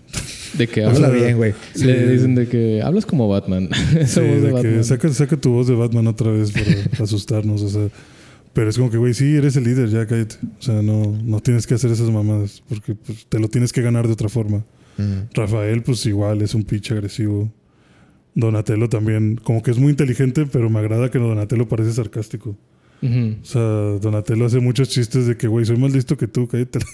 De 0.59 0.67
que 0.67 0.83
Habla 0.85 1.09
bien, 1.09 1.37
güey. 1.37 1.55
le 1.75 2.11
dicen 2.11 2.35
de 2.35 2.47
que 2.47 2.83
hablas 2.83 3.07
como 3.07 3.27
Batman. 3.27 3.67
Esa 3.97 4.21
Sí, 4.21 4.27
voz 4.27 4.41
de 4.43 4.51
de 4.51 4.61
que 4.61 4.83
saca, 4.83 5.09
saca 5.09 5.37
tu 5.37 5.49
voz 5.49 5.67
de 5.67 5.73
Batman 5.73 6.05
otra 6.05 6.29
vez 6.31 6.51
para 6.51 6.65
asustarnos, 7.03 7.63
o 7.63 7.69
sea. 7.69 7.89
Pero 8.53 8.69
es 8.69 8.77
como 8.77 8.91
que, 8.91 8.97
güey, 8.97 9.15
sí, 9.15 9.35
eres 9.35 9.55
el 9.55 9.63
líder, 9.63 9.89
ya 9.89 10.05
cállate. 10.05 10.35
O 10.59 10.61
sea, 10.61 10.83
no, 10.83 11.17
no 11.23 11.39
tienes 11.39 11.65
que 11.65 11.73
hacer 11.73 11.89
esas 11.91 12.11
mamadas 12.11 12.61
porque 12.69 12.93
pues, 12.93 13.25
te 13.27 13.39
lo 13.39 13.47
tienes 13.49 13.73
que 13.73 13.81
ganar 13.81 14.05
de 14.05 14.13
otra 14.13 14.29
forma. 14.29 14.63
Rafael, 15.33 15.83
pues 15.83 16.03
igual, 16.07 16.41
es 16.41 16.55
un 16.55 16.63
pinche 16.63 16.93
agresivo. 16.93 17.51
Donatello 18.33 18.89
también, 18.89 19.39
como 19.43 19.61
que 19.61 19.71
es 19.71 19.77
muy 19.77 19.91
inteligente, 19.91 20.45
pero 20.51 20.69
me 20.69 20.79
agrada 20.79 21.09
que 21.11 21.19
Donatello 21.19 21.67
parece 21.67 21.91
sarcástico. 21.93 22.55
Ujú. 23.01 23.35
O 23.41 23.45
sea, 23.45 23.61
Donatello 23.61 24.45
hace 24.45 24.59
muchos 24.59 24.89
chistes 24.89 25.27
de 25.27 25.37
que, 25.37 25.47
güey, 25.47 25.65
soy 25.65 25.77
más 25.77 25.93
listo 25.93 26.17
que 26.17 26.27
tú, 26.27 26.47
cállate. 26.47 26.79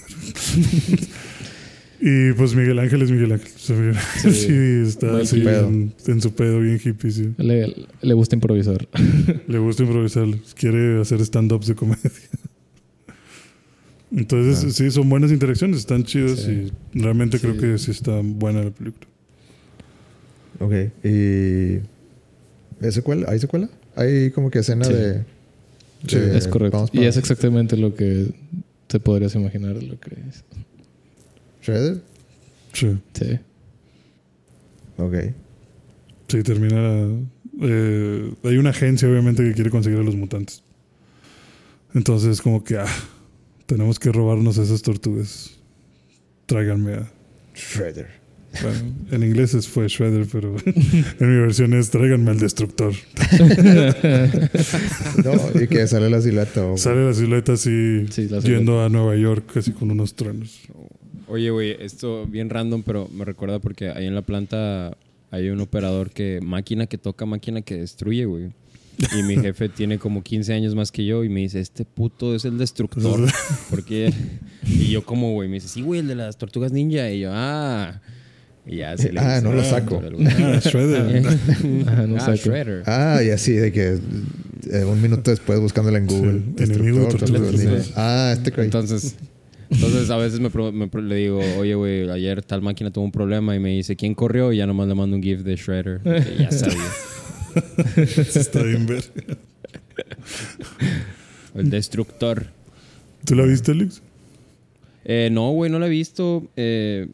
y 2.00 2.32
pues 2.32 2.54
Miguel 2.54 2.78
Ángel 2.78 3.02
es 3.02 3.10
Miguel 3.10 3.32
Ángel. 3.32 3.50
O 3.54 3.58
sea, 3.58 3.76
Miguel 3.76 3.96
Ángel 3.96 4.34
sí, 4.34 4.88
está 4.88 5.16
así 5.18 5.40
en, 5.46 5.94
en 6.06 6.20
su 6.20 6.34
pedo, 6.34 6.60
bien 6.60 6.78
hippie, 6.84 7.10
sí. 7.10 7.32
Le, 7.38 7.74
le 8.02 8.14
gusta 8.14 8.34
improvisar. 8.36 8.86
Le 9.48 9.58
gusta 9.58 9.82
improvisar, 9.84 10.26
quiere 10.56 11.00
hacer 11.00 11.20
stand-ups 11.22 11.68
de 11.68 11.74
comedia. 11.74 12.10
Entonces, 14.14 14.64
Ah. 14.64 14.70
sí, 14.70 14.90
son 14.90 15.08
buenas 15.08 15.32
interacciones, 15.32 15.78
están 15.78 16.04
chidas 16.04 16.40
Sí. 16.40 16.70
y 16.92 17.00
realmente 17.00 17.38
Sí. 17.38 17.46
creo 17.46 17.56
que 17.60 17.78
sí 17.78 17.90
está 17.90 18.20
buena 18.22 18.62
la 18.62 18.70
película. 18.70 19.06
Ok. 20.60 20.72
¿Y 21.02 21.80
¿es 22.86 22.94
secuela? 22.94 23.26
¿Hay 23.30 23.38
secuela? 23.40 23.68
Hay 23.96 24.30
como 24.30 24.50
que 24.50 24.60
escena 24.60 24.84
Sí. 24.84 24.92
de... 24.92 25.24
Sí, 26.06 26.16
de- 26.18 26.38
es 26.38 26.46
correcto. 26.48 26.76
vamos 26.78 26.90
Y 26.92 27.04
es 27.04 27.16
exactamente 27.16 27.76
lo 27.76 27.94
que 27.94 28.28
te 28.86 29.00
podrías 29.00 29.34
imaginar 29.34 29.82
lo 29.82 29.98
que 29.98 30.10
es. 30.28 30.44
¿Shredder? 31.62 32.02
Sí, 32.72 32.98
Sí. 33.14 33.38
Ok. 34.98 35.14
sí 36.28 36.42
termina. 36.42 37.08
eh, 37.60 38.34
hay 38.42 38.56
una 38.56 38.70
agencia, 38.70 39.08
obviamente, 39.08 39.42
que 39.44 39.52
quiere 39.54 39.70
conseguir 39.70 39.98
a 39.98 40.02
los 40.02 40.16
mutantes. 40.16 40.62
Entonces, 41.94 42.42
como 42.42 42.64
que, 42.64 42.76
ah, 42.78 42.86
tenemos 43.66 43.98
que 43.98 44.10
robarnos 44.12 44.58
esas 44.58 44.82
tortugas. 44.82 45.58
Tráiganme 46.46 46.94
a. 46.94 47.10
Shredder. 47.54 48.08
Bueno, 48.62 48.78
en 49.10 49.22
inglés 49.22 49.54
es 49.54 49.68
fue 49.68 49.88
Shredder, 49.88 50.26
pero 50.30 50.56
en 50.66 51.14
mi 51.20 51.40
versión 51.40 51.74
es 51.74 51.90
tráiganme 51.90 52.30
al 52.30 52.38
destructor. 52.38 52.92
No, 55.24 55.62
y 55.62 55.66
que 55.68 55.86
sale 55.86 56.10
la 56.10 56.20
silueta. 56.20 56.76
Sale 56.76 57.06
la 57.06 57.14
silueta 57.14 57.52
así, 57.52 58.06
Sí, 58.10 58.28
la 58.28 58.40
yendo 58.40 58.82
a 58.82 58.88
Nueva 58.88 59.16
York, 59.16 59.50
casi 59.52 59.72
con 59.72 59.90
unos 59.90 60.14
truenos. 60.14 60.60
Oye, 61.28 61.50
güey, 61.50 61.76
esto 61.80 62.26
bien 62.26 62.50
random, 62.50 62.82
pero 62.82 63.08
me 63.12 63.24
recuerda 63.24 63.58
porque 63.58 63.88
ahí 63.88 64.06
en 64.06 64.14
la 64.14 64.22
planta 64.22 64.96
hay 65.30 65.48
un 65.48 65.60
operador 65.60 66.10
que, 66.10 66.40
máquina 66.42 66.86
que 66.86 66.98
toca, 66.98 67.26
máquina 67.26 67.62
que 67.62 67.76
destruye, 67.76 68.24
güey. 68.24 68.50
Y 69.16 69.22
mi 69.22 69.36
jefe 69.36 69.68
tiene 69.70 69.98
como 69.98 70.22
15 70.22 70.52
años 70.52 70.74
más 70.74 70.92
que 70.92 71.04
yo 71.04 71.24
y 71.24 71.28
me 71.28 71.40
dice, 71.40 71.60
este 71.60 71.84
puto 71.84 72.34
es 72.34 72.44
el 72.44 72.58
destructor. 72.58 73.20
Porque... 73.70 74.12
Y 74.66 74.90
yo 74.90 75.04
como, 75.04 75.32
güey, 75.32 75.48
me 75.48 75.54
dice, 75.56 75.68
sí, 75.68 75.82
güey, 75.82 76.00
el 76.00 76.08
de 76.08 76.14
las 76.14 76.38
tortugas 76.38 76.72
ninja. 76.72 77.10
Y 77.10 77.20
yo, 77.20 77.30
ah... 77.32 78.00
Y 78.66 78.76
ya 78.76 78.96
se 78.96 79.12
le 79.12 79.20
Ah, 79.20 79.34
dice, 79.36 79.42
no 79.42 79.52
lo 79.52 79.62
saco. 79.64 80.02
Ah, 80.38 80.58
Shredder. 80.62 81.26
Ajá, 81.86 82.06
no 82.06 82.16
ah, 82.16 82.20
saco. 82.20 82.36
Shredder. 82.36 82.82
Ah, 82.86 83.20
y 83.24 83.30
así 83.30 83.52
de 83.52 83.72
que 83.72 83.98
eh, 84.70 84.84
un 84.84 85.02
minuto 85.02 85.30
después 85.30 85.60
buscándola 85.60 85.98
en 85.98 86.06
Google. 86.06 86.42
Sí, 86.56 86.64
enemigo 86.64 87.06
de. 87.08 87.82
Ah, 87.96 88.32
este 88.34 88.50
güey. 88.50 88.64
Entonces, 88.66 89.16
entonces 89.70 90.08
a 90.10 90.16
veces 90.16 90.40
me, 90.40 90.48
pro- 90.50 90.72
me 90.72 90.88
pro- 90.88 91.02
le 91.02 91.16
digo, 91.16 91.40
oye, 91.58 91.74
güey, 91.74 92.08
ayer 92.10 92.42
tal 92.42 92.62
máquina 92.62 92.90
tuvo 92.90 93.04
un 93.04 93.12
problema 93.12 93.54
y 93.54 93.58
me 93.58 93.70
dice, 93.70 93.96
¿quién 93.96 94.14
corrió? 94.14 94.52
Y 94.52 94.58
ya 94.58 94.66
nomás 94.66 94.88
le 94.88 94.94
mando 94.94 95.16
un 95.16 95.22
GIF 95.22 95.40
de 95.40 95.56
Shredder. 95.56 96.00
ya 96.38 96.50
sabía. 96.50 96.78
Está 97.96 98.62
bien 98.62 98.86
ver. 98.86 99.04
El 101.54 101.70
destructor. 101.70 102.46
¿Tú 103.24 103.34
la 103.34 103.44
viste, 103.44 103.72
Alex? 103.72 104.02
Eh, 105.04 105.28
no, 105.30 105.50
güey, 105.50 105.70
no 105.70 105.78
la 105.78 105.86
he 105.86 105.90
visto. 105.90 106.48
Eh, 106.56 107.08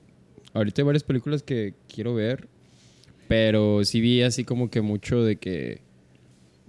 ahorita 0.55 0.83
hay 0.83 0.87
varias 0.87 1.05
películas 1.05 1.43
que 1.43 1.75
quiero 1.93 2.15
ver. 2.15 2.49
Pero 3.29 3.85
sí 3.85 4.01
vi 4.01 4.23
así 4.23 4.45
como 4.45 4.71
que 4.71 4.81
mucho 4.81 5.23
de 5.25 5.37
que. 5.37 5.81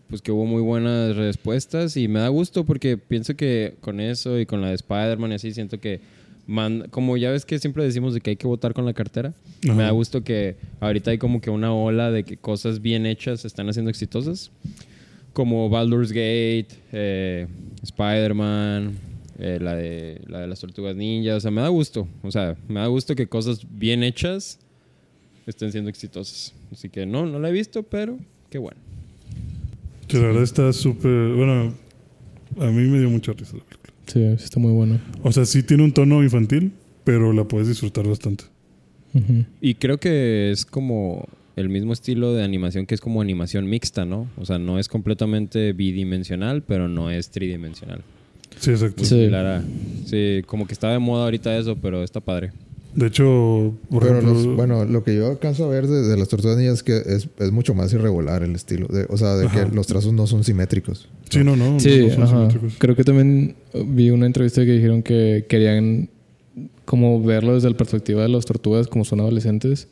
Pues 0.09 0.21
que 0.21 0.31
hubo 0.31 0.45
muy 0.45 0.61
buenas 0.61 1.15
respuestas. 1.15 1.95
Y 1.97 2.07
me 2.07 2.19
da 2.19 2.27
gusto 2.27 2.65
porque 2.65 2.97
pienso 2.97 3.35
que 3.35 3.75
con 3.81 3.99
eso 3.99 4.39
y 4.39 4.45
con 4.45 4.61
la 4.61 4.67
de 4.69 4.75
Spider-Man 4.75 5.31
y 5.31 5.35
así 5.35 5.53
siento 5.53 5.79
que. 5.79 6.01
man- 6.47 6.87
como 6.91 7.17
ya 7.17 7.31
ves 7.31 7.45
que 7.45 7.57
siempre 7.59 7.83
decimos 7.83 8.13
de 8.13 8.21
que 8.21 8.31
hay 8.31 8.35
que 8.35 8.47
votar 8.47 8.73
con 8.73 8.85
la 8.85 8.93
cartera. 8.93 9.33
Ajá. 9.63 9.73
Me 9.73 9.83
da 9.83 9.91
gusto 9.91 10.23
que 10.23 10.55
ahorita 10.81 11.11
hay 11.11 11.17
como 11.17 11.39
que 11.41 11.49
una 11.49 11.73
ola 11.73 12.11
de 12.11 12.23
que 12.23 12.37
cosas 12.37 12.81
bien 12.81 13.05
hechas 13.05 13.45
están 13.45 13.69
haciendo 13.69 13.89
exitosas. 13.89 14.51
Como 15.33 15.69
Baldur's 15.69 16.11
Gate, 16.11 16.67
eh, 16.91 17.47
Spider-Man, 17.83 18.97
eh, 19.41 19.59
la, 19.59 19.75
de, 19.75 20.21
la 20.27 20.39
de 20.39 20.47
las 20.47 20.59
tortugas 20.59 20.95
ninjas. 20.95 21.37
O 21.37 21.39
sea, 21.39 21.51
me 21.51 21.61
da 21.61 21.67
gusto. 21.69 22.07
O 22.21 22.31
sea, 22.31 22.55
me 22.67 22.79
da 22.79 22.87
gusto 22.87 23.15
que 23.15 23.27
cosas 23.27 23.65
bien 23.69 24.03
hechas 24.03 24.59
estén 25.47 25.71
siendo 25.71 25.89
exitosas. 25.89 26.53
Así 26.71 26.89
que 26.89 27.05
no, 27.05 27.25
no 27.25 27.39
la 27.39 27.49
he 27.49 27.51
visto, 27.51 27.83
pero 27.83 28.17
qué 28.49 28.59
bueno. 28.59 28.79
Que 30.07 30.17
la 30.17 30.27
verdad 30.27 30.43
está 30.43 30.71
súper. 30.73 31.33
Bueno, 31.33 31.73
a 32.59 32.65
mí 32.67 32.87
me 32.87 32.99
dio 32.99 33.09
mucha 33.09 33.33
risa 33.33 33.57
la 33.57 33.63
película. 33.63 33.93
Sí, 34.05 34.19
sí 34.37 34.43
está 34.43 34.59
muy 34.59 34.71
bueno. 34.73 34.99
O 35.23 35.31
sea, 35.31 35.45
sí 35.45 35.63
tiene 35.63 35.83
un 35.83 35.91
tono 35.91 36.21
infantil, 36.21 36.73
pero 37.03 37.33
la 37.33 37.45
puedes 37.45 37.67
disfrutar 37.67 38.07
bastante. 38.07 38.45
Y 39.59 39.75
creo 39.75 39.97
que 39.97 40.51
es 40.51 40.65
como 40.65 41.27
el 41.57 41.67
mismo 41.67 41.91
estilo 41.91 42.33
de 42.33 42.43
animación 42.43 42.85
que 42.85 42.95
es 42.95 43.01
como 43.01 43.21
animación 43.21 43.67
mixta, 43.67 44.05
¿no? 44.05 44.29
O 44.37 44.45
sea, 44.45 44.57
no 44.57 44.79
es 44.79 44.87
completamente 44.87 45.73
bidimensional, 45.73 46.63
pero 46.63 46.87
no 46.87 47.11
es 47.11 47.29
tridimensional. 47.29 48.03
Sí, 48.61 48.71
exacto. 48.71 49.03
Sí. 49.03 49.09
Similar 49.15 49.45
a- 49.45 49.63
sí, 50.05 50.41
como 50.45 50.65
que 50.65 50.73
está 50.73 50.89
de 50.91 50.99
moda 50.99 51.25
ahorita 51.25 51.57
eso, 51.57 51.75
pero 51.81 52.03
está 52.03 52.19
padre. 52.21 52.51
De 52.95 53.07
hecho, 53.07 53.73
por 53.89 54.03
Pero 54.03 54.19
ejemplo, 54.19 54.33
los- 54.33 54.55
bueno, 54.55 54.83
lo 54.85 55.03
que 55.03 55.15
yo 55.15 55.27
alcanzo 55.29 55.63
a 55.65 55.69
ver 55.69 55.87
de, 55.87 56.01
de 56.01 56.17
las 56.17 56.27
tortugas 56.27 56.57
ninjas 56.57 56.75
es 56.75 56.83
que 56.83 56.97
es, 56.97 57.27
es 57.39 57.51
mucho 57.51 57.73
más 57.73 57.91
irregular 57.93 58.43
el 58.43 58.53
estilo. 58.53 58.87
de- 58.87 59.05
o 59.09 59.15
sea, 59.17 59.35
de 59.35 59.45
Ajá. 59.45 59.65
que 59.69 59.73
los 59.75 59.87
trazos 59.87 60.11
no 60.13 60.27
son 60.27 60.43
simétricos. 60.43 61.07
Sí, 61.29 61.41
no, 61.43 61.55
no. 61.55 61.79
Sí, 61.79 62.01
no 62.07 62.13
son 62.13 62.23
ajá. 62.23 62.35
simétricos. 62.49 62.73
Creo 62.79 62.95
que 62.95 63.03
también 63.05 63.55
vi 63.85 64.09
una 64.09 64.25
entrevista 64.25 64.63
que 64.65 64.73
dijeron 64.73 65.03
que 65.03 65.45
querían 65.47 66.09
como 66.83 67.23
verlo 67.23 67.53
desde 67.55 67.69
la 67.69 67.77
perspectiva 67.77 68.21
de 68.23 68.29
las 68.29 68.45
tortugas 68.45 68.87
como 68.87 69.05
son 69.05 69.21
adolescentes, 69.21 69.87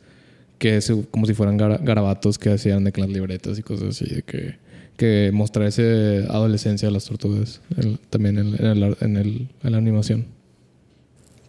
que 0.58 0.76
es 0.76 0.92
como 1.10 1.24
si 1.26 1.32
fueran 1.32 1.56
gara- 1.56 1.78
garabatos 1.82 2.38
que 2.38 2.50
hacían 2.50 2.84
de 2.84 2.92
que 2.92 3.00
las 3.00 3.08
libretas 3.08 3.58
y 3.58 3.62
cosas 3.62 3.88
así, 4.00 4.14
de 4.14 4.22
que, 4.22 4.56
que 5.00 5.30
mostrar 5.32 5.66
esa 5.66 5.82
adolescencia 6.32 6.86
de 6.88 6.92
las 6.92 7.06
tortugas 7.06 7.60
el- 7.78 7.98
también 8.10 8.36
en, 8.38 8.48
en 8.54 8.66
el- 8.82 8.96
en 9.00 9.16
el- 9.16 9.48
en 9.64 9.72
la 9.72 9.78
animación. 9.78 10.26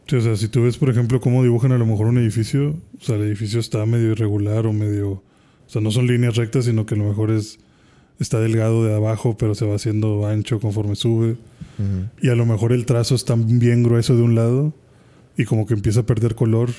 Sí, 0.07 0.15
o 0.15 0.21
sea, 0.21 0.35
si 0.35 0.47
tú 0.47 0.63
ves, 0.63 0.77
por 0.77 0.89
ejemplo, 0.89 1.19
cómo 1.21 1.43
dibujan 1.43 1.71
a 1.71 1.77
lo 1.77 1.85
mejor 1.85 2.07
un 2.07 2.17
edificio, 2.17 2.75
o 2.99 3.03
sea, 3.03 3.15
el 3.17 3.23
edificio 3.23 3.59
está 3.59 3.85
medio 3.85 4.11
irregular 4.11 4.65
o 4.65 4.73
medio. 4.73 5.09
O 5.11 5.23
sea, 5.67 5.81
no 5.81 5.91
son 5.91 6.07
líneas 6.07 6.35
rectas, 6.35 6.65
sino 6.65 6.85
que 6.85 6.95
a 6.95 6.97
lo 6.97 7.05
mejor 7.07 7.29
es. 7.31 7.59
Está 8.19 8.39
delgado 8.39 8.85
de 8.85 8.93
abajo, 8.95 9.35
pero 9.37 9.55
se 9.55 9.65
va 9.65 9.75
haciendo 9.75 10.27
ancho 10.27 10.59
conforme 10.59 10.95
sube. 10.95 11.31
Ujú. 11.31 12.09
Y 12.21 12.29
a 12.29 12.35
lo 12.35 12.45
mejor 12.45 12.71
el 12.71 12.85
trazo 12.85 13.15
está 13.15 13.35
bien 13.35 13.81
grueso 13.83 14.15
de 14.15 14.21
un 14.21 14.35
lado 14.35 14.73
y 15.37 15.45
como 15.45 15.65
que 15.65 15.73
empieza 15.73 16.01
a 16.01 16.05
perder 16.05 16.35
color 16.35 16.69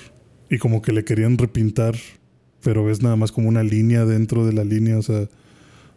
y 0.51 0.59
como 0.59 0.83
que 0.83 0.93
le 0.93 1.05
querían 1.05 1.39
repintar, 1.39 1.97
pero 2.63 2.85
ves 2.85 3.03
nada 3.03 3.17
más 3.17 3.33
como 3.33 3.49
una 3.49 3.63
línea 3.65 4.05
dentro 4.05 4.47
de 4.47 4.53
la 4.53 4.63
línea, 4.65 4.99
o 4.99 5.03
sea, 5.03 5.27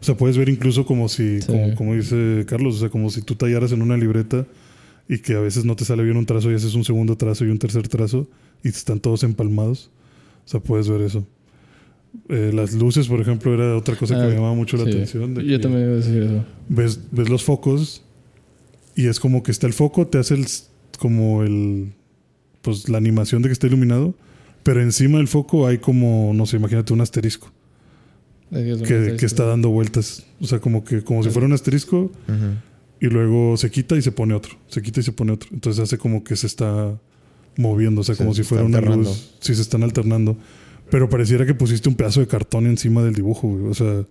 o 0.00 0.04
sea 0.04 0.16
puedes 0.16 0.36
ver 0.36 0.48
incluso 0.48 0.84
como 0.86 1.08
si, 1.08 1.40
Sí. 1.40 1.46
como, 1.46 1.74
como 1.74 1.94
dice 1.94 2.44
Carlos, 2.46 2.76
o 2.76 2.78
sea, 2.80 2.88
como 2.88 3.10
si 3.10 3.22
tú 3.22 3.34
tallaras 3.34 3.72
en 3.72 3.82
una 3.82 3.96
libreta 3.96 4.46
y 5.08 5.18
que 5.18 5.34
a 5.34 5.40
veces 5.40 5.64
no 5.64 5.76
te 5.76 5.84
sale 5.84 6.02
bien 6.02 6.16
un 6.16 6.26
trazo 6.26 6.50
y 6.50 6.54
haces 6.54 6.74
un 6.74 6.84
segundo 6.84 7.16
trazo 7.16 7.44
y 7.44 7.48
un 7.50 7.58
tercer 7.58 7.88
trazo 7.88 8.28
y 8.64 8.68
están 8.68 9.00
todos 9.00 9.22
empalmados, 9.22 9.90
o 10.44 10.48
sea, 10.48 10.60
puedes 10.60 10.88
ver 10.88 11.00
eso. 11.02 11.26
Eh, 12.28 12.50
las 12.54 12.72
luces, 12.74 13.08
por 13.08 13.20
ejemplo, 13.20 13.52
era 13.52 13.76
otra 13.76 13.94
cosa 13.96 14.14
que 14.14 14.22
Ah, 14.22 14.26
me 14.26 14.34
llamaba 14.34 14.54
mucho 14.54 14.76
la 14.76 14.84
Sí. 14.84 14.90
atención. 14.90 15.34
de 15.34 15.42
Yo 15.44 15.56
que- 15.56 15.58
también 15.62 15.82
iba 15.84 15.92
a 15.92 15.96
decir 15.96 16.22
eso. 16.22 16.44
ves, 16.68 17.00
ves 17.12 17.28
los 17.28 17.44
focos 17.44 18.02
y 18.94 19.06
es 19.06 19.20
como 19.20 19.42
que 19.42 19.50
está 19.50 19.66
el 19.66 19.74
foco, 19.74 20.06
te 20.06 20.18
hace 20.18 20.34
el, 20.34 20.46
como 20.98 21.42
el, 21.42 21.92
pues 22.62 22.88
la 22.88 22.96
animación 22.98 23.42
de 23.42 23.48
que 23.50 23.52
está 23.52 23.66
iluminado, 23.66 24.14
pero 24.62 24.82
encima 24.82 25.18
del 25.18 25.28
foco 25.28 25.66
hay 25.66 25.78
como, 25.78 26.32
no 26.34 26.46
sé, 26.46 26.56
imagínate 26.56 26.92
un 26.92 27.00
asterisco 27.02 27.52
que, 28.50 29.16
que 29.18 29.26
está 29.26 29.44
dando 29.44 29.70
vueltas, 29.70 30.24
o 30.40 30.46
sea, 30.46 30.60
como 30.60 30.84
que 30.84 31.02
como 31.02 31.22
si 31.22 31.30
fuera 31.30 31.46
un 31.46 31.52
asterisco 31.52 32.10
y 33.00 33.06
luego 33.06 33.56
se 33.56 33.70
quita 33.70 33.96
y 33.96 34.02
se 34.02 34.12
pone 34.12 34.34
otro, 34.34 34.56
se 34.68 34.82
quita 34.82 35.00
y 35.00 35.02
se 35.02 35.12
pone 35.12 35.32
otro, 35.32 35.48
entonces 35.52 35.82
hace 35.82 35.98
como 35.98 36.22
que 36.24 36.36
se 36.36 36.46
está 36.46 36.98
moviendo, 37.56 38.02
o 38.02 38.04
sea, 38.04 38.14
Se 38.14 38.22
como 38.22 38.34
si 38.34 38.42
fuera 38.42 38.64
una 38.64 38.78
alternando. 38.78 39.08
luz, 39.10 39.34
sí 39.40 39.54
se 39.54 39.62
están 39.62 39.82
alternando, 39.82 40.36
pero 40.90 41.08
pareciera 41.08 41.44
que 41.46 41.54
pusiste 41.54 41.88
un 41.88 41.94
pedazo 41.96 42.20
de 42.20 42.26
cartón 42.26 42.66
encima 42.66 43.02
del 43.02 43.14
dibujo, 43.14 43.48
güey, 43.48 43.66
o 43.70 43.74
sea, 43.74 44.04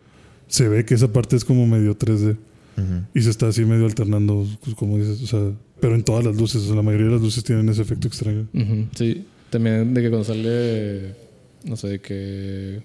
se 0.48 0.68
ve 0.68 0.86
que 0.86 0.94
esa 0.96 1.12
parte 1.12 1.36
es 1.36 1.46
como 1.46 1.66
medio 1.66 1.98
3D. 1.98 2.38
Ujú. 2.78 2.84
Y 3.14 3.22
se 3.22 3.30
está 3.30 3.48
así 3.48 3.64
medio 3.64 3.86
alternando, 3.86 4.46
pues, 4.62 4.76
como 4.76 4.98
dices, 4.98 5.22
o 5.24 5.28
sea, 5.28 5.40
pero 5.80 5.96
en 5.96 6.04
todas 6.04 6.26
las 6.26 6.36
luces, 6.36 6.62
o 6.64 6.66
sea, 6.66 6.76
la 6.76 6.82
mayoría 6.82 7.08
de 7.08 7.14
las 7.14 7.22
luces 7.22 7.42
tienen 7.44 7.70
ese 7.70 7.82
efecto 7.82 8.08
extraño. 8.10 8.48
Sí, 8.96 9.26
también 9.50 9.94
de 9.94 10.02
que 10.02 10.10
cuando 10.10 10.26
sale, 10.26 11.16
no 11.64 11.78
sé, 11.78 11.88
de 11.88 12.00
que 12.02 12.82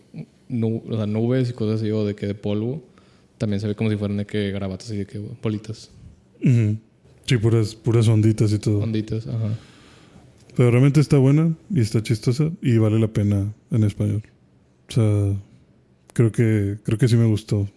nu- 0.50 0.82
o 0.88 0.96
sea, 0.96 1.06
nubes 1.06 1.48
y 1.50 1.52
cosas 1.52 1.80
así, 1.80 1.90
o 1.90 2.04
de 2.04 2.14
que 2.14 2.26
de 2.26 2.34
polvo, 2.34 2.82
también 3.38 3.60
se 3.60 3.66
ve 3.66 3.74
como 3.74 3.90
si 3.90 3.96
fueran 3.96 4.16
de 4.18 4.26
que 4.26 4.50
garabatos 4.50 4.90
y 4.92 4.96
de 4.98 5.06
que 5.06 5.18
bolitas. 5.42 5.90
Sí, 6.42 7.36
puras, 7.40 7.74
puras 7.74 8.08
onditas 8.08 8.52
y 8.52 8.58
todo. 8.58 8.78
onditas, 8.80 9.26
ajá. 9.26 9.56
Pero 10.56 10.70
realmente 10.72 11.00
está 11.00 11.16
buena 11.18 11.54
y 11.72 11.80
está 11.80 12.02
chistosa 12.02 12.50
y 12.60 12.76
vale 12.78 12.98
la 12.98 13.08
pena 13.08 13.52
en 13.70 13.84
español. 13.84 14.22
O 14.88 14.92
sea, 14.92 15.36
creo 16.12 16.32
que, 16.32 16.78
creo 16.82 16.98
que 16.98 17.08
sí 17.08 17.16
me 17.16 17.26
gustó. 17.26 17.68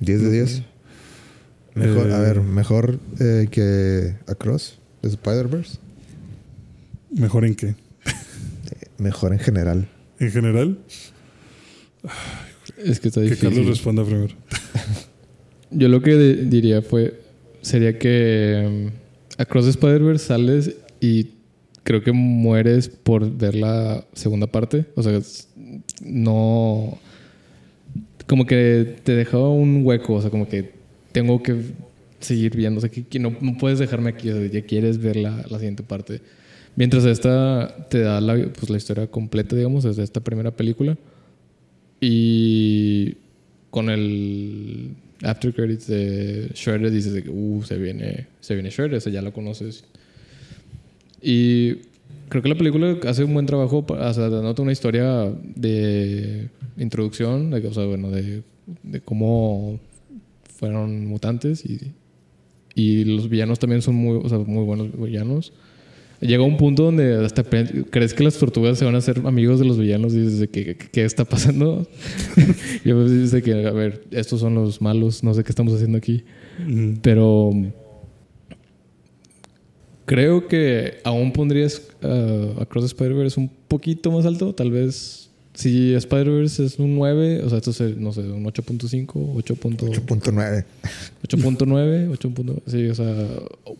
10 0.00 0.22
de 0.22 0.30
10. 0.30 0.62
Mejor, 1.74 2.08
Eh, 2.08 2.14
a 2.14 2.18
ver, 2.20 2.40
mejor 2.40 2.98
eh, 3.20 3.48
que 3.50 4.14
Across 4.30 4.78
de 5.02 5.08
Spider-Verse. 5.08 5.78
¿Mejor 7.10 7.44
en 7.44 7.54
qué? 7.56 7.74
Mejor 8.98 9.32
en 9.32 9.38
general. 9.40 9.88
En 10.18 10.30
general, 10.30 10.78
Es 12.76 13.00
que 13.00 13.08
está 13.08 13.20
que 13.20 13.28
difícil. 13.28 13.48
Carlos 13.48 13.66
responda 13.66 14.04
primero. 14.04 14.34
Yo 15.70 15.88
lo 15.88 16.02
que 16.02 16.16
diría 16.16 16.82
fue, 16.82 17.20
sería 17.60 17.98
que 17.98 18.64
um, 18.66 18.90
Across 19.38 19.64
the 19.64 19.70
Spider-Verse 19.70 20.26
sales 20.26 20.76
y 21.00 21.28
creo 21.82 22.02
que 22.02 22.12
mueres 22.12 22.88
por 22.88 23.30
ver 23.30 23.54
la 23.54 24.04
segunda 24.12 24.46
parte. 24.46 24.86
O 24.94 25.02
sea, 25.02 25.20
no... 26.04 26.98
Como 28.26 28.46
que 28.46 28.96
te 29.02 29.14
dejaba 29.14 29.50
un 29.50 29.84
hueco, 29.84 30.14
o 30.14 30.20
sea, 30.20 30.30
como 30.30 30.48
que 30.48 30.72
tengo 31.10 31.42
que 31.42 31.56
seguir 32.20 32.56
viendo, 32.56 32.78
o 32.78 32.80
sea, 32.80 32.90
que, 32.90 33.04
que 33.04 33.18
no, 33.18 33.36
no 33.40 33.58
puedes 33.58 33.78
dejarme 33.78 34.10
aquí, 34.10 34.30
o 34.30 34.36
sea, 34.36 34.46
ya 34.46 34.62
quieres 34.62 34.98
ver 34.98 35.16
la, 35.16 35.44
la 35.50 35.58
siguiente 35.58 35.82
parte. 35.82 36.20
Mientras 36.76 37.04
esta 37.04 37.86
te 37.90 38.00
da 38.00 38.20
la, 38.20 38.34
pues, 38.34 38.70
la 38.70 38.76
historia 38.76 39.06
completa, 39.08 39.56
digamos, 39.56 39.84
desde 39.84 40.02
esta 40.02 40.20
primera 40.20 40.50
película. 40.50 40.96
Y 42.04 43.14
con 43.70 43.88
el 43.88 44.90
after 45.22 45.54
credits 45.54 45.86
de 45.86 46.50
Shredder 46.52 46.90
dices 46.90 47.22
que 47.22 47.30
uh, 47.30 47.62
se 47.62 47.78
viene 47.78 48.26
se 48.40 48.54
viene 48.54 48.70
Shredder, 48.70 48.94
ese 48.94 49.12
ya 49.12 49.22
lo 49.22 49.32
conoces. 49.32 49.84
Y 51.22 51.74
creo 52.28 52.42
que 52.42 52.48
la 52.48 52.56
película 52.56 52.98
hace 53.06 53.22
un 53.22 53.32
buen 53.32 53.46
trabajo, 53.46 53.86
o 53.88 54.14
sea, 54.14 54.28
dándote 54.28 54.62
una 54.62 54.72
historia 54.72 55.32
de 55.54 56.48
introducción, 56.76 57.52
de, 57.52 57.64
o 57.68 57.72
sea, 57.72 57.84
bueno, 57.84 58.10
de, 58.10 58.42
de 58.82 59.00
cómo 59.00 59.78
fueron 60.56 61.06
mutantes 61.06 61.64
y, 61.64 61.92
y 62.74 63.04
los 63.04 63.28
villanos 63.28 63.60
también 63.60 63.80
son 63.80 63.94
muy, 63.94 64.20
o 64.20 64.28
sea, 64.28 64.38
muy 64.38 64.64
buenos 64.64 64.88
villanos. 65.00 65.52
Llega 66.22 66.44
un 66.44 66.56
punto 66.56 66.84
donde 66.84 67.16
hasta 67.24 67.42
crees 67.42 68.14
que 68.14 68.22
las 68.22 68.38
tortugas 68.38 68.78
se 68.78 68.84
van 68.84 68.94
a 68.94 68.98
hacer 68.98 69.20
amigos 69.26 69.58
de 69.58 69.64
los 69.64 69.76
villanos 69.76 70.14
y 70.14 70.20
dices 70.20 70.38
de 70.38 70.48
que, 70.48 70.76
¿qué 70.76 71.04
está 71.04 71.24
pasando? 71.24 71.84
y 72.84 72.90
a 72.90 72.94
veces 72.94 73.12
dices 73.12 73.30
de 73.32 73.42
que, 73.42 73.66
a 73.66 73.72
ver, 73.72 74.04
estos 74.12 74.38
son 74.38 74.54
los 74.54 74.80
malos, 74.80 75.24
no 75.24 75.34
sé 75.34 75.42
qué 75.42 75.50
estamos 75.50 75.74
haciendo 75.74 75.98
aquí. 75.98 76.22
Pero 77.02 77.50
creo 80.04 80.46
que 80.46 80.98
aún 81.02 81.32
pondrías 81.32 81.82
uh, 82.04 82.60
Across 82.60 82.84
Spider-Verse 82.84 83.40
un 83.40 83.50
poquito 83.66 84.12
más 84.12 84.24
alto. 84.24 84.54
Tal 84.54 84.70
vez 84.70 85.28
si 85.54 85.92
Spider-Verse 85.94 86.64
es 86.66 86.78
un 86.78 86.94
9, 86.94 87.42
o 87.44 87.48
sea, 87.48 87.58
esto 87.58 87.70
es, 87.72 87.96
no 87.96 88.12
sé, 88.12 88.20
un 88.20 88.44
8.5, 88.44 89.32
8. 89.34 89.54
8.9. 89.56 90.64
8.9, 91.26 92.10
8. 92.12 92.62
Sí, 92.68 92.86
o 92.86 92.94
sea, 92.94 93.26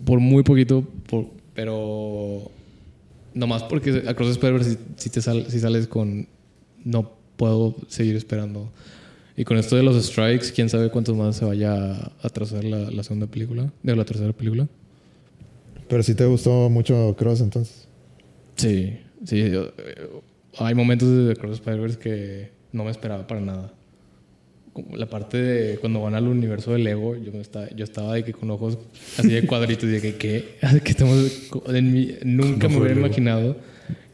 por 0.04 0.18
muy 0.18 0.42
poquito, 0.42 0.84
por- 1.08 1.41
pero 1.54 2.50
nomás 3.34 3.62
porque 3.64 4.02
Across 4.06 4.28
the 4.28 4.32
Spider-Verse 4.32 4.70
si, 4.70 4.78
si 4.96 5.10
te 5.10 5.20
sal- 5.20 5.46
si 5.48 5.58
sales 5.60 5.86
con 5.86 6.26
no 6.84 7.12
puedo 7.36 7.74
seguir 7.88 8.16
esperando. 8.16 8.70
Y 9.36 9.44
con 9.44 9.56
esto 9.56 9.76
de 9.76 9.82
los 9.82 10.02
strikes, 10.04 10.52
quién 10.54 10.68
sabe 10.68 10.90
cuántos 10.90 11.16
más 11.16 11.36
se 11.36 11.44
vaya 11.46 11.72
a 11.94 12.12
atrasar 12.22 12.64
la, 12.64 12.90
la 12.90 13.02
segunda 13.02 13.26
película, 13.26 13.72
de 13.82 13.96
la 13.96 14.04
tercera 14.04 14.32
película. 14.32 14.68
Pero 15.88 16.02
si 16.02 16.14
te 16.14 16.26
gustó 16.26 16.68
mucho 16.68 17.14
Cross 17.18 17.40
entonces. 17.40 17.88
Sí, 18.56 18.98
sí. 19.24 19.50
yo- 19.50 19.68
eh, 19.78 20.08
hay 20.58 20.74
momentos 20.74 21.08
de 21.08 21.32
Across 21.32 21.50
the 21.52 21.56
Spider-Verse 21.56 21.98
que 21.98 22.50
no 22.72 22.84
me 22.84 22.90
esperaba 22.90 23.26
para 23.26 23.40
nada. 23.40 23.72
La 24.94 25.06
parte 25.06 25.36
de 25.36 25.78
cuando 25.78 26.00
van 26.00 26.14
al 26.14 26.26
universo 26.28 26.72
del 26.72 26.84
Lego, 26.84 27.14
yo, 27.16 27.32
estaba, 27.40 27.68
yo 27.70 27.84
estaba 27.84 28.14
de 28.14 28.24
que 28.24 28.32
con 28.32 28.50
ojos 28.50 28.78
así 29.18 29.28
de 29.28 29.46
cuadritos 29.46 29.84
y 29.84 29.92
de 29.92 30.00
que, 30.00 30.14
¿qué? 30.16 30.44
que 30.84 30.90
estamos, 30.92 31.50
en 31.68 31.92
mi- 31.92 32.14
nunca 32.24 32.68
me 32.68 32.78
hubiera 32.78 32.94
imaginado 32.94 33.56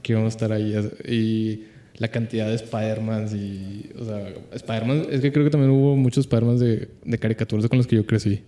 que 0.02 0.12
íbamos 0.14 0.34
a 0.34 0.36
estar 0.36 0.52
ahí. 0.52 0.74
Y 1.09 1.64
la 1.98 2.09
cantidad 2.09 2.48
de 2.48 2.56
Spider-Mans 2.56 3.34
y, 3.34 3.90
o 4.00 4.04
sea, 4.04 4.34
Spider-Man, 4.52 5.06
es 5.11 5.20
que 5.20 5.30
creo 5.32 5.44
que 5.44 5.50
también 5.50 5.70
hubo 5.70 5.96
muchos 5.96 6.24
Spider-Mans 6.26 6.61
de, 6.61 6.88
de 7.04 7.18
caricaturas 7.18 7.68
con 7.68 7.78
los 7.78 7.86
que 7.86 7.96
yo 7.96 8.04
crecí. 8.06 8.40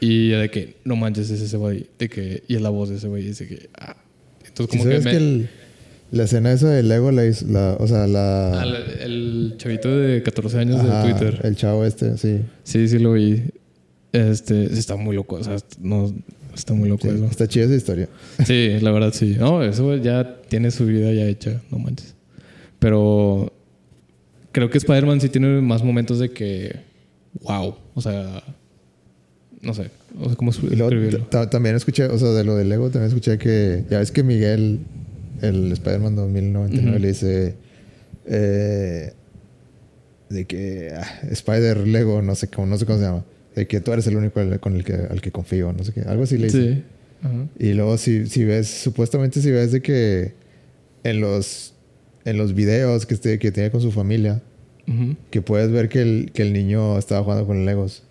Y 0.00 0.28
de 0.30 0.50
que, 0.50 0.76
no 0.84 0.96
manches, 0.96 1.30
es 1.30 1.40
ese 1.40 1.56
güey. 1.56 1.86
De 1.98 2.08
que, 2.08 2.42
y 2.48 2.54
es 2.56 2.60
la 2.62 2.68
voz 2.70 2.88
de 2.90 2.96
ese 2.96 3.08
güey. 3.08 3.22
Y 3.24 3.28
dice 3.28 3.46
que, 3.48 3.68
ah. 3.78 3.96
Entonces, 4.46 4.72
¿Sí 4.72 4.78
como 4.78 4.90
que 4.90 5.00
sabes 5.00 5.04
me. 5.04 5.10
que 5.12 5.16
el- 5.16 5.48
la 6.10 6.24
escena 6.24 6.52
esa 6.52 6.70
de 6.70 6.82
Lego, 6.82 7.10
la, 7.12 7.26
hizo- 7.26 7.46
la- 7.48 7.76
o 7.78 7.86
sea, 7.86 8.06
la... 8.06 8.60
Ah, 8.62 8.64
la- 8.66 8.78
el 9.04 9.54
chavito 9.58 9.88
de 9.96 10.22
14 10.22 10.58
años 10.58 10.80
Ajá, 10.80 11.02
de 11.04 11.12
Twitter. 11.12 11.40
El 11.44 11.56
chavo 11.56 11.84
este, 11.84 12.16
sí. 12.18 12.40
Sí, 12.64 12.88
sí 12.88 12.98
lo 12.98 13.12
vi. 13.12 13.42
Este, 14.12 14.64
está 14.72 14.96
muy 14.96 15.14
loco. 15.16 15.36
O 15.36 15.44
sea, 15.44 15.56
no, 15.80 16.12
está 16.54 16.72
muy 16.74 16.88
loco 16.88 17.08
Sí, 17.08 17.14
eso. 17.14 17.24
Está 17.26 17.46
chida 17.48 17.64
esa 17.64 17.74
historia. 17.74 18.08
Sí, 18.46 18.78
la 18.80 18.90
verdad 18.92 19.12
sí. 19.12 19.36
No, 19.38 19.62
eso 19.62 19.96
ya 19.96 20.40
tiene 20.48 20.70
su 20.70 20.86
vida 20.86 21.12
ya 21.12 21.26
hecha, 21.26 21.60
no 21.70 21.78
manches. 21.78 22.14
Pero 22.78 23.52
creo 24.52 24.70
que 24.70 24.78
Spider-Man 24.78 25.20
sí 25.20 25.28
tiene 25.28 25.60
más 25.60 25.82
momentos 25.82 26.18
de 26.18 26.30
que, 26.30 26.76
wow, 27.42 27.74
o 27.94 28.00
sea, 28.00 28.42
no 29.60 29.74
sé, 29.74 29.90
no 30.16 30.30
sé 30.30 30.36
cómo 30.36 30.50
escribirlo. 30.50 31.18
ta- 31.26 31.50
también 31.50 31.74
escuché, 31.74 32.04
o 32.06 32.18
sea, 32.18 32.28
de 32.28 32.44
lo 32.44 32.54
de 32.56 32.64
Lego, 32.64 32.90
también 32.90 33.08
escuché 33.08 33.36
que, 33.38 33.84
ya 33.90 33.98
ves 33.98 34.12
que 34.12 34.22
Miguel, 34.22 34.80
el 35.42 35.72
Spider-Man 35.72 36.16
2099, 36.16 36.90
Ujú. 36.90 36.98
le 36.98 37.08
dice 37.08 37.54
eh, 38.26 39.12
de 40.28 40.44
que 40.44 40.90
ah, 40.94 41.20
Spider 41.30 41.86
Lego, 41.86 42.22
no 42.22 42.34
sé 42.34 42.48
cómo, 42.48 42.66
no 42.66 42.78
sé 42.78 42.86
cómo 42.86 42.98
se 42.98 43.04
llama, 43.04 43.24
de 43.54 43.66
que 43.66 43.80
tú 43.80 43.92
eres 43.92 44.06
el 44.06 44.16
único 44.16 44.40
con 44.60 44.74
el 44.76 44.84
que, 44.84 44.94
al 44.94 45.20
que 45.20 45.30
confío, 45.30 45.72
no 45.72 45.84
sé 45.84 45.92
qué, 45.92 46.00
algo 46.02 46.24
así 46.24 46.36
le 46.38 46.44
dice. 46.46 46.74
Sí. 46.74 46.82
Y 47.58 47.72
luego 47.72 47.96
si, 47.98 48.26
si 48.26 48.44
ves, 48.44 48.68
supuestamente 48.68 49.40
si 49.40 49.50
ves 49.50 49.72
de 49.72 49.80
que 49.82 50.34
en 51.02 51.20
los, 51.20 51.72
en 52.24 52.36
los 52.36 52.54
videos 52.54 53.06
que, 53.06 53.14
este- 53.14 53.38
que 53.38 53.50
tiene 53.52 53.70
con 53.70 53.80
su 53.80 53.90
familia, 53.92 54.42
que 55.30 55.42
puedes 55.42 55.70
ver 55.72 55.88
que 55.88 56.02
el, 56.02 56.30
que 56.32 56.42
el 56.42 56.52
niño 56.52 56.96
estaba 56.98 57.24
jugando 57.24 57.44
con 57.46 57.64
Legos. 57.66 58.04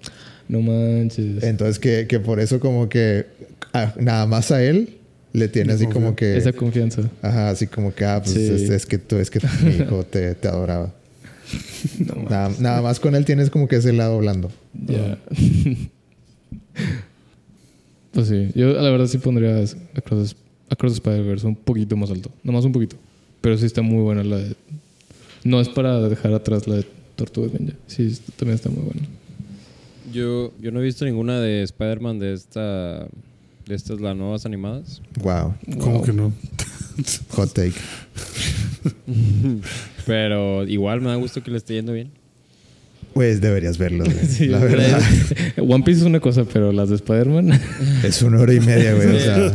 No 0.49 0.61
manches. 0.61 1.41
Entonces 1.43 1.79
que, 1.79 2.05
que 2.07 2.19
por 2.19 2.39
eso 2.41 2.59
como 2.59 2.89
que 2.89 3.25
ah, 3.73 3.93
nada 3.99 4.25
más 4.25 4.51
a 4.51 4.61
él 4.61 4.97
le 5.35 5.47
tiene 5.47 5.73
así 5.73 5.87
como 5.87 6.15
que... 6.15 6.37
Esa 6.37 6.53
confianza. 6.53 7.01
Ajá, 7.21 7.49
así 7.49 7.67
como 7.67 7.93
que, 7.93 8.05
ah, 8.05 8.21
pues 8.23 8.33
Sí. 8.35 8.41
es, 8.41 8.69
es 8.69 8.85
que 8.85 8.97
tú, 8.97 9.17
es 9.17 9.29
que 9.29 9.39
mi 9.63 9.75
hijo 9.75 10.03
te, 10.03 10.33
te 10.35 10.47
adoraba. 10.47 10.93
nada, 12.29 12.51
nada 12.59 12.81
más 12.81 12.99
con 12.99 13.15
él 13.15 13.25
tienes 13.25 13.49
como 13.49 13.67
que 13.67 13.75
ese 13.75 13.93
lado 13.93 14.17
blando. 14.19 14.51
Ya. 14.73 15.17
pues 18.11 18.27
sí, 18.27 18.49
yo 18.55 18.73
la 18.73 18.89
verdad 18.89 19.07
sí 19.07 19.17
pondría 19.17 19.63
Across, 19.95 20.35
Across 20.69 20.93
the 20.93 20.97
Spider-Verse 20.97 21.45
un 21.45 21.55
poquito 21.55 21.97
más 21.97 22.09
alto. 22.09 22.31
Nomás 22.43 22.65
un 22.65 22.71
poquito. 22.71 22.95
Pero 23.41 23.57
sí 23.57 23.65
está 23.65 23.81
muy 23.81 24.01
buena 24.01 24.23
la 24.23 24.37
de... 24.37 24.55
No 25.43 25.59
es 25.61 25.69
para 25.69 25.99
dejar 26.07 26.33
atrás 26.33 26.67
la 26.67 26.77
de 26.77 26.85
Tortugas 27.15 27.53
Ninja. 27.53 27.75
Sí, 27.87 28.17
también 28.37 28.55
está 28.55 28.69
muy 28.69 28.83
buena. 28.83 29.01
Yo, 30.11 30.53
yo 30.61 30.71
no 30.71 30.79
he 30.79 30.83
visto 30.83 31.05
ninguna 31.05 31.39
de 31.39 31.61
Spider-Man 31.63 32.19
de 32.19 32.33
esta. 32.33 33.07
De 33.67 33.75
estas, 33.75 33.99
las 33.99 34.15
nuevas 34.15 34.45
animadas. 34.45 35.01
Wow, 35.21 35.55
¿Cómo 35.79 35.97
Wow. 35.97 36.03
que 36.03 36.13
no? 36.13 36.33
hot 37.29 37.53
take. 37.53 37.73
Pero 40.05 40.63
igual 40.67 41.01
me 41.01 41.07
da 41.07 41.15
gusto 41.15 41.41
que 41.43 41.51
le 41.51 41.57
esté 41.57 41.73
yendo 41.73 41.93
bien. 41.93 42.11
Pues 43.13 43.39
deberías 43.41 43.77
verlo, 43.77 44.03
güey. 44.03 44.17
Sí, 44.27 44.47
la 44.47 44.59
verdad. 44.59 45.01
One 45.57 45.83
Piece 45.83 46.01
es 46.01 46.05
una 46.05 46.19
cosa, 46.19 46.43
pero 46.43 46.71
las 46.73 46.89
de 46.89 46.95
Spider-Man... 46.95 47.49
es 48.03 48.21
una 48.21 48.39
hora 48.41 48.53
y 48.53 48.59
media, 48.59 48.93
güey. 48.93 49.15
O 49.15 49.19
sea, 49.19 49.53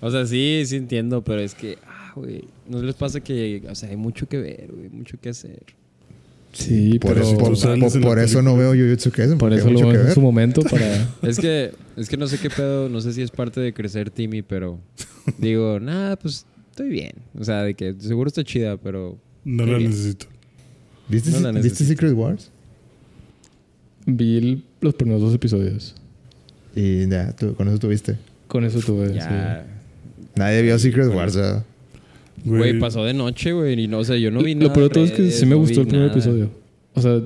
O 0.00 0.10
sea, 0.10 0.26
sí, 0.26 0.62
sí 0.66 0.76
entiendo, 0.76 1.22
pero 1.24 1.40
es 1.40 1.54
que, 1.54 1.78
ah, 1.86 2.12
güey, 2.14 2.44
¿no 2.68 2.80
les 2.82 2.94
pasa 2.94 3.20
que, 3.20 3.62
o 3.68 3.74
sea, 3.74 3.88
hay 3.90 3.96
mucho 3.96 4.28
que 4.28 4.38
ver, 4.38 4.70
güey, 4.72 4.88
mucho 4.88 5.18
que 5.20 5.30
hacer? 5.30 5.62
Sí, 6.56 6.98
por, 6.98 7.12
pero... 7.14 7.26
eso, 7.26 8.00
por, 8.00 8.18
eso 8.18 8.40
no 8.42 8.56
veo 8.56 8.70
Jujutsu 8.72 9.10
Kaisen. 9.10 9.36
Por 9.36 9.52
eso 9.52 9.68
lo 9.70 9.80
veo 9.80 9.90
en 9.90 10.04
ver. 10.06 10.14
su 10.14 10.20
momento 10.22 10.62
para... 10.62 11.06
Es 11.22 11.38
que, 11.38 11.72
es 11.96 12.08
que 12.08 12.16
no 12.16 12.26
sé 12.26 12.38
qué 12.38 12.48
pedo, 12.48 12.88
no 12.88 13.00
sé 13.02 13.12
si 13.12 13.20
es 13.20 13.30
parte 13.30 13.60
de 13.60 13.74
crecer 13.74 14.10
Timmy, 14.10 14.40
pero 14.42 14.78
digo, 15.38 15.78
nada, 15.80 16.16
pues 16.16 16.46
estoy 16.70 16.88
bien. 16.88 17.12
O 17.38 17.44
sea, 17.44 17.62
de 17.62 17.74
que 17.74 17.94
seguro 17.98 18.28
está 18.28 18.42
chida, 18.42 18.78
pero 18.78 19.18
No 19.44 19.66
la 19.66 19.76
bien. 19.76 19.90
necesito. 19.90 20.26
¿Viste, 21.08 21.30
No 21.30 21.40
la 21.40 21.60
¿Viste. 21.60 21.84
Secret 21.84 22.14
Wars? 22.14 22.50
Vi 24.06 24.38
el- 24.38 24.64
los 24.80 24.94
primeros 24.94 25.20
dos 25.20 25.34
episodios. 25.34 25.94
Y 26.74 27.06
ya, 27.08 27.32
tú, 27.36 27.54
con 27.54 27.68
eso 27.68 27.78
tuviste. 27.78 28.16
Con 28.48 28.64
eso 28.64 28.80
tuve... 28.80 29.12
ya. 29.12 29.66
Nadie 30.36 30.62
vio 30.62 30.78
Secret 30.78 31.08
Wars, 31.12 31.36
¿verdad? 31.36 31.64
Güey, 32.44 32.78
pasó 32.78 33.04
de 33.04 33.14
noche, 33.14 33.52
güey, 33.52 33.80
y 33.82 33.88
no, 33.88 33.98
o 33.98 34.04
sea, 34.04 34.16
yo 34.16 34.30
no 34.30 34.42
vi 34.42 34.54
Lo 34.54 34.60
nada. 34.62 34.72
peor 34.74 34.88
de 34.88 34.94
todo 34.94 35.04
es 35.04 35.12
que 35.12 35.30
sí 35.30 35.44
me 35.46 35.52
no 35.52 35.58
gustó 35.58 35.80
el 35.80 35.86
primer 35.86 36.06
nada. 36.08 36.18
episodio. 36.18 36.50
O 36.94 37.00
sea, 37.00 37.20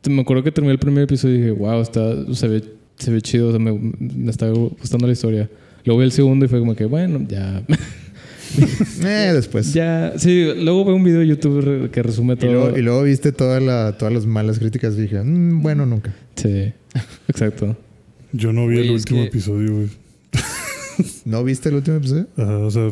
te- 0.00 0.10
me 0.10 0.20
acuerdo 0.22 0.42
que 0.44 0.52
terminé 0.52 0.72
el 0.72 0.78
primer 0.78 1.04
episodio 1.04 1.34
y 1.34 1.38
dije, 1.38 1.50
wow, 1.52 1.80
está, 1.80 2.32
se, 2.34 2.48
ve, 2.48 2.62
se 2.96 3.10
ve 3.10 3.20
chido, 3.22 3.48
o 3.48 3.50
sea, 3.50 3.58
me, 3.58 3.72
me 3.98 4.30
está 4.30 4.48
gustando 4.50 5.06
la 5.06 5.12
historia. 5.12 5.48
Luego 5.84 6.00
vi 6.00 6.04
el 6.04 6.12
segundo 6.12 6.44
y 6.44 6.48
fue 6.48 6.58
como 6.60 6.74
que, 6.76 6.84
bueno, 6.84 7.24
ya. 7.28 7.62
Eh, 9.04 9.30
después. 9.32 9.72
ya. 9.72 10.14
Sí, 10.16 10.44
luego 10.56 10.84
veo 10.84 10.96
un 10.96 11.04
video 11.04 11.20
de 11.20 11.26
YouTube 11.28 11.60
re- 11.60 11.90
que 11.90 12.02
resume 12.02 12.34
Y 12.34 12.36
todo. 12.36 12.52
luego, 12.52 12.78
y 12.78 12.82
luego 12.82 13.02
viste 13.04 13.30
toda 13.30 13.60
la, 13.60 13.96
todas 13.96 14.12
las 14.12 14.26
malas 14.26 14.58
críticas 14.58 14.94
y 14.98 15.02
dije, 15.02 15.22
"Mm, 15.22 15.62
bueno, 15.62 15.86
nunca. 15.86 16.12
Sí, 16.34 16.72
exacto. 17.28 17.76
Yo 18.32 18.52
no 18.52 18.66
vi 18.66 18.74
Güey, 18.76 18.88
el 18.88 18.94
último 18.94 19.20
que- 19.22 19.28
episodio, 19.28 19.72
güey. 19.74 19.88
¿No 21.24 21.44
viste 21.44 21.68
el 21.68 21.76
último 21.76 21.96
episodio? 21.98 22.26
Ajá, 22.36 22.58
o 22.58 22.70
sea, 22.72 22.90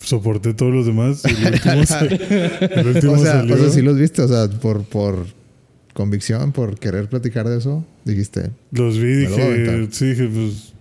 soporté 0.00 0.54
todos 0.54 0.72
los 0.74 0.86
demás. 0.86 1.22
y 1.24 1.46
El 1.46 1.52
último, 1.54 1.72
el 2.70 2.86
último 2.88 3.12
O 3.12 3.18
sea, 3.18 3.32
salió. 3.32 3.54
o 3.54 3.58
sea, 3.58 3.70
sí 3.70 3.82
los 3.82 3.96
viste, 3.98 4.22
o 4.22 4.28
sea, 4.28 4.48
por, 4.48 4.84
por 4.84 5.26
convicción, 5.94 6.52
por 6.52 6.78
querer 6.78 7.08
platicar 7.08 7.48
de 7.48 7.58
eso, 7.58 7.84
dijiste, 8.04 8.50
Los 8.72 8.98
vi 8.98 9.12
dije, 9.26 9.88
sí, 9.90 10.06
dije, 10.10 10.28
pues 10.28 10.72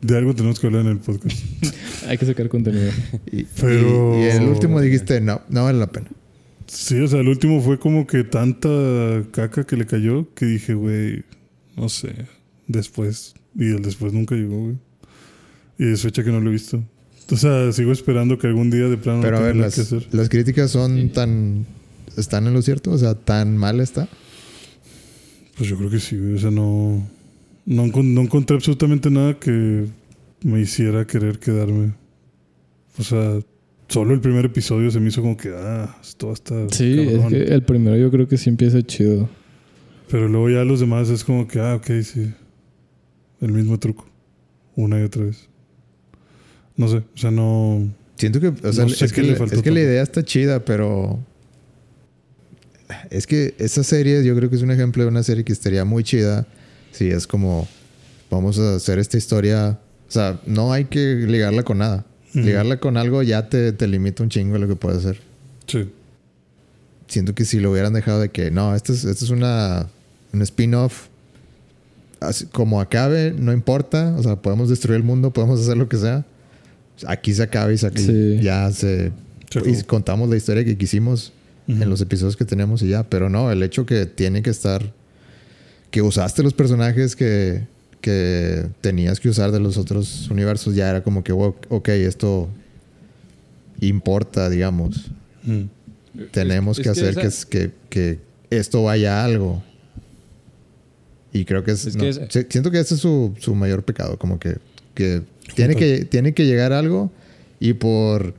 de 0.00 0.16
algo 0.16 0.34
tenemos 0.34 0.58
que 0.58 0.66
hablar 0.66 0.82
en 0.82 0.88
el 0.88 0.98
podcast. 0.98 1.38
Hay 2.08 2.18
que 2.18 2.26
sacar 2.26 2.48
contenido. 2.48 2.90
y, 3.30 3.44
Pero- 3.44 4.18
y, 4.18 4.22
y 4.22 4.24
el 4.24 4.42
último 4.48 4.80
dijiste, 4.80 5.20
no, 5.20 5.42
no 5.48 5.64
vale 5.64 5.78
la 5.78 5.86
pena. 5.88 6.08
Sí, 6.66 6.98
o 7.00 7.06
sea, 7.06 7.20
el 7.20 7.28
último 7.28 7.60
fue 7.60 7.78
como 7.78 8.06
que 8.06 8.24
tanta 8.24 8.68
caca 9.32 9.64
que 9.64 9.76
le 9.76 9.84
cayó 9.86 10.32
que 10.34 10.46
dije, 10.46 10.74
güey, 10.74 11.22
no 11.76 11.88
sé, 11.88 12.14
después. 12.66 13.34
Y 13.54 13.66
el 13.72 13.82
después 13.82 14.12
nunca 14.14 14.34
llegó, 14.34 14.58
güey. 14.62 14.76
Y 15.78 15.92
es 15.92 16.00
fecha 16.02 16.24
que 16.24 16.30
no 16.30 16.40
lo 16.40 16.48
he 16.48 16.52
visto. 16.52 16.82
O 17.30 17.36
sea, 17.36 17.72
sigo 17.72 17.92
esperando 17.92 18.38
que 18.38 18.46
algún 18.46 18.70
día 18.70 18.88
de 18.88 18.96
plano 18.96 19.22
Pero 19.22 19.36
a 19.36 19.40
tenga 19.40 19.52
ver, 19.52 19.56
las, 19.56 19.74
que 19.74 19.80
hacer. 19.82 20.08
las 20.12 20.28
críticas 20.28 20.70
son 20.70 21.10
tan... 21.10 21.66
¿Están 22.16 22.46
en 22.46 22.52
lo 22.52 22.60
cierto? 22.60 22.90
O 22.90 22.98
sea, 22.98 23.14
¿tan 23.14 23.56
mal 23.56 23.80
está? 23.80 24.06
Pues 25.56 25.68
yo 25.68 25.76
creo 25.78 25.88
que 25.90 25.98
sí, 26.00 26.18
güey. 26.18 26.34
O 26.34 26.38
sea, 26.38 26.50
no, 26.50 27.06
no, 27.64 27.86
no 27.86 28.20
encontré 28.20 28.56
absolutamente 28.56 29.10
nada 29.10 29.38
que 29.38 29.86
me 30.42 30.60
hiciera 30.60 31.06
querer 31.06 31.38
quedarme. 31.38 31.94
O 32.98 33.02
sea, 33.02 33.38
solo 33.88 34.12
el 34.12 34.20
primer 34.20 34.44
episodio 34.44 34.90
se 34.90 35.00
me 35.00 35.08
hizo 35.08 35.22
como 35.22 35.36
que, 35.36 35.54
ah, 35.56 35.96
esto 36.02 36.26
va 36.26 36.32
a 36.32 36.34
estar. 36.34 36.66
Sí, 36.70 36.98
es 36.98 37.12
cabrón. 37.12 37.28
que 37.30 37.42
el 37.44 37.62
primero 37.62 37.96
yo 37.96 38.10
creo 38.10 38.28
que 38.28 38.36
sí 38.36 38.50
empieza 38.50 38.82
chido. 38.82 39.28
Pero 40.10 40.28
luego 40.28 40.50
ya 40.50 40.64
los 40.64 40.80
demás 40.80 41.08
es 41.08 41.24
como 41.24 41.48
que, 41.48 41.60
ah, 41.60 41.76
ok, 41.76 41.86
sí. 42.02 42.30
El 43.40 43.52
mismo 43.52 43.78
truco. 43.78 44.06
Una 44.76 45.00
y 45.00 45.04
otra 45.04 45.24
vez. 45.24 45.48
No 46.76 46.88
sé, 46.88 46.96
o 46.98 47.18
sea, 47.18 47.30
no. 47.30 47.88
Siento 48.16 48.40
que, 48.40 48.48
o 48.48 48.72
sea, 48.72 48.84
No 48.84 48.90
sé 48.90 49.04
es, 49.06 49.12
que, 49.12 49.22
le 49.22 49.32
la- 49.32 49.36
faltó 49.36 49.54
es 49.56 49.62
que 49.62 49.70
la 49.70 49.80
idea 49.80 50.02
está 50.02 50.22
chida, 50.24 50.64
pero... 50.64 51.18
Es 53.10 53.26
que 53.26 53.54
esa 53.58 53.82
serie 53.82 54.22
yo 54.24 54.36
creo 54.36 54.50
que 54.50 54.56
es 54.56 54.62
un 54.62 54.70
ejemplo 54.70 55.02
de 55.02 55.08
una 55.08 55.22
serie 55.22 55.44
que 55.44 55.52
estaría 55.52 55.84
muy 55.84 56.04
chida. 56.04 56.46
Si 56.92 57.08
es 57.08 57.26
como, 57.26 57.66
vamos 58.30 58.58
a 58.58 58.76
hacer 58.76 58.98
esta 58.98 59.16
historia... 59.16 59.78
O 60.08 60.12
sea, 60.12 60.38
no 60.46 60.72
hay 60.74 60.84
que 60.84 61.14
ligarla 61.26 61.62
con 61.62 61.78
nada. 61.78 62.04
Ligarla 62.34 62.78
con 62.80 62.98
algo 62.98 63.22
ya 63.22 63.48
te, 63.48 63.72
te 63.72 63.86
limita 63.86 64.22
un 64.22 64.28
chingo 64.28 64.58
lo 64.58 64.68
que 64.68 64.76
puedes 64.76 64.98
hacer. 64.98 65.20
Sí. 65.66 65.90
Siento 67.08 67.34
que 67.34 67.46
si 67.46 67.60
lo 67.60 67.70
hubieran 67.70 67.94
dejado 67.94 68.20
de 68.20 68.28
que, 68.30 68.50
no, 68.50 68.74
esto 68.74 68.92
es, 68.92 69.04
esto 69.04 69.24
es 69.24 69.30
una, 69.30 69.86
un 70.34 70.42
spin-off. 70.42 71.06
Como 72.52 72.80
acabe, 72.80 73.32
no 73.36 73.52
importa. 73.54 74.14
O 74.18 74.22
sea, 74.22 74.36
podemos 74.36 74.68
destruir 74.68 74.96
el 74.98 75.02
mundo, 75.02 75.32
podemos 75.32 75.60
hacer 75.60 75.78
lo 75.78 75.88
que 75.88 75.96
sea. 75.96 76.26
Aquí 77.06 77.32
se 77.34 77.42
acaba 77.42 77.72
y, 77.72 77.78
se, 77.78 77.88
y 77.88 77.98
Sí. 77.98 78.38
ya 78.42 78.70
se... 78.72 79.12
Y 79.66 79.82
contamos 79.82 80.28
la 80.30 80.36
historia 80.36 80.64
que 80.64 80.76
quisimos 80.78 81.32
Ujú. 81.68 81.82
en 81.82 81.90
los 81.90 82.00
episodios 82.00 82.36
que 82.36 82.44
tenemos 82.44 82.80
y 82.82 82.88
ya. 82.88 83.02
Pero 83.08 83.28
no, 83.28 83.50
el 83.50 83.62
hecho 83.62 83.84
que 83.86 84.06
tiene 84.06 84.42
que 84.42 84.50
estar... 84.50 84.92
Que 85.90 86.00
usaste 86.00 86.42
los 86.42 86.54
personajes 86.54 87.14
que, 87.16 87.66
que 88.00 88.66
tenías 88.80 89.20
que 89.20 89.28
usar 89.28 89.52
de 89.52 89.60
los 89.60 89.76
otros 89.76 90.30
universos 90.30 90.74
ya 90.74 90.88
era 90.88 91.02
como 91.02 91.22
que, 91.22 91.32
wow, 91.32 91.54
ok, 91.68 91.88
esto 91.90 92.48
importa, 93.80 94.48
digamos. 94.48 95.10
Mm. 95.42 95.62
Tenemos 96.30 96.78
Es- 96.78 96.82
que 96.84 96.90
es 96.90 96.98
hacer 96.98 97.14
que, 97.14 97.26
esa- 97.26 97.48
que, 97.48 97.70
que 97.90 98.18
esto 98.50 98.82
vaya 98.84 99.20
a 99.20 99.24
algo. 99.24 99.62
Y 101.32 101.44
creo 101.44 101.64
que 101.64 101.72
es... 101.72 101.86
Es 101.86 101.96
no, 101.96 102.02
que 102.04 102.46
siento 102.50 102.70
que 102.70 102.78
ese 102.80 102.94
es 102.94 103.00
su, 103.00 103.34
su 103.38 103.54
mayor 103.54 103.82
pecado. 103.84 104.18
Como 104.18 104.38
que, 104.38 104.56
que, 104.94 105.22
tiene 105.54 105.74
que 105.76 106.04
tiene 106.04 106.32
que 106.34 106.44
llegar 106.46 106.72
algo 106.72 107.10
y 107.60 107.72
por... 107.74 108.34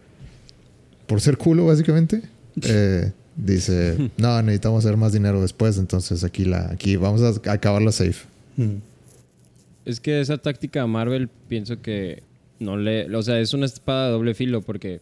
Por 1.08 1.20
ser 1.22 1.38
culo, 1.38 1.66
básicamente. 1.66 2.22
eh, 2.64 3.12
dice, 3.36 4.10
no, 4.18 4.42
necesitamos 4.42 4.86
hacer 4.86 4.98
más 4.98 5.12
dinero 5.14 5.42
después. 5.42 5.78
Entonces 5.78 6.24
aquí, 6.24 6.46
la, 6.46 6.72
aquí 6.72 6.96
vamos 6.96 7.22
a 7.22 7.52
acabar 7.52 7.82
la 7.82 7.92
safe. 7.92 8.26
Mm. 8.58 8.76
Es 9.86 10.00
que 10.00 10.22
esa 10.22 10.38
táctica 10.38 10.82
de 10.82 10.88
Marvel 10.88 11.30
pienso 11.50 11.82
que 11.82 12.24
no 12.60 12.78
le... 12.78 13.14
O 13.16 13.22
sea, 13.22 13.40
es 13.40 13.54
una 13.54 13.66
espada 13.66 14.06
de 14.08 14.12
doble 14.14 14.34
filo 14.34 14.62
porque 14.62 15.02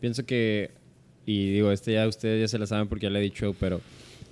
pienso 0.00 0.24
que... 0.24 0.70
Y 1.26 1.50
digo, 1.52 1.70
este 1.72 1.92
ya 1.92 2.06
ustedes 2.08 2.40
ya 2.40 2.48
se 2.48 2.58
la 2.58 2.66
saben 2.66 2.88
porque 2.88 3.06
ya 3.06 3.10
le 3.10 3.18
he 3.18 3.22
dicho, 3.22 3.54
pero... 3.60 3.80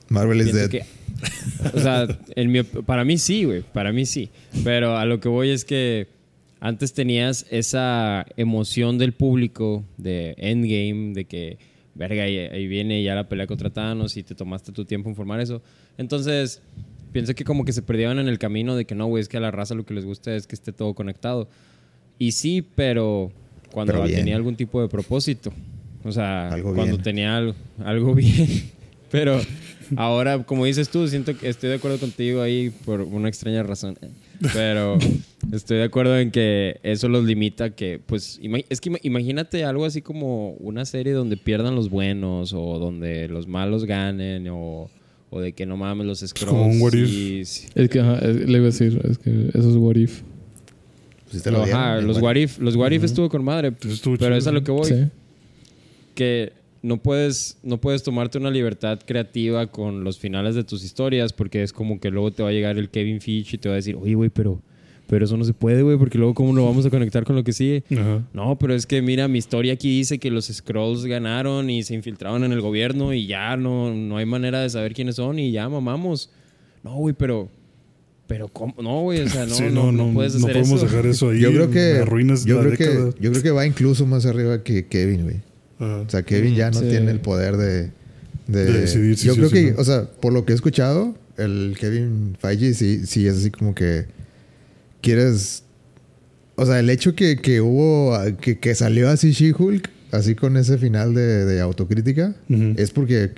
Marvel 0.08 0.40
is 0.40 0.52
dead. 0.52 0.70
que- 0.70 0.84
o 1.74 1.80
sea, 1.80 2.06
en 2.36 2.50
mi 2.52 2.60
op- 2.60 2.84
para 2.84 3.04
mí 3.04 3.18
sí, 3.18 3.44
güey. 3.44 3.62
Para 3.62 3.92
mí 3.92 4.06
sí. 4.06 4.30
Pero 4.62 4.96
a 4.96 5.04
lo 5.04 5.18
que 5.20 5.28
voy 5.28 5.50
es 5.50 5.64
que 5.64 6.06
antes 6.64 6.94
tenías 6.94 7.44
esa 7.50 8.24
emoción 8.38 8.96
del 8.96 9.12
público 9.12 9.84
de 9.98 10.34
Endgame, 10.38 11.12
de 11.12 11.26
que, 11.26 11.58
verga, 11.94 12.22
ahí, 12.22 12.66
viene 12.68 13.02
ya 13.02 13.14
la 13.14 13.28
pelea 13.28 13.46
contra 13.46 13.68
Thanos 13.68 14.16
y 14.16 14.22
te 14.22 14.34
tomaste 14.34 14.72
tu 14.72 14.86
tiempo 14.86 15.10
en 15.10 15.14
formar 15.14 15.40
eso. 15.40 15.60
Entonces, 15.98 16.62
pienso 17.12 17.34
que 17.34 17.44
como 17.44 17.66
que 17.66 17.74
se 17.74 17.82
perdieron 17.82 18.18
en 18.18 18.28
el 18.28 18.38
camino 18.38 18.76
de 18.76 18.86
que 18.86 18.94
no, 18.94 19.04
güey, 19.08 19.20
es 19.20 19.28
que 19.28 19.36
a 19.36 19.40
la 19.40 19.50
raza 19.50 19.74
lo 19.74 19.84
que 19.84 19.92
les 19.92 20.06
gusta 20.06 20.34
es 20.34 20.46
que 20.46 20.54
esté 20.54 20.72
todo 20.72 20.94
conectado. 20.94 21.50
Y 22.18 22.32
sí, 22.32 22.66
pero 22.74 23.30
cuando 23.70 23.92
Pero 23.92 24.06
tenía 24.06 24.34
algún 24.34 24.56
tipo 24.56 24.80
de 24.80 24.88
propósito. 24.88 25.52
O 26.02 26.12
sea, 26.12 26.48
Algo 26.48 26.72
cuando 26.74 26.92
bien. 26.92 27.02
tenía 27.02 27.36
algo, 27.36 27.54
algo 27.84 28.14
bien. 28.14 28.48
Pero 29.10 29.38
ahora, 29.96 30.42
como 30.44 30.64
dices 30.64 30.88
tú, 30.88 31.06
siento 31.08 31.36
que 31.36 31.46
estoy 31.46 31.68
de 31.68 31.74
acuerdo 31.76 31.98
contigo 31.98 32.40
ahí 32.40 32.70
por 32.86 33.02
una 33.02 33.28
extraña 33.28 33.62
razón. 33.62 33.98
Pero 34.52 34.98
estoy 35.52 35.78
de 35.78 35.84
acuerdo 35.84 36.18
en 36.18 36.30
que 36.30 36.78
eso 36.82 37.08
los 37.08 37.24
limita 37.24 37.70
que, 37.70 38.00
pues, 38.04 38.40
es 38.68 38.80
que 38.80 38.90
ima- 38.90 39.00
imagínate 39.02 39.64
algo 39.64 39.84
así 39.84 40.02
como 40.02 40.50
una 40.60 40.84
serie 40.84 41.12
donde 41.12 41.36
pierdan 41.36 41.74
los 41.74 41.90
buenos 41.90 42.52
o 42.52 42.78
donde 42.78 43.28
los 43.28 43.46
malos 43.46 43.84
ganen 43.84 44.48
o, 44.50 44.90
o 45.30 45.40
de 45.40 45.52
que 45.52 45.66
no 45.66 45.76
mames 45.76 46.06
los 46.06 46.20
scrolls. 46.20 46.50
como 46.50 46.66
un 46.66 46.80
What 46.80 46.92
If. 46.94 47.08
sí, 47.08 47.44
sí. 47.44 47.66
Es 47.74 47.88
que, 47.88 48.00
ajá, 48.00 48.18
es- 48.18 48.36
le 48.48 48.52
iba 48.58 48.62
a 48.62 48.70
decir, 48.70 49.00
es 49.08 49.18
que 49.18 49.30
eso 49.54 49.70
es 49.70 49.76
what 49.76 49.96
if. 49.96 50.22
Pues 51.24 51.38
sí 51.38 51.40
te 51.42 51.50
lo 51.50 51.64
dieron, 51.64 51.80
Ajá, 51.80 52.00
los 52.00 52.20
what 52.20 52.36
if, 52.36 52.58
los 52.58 52.76
what 52.76 52.90
if 52.92 53.02
estuvo 53.04 53.28
con 53.28 53.42
madre. 53.44 53.68
Entonces 53.68 53.94
estuvo 53.94 54.16
Pero 54.16 54.30
chido, 54.30 54.38
es 54.38 54.46
a 54.46 54.52
lo 54.52 54.62
que 54.62 54.70
voy. 54.70 54.84
Sí. 54.88 55.04
que 56.14 56.52
no 56.84 56.98
puedes, 56.98 57.56
no 57.62 57.80
puedes 57.80 58.02
tomarte 58.02 58.36
una 58.36 58.50
libertad 58.50 59.00
creativa 59.06 59.66
con 59.68 60.04
los 60.04 60.18
finales 60.18 60.54
de 60.54 60.64
tus 60.64 60.84
historias 60.84 61.32
porque 61.32 61.62
es 61.62 61.72
como 61.72 61.98
que 61.98 62.10
luego 62.10 62.30
te 62.30 62.42
va 62.42 62.50
a 62.50 62.52
llegar 62.52 62.76
el 62.76 62.90
Kevin 62.90 63.22
Feige 63.22 63.56
y 63.56 63.58
te 63.58 63.70
va 63.70 63.74
a 63.74 63.76
decir, 63.76 63.96
oye, 63.96 64.14
güey, 64.14 64.28
pero, 64.28 64.60
pero 65.06 65.24
eso 65.24 65.34
no 65.38 65.46
se 65.46 65.54
puede, 65.54 65.80
güey, 65.80 65.96
porque 65.96 66.18
luego 66.18 66.34
cómo 66.34 66.52
lo 66.52 66.66
vamos 66.66 66.84
a 66.84 66.90
conectar 66.90 67.24
con 67.24 67.36
lo 67.36 67.42
que 67.42 67.54
sigue. 67.54 67.84
Ajá. 67.90 68.22
No, 68.34 68.58
pero 68.58 68.74
es 68.74 68.84
que 68.84 69.00
mira, 69.00 69.28
mi 69.28 69.38
historia 69.38 69.72
aquí 69.72 69.96
dice 69.96 70.18
que 70.18 70.30
los 70.30 70.44
Scrolls 70.48 71.06
ganaron 71.06 71.70
y 71.70 71.82
se 71.84 71.94
infiltraron 71.94 72.44
en 72.44 72.52
el 72.52 72.60
gobierno 72.60 73.14
y 73.14 73.26
ya 73.26 73.56
no, 73.56 73.94
no 73.94 74.18
hay 74.18 74.26
manera 74.26 74.60
de 74.60 74.68
saber 74.68 74.92
quiénes 74.92 75.16
son 75.16 75.38
y 75.38 75.52
ya 75.52 75.66
mamamos. 75.70 76.30
No, 76.82 76.96
güey, 76.96 77.14
pero... 77.18 77.48
Pero 78.26 78.48
¿cómo? 78.48 78.74
No, 78.82 79.00
güey, 79.02 79.20
o 79.20 79.28
sea, 79.28 79.46
no, 79.46 79.54
Sí, 79.54 79.64
no, 79.72 79.90
no, 79.90 80.12
puedes 80.12 80.34
hacer 80.34 80.52
podemos 80.52 80.82
eso. 80.82 80.86
dejar 80.86 81.06
eso 81.06 81.30
ahí. 81.30 81.40
Yo 81.40 81.50
creo 81.50 81.70
que, 81.70 81.98
Arruinas 82.02 82.44
yo 82.44 82.62
la 82.62 82.74
creo 82.74 83.12
que, 83.12 83.22
yo 83.22 83.30
creo 83.30 83.42
que 83.42 83.50
va 83.52 83.66
incluso 83.66 84.04
más 84.06 84.26
arriba 84.26 84.62
que 84.62 84.86
Kevin, 84.86 85.22
güey. 85.22 85.53
Ajá. 85.78 85.96
O 86.00 86.08
sea, 86.10 86.22
Kevin 86.22 86.54
ya 86.54 86.70
no 86.70 86.80
Sí. 86.80 86.88
tiene 86.88 87.10
el 87.10 87.20
poder 87.20 87.56
de... 87.56 87.90
De, 88.46 88.64
De 88.66 88.80
decidir 88.80 89.16
si 89.16 89.26
yo 89.26 89.32
sí 89.34 89.38
creo 89.40 89.48
o 89.48 89.52
que, 89.52 89.72
no. 89.72 89.80
o 89.80 89.84
sea, 89.84 90.04
por 90.04 90.32
lo 90.34 90.44
que 90.44 90.52
he 90.52 90.54
escuchado, 90.54 91.16
el 91.38 91.76
Kevin 91.80 92.36
Feige 92.38 92.74
sí, 92.74 93.06
sí 93.06 93.26
es 93.26 93.38
así 93.38 93.50
como 93.50 93.74
que 93.74 94.04
quieres... 95.00 95.62
O 96.56 96.66
sea, 96.66 96.78
el 96.78 96.88
hecho 96.90 97.14
que, 97.14 97.36
que 97.36 97.60
hubo, 97.60 98.16
que, 98.40 98.58
que 98.58 98.74
salió 98.74 99.08
así 99.08 99.32
She-Hulk, 99.32 99.88
así 100.12 100.34
con 100.36 100.56
ese 100.56 100.78
final 100.78 101.14
de, 101.14 101.44
de 101.46 101.60
autocrítica, 101.60 102.34
es 102.76 102.90
porque 102.92 103.30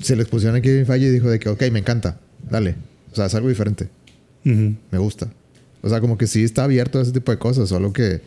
se 0.00 0.16
les 0.16 0.26
pusieron 0.28 0.56
a 0.56 0.62
Kevin 0.62 0.86
Feige 0.86 1.06
y 1.08 1.10
dijo 1.10 1.28
de 1.28 1.38
que, 1.38 1.48
ok, 1.50 1.62
me 1.72 1.80
encanta, 1.80 2.18
dale. 2.50 2.74
O 3.12 3.14
sea, 3.16 3.26
es 3.26 3.34
algo 3.34 3.48
diferente, 3.50 3.88
me 4.44 4.98
gusta. 4.98 5.30
O 5.82 5.88
sea, 5.90 6.00
como 6.00 6.16
que 6.16 6.26
sí 6.26 6.42
está 6.44 6.64
abierto 6.64 6.98
a 6.98 7.02
ese 7.02 7.12
tipo 7.12 7.32
de 7.32 7.38
cosas, 7.38 7.68
solo 7.68 7.92
que 7.92 8.20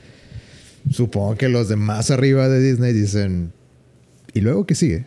supongo 0.92 1.36
que 1.36 1.50
los 1.50 1.70
de 1.70 1.76
más 1.76 2.12
arriba 2.12 2.48
de 2.50 2.60
Disney 2.62 2.94
dicen, 2.94 3.52
¿y 4.34 4.42
luego 4.42 4.66
qué 4.66 4.76
sigue? 4.76 5.06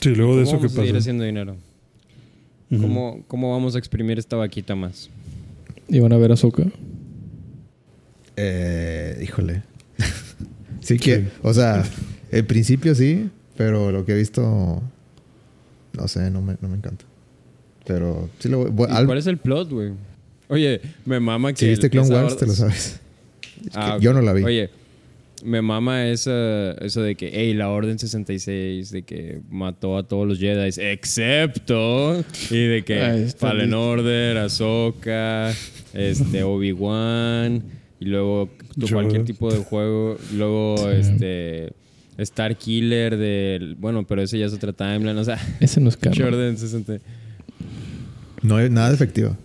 Sí, 0.00 0.14
luego 0.14 0.36
de 0.36 0.44
¿Cómo 0.44 0.56
eso 0.56 0.60
que 0.60 0.66
vamos 0.66 0.72
a 0.72 0.76
seguir 0.76 0.92
pasó. 0.92 0.98
haciendo 0.98 1.24
dinero? 1.24 1.56
Ujú. 2.70 2.80
¿Cómo, 2.82 3.24
¿Cómo 3.28 3.52
vamos 3.52 3.74
a 3.74 3.78
exprimir 3.78 4.18
esta 4.18 4.36
vaquita 4.36 4.74
más? 4.74 5.10
¿Y 5.88 5.98
van 6.00 6.12
a 6.12 6.16
ver 6.16 6.32
a 6.32 6.36
Soka? 6.36 6.64
Eh, 8.36 9.18
híjole. 9.22 9.62
sí 10.80 10.98
que, 10.98 11.16
Sí. 11.16 11.28
o 11.42 11.52
sea, 11.52 11.84
en 12.30 12.46
principio 12.46 12.94
sí, 12.94 13.28
pero 13.56 13.90
lo 13.92 14.04
que 14.04 14.12
he 14.12 14.16
visto, 14.16 14.82
no 15.92 16.08
sé, 16.08 16.30
no 16.30 16.40
me, 16.42 16.56
no 16.60 16.68
me 16.68 16.76
encanta. 16.76 17.04
Pero 17.86 18.30
sí 18.38 18.48
lo 18.48 18.70
voy... 18.70 18.88
¿Y 18.88 18.94
al- 18.94 19.06
¿Cuál 19.06 19.18
es 19.18 19.26
el 19.26 19.38
plot, 19.38 19.70
güey? 19.70 19.92
Oye, 20.48 20.80
me 21.04 21.20
mama 21.20 21.52
que... 21.52 21.58
si 21.58 21.68
viste 21.68 21.90
Clone 21.90 22.08
Wars, 22.08 22.36
te 22.36 22.46
lo 22.46 22.52
sabes. 22.52 23.00
Es 23.64 23.70
que 23.72 23.78
Ah, 23.78 23.98
Yo 24.00 24.12
no 24.12 24.20
la 24.22 24.32
vi. 24.32 24.42
Oye, 24.44 24.70
me 25.44 25.62
mama 25.62 26.06
esa, 26.08 26.72
eso 26.72 27.02
de 27.02 27.14
que, 27.14 27.30
hey, 27.32 27.54
la 27.54 27.70
Orden 27.70 27.98
66, 27.98 28.90
de 28.90 29.02
que 29.02 29.40
mató 29.50 29.96
a 29.96 30.02
todos 30.02 30.26
los 30.28 30.38
Jedi, 30.38 30.68
excepto, 30.82 32.22
y 32.50 32.58
de 32.66 32.82
que 32.84 33.28
Fallen. 33.38 33.72
Order, 33.72 34.36
Ahsoka, 34.38 35.50
este, 35.94 36.42
Obi-Wan, 36.42 37.62
y 38.00 38.04
luego 38.06 38.50
tu- 38.78 38.88
cualquier 38.88 39.24
tipo 39.24 39.50
de 39.52 39.60
juego, 39.60 40.18
luego, 40.34 40.90
este, 40.90 41.72
Star 42.18 42.54
Killer 42.56 43.16
del, 43.16 43.76
bueno, 43.76 44.06
pero 44.06 44.20
ese 44.20 44.38
ya 44.38 44.44
es 44.44 44.52
otra 44.52 44.74
timeline, 44.74 45.16
o 45.16 45.24
sea, 45.24 45.38
Ese 45.60 45.80
no 45.80 45.88
es 45.88 45.96
canon. 45.96 46.18
Jordan 46.18 46.58
60, 46.58 46.98
No 48.42 48.56
hay 48.56 48.68
nada 48.68 48.92
efectiva. 48.92 49.36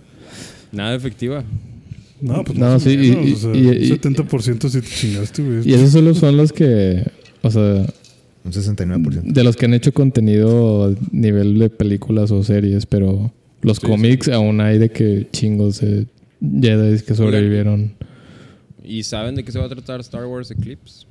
nada 0.73 0.93
efectiva. 0.95 1.43
No, 2.21 2.43
pues 2.43 2.57
No, 2.57 2.65
más 2.67 2.81
o 2.81 2.89
sí, 2.89 2.91
y- 2.93 2.97
menos, 3.11 3.43
o 3.43 3.53
sea, 3.53 3.61
y- 3.61 3.69
y- 3.85 3.89
70% 3.89 4.69
sí 4.69 4.81
te 4.81 4.87
chingaste, 4.87 5.43
güey. 5.43 5.69
Y 5.69 5.73
esos 5.73 5.91
solo 5.91 6.13
son 6.13 6.37
los 6.37 6.53
que, 6.53 7.03
o 7.41 7.51
sea, 7.51 7.85
Un 8.43 8.51
69%. 8.53 9.33
de 9.33 9.43
los 9.43 9.55
que 9.55 9.65
han 9.65 9.73
hecho 9.73 9.93
contenido 9.93 10.85
a 10.85 10.93
nivel 11.11 11.59
de 11.59 11.69
películas 11.69 12.31
o 12.31 12.43
series, 12.43 12.85
pero 12.85 13.31
los 13.61 13.77
Sí, 13.77 13.87
cómics 13.87 14.29
aún 14.29 14.61
hay 14.61 14.77
de 14.79 14.89
que 14.89 15.27
chingos 15.31 15.81
de 15.81 16.07
Jedi 16.41 17.01
que 17.01 17.15
sobrevivieron. 17.15 17.93
¿Y 18.83 19.03
saben 19.03 19.35
de 19.35 19.43
qué 19.43 19.51
se 19.51 19.59
va 19.59 19.65
a 19.65 19.69
tratar 19.69 19.99
Star 19.99 20.25
Wars 20.25 20.51
Eclipse? 20.51 21.05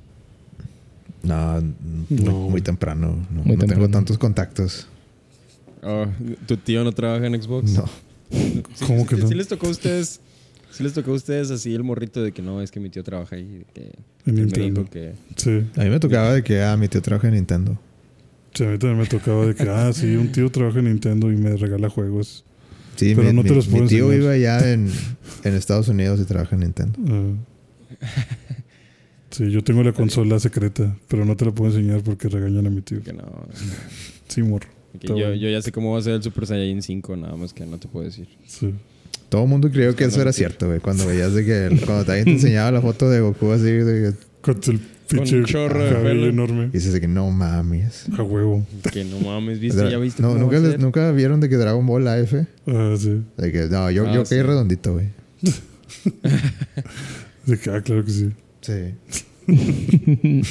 No, 1.23 1.61
muy, 2.09 2.19
No. 2.23 2.49
muy 2.49 2.61
temprano. 2.61 3.07
No, 3.31 3.43
Muy 3.43 3.55
no 3.55 3.59
tengo 3.61 3.73
temprano. 3.73 3.89
tantos 3.89 4.17
contactos. 4.17 4.87
Oh, 5.83 6.05
¿Tu 6.47 6.57
tío 6.57 6.83
no 6.83 6.91
trabaja 6.93 7.27
en 7.27 7.41
Xbox? 7.41 7.71
No. 7.73 7.85
Sí, 8.31 8.63
¿Cómo 8.87 9.01
sí, 9.01 9.07
que 9.07 9.15
no? 9.17 9.27
sí 9.27 9.33
les 9.35 9.47
tocó 9.47 9.67
a 9.67 9.69
ustedes. 9.71 10.19
Sí 10.75 10.83
les 10.83 10.93
tocó 10.93 11.11
a 11.11 11.13
ustedes 11.15 11.51
así 11.51 11.73
el 11.73 11.83
morrito 11.83 12.21
de 12.21 12.31
que 12.31 12.41
no, 12.41 12.61
es 12.61 12.69
que 12.71 12.79
mi 12.79 12.89
tío 12.89 13.03
trabaja 13.03 13.35
ahí. 13.37 13.63
que 13.73 13.91
En 14.25 14.35
Nintendo. 14.35 14.85
que. 14.89 15.13
Sí. 15.37 15.63
A 15.77 15.83
mí 15.83 15.89
me 15.89 15.99
tocaba 15.99 16.33
de 16.33 16.43
que, 16.43 16.61
ah, 16.61 16.75
mi 16.77 16.87
tío 16.87 17.01
trabaja 17.01 17.27
en 17.29 17.35
Nintendo. 17.35 17.77
Sí, 18.53 18.63
a 18.63 18.67
mí 18.67 18.77
también 18.77 18.99
me 18.99 19.05
tocaba 19.05 19.45
de 19.45 19.55
que, 19.55 19.63
ah, 19.69 19.91
sí, 19.93 20.15
un 20.15 20.31
tío 20.31 20.49
trabaja 20.49 20.79
en 20.79 20.85
Nintendo 20.85 21.31
y 21.31 21.35
me 21.37 21.55
regala 21.55 21.89
juegos. 21.89 22.43
Sí, 22.95 23.13
Pero 23.15 23.29
mi, 23.29 23.33
no 23.35 23.43
te 23.43 23.49
mi- 23.49 23.55
los 23.55 23.67
mi 23.67 23.73
puedo 23.73 23.87
tío 23.87 24.05
enseñar. 24.11 24.19
vive 24.21 24.33
allá 24.33 24.71
en, 24.73 24.89
en 25.43 25.53
Estados 25.53 25.87
Unidos 25.89 26.19
y 26.21 26.25
trabaja 26.25 26.55
en 26.55 26.61
Nintendo. 26.61 26.99
Ah. 27.07 28.05
Sí, 29.31 29.51
yo 29.51 29.63
tengo 29.63 29.83
la 29.83 29.91
consola 29.91 30.39
secreta, 30.39 30.95
pero 31.09 31.25
no 31.25 31.35
te 31.35 31.43
la 31.45 31.51
puedo 31.51 31.71
enseñar 31.71 32.01
porque 32.03 32.29
regañan 32.29 32.67
a 32.67 32.69
mi 32.69 32.81
tío. 32.81 33.01
que 33.03 33.11
no. 33.11 33.23
Sí, 34.29 34.41
morro. 34.43 34.67
yo, 35.01 35.33
yo 35.33 35.49
ya 35.49 35.61
sé 35.61 35.71
cómo 35.73 35.91
va 35.91 35.99
a 35.99 36.01
ser 36.01 36.13
el 36.13 36.23
Super 36.23 36.47
Saiyan 36.47 36.81
5, 36.81 37.17
nada 37.17 37.35
más 37.35 37.53
que 37.53 37.65
no 37.65 37.77
te 37.77 37.87
puedo 37.89 38.05
decir. 38.05 38.27
Sí. 38.45 38.73
Todo 39.35 39.43
el 39.43 39.49
mundo 39.49 39.69
creyó 39.69 39.93
que 39.97 40.05
eso 40.05 40.21
era 40.21 40.31
cierto, 40.31 40.67
güey. 40.67 40.79
Cuando 40.79 41.05
veías 41.05 41.33
de 41.33 41.43
que... 41.43 41.65
el- 41.65 41.81
Cuando 41.81 42.05
te 42.05 42.17
enseñaba 42.21 42.71
la 42.71 42.79
foto 42.81 43.09
de 43.09 43.19
Goku 43.19 43.51
así, 43.51 43.65
de 43.65 44.13
que 44.13 44.17
Con 44.41 44.61
el 44.65 44.79
pinche 45.09 45.43
chorro 45.43 45.83
de 45.83 45.91
pelo. 45.93 46.27
enorme. 46.27 46.69
dices 46.71 46.93
de 46.93 47.01
que 47.01 47.09
no 47.09 47.29
mames. 47.31 48.05
A 48.17 48.23
huevo. 48.23 48.65
Que 48.93 49.03
no 49.03 49.19
mames, 49.19 49.59
¿viste? 49.59 49.91
¿Ya 49.91 49.97
viste 49.97 50.21
no, 50.21 50.29
cómo 50.29 50.39
¿nunca, 50.39 50.53
va 50.55 50.59
a 50.59 50.63
les- 50.63 50.71
ser? 50.71 50.79
¿Nunca 50.79 51.11
vieron 51.11 51.41
de 51.41 51.49
que 51.49 51.57
Dragon 51.57 51.85
Ball 51.85 52.07
AF? 52.07 52.33
Ah, 52.67 52.95
sí. 52.97 53.23
De 53.37 53.51
que, 53.51 53.63
no, 53.67 53.91
yo, 53.91 54.07
Ah, 54.07 54.13
yo 54.15 54.23
caí 54.23 54.37
sí. 54.37 54.41
redondito, 54.41 54.93
güey. 54.93 55.07
De 57.45 57.59
que, 57.59 57.69
ah, 57.71 57.81
claro 57.81 58.05
que 58.05 58.11
sí. 58.11 58.29
Sí. 58.61 58.93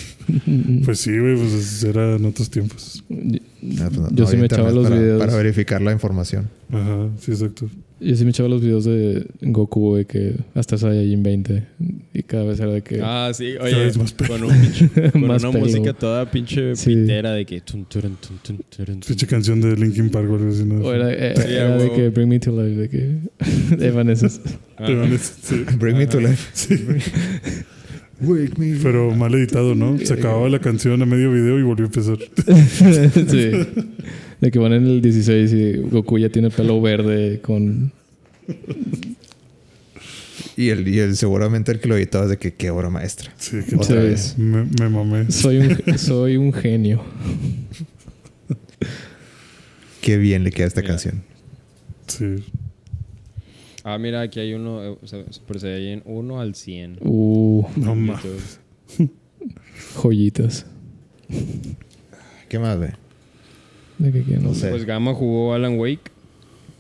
Pues 0.85 1.01
sí, 1.01 1.19
güey, 1.19 1.37
pues 1.37 1.83
eran 1.85 2.23
otros 2.27 2.51
tiempos. 2.51 3.03
Ah, 3.81 3.89
pues 3.89 3.99
no- 3.99 4.11
Yo 4.11 4.25
no 4.25 4.31
sí 4.31 4.37
me 4.37 4.47
echaba 4.47 4.71
los 4.71 4.85
para, 4.85 4.97
videos. 5.01 5.19
Para 5.21 5.37
verificar 5.37 5.81
la 5.81 5.93
información. 5.93 6.49
Ajá, 6.71 7.09
sí, 7.19 7.31
exacto. 7.33 7.69
Yo 8.01 8.15
sí 8.17 8.25
me 8.25 8.31
echaba 8.31 8.49
los 8.49 8.61
videos 8.61 8.85
de 8.85 9.27
Goku 9.41 9.95
de 9.97 10.05
que 10.05 10.35
hasta 10.55 10.77
Saiyajin 10.77 11.23
20 11.23 11.63
y 12.13 12.23
cada 12.25 12.45
vez 12.45 12.61
era 12.61 12.73
de 12.73 12.83
que 12.83 13.01
Ah, 13.03 13.31
sí, 13.33 13.55
Cada 13.57 13.65
oye, 13.67 13.77
vez 13.85 13.97
más 13.97 14.13
pelo. 14.13 14.29
con, 14.31 14.45
un 14.45 14.51
pinche- 14.51 14.91
con 15.13 15.27
Más 15.27 15.43
una 15.43 15.53
pelo. 15.53 15.65
música 15.65 15.93
toda 15.95 16.31
pinche 16.31 16.77
Sí. 16.77 16.95
pitera 16.95 17.33
de 17.33 17.47
que. 17.47 17.63
Pinche 19.07 19.27
canción 19.27 19.61
de 19.61 19.77
Linkin 19.77 20.11
Park 20.11 20.29
o 20.31 20.35
algo 20.35 20.49
así, 20.51 20.65
¿no? 20.65 20.83
o 20.85 20.93
era, 20.93 21.11
eh, 21.13 21.35
Sí, 21.37 21.53
era 21.55 21.77
de 21.79 21.93
que 21.93 22.09
Bring 22.11 22.29
Me 22.29 22.41
to 22.41 22.51
Life 22.51 22.77
de 22.81 22.89
que 22.91 23.19
Evanescence. 23.87 24.41
Te 24.77 24.95
van 24.95 25.13
a- 25.15 25.19
sí. 25.19 25.65
Bring 25.79 25.97
me 25.97 26.07
to 26.07 26.21
life. 26.21 26.51
Sí. 26.53 26.75
Wake 28.21 28.59
me. 28.59 28.77
Pero 28.83 29.11
mal 29.15 29.35
editado, 29.35 29.75
¿no? 29.75 29.99
Se 29.99 30.15
acababa 30.15 30.49
la 30.49 30.61
canción 30.61 31.01
a 31.03 31.07
medio 31.07 31.33
video 31.33 31.59
y 31.59 31.63
volvió 31.63 31.85
a 31.85 31.89
empezar. 31.89 32.19
sí. 33.31 33.51
De 34.41 34.51
que 34.51 34.59
van 34.59 34.73
en 34.73 34.87
el 34.87 35.01
16 35.03 35.53
y 35.53 35.73
Goku 35.89 36.19
ya 36.19 36.29
tiene 36.29 36.51
pelo 36.51 36.81
verde 36.81 37.41
con 37.41 37.93
Y 40.57 40.69
el, 40.69 40.87
y 40.87 40.99
el 41.01 41.17
seguramente 41.17 41.73
el 41.73 41.81
que 41.81 41.89
lo 41.89 41.97
editó 41.97 42.23
es 42.25 42.29
de 42.31 42.37
que 42.37 42.55
qué 42.55 42.71
obra 42.71 42.91
maestra. 42.91 43.33
Sí, 43.39 43.59
que 43.69 43.77
Otra 43.77 43.87
Sí. 44.03 44.07
vez. 44.09 44.39
me, 44.39 44.65
me 44.65 44.89
mamé. 44.89 45.31
Soy 45.31 45.59
un, 45.59 45.99
soy 45.99 46.37
un 46.37 46.53
genio. 46.53 47.03
Qué 50.01 50.19
bien 50.19 50.45
le 50.45 50.51
queda 50.51 50.67
esta 50.67 50.83
canción. 50.83 51.23
Sí. 52.07 52.37
Ah, 53.85 53.99
mira, 53.99 54.23
aquí 54.23 54.41
hay 54.41 54.55
uno, 54.55 54.83
eh, 54.83 54.97
o 55.03 55.07
sea, 55.07 55.23
Super 55.31 55.61
Saiyan 55.61 56.03
1 56.07 56.41
al 56.41 56.55
100. 56.55 56.99
Uh, 57.03 57.65
No 57.77 57.93
en 57.93 58.07
mames. 58.07 58.61
Joyitas. 60.03 60.67
¿Qué 62.49 62.59
más, 62.59 62.79
ve? 62.79 62.93
¿De 63.99 64.11
qué 64.13 64.23
quieren? 64.23 64.45
No 64.45 64.55
sé. 64.55 64.71
Pues 64.71 64.85
Gama 64.87 65.15
jugó 65.15 65.53
Alan 65.55 65.79
Wake. 65.79 66.11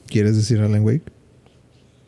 ¿Quieres 0.06 0.36
decir 0.36 0.60
Alan 0.60 0.82
Wake? 0.84 1.02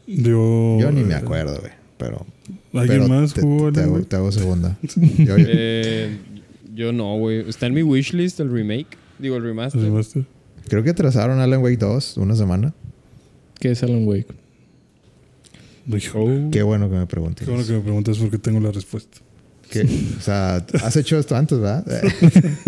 Yo, 0.06 0.78
Yo 0.81 0.90
ni 0.93 1.02
me 1.05 1.14
acuerdo, 1.14 1.59
güey. 1.60 1.73
Pero. 1.98 2.24
¿Alguien 2.73 3.01
pero 3.02 3.09
más 3.09 3.35
te, 3.35 3.40
jugó 3.43 3.73
te, 3.73 3.81
Alan 3.81 3.89
hago, 3.90 3.94
Wake? 3.98 4.09
te 4.09 4.16
hago 4.16 4.32
segunda. 4.32 4.78
Yo- 5.18 5.36
yo- 5.39 5.47
Eh, 5.48 6.16
yo 6.74 6.93
no, 6.93 7.16
güey. 7.18 7.48
Está 7.48 7.66
en 7.66 7.74
mi 7.74 7.82
wishlist 7.82 8.39
el 8.40 8.51
remake. 8.51 8.97
Digo, 9.18 9.36
el 9.36 9.43
remaster. 9.43 9.81
¿Remaster? 9.82 10.24
creo 10.68 10.82
que 10.82 10.93
trazaron 10.94 11.39
Alan 11.40 11.62
Wake 11.62 11.77
2 11.78 12.16
una 12.18 12.35
semana. 12.35 12.74
¿Qué 13.60 13.70
es 13.70 13.82
Alan 13.82 14.06
Wake? 14.06 14.27
Qué 16.51 16.63
bueno 16.63 16.91
que 16.91 16.97
me 16.97 17.07
preguntes. 17.07 17.45
Qué 17.47 17.51
bueno 17.53 17.67
que 17.67 17.73
me 17.75 17.81
preguntas 17.81 18.19
porque 18.19 18.39
tengo 18.39 18.61
la 18.61 18.73
respuesta. 18.73 19.19
O 20.19 20.21
sea, 20.21 20.65
has 20.85 20.97
hecho 20.97 21.19
esto 21.19 21.35
antes, 21.37 21.59
¿verdad? 21.59 21.85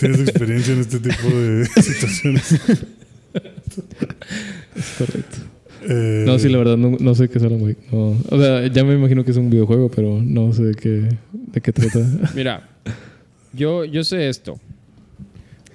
¿Tienes 0.00 0.20
experiencia 0.20 0.72
en 0.74 0.80
este 0.80 0.98
tipo 1.00 1.28
de 1.28 1.66
situaciones? 1.82 2.52
Es 4.74 4.94
correcto. 4.98 5.36
Eh, 5.88 6.24
No, 6.26 6.38
sí, 6.38 6.48
la 6.48 6.58
verdad, 6.58 6.76
no, 6.78 6.96
no 6.98 7.14
sé 7.14 7.28
qué 7.28 7.38
es 7.38 7.44
Alan 7.44 7.60
Wake. 7.60 7.78
No. 7.92 8.16
O 8.30 8.38
sea, 8.40 8.66
ya 8.68 8.84
me 8.84 8.94
imagino 8.94 9.24
que 9.24 9.30
es 9.32 9.36
un 9.36 9.50
videojuego, 9.50 9.90
pero 9.90 10.20
no 10.22 10.52
sé 10.54 10.64
de 10.64 10.74
qué, 10.74 11.08
de 11.32 11.60
qué 11.60 11.72
trata. 11.72 12.00
Mira, 12.34 12.68
yo, 13.52 13.84
yo 13.84 14.02
sé 14.02 14.28
esto. 14.28 14.58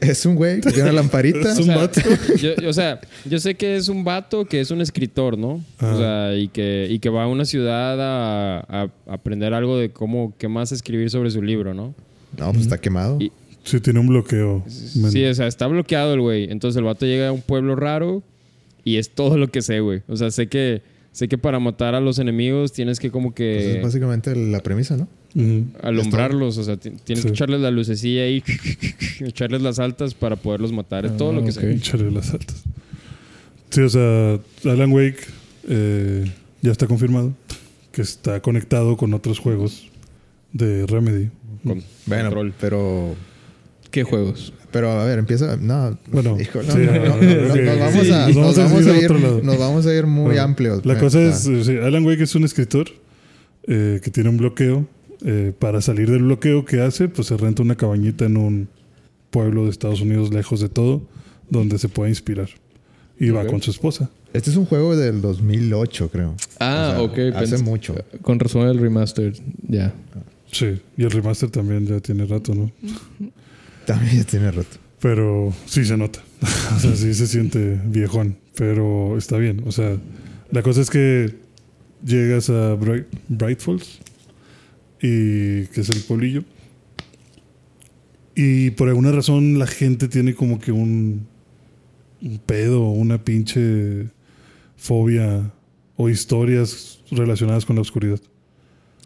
Es 0.01 0.25
un 0.25 0.35
güey 0.35 0.59
que 0.61 0.71
tiene 0.71 0.89
una 0.89 1.01
lamparita. 1.01 1.51
Es 1.51 1.57
un 1.59 1.63
O 1.69 1.73
sea, 1.73 1.77
vato. 1.77 2.01
Yo, 2.37 2.69
o 2.69 2.73
sea, 2.73 2.99
yo 3.25 3.39
sé 3.39 3.55
que 3.55 3.75
es 3.75 3.87
un 3.87 4.03
vato 4.03 4.45
que 4.45 4.59
es 4.59 4.71
un 4.71 4.81
escritor, 4.81 5.37
¿no? 5.37 5.63
Ajá. 5.77 5.93
O 5.93 5.97
sea, 5.97 6.35
y 6.35 6.47
que, 6.49 6.87
y 6.89 6.99
que 6.99 7.09
va 7.09 7.23
a 7.23 7.27
una 7.27 7.45
ciudad 7.45 7.97
a, 8.01 8.59
a 8.67 8.89
aprender 9.07 9.53
algo 9.53 9.77
de 9.77 9.91
cómo, 9.91 10.33
qué 10.37 10.47
más 10.47 10.71
escribir 10.71 11.09
sobre 11.09 11.31
su 11.31 11.41
libro, 11.41 11.73
¿no? 11.73 11.93
No, 12.37 12.51
pues 12.51 12.63
está 12.63 12.77
quemado. 12.79 13.17
Y- 13.19 13.31
Sí, 13.63 13.79
tiene 13.79 13.99
un 13.99 14.07
bloqueo. 14.07 14.63
Sí, 14.67 15.23
o 15.23 15.33
sea, 15.35 15.45
está 15.45 15.67
bloqueado 15.67 16.15
el 16.15 16.21
güey. 16.21 16.51
Entonces 16.51 16.77
el 16.79 16.83
vato 16.83 17.05
llega 17.05 17.27
a 17.27 17.31
un 17.31 17.41
pueblo 17.43 17.75
raro 17.75 18.23
y 18.83 18.97
es 18.97 19.11
todo 19.11 19.37
lo 19.37 19.49
que 19.49 19.61
sé, 19.61 19.81
güey. 19.81 20.01
O 20.07 20.15
sea, 20.17 20.31
sé 20.31 20.47
que, 20.47 20.81
sé 21.11 21.27
que 21.27 21.37
para 21.37 21.59
matar 21.59 21.95
a 21.95 21.99
los 22.01 22.19
enemigos 22.19 22.71
tienes 22.73 22.99
que 22.99 23.11
como 23.11 23.29
Pues 23.29 23.35
que 23.35 23.77
es 23.77 23.83
básicamente 23.83 24.35
la 24.35 24.61
premisa, 24.61 24.97
¿no? 24.97 25.07
Ujú. 25.35 25.65
alumbrarlos. 25.81 26.57
O 26.57 26.63
sea, 26.63 26.77
ti- 26.77 26.91
tienes 27.03 27.21
Sí. 27.23 27.27
que 27.29 27.33
echarles 27.33 27.61
la 27.61 27.71
lucecilla 27.71 28.23
ahí, 28.23 28.43
echarles 29.21 29.61
las 29.61 29.79
altas 29.79 30.13
para 30.13 30.35
poderlos 30.35 30.71
matar. 30.71 31.05
Es 31.05 31.15
todo 31.17 31.29
Ah, 31.31 31.33
lo 31.33 31.43
que 31.43 31.51
ok. 31.51 31.55
sé. 31.59 31.71
Échale 31.73 32.11
las 32.11 32.33
altas. 32.33 32.63
Sí, 33.69 33.81
o 33.81 33.89
sea, 33.89 34.39
Alan 34.65 34.91
Wake 34.91 35.19
eh, 35.69 36.29
ya 36.61 36.71
está 36.71 36.87
confirmado 36.87 37.33
que 37.91 38.01
está 38.01 38.41
conectado 38.41 38.97
con 38.97 39.13
otros 39.13 39.39
juegos 39.39 39.87
de 40.53 40.85
Remedy. 40.87 41.29
Con 41.65 41.83
Bueno, 42.05 42.23
control. 42.29 42.53
pero. 42.59 43.15
¿Qué 43.91 44.03
juegos? 44.03 44.53
Pero 44.71 44.89
a 44.91 45.05
ver, 45.05 45.19
empieza. 45.19 45.57
No, 45.57 45.97
Bueno, 46.11 46.39
hijo, 46.39 46.63
no, 46.63 46.71
sí, 46.73 46.79
no, 46.79 46.93
no, 46.93 47.13
ok. 47.15 47.21
no, 47.21 47.75
nos 47.75 47.79
vamos 47.79 48.11
a, 48.11 48.97
ir 48.97 49.11
nos 49.43 49.57
vamos 49.59 49.85
a 49.85 50.05
muy 50.05 50.23
Bueno, 50.25 50.41
amplios. 50.41 50.85
La 50.85 50.93
Eh, 50.93 50.97
cosa 50.97 51.19
ah, 51.19 51.23
es, 51.29 51.45
eh, 51.45 51.63
sí, 51.65 51.77
Alan 51.77 52.05
Wake 52.05 52.23
es 52.23 52.33
un 52.35 52.45
escritor 52.45 52.87
eh, 53.67 53.99
que 54.03 54.09
tiene 54.11 54.29
un 54.29 54.37
bloqueo. 54.37 54.87
Eh, 55.23 55.53
para 55.59 55.81
salir 55.81 56.09
del 56.09 56.23
bloqueo 56.23 56.65
que 56.65 56.81
hace, 56.81 57.07
pues 57.07 57.27
se 57.27 57.37
renta 57.37 57.61
una 57.61 57.75
cabañita 57.75 58.25
en 58.25 58.37
un 58.37 58.69
pueblo 59.29 59.65
de 59.65 59.69
Estados 59.69 60.01
Unidos 60.01 60.33
lejos 60.33 60.61
de 60.61 60.69
todo, 60.69 61.03
donde 61.49 61.77
se 61.77 61.89
puede 61.89 62.09
inspirar. 62.09 62.49
Y 63.19 63.29
va 63.29 63.45
con 63.45 63.61
su 63.61 63.69
esposa. 63.69 64.09
Este 64.33 64.49
es 64.49 64.55
un 64.55 64.65
juego 64.65 64.95
del 64.95 65.21
2008, 65.21 66.09
creo. 66.09 66.35
Ah, 66.59 66.95
O 66.97 67.13
sea, 67.13 67.27
ok. 67.29 67.35
Hace 67.35 67.57
pens- 67.57 67.63
mucho. 67.63 67.93
Con 68.23 68.39
razón 68.39 68.67
el 68.67 68.79
remaster. 68.79 69.33
Ya. 69.67 69.93
Sí, 70.51 70.81
y 70.97 71.03
el 71.03 71.11
remaster 71.11 71.49
también 71.51 71.85
ya 71.85 71.99
tiene 71.99 72.25
rato, 72.25 72.55
¿no? 72.55 72.71
También 73.85 74.17
ya 74.17 74.23
tiene 74.23 74.51
rato. 74.51 74.77
Pero 74.99 75.53
sí 75.65 75.85
se 75.85 75.97
nota. 75.97 76.21
o 76.75 76.79
sea, 76.79 76.95
sí 76.95 77.13
se 77.13 77.27
siente 77.27 77.79
viejón. 77.85 78.37
Pero 78.55 79.17
está 79.17 79.37
bien. 79.37 79.63
O 79.65 79.71
sea, 79.71 79.97
la 80.51 80.61
cosa 80.61 80.81
es 80.81 80.89
que 80.89 81.35
llegas 82.05 82.49
a 82.49 82.75
Bright, 82.75 83.07
Bright 83.27 83.59
Falls, 83.59 83.99
y 85.01 85.65
que 85.67 85.81
es 85.81 85.89
el 85.89 86.01
pueblillo. 86.01 86.43
Y 88.35 88.71
por 88.71 88.87
alguna 88.87 89.11
razón 89.11 89.59
la 89.59 89.67
gente 89.67 90.07
tiene 90.07 90.35
como 90.35 90.59
que 90.59 90.71
un, 90.71 91.27
un 92.21 92.39
pedo, 92.39 92.89
una 92.89 93.23
pinche 93.23 94.07
fobia 94.77 95.51
o 95.95 96.09
historias 96.09 96.99
relacionadas 97.11 97.65
con 97.65 97.75
la 97.75 97.81
oscuridad. 97.81 98.19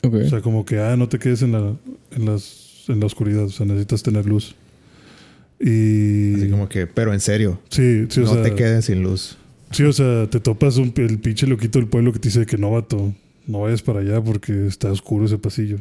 O 0.04 0.30
sea, 0.30 0.42
como 0.42 0.66
que, 0.66 0.80
ah, 0.80 0.96
no 0.96 1.10
te 1.10 1.18
quedes 1.18 1.42
en 1.42 1.54
la, 1.54 1.76
en 2.12 2.26
las, 2.26 2.86
en 2.88 3.00
la 3.00 3.08
oscuridad. 3.08 3.46
O 3.46 3.50
sea, 3.50 3.66
necesitas 3.66 4.04
tener 4.04 4.26
luz. 4.26 4.56
Y... 5.60 6.36
Así 6.36 6.50
como 6.50 6.68
que, 6.70 6.86
pero 6.88 7.14
en 7.14 7.20
serio, 7.20 7.60
Sí, 7.70 8.06
sí, 8.10 8.20
o 8.22 8.24
no 8.26 8.34
sea, 8.34 8.44
te 8.44 8.56
quedes 8.56 8.86
sin 8.86 9.02
luz. 9.02 9.38
sí, 9.72 9.84
o 9.84 9.94
sea, 9.94 10.30
te 10.30 10.40
topas 10.40 10.78
un, 10.78 10.94
el 10.98 11.20
pinche 11.20 11.48
loquito 11.48 11.80
del 11.80 11.88
pueblo 11.88 12.12
que 12.12 12.20
te 12.20 12.28
dice 12.30 12.46
que 12.46 12.58
no, 12.58 12.72
vato, 12.72 13.14
no 13.48 13.62
vayas 13.62 13.82
para 13.82 14.00
allá 14.02 14.22
porque 14.22 14.68
está 14.68 14.92
oscuro 14.92 15.26
ese 15.26 15.38
pasillo. 15.38 15.78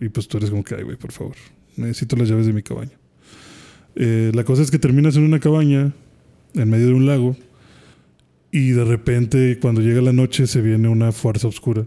Y 0.00 0.08
pues 0.08 0.26
tú 0.28 0.38
eres 0.38 0.50
como 0.50 0.64
que, 0.64 0.74
ay, 0.74 0.82
güey, 0.82 0.96
por 0.96 1.12
favor, 1.12 1.36
necesito 1.76 2.16
las 2.16 2.28
llaves 2.28 2.46
de 2.46 2.52
mi 2.52 2.62
cabaña. 2.62 2.92
Eh, 3.94 4.32
la 4.34 4.44
cosa 4.44 4.62
es 4.62 4.70
que 4.70 4.78
terminas 4.78 5.16
en 5.16 5.24
una 5.24 5.38
cabaña 5.38 5.92
en 6.54 6.70
medio 6.70 6.86
de 6.86 6.94
un 6.94 7.06
lago 7.06 7.36
y 8.50 8.70
de 8.70 8.84
repente 8.84 9.58
cuando 9.60 9.80
llega 9.82 10.00
la 10.00 10.12
noche 10.14 10.46
se 10.46 10.60
viene 10.62 10.88
una 10.88 11.12
fuerza 11.12 11.48
oscura. 11.48 11.86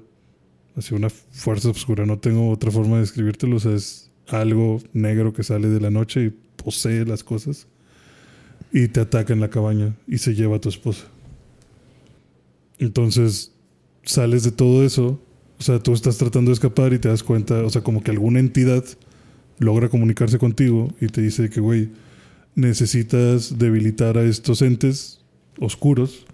Así 0.76 0.94
una 0.94 1.10
fuerza 1.10 1.70
oscura, 1.70 2.06
no 2.06 2.20
tengo 2.20 2.50
otra 2.52 2.70
forma 2.70 2.96
de 2.96 3.02
describírtelo, 3.02 3.56
o 3.56 3.60
sea, 3.60 3.74
es 3.74 4.12
algo 4.28 4.82
negro 4.94 5.34
que 5.34 5.44
sale 5.44 5.70
de 5.70 5.80
la 5.80 5.90
noche 5.90 6.26
y 6.26 6.34
posee 6.66 7.06
las 7.06 7.24
cosas 7.24 7.68
y 8.74 8.88
te 8.88 9.00
ataca 9.00 9.32
en 9.32 9.40
la 9.40 9.50
cabaña 9.50 9.96
y 10.08 10.18
se 10.18 10.34
lleva 10.34 10.58
a 10.58 10.60
tu 10.60 10.70
esposa. 10.70 11.06
Entonces 12.80 13.54
sales 14.04 14.44
de 14.44 14.52
todo 14.52 14.84
eso, 14.84 15.22
o 15.60 15.64
sea, 15.64 15.80
tú 15.80 15.94
estás 15.94 16.18
tratando 16.18 16.50
de 16.50 16.56
escapar 16.56 16.92
y 16.94 17.00
te 17.00 17.08
das 17.08 17.24
cuenta, 17.24 17.64
o 17.64 17.70
sea, 17.70 17.82
como 17.82 18.04
que 18.04 18.12
alguna 18.12 18.40
entidad 18.40 18.84
logra 19.60 19.90
comunicarse 19.90 20.38
contigo 20.38 20.94
y 21.00 21.08
te 21.08 21.22
dice 21.22 21.50
que, 21.50 21.62
güey, 21.62 21.90
necesitas 22.56 23.58
debilitar 23.58 24.18
a 24.18 24.24
estos 24.24 24.62
entes 24.62 25.22
oscuros 25.60 26.26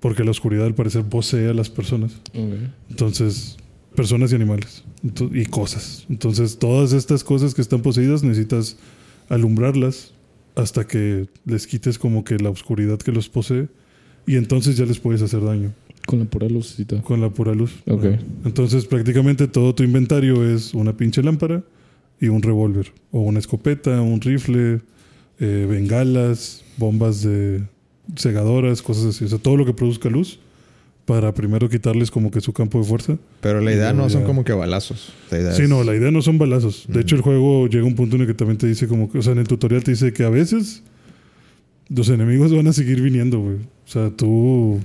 porque 0.00 0.24
la 0.24 0.30
oscuridad 0.30 0.66
al 0.66 0.74
parecer 0.74 1.04
posee 1.04 1.48
a 1.48 1.54
las 1.54 1.70
personas. 1.70 2.12
Entonces, 2.88 3.56
personas 3.94 4.32
y 4.32 4.36
animales 4.36 4.84
y 5.32 5.44
cosas. 5.46 6.06
Entonces, 6.08 6.58
todas 6.58 6.92
estas 6.92 7.24
cosas 7.24 7.54
que 7.54 7.62
están 7.62 7.82
poseídas 7.82 8.22
necesitas 8.22 8.76
alumbrarlas 9.28 10.12
hasta 10.56 10.86
que 10.86 11.28
les 11.44 11.66
quites 11.66 11.98
como 11.98 12.24
que 12.24 12.36
la 12.38 12.50
oscuridad 12.50 12.98
que 12.98 13.12
los 13.12 13.28
posee 13.28 13.68
y 14.26 14.36
entonces 14.36 14.76
ya 14.76 14.84
les 14.84 14.98
puedes 14.98 15.22
hacer 15.22 15.42
daño 15.44 15.72
Con 16.06 16.18
la 16.20 16.24
pura 16.24 16.48
lucecita. 16.48 17.00
con 17.02 17.20
la 17.20 17.30
pura 17.30 17.54
luz. 17.54 17.72
Ok. 17.86 18.04
Entonces, 18.44 18.84
prácticamente 18.86 19.46
todo 19.46 19.74
tu 19.74 19.82
inventario 19.84 20.48
es 20.48 20.74
una 20.74 20.96
pinche 20.96 21.22
lámpara 21.22 21.62
y 22.20 22.28
un 22.28 22.42
revólver 22.42 22.92
o 23.12 23.20
una 23.20 23.38
escopeta, 23.38 24.00
un 24.02 24.20
rifle, 24.20 24.80
eh, 25.38 25.66
bengalas, 25.70 26.64
bombas 26.76 27.22
de 27.22 27.62
cegadoras, 28.16 28.82
cosas 28.82 29.04
así. 29.06 29.24
O 29.24 29.28
sea, 29.28 29.38
todo 29.38 29.56
lo 29.56 29.64
que 29.64 29.72
produzca 29.74 30.08
luz 30.10 30.40
para 31.08 31.32
primero 31.32 31.70
quitarles 31.70 32.10
como 32.10 32.30
que 32.30 32.42
su 32.42 32.52
campo 32.52 32.78
de 32.78 32.84
fuerza. 32.84 33.16
Pero 33.40 33.62
la 33.62 33.72
idea 33.72 33.94
no 33.94 34.10
son 34.10 34.20
ya- 34.20 34.26
como 34.26 34.44
que 34.44 34.52
balazos. 34.52 35.14
Sí, 35.30 35.36
es- 35.62 35.68
no, 35.68 35.82
la 35.82 35.96
idea 35.96 36.10
no 36.10 36.20
son 36.20 36.36
balazos. 36.36 36.84
De 36.86 37.00
hecho, 37.00 37.16
el 37.16 37.22
juego 37.22 37.66
llega 37.66 37.84
a 37.84 37.86
un 37.86 37.94
punto 37.94 38.16
en 38.16 38.22
el 38.22 38.28
que 38.28 38.34
también 38.34 38.58
te 38.58 38.66
dice 38.66 38.86
como 38.86 39.10
que, 39.10 39.16
o 39.18 39.22
sea, 39.22 39.32
en 39.32 39.38
el 39.38 39.48
tutorial 39.48 39.82
te 39.82 39.92
dice 39.92 40.12
que 40.12 40.24
a 40.24 40.28
veces 40.28 40.82
los 41.88 42.10
enemigos 42.10 42.54
van 42.54 42.66
a 42.66 42.74
seguir 42.74 43.00
viniendo, 43.00 43.40
güey. 43.40 43.56
O 43.56 43.90
sea, 43.90 44.10
tú, 44.10 44.78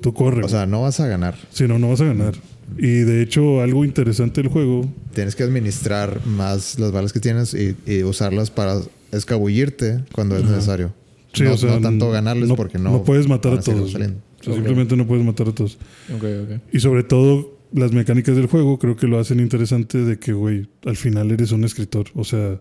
tú 0.00 0.14
corre. 0.14 0.42
O 0.44 0.48
sea, 0.48 0.64
no 0.64 0.80
vas 0.80 0.98
a 1.00 1.06
ganar. 1.08 1.36
si 1.50 1.68
no, 1.68 1.78
no 1.78 1.90
vas 1.90 2.00
a 2.00 2.06
ganar. 2.06 2.32
Y 2.78 3.00
de 3.02 3.20
hecho, 3.20 3.60
algo 3.60 3.84
interesante 3.84 4.40
del 4.42 4.50
juego, 4.50 4.88
Tienes 5.14 5.36
que 5.36 5.42
administrar 5.42 6.24
más 6.26 6.78
las 6.78 6.90
balas 6.92 7.12
que 7.12 7.20
tienes 7.20 7.54
y, 7.54 7.76
y 7.86 8.02
usarlas 8.02 8.50
para 8.50 8.80
escabullirte 9.12 10.00
cuando 10.12 10.36
es 10.36 10.42
Ajá. 10.44 10.52
necesario. 10.52 10.92
Sí, 11.32 11.42
no, 11.44 11.52
o 11.52 11.56
sea, 11.58 11.70
no 11.72 11.80
tanto 11.80 12.10
ganarles 12.10 12.48
no- 12.48 12.56
porque 12.56 12.78
no, 12.78 12.90
no 12.92 13.02
puedes 13.04 13.28
matar 13.28 13.52
a 13.54 13.60
seguir 13.62 13.80
todos, 13.80 13.92
saliendo. 13.92 14.18
O 14.40 14.44
sea, 14.44 14.54
simplemente 14.54 14.96
no 14.96 15.06
puedes 15.06 15.24
matar 15.24 15.48
a 15.48 15.52
todos. 15.52 15.78
Ok, 16.14 16.24
ok. 16.24 16.60
Y 16.72 16.80
sobre 16.80 17.02
todo, 17.02 17.58
las 17.72 17.92
mecánicas 17.92 18.36
del 18.36 18.46
juego 18.46 18.78
creo 18.78 18.96
que 18.96 19.06
lo 19.06 19.18
hacen 19.18 19.40
interesante 19.40 19.98
de 19.98 20.18
que, 20.18 20.32
güey, 20.32 20.68
al 20.84 20.96
final 20.96 21.30
eres 21.30 21.52
un 21.52 21.64
escritor. 21.64 22.06
O 22.14 22.24
sea, 22.24 22.60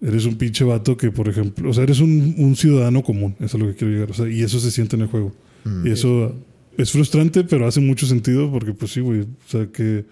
eres 0.00 0.24
un 0.24 0.36
pinche 0.36 0.64
vato 0.64 0.96
que, 0.96 1.10
por 1.10 1.28
ejemplo, 1.28 1.70
o 1.70 1.72
sea, 1.72 1.84
eres 1.84 2.00
un, 2.00 2.34
un 2.38 2.56
ciudadano 2.56 3.02
común. 3.02 3.34
Eso 3.40 3.56
es 3.56 3.62
lo 3.62 3.68
que 3.68 3.74
quiero 3.76 3.92
llegar. 3.92 4.10
O 4.10 4.14
sea, 4.14 4.28
y 4.28 4.42
eso 4.42 4.60
se 4.60 4.70
siente 4.70 4.96
en 4.96 5.02
el 5.02 5.08
juego. 5.08 5.32
Mm. 5.64 5.86
Y 5.86 5.90
eso 5.90 6.34
es 6.76 6.90
frustrante, 6.90 7.44
pero 7.44 7.66
hace 7.66 7.80
mucho 7.80 8.06
sentido 8.06 8.50
porque, 8.50 8.72
pues 8.72 8.92
sí, 8.92 9.00
güey. 9.00 9.22
O 9.22 9.26
sea, 9.48 9.66
que 9.66 10.04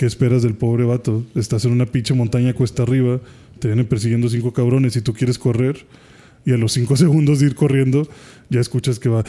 ¿qué 0.00 0.06
esperas 0.06 0.42
del 0.42 0.54
pobre 0.54 0.84
vato? 0.84 1.26
Estás 1.34 1.66
en 1.66 1.72
una 1.72 1.84
pinche 1.84 2.14
montaña 2.14 2.54
cuesta 2.54 2.84
arriba, 2.84 3.20
te 3.58 3.68
vienen 3.68 3.84
persiguiendo 3.84 4.30
cinco 4.30 4.50
cabrones 4.50 4.96
y 4.96 5.02
tú 5.02 5.12
quieres 5.12 5.38
correr. 5.38 5.84
Y 6.44 6.52
a 6.52 6.56
los 6.56 6.72
cinco 6.72 6.96
segundos 6.96 7.40
de 7.40 7.46
ir 7.46 7.54
corriendo, 7.54 8.08
ya 8.48 8.60
escuchas 8.60 8.98
que 8.98 9.08
va. 9.08 9.24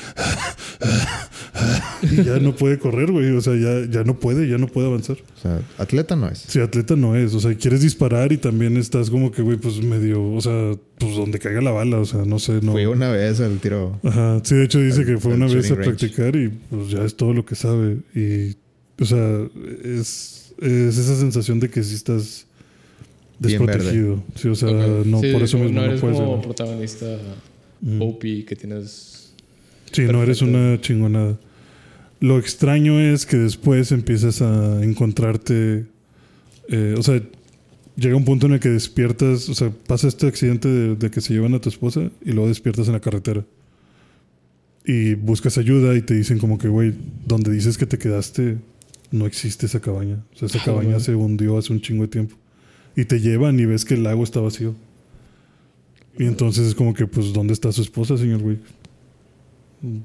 y 2.03 2.23
ya 2.23 2.39
no 2.39 2.55
puede 2.55 2.79
correr, 2.79 3.11
güey. 3.11 3.31
O 3.31 3.41
sea, 3.41 3.53
ya, 3.55 3.85
ya 3.89 4.03
no 4.03 4.19
puede, 4.19 4.47
ya 4.47 4.57
no 4.57 4.67
puede 4.67 4.87
avanzar. 4.87 5.17
O 5.37 5.41
sea, 5.41 5.61
atleta 5.77 6.15
no 6.15 6.27
es. 6.29 6.39
Si 6.39 6.59
atleta 6.59 6.95
no 6.95 7.15
es, 7.15 7.33
o 7.33 7.39
sea, 7.39 7.53
quieres 7.55 7.81
disparar 7.81 8.31
y 8.31 8.37
también 8.37 8.77
estás 8.77 9.09
como 9.09 9.31
que, 9.31 9.41
güey, 9.41 9.57
pues 9.57 9.81
medio, 9.83 10.23
o 10.31 10.41
sea, 10.41 10.71
pues 10.97 11.15
donde 11.15 11.39
caiga 11.39 11.61
la 11.61 11.71
bala, 11.71 11.97
o 11.99 12.05
sea, 12.05 12.23
no 12.25 12.39
sé, 12.39 12.59
no. 12.61 12.71
Fui 12.71 12.85
una 12.85 13.11
vez 13.11 13.39
al 13.41 13.59
tiro. 13.59 13.99
Ajá, 14.03 14.39
sí, 14.43 14.55
de 14.55 14.63
hecho 14.63 14.79
dice 14.79 15.01
Al- 15.01 15.05
que 15.05 15.17
fue 15.17 15.33
una 15.33 15.47
vez 15.47 15.69
a 15.71 15.75
range. 15.75 15.89
practicar 15.89 16.35
y 16.35 16.49
pues 16.69 16.89
ya 16.89 17.03
es 17.03 17.15
todo 17.15 17.33
lo 17.33 17.45
que 17.45 17.55
sabe. 17.55 17.97
Y, 18.15 18.55
o 19.01 19.05
sea, 19.05 19.41
es, 19.83 20.53
es 20.59 20.97
esa 20.97 21.15
sensación 21.17 21.59
de 21.59 21.69
que 21.69 21.83
sí 21.83 21.95
estás 21.95 22.47
Bien 23.47 23.65
verde. 23.65 23.83
desprotegido. 23.83 24.23
Sí, 24.35 24.47
o 24.47 24.55
sea, 24.55 24.71
no, 24.71 25.19
Sí, 25.21 25.31
por 25.33 25.41
eso 25.43 25.57
mismo 25.57 25.73
no 25.73 25.81
no 25.81 25.87
eres 25.87 26.01
puedes. 26.01 26.17
como 26.17 26.41
protagonista 26.41 27.05
Mm. 27.83 27.99
OP 28.01 28.45
que 28.45 28.55
tienes... 28.55 29.33
Sí, 29.91 30.03
no 30.03 30.21
eres 30.21 30.41
una 30.43 30.79
chingonada. 30.79 31.39
Lo 32.19 32.37
extraño 32.37 32.99
es 32.99 33.25
que 33.25 33.37
después 33.37 33.91
empiezas 33.91 34.41
a 34.43 34.83
encontrarte. 34.83 35.85
eh, 36.69 36.95
o 36.97 37.01
sea, 37.01 37.19
llega 37.97 38.15
un 38.15 38.23
punto 38.23 38.45
en 38.45 38.53
el 38.53 38.59
que 38.59 38.69
despiertas. 38.69 39.49
O 39.49 39.55
sea, 39.55 39.71
pasa 39.87 40.07
este 40.07 40.27
accidente 40.27 40.67
de, 40.67 40.95
de 40.95 41.09
que 41.09 41.19
se 41.21 41.33
llevan 41.33 41.55
a 41.55 41.59
tu 41.59 41.69
esposa 41.69 42.11
y 42.23 42.31
luego 42.31 42.47
despiertas 42.47 42.85
en 42.87 42.93
la 42.93 42.99
carretera. 42.99 43.43
Y 44.85 45.15
buscas 45.15 45.57
ayuda 45.57 45.95
y 45.95 46.01
te 46.03 46.13
dicen, 46.13 46.37
como 46.39 46.57
que, 46.59 46.67
güey, 46.67 46.93
donde 47.25 47.51
dices 47.51 47.77
que 47.77 47.85
te 47.87 47.97
quedaste, 47.97 48.57
no 49.11 49.25
existe 49.25 49.65
esa 49.65 49.79
cabaña. 49.79 50.23
O 50.35 50.37
sea, 50.37 50.47
esa 50.47 50.63
cabaña 50.63 50.99
se 50.99 51.15
hundió 51.15 51.57
hace 51.57 51.73
un 51.73 51.81
chingo 51.81 52.03
de 52.03 52.09
tiempo. 52.09 52.35
Y 52.95 53.05
te 53.05 53.19
llevan 53.19 53.59
y 53.59 53.65
ves 53.65 53.85
que 53.85 53.93
el 53.93 54.03
lago 54.03 54.23
está 54.23 54.39
vacío. 54.39 54.75
Y 56.17 56.25
entonces 56.25 56.67
es 56.67 56.75
como 56.75 56.93
que, 56.93 57.07
pues, 57.07 57.31
¿dónde 57.33 57.53
está 57.53 57.71
su 57.71 57.81
esposa, 57.81 58.17
señor 58.17 58.41
güey? 58.41 58.59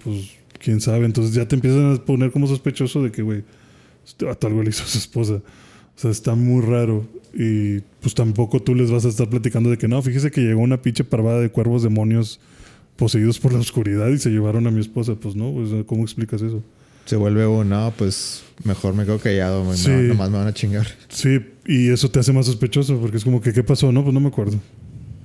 Pues, 0.03 0.31
quién 0.59 0.81
sabe. 0.81 1.05
Entonces 1.05 1.35
ya 1.35 1.47
te 1.47 1.57
empiezan 1.57 1.95
a 1.95 2.05
poner 2.05 2.31
como 2.31 2.47
sospechoso 2.47 3.03
de 3.03 3.11
que, 3.11 3.23
güey, 3.23 3.45
este 4.07 4.25
vato 4.25 4.47
algo 4.47 4.63
le 4.63 4.71
hizo 4.71 4.85
a 4.85 4.87
su 4.87 4.99
esposa. 4.99 5.35
O 5.35 5.99
sea, 5.99 6.11
está 6.11 6.35
muy 6.35 6.63
raro. 6.65 7.07
Y 7.35 7.81
pues 8.01 8.15
tampoco 8.15 8.61
tú 8.63 8.75
les 8.75 8.91
vas 8.91 9.05
a 9.05 9.09
estar 9.09 9.29
platicando 9.29 9.69
de 9.69 9.77
que 9.77 9.89
no, 9.89 10.01
fíjese 10.01 10.31
que 10.31 10.41
llegó 10.41 10.61
una 10.63 10.81
pinche 10.81 11.05
parvada 11.05 11.41
de 11.41 11.51
cuervos 11.51 11.83
demonios 11.83 12.41
poseídos 12.97 13.39
por 13.39 13.53
la 13.53 13.59
oscuridad 13.59 14.09
y 14.09 14.19
se 14.19 14.31
llevaron 14.31 14.67
a 14.67 14.71
mi 14.71 14.81
esposa. 14.81 15.17
Pues 15.17 15.35
no, 15.37 15.53
o 15.55 15.67
sea, 15.67 15.85
¿cómo 15.85 16.03
explicas 16.03 16.41
eso? 16.41 16.63
Se 17.05 17.17
vuelve 17.17 17.47
un, 17.47 17.69
no, 17.69 17.93
pues 17.97 18.43
mejor 18.65 18.95
me 18.95 19.05
quedo 19.05 19.19
callado, 19.19 19.75
Sí. 19.77 19.91
no, 19.91 20.03
nomás 20.03 20.31
me 20.31 20.39
van 20.39 20.47
a 20.47 20.55
chingar. 20.55 20.87
Sí, 21.09 21.39
y 21.67 21.89
eso 21.89 22.09
te 22.11 22.21
hace 22.21 22.33
más 22.33 22.47
sospechoso 22.47 22.99
porque 23.01 23.17
es 23.17 23.25
como 23.25 23.41
que, 23.41 23.53
¿qué 23.53 23.65
pasó? 23.65 23.91
No, 23.91 24.03
pues 24.03 24.15
no 24.15 24.21
me 24.21 24.29
acuerdo. 24.29 24.59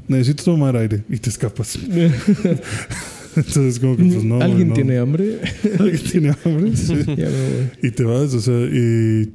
Necesito 0.08 0.44
tomar 0.44 0.76
aire 0.76 1.04
y 1.08 1.18
te 1.18 1.30
escapas. 1.30 1.78
Entonces, 3.36 3.80
como 3.80 3.96
que, 3.96 4.04
pues 4.04 4.24
no. 4.24 4.42
¿Alguien 4.42 4.70
no. 4.70 4.74
tiene 4.74 4.98
hambre? 4.98 5.40
¿Alguien 5.80 6.04
tiene 6.04 6.36
hambre? 6.44 6.72
Sí. 6.76 6.96
ya 6.96 7.30
me 7.30 7.50
voy. 7.50 7.70
Y 7.84 7.92
te 7.92 8.04
vas, 8.04 8.34
o 8.34 8.42
sea, 8.42 8.60
y, 8.60 9.32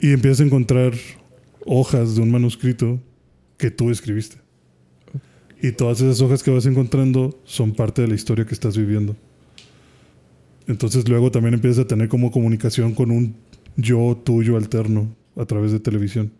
y 0.00 0.12
empiezas 0.12 0.40
a 0.40 0.44
encontrar 0.44 0.94
hojas 1.66 2.14
de 2.14 2.22
un 2.22 2.30
manuscrito 2.30 3.00
que 3.58 3.70
tú 3.70 3.90
escribiste. 3.90 4.36
Y 5.60 5.72
todas 5.72 6.00
esas 6.00 6.20
hojas 6.20 6.42
que 6.42 6.50
vas 6.50 6.66
encontrando 6.66 7.40
son 7.44 7.72
parte 7.72 8.02
de 8.02 8.08
la 8.08 8.14
historia 8.14 8.44
que 8.44 8.54
estás 8.54 8.76
viviendo. 8.76 9.16
Entonces 10.66 11.08
luego 11.08 11.30
también 11.30 11.54
empiezas 11.54 11.84
a 11.84 11.86
tener 11.86 12.08
como 12.08 12.30
comunicación 12.30 12.94
con 12.94 13.10
un 13.10 13.36
yo 13.76 14.20
tuyo 14.24 14.56
alterno 14.56 15.14
a 15.36 15.44
través 15.44 15.72
de 15.72 15.80
televisión. 15.80 16.30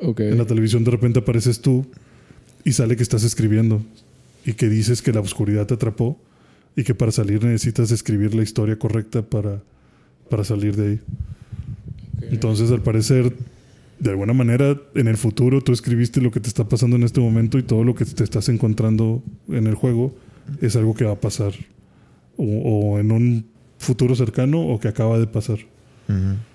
Ok. 0.00 0.20
En 0.20 0.38
la 0.38 0.44
televisión 0.44 0.84
de 0.84 0.90
repente 0.90 1.20
apareces 1.20 1.60
tú 1.60 1.86
y 2.64 2.72
sale 2.72 2.96
que 2.96 3.02
estás 3.02 3.24
escribiendo 3.24 3.82
y 4.44 4.54
que 4.54 4.68
dices 4.68 5.02
que 5.02 5.12
la 5.12 5.20
oscuridad 5.20 5.66
te 5.66 5.74
atrapó 5.74 6.18
y 6.76 6.84
que 6.84 6.94
para 6.94 7.12
salir 7.12 7.44
necesitas 7.44 7.90
escribir 7.90 8.34
la 8.34 8.42
historia 8.42 8.78
correcta 8.78 9.22
para, 9.22 9.62
para 10.28 10.44
salir 10.44 10.76
de 10.76 10.88
ahí. 10.88 11.00
Ok. 12.18 12.24
Entonces, 12.32 12.70
al 12.70 12.82
parecer, 12.82 13.32
de 13.98 14.10
alguna 14.10 14.32
manera, 14.32 14.80
en 14.94 15.08
el 15.08 15.16
futuro 15.16 15.60
tú 15.60 15.72
escribiste 15.72 16.20
lo 16.20 16.30
que 16.30 16.40
te 16.40 16.48
está 16.48 16.68
pasando 16.68 16.96
en 16.96 17.04
este 17.04 17.20
momento 17.20 17.58
y 17.58 17.62
todo 17.62 17.84
lo 17.84 17.94
que 17.94 18.04
te 18.04 18.24
estás 18.24 18.48
encontrando 18.48 19.22
en 19.48 19.66
el 19.66 19.74
juego 19.74 20.14
es 20.60 20.76
algo 20.76 20.94
que 20.94 21.04
va 21.04 21.12
a 21.12 21.20
pasar 21.20 21.54
o, 22.36 22.44
o 22.44 22.98
en 22.98 23.12
un 23.12 23.46
futuro 23.78 24.14
cercano 24.14 24.60
o 24.60 24.80
que 24.80 24.88
acaba 24.88 25.18
de 25.18 25.26
pasar. 25.26 25.58
Ujú. 26.08 26.16
O 26.16 26.53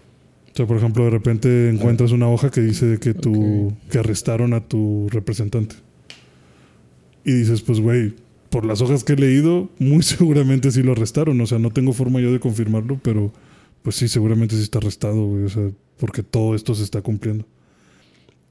sea, 0.60 0.68
por 0.68 0.76
ejemplo, 0.76 1.06
de 1.06 1.10
repente 1.10 1.69
encuentras 1.69 2.11
una 2.11 2.27
hoja 2.27 2.52
que 2.52 2.60
dice 2.60 2.99
que 2.99 3.14
tu, 3.14 3.73
que 3.90 3.99
arrestaron 3.99 4.53
a 4.53 4.60
tu 4.60 5.07
representante. 5.10 5.77
Y 7.23 7.31
dices, 7.31 7.61
pues, 7.61 7.80
güey, 7.80 8.14
por 8.49 8.65
las 8.65 8.81
hojas 8.81 9.06
que 9.06 9.14
he 9.14 9.15
leído, 9.15 9.69
muy 9.80 10.03
seguramente 10.03 10.72
sí 10.72 10.84
lo 10.84 10.91
arrestaron. 10.91 11.40
O 11.40 11.48
sea, 11.48 11.60
no 11.60 11.72
tengo 11.72 11.94
forma 11.94 12.19
yo 12.19 12.34
de 12.34 12.41
confirmarlo, 12.41 12.99
pero 13.02 13.31
pues 13.84 13.95
sí, 13.95 14.10
seguramente 14.10 14.57
sí 14.57 14.64
está 14.64 14.80
arrestado, 14.80 15.27
güey. 15.27 15.45
O 15.45 15.49
sea, 15.49 15.72
porque 15.98 16.23
todo 16.23 16.56
esto 16.56 16.76
se 16.76 16.84
está 16.84 17.02
cumpliendo. 17.02 17.45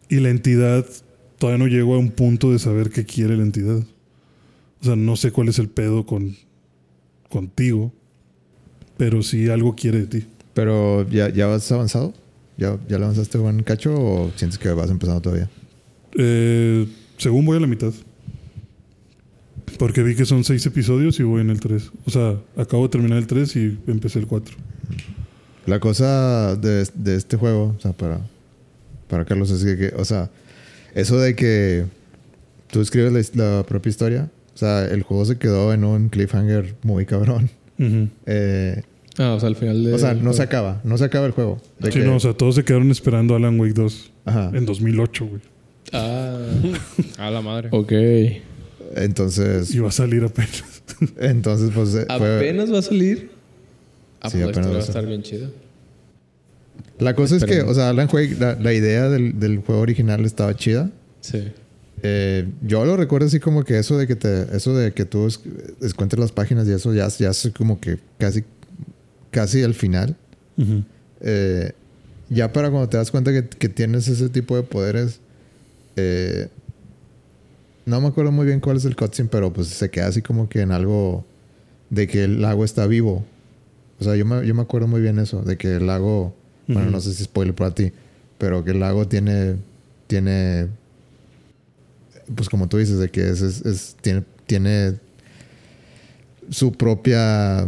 Y 0.08 0.20
la 0.20 0.30
entidad 0.30 0.86
todavía 1.38 1.62
no 1.62 1.70
llegó 1.70 1.94
a 1.94 1.98
un 1.98 2.10
punto 2.10 2.52
de 2.52 2.58
saber 2.58 2.88
qué 2.88 3.04
quiere 3.04 3.36
la 3.36 3.42
entidad. 3.42 3.82
O 4.80 4.84
sea, 4.84 4.96
no 4.96 5.14
sé 5.16 5.30
cuál 5.30 5.48
es 5.48 5.58
el 5.58 5.68
pedo 5.68 6.06
con 6.06 6.36
contigo, 7.28 7.92
pero 8.96 9.22
sí 9.22 9.50
algo 9.50 9.74
quiere 9.74 9.98
de 9.98 10.06
ti. 10.06 10.26
Pero 10.58 11.08
¿ya, 11.08 11.28
ya 11.28 11.46
vas 11.46 11.70
avanzado? 11.70 12.12
¿Ya, 12.56 12.76
¿Ya 12.88 12.98
le 12.98 13.04
avanzaste 13.04 13.38
buen 13.38 13.62
cacho 13.62 13.94
o 13.94 14.32
sientes 14.34 14.58
que 14.58 14.68
vas 14.70 14.90
empezando 14.90 15.20
todavía? 15.20 15.48
Eh, 16.18 16.84
según 17.16 17.46
voy 17.46 17.58
a 17.58 17.60
la 17.60 17.68
mitad. 17.68 17.92
Porque 19.78 20.02
vi 20.02 20.16
que 20.16 20.24
son 20.24 20.42
seis 20.42 20.66
episodios 20.66 21.20
y 21.20 21.22
voy 21.22 21.42
en 21.42 21.50
el 21.50 21.60
3. 21.60 21.92
O 22.06 22.10
sea, 22.10 22.40
acabo 22.56 22.82
de 22.82 22.88
terminar 22.88 23.18
el 23.18 23.28
3 23.28 23.54
y 23.54 23.78
empecé 23.86 24.18
el 24.18 24.26
4. 24.26 24.56
La 25.66 25.78
cosa 25.78 26.56
de, 26.56 26.88
de 26.92 27.14
este 27.14 27.36
juego, 27.36 27.76
o 27.78 27.80
sea, 27.80 27.92
para, 27.92 28.20
para 29.06 29.24
Carlos, 29.24 29.52
es 29.52 29.64
que, 29.64 29.76
que, 29.76 29.94
o 29.94 30.04
sea, 30.04 30.28
eso 30.92 31.20
de 31.20 31.36
que 31.36 31.84
tú 32.72 32.80
escribes 32.80 33.36
la, 33.36 33.62
propia 33.62 33.90
historia, 33.90 34.30
o 34.56 34.58
sea, 34.58 34.86
el 34.86 35.04
juego 35.04 35.24
se 35.24 35.38
quedó 35.38 35.72
en 35.72 35.84
un 35.84 36.08
cliffhanger 36.08 36.74
muy 36.82 37.06
cabrón. 37.06 37.48
Eh, 38.26 38.82
Ah, 39.18 39.34
o 39.34 39.40
sea, 39.40 39.48
al 39.48 39.56
final 39.56 39.82
de... 39.84 39.94
o 39.94 39.98
sea, 39.98 40.14
no 40.14 40.32
se 40.32 40.42
acaba, 40.42 40.80
no 40.84 40.96
se 40.96 41.04
acaba 41.04 41.26
el 41.26 41.32
juego. 41.32 41.60
De 41.80 41.90
Sí, 41.90 41.98
que- 41.98 42.04
no, 42.04 42.16
o 42.16 42.20
sea, 42.20 42.34
todos 42.34 42.54
se 42.54 42.64
quedaron 42.64 42.90
esperando 42.90 43.34
Alan 43.34 43.58
Wake 43.58 43.74
2 43.74 44.12
ajá. 44.26 44.50
en 44.54 44.64
2008, 44.64 45.26
güey. 45.26 45.40
Ah, 45.92 46.36
A 47.18 47.30
la 47.30 47.40
madre. 47.40 47.68
ok. 47.72 47.92
Entonces, 48.96 49.74
Y 49.74 49.80
va 49.80 49.88
a 49.88 49.92
salir 49.92 50.24
apenas. 50.24 50.62
entonces, 51.20 51.70
pues, 51.74 51.94
eh, 51.94 52.06
fue- 52.16 52.36
¿Apenas 52.36 52.72
va 52.72 52.78
a 52.78 52.82
salir? 52.82 53.30
Ah, 54.20 54.30
Sí, 54.30 54.38
pues 54.38 54.50
apenas 54.56 54.70
va 54.70 54.74
a 54.76 54.78
a 54.78 54.82
estar 54.84 55.06
bien 55.06 55.22
chido. 55.22 55.50
la 56.98 57.14
cosa 57.14 57.36
es 57.36 57.44
que, 57.44 57.62
o 57.62 57.74
sea, 57.74 57.90
Alan 57.90 58.08
Wake, 58.12 58.36
la, 58.40 58.54
la 58.56 58.72
idea 58.72 59.08
del, 59.08 59.38
del 59.38 59.58
juego 59.58 59.80
original 59.82 60.24
estaba 60.24 60.54
chida. 60.56 60.90
Sí. 61.20 61.44
Eh, 62.02 62.48
yo 62.62 62.84
lo 62.84 62.96
recuerdo 62.96 63.26
así 63.26 63.40
como 63.40 63.64
que 63.64 63.78
eso 63.78 63.98
de 63.98 64.06
que 64.06 64.14
te, 64.16 64.56
eso 64.56 64.76
de 64.76 64.92
que 64.92 65.04
tú 65.04 65.26
es- 65.26 65.40
encuentres 65.82 66.20
las 66.20 66.32
páginas 66.32 66.66
y 66.68 66.72
eso 66.72 66.92
ya, 66.94 67.08
ya 67.08 67.30
es 67.30 67.50
como 67.56 67.80
que 67.80 67.98
casi, 68.18 68.44
casi 69.40 69.62
al 69.62 69.74
final. 69.74 70.16
Eh, 71.20 71.72
ya 72.28 72.52
para 72.52 72.70
cuando 72.70 72.88
te 72.88 72.96
das 72.96 73.10
cuenta 73.12 73.30
que, 73.32 73.48
que 73.48 73.68
tienes 73.68 74.08
ese 74.08 74.28
tipo 74.28 74.56
de 74.56 74.62
poderes, 74.64 75.20
eh, 75.96 76.48
no 77.86 78.00
me 78.00 78.08
acuerdo 78.08 78.32
muy 78.32 78.46
bien 78.46 78.58
cuál 78.60 78.76
es 78.76 78.84
el 78.84 78.96
cutscene, 78.96 79.28
pero 79.30 79.52
pues 79.52 79.68
se 79.68 79.90
queda 79.90 80.08
así 80.08 80.22
como 80.22 80.48
que 80.48 80.60
en 80.60 80.72
algo 80.72 81.24
de 81.90 82.06
que 82.08 82.24
el 82.24 82.42
lago 82.42 82.64
está 82.64 82.86
vivo. 82.86 83.24
O 84.00 84.04
sea, 84.04 84.16
yo 84.16 84.26
me, 84.26 84.44
yo 84.46 84.54
me 84.54 84.62
acuerdo 84.62 84.88
muy 84.88 85.00
bien 85.00 85.18
eso, 85.18 85.42
de 85.42 85.56
que 85.56 85.76
el 85.76 85.86
lago, 85.86 86.34
bueno, 86.66 86.90
no 86.90 87.00
sé 87.00 87.14
si 87.14 87.24
spoiler 87.24 87.54
para 87.54 87.74
ti, 87.74 87.92
pero 88.38 88.64
que 88.64 88.72
el 88.72 88.80
lago 88.80 89.06
tiene, 89.08 89.56
tiene, 90.08 90.66
pues 92.34 92.48
como 92.48 92.68
tú 92.68 92.76
dices, 92.78 92.98
de 92.98 93.08
que 93.08 93.28
es, 93.30 93.40
es- 93.40 93.64
es- 93.64 93.96
tiene, 94.02 94.22
tiene 94.46 94.94
su 96.50 96.72
propia 96.72 97.66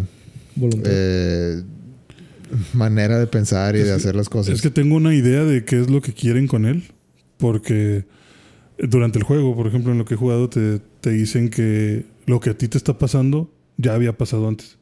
Voluntad. 0.56 0.90
eh, 0.92 1.62
manera 2.74 3.18
de 3.18 3.26
pensar 3.26 3.76
y 3.76 3.78
Es 3.80 3.84
de 3.86 3.90
que- 3.92 3.96
hacer 3.96 4.16
las 4.16 4.28
cosas. 4.28 4.54
Es 4.54 4.62
que 4.62 4.70
tengo 4.70 4.96
una 4.96 5.14
idea 5.14 5.44
de 5.44 5.64
qué 5.64 5.80
es 5.80 5.90
lo 5.90 6.00
que 6.02 6.12
quieren 6.12 6.46
con 6.46 6.64
él. 6.66 6.84
Porque 7.38 8.04
durante 8.78 9.18
el 9.18 9.24
juego, 9.24 9.54
por 9.56 9.66
ejemplo, 9.66 9.92
en 9.92 9.98
lo 9.98 10.04
que 10.04 10.14
he 10.14 10.16
jugado, 10.16 10.48
te, 10.50 10.80
te 11.00 11.10
dicen 11.10 11.48
que 11.48 12.04
lo 12.26 12.38
que 12.40 12.50
a 12.50 12.54
ti 12.58 12.68
te 12.68 12.76
está 12.76 12.98
pasando 12.98 13.50
ya 13.76 13.94
había 13.94 14.16
pasado 14.16 14.46
antes. 14.48 14.76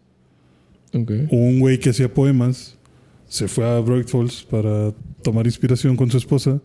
un 1.30 1.60
güey 1.60 1.78
que 1.78 1.90
hacía 1.90 2.12
poemas 2.12 2.74
se 3.28 3.46
fue 3.46 3.64
a 3.68 3.78
Bright 3.80 4.08
Falls 4.08 4.42
para 4.42 4.92
tomar 5.22 5.46
inspiración 5.46 5.96
con 5.96 6.10
su 6.10 6.16
esposa 6.16 6.60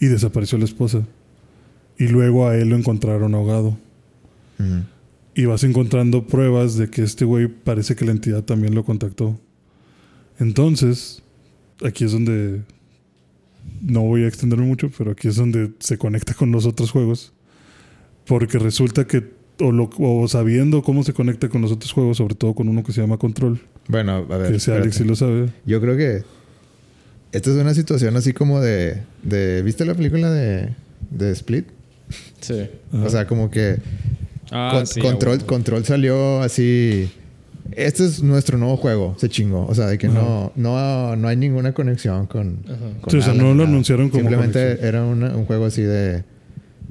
y 0.00 0.06
desapareció 0.06 0.56
la 0.58 0.64
esposa. 0.64 1.06
Y 1.98 2.08
luego 2.08 2.48
a 2.48 2.56
él 2.56 2.70
lo 2.70 2.76
encontraron 2.76 3.34
ahogado. 3.34 3.76
Y 5.38 5.44
vas 5.46 5.62
encontrando 5.62 6.26
pruebas 6.26 6.76
de 6.76 6.90
que 6.90 7.02
este 7.04 7.24
güey 7.24 7.46
parece 7.46 7.94
que 7.94 8.04
la 8.04 8.10
entidad 8.10 8.42
también 8.42 8.74
lo 8.74 8.84
contactó. 8.84 9.38
Entonces, 10.40 11.22
aquí 11.84 12.04
es 12.04 12.10
donde 12.12 12.62
no 13.82 14.02
voy 14.02 14.24
a 14.24 14.28
extenderme 14.28 14.66
mucho, 14.66 14.90
pero 14.96 15.12
aquí 15.12 15.28
es 15.28 15.36
donde 15.36 15.70
se 15.78 15.96
conecta 15.96 16.34
con 16.34 16.50
los 16.50 16.66
otros 16.66 16.90
juegos. 16.90 17.32
Porque 18.26 18.58
resulta 18.58 19.06
que, 19.06 19.24
o, 19.60 19.70
lo- 19.72 19.90
o 19.98 20.26
sabiendo 20.26 20.82
cómo 20.82 21.04
se 21.04 21.12
conecta 21.12 21.48
con 21.48 21.62
los 21.62 21.70
otros 21.70 21.92
juegos, 21.92 22.16
sobre 22.16 22.34
todo 22.34 22.54
con 22.54 22.68
uno 22.68 22.82
que 22.82 22.92
se 22.92 23.00
llama 23.00 23.16
Control, 23.18 23.60
Bueno, 23.88 24.12
a 24.28 24.36
ver. 24.38 24.50
que 24.50 24.56
ese 24.56 24.72
Alex 24.72 24.96
sí 24.96 25.04
lo 25.04 25.14
sabe. 25.16 25.50
Yo 25.64 25.80
creo 25.80 25.96
que 25.96 26.24
esta 27.32 27.50
es 27.50 27.56
una 27.56 27.74
situación 27.74 28.16
así 28.16 28.32
como 28.32 28.60
de, 28.60 29.02
de 29.22 29.62
¿viste 29.62 29.84
la 29.84 29.94
película 29.94 30.30
de, 30.32 30.70
de 31.10 31.30
Split? 31.32 31.66
Sí. 32.40 32.66
Ajá. 32.92 33.04
O 33.04 33.08
sea, 33.10 33.26
como 33.26 33.50
que 33.50 33.76
Ah, 34.50 34.70
Con- 34.74 34.86
sí, 34.86 35.00
control, 35.00 35.44
control 35.44 35.84
salió 35.84 36.40
así. 36.42 37.10
Este 37.72 38.04
es 38.06 38.22
nuestro 38.22 38.56
nuevo 38.56 38.76
juego, 38.78 39.14
se 39.18 39.28
chingó. 39.28 39.66
O 39.66 39.74
sea, 39.74 39.86
de 39.86 39.98
que 39.98 40.08
no, 40.08 40.52
no, 40.56 41.16
no 41.16 41.28
hay 41.28 41.36
ninguna 41.36 41.72
conexión 41.74 42.26
con. 42.26 42.56
Con 43.00 43.10
Sí, 43.10 43.18
o 43.18 43.22
sea, 43.22 43.34
no 43.34 43.54
lo 43.54 43.64
anunciaron 43.64 44.08
como 44.08 44.20
Simplemente 44.22 44.58
conexión. 44.60 44.88
era 44.88 45.04
una- 45.04 45.36
un 45.36 45.44
juego 45.44 45.66
así 45.66 45.82
de, 45.82 46.24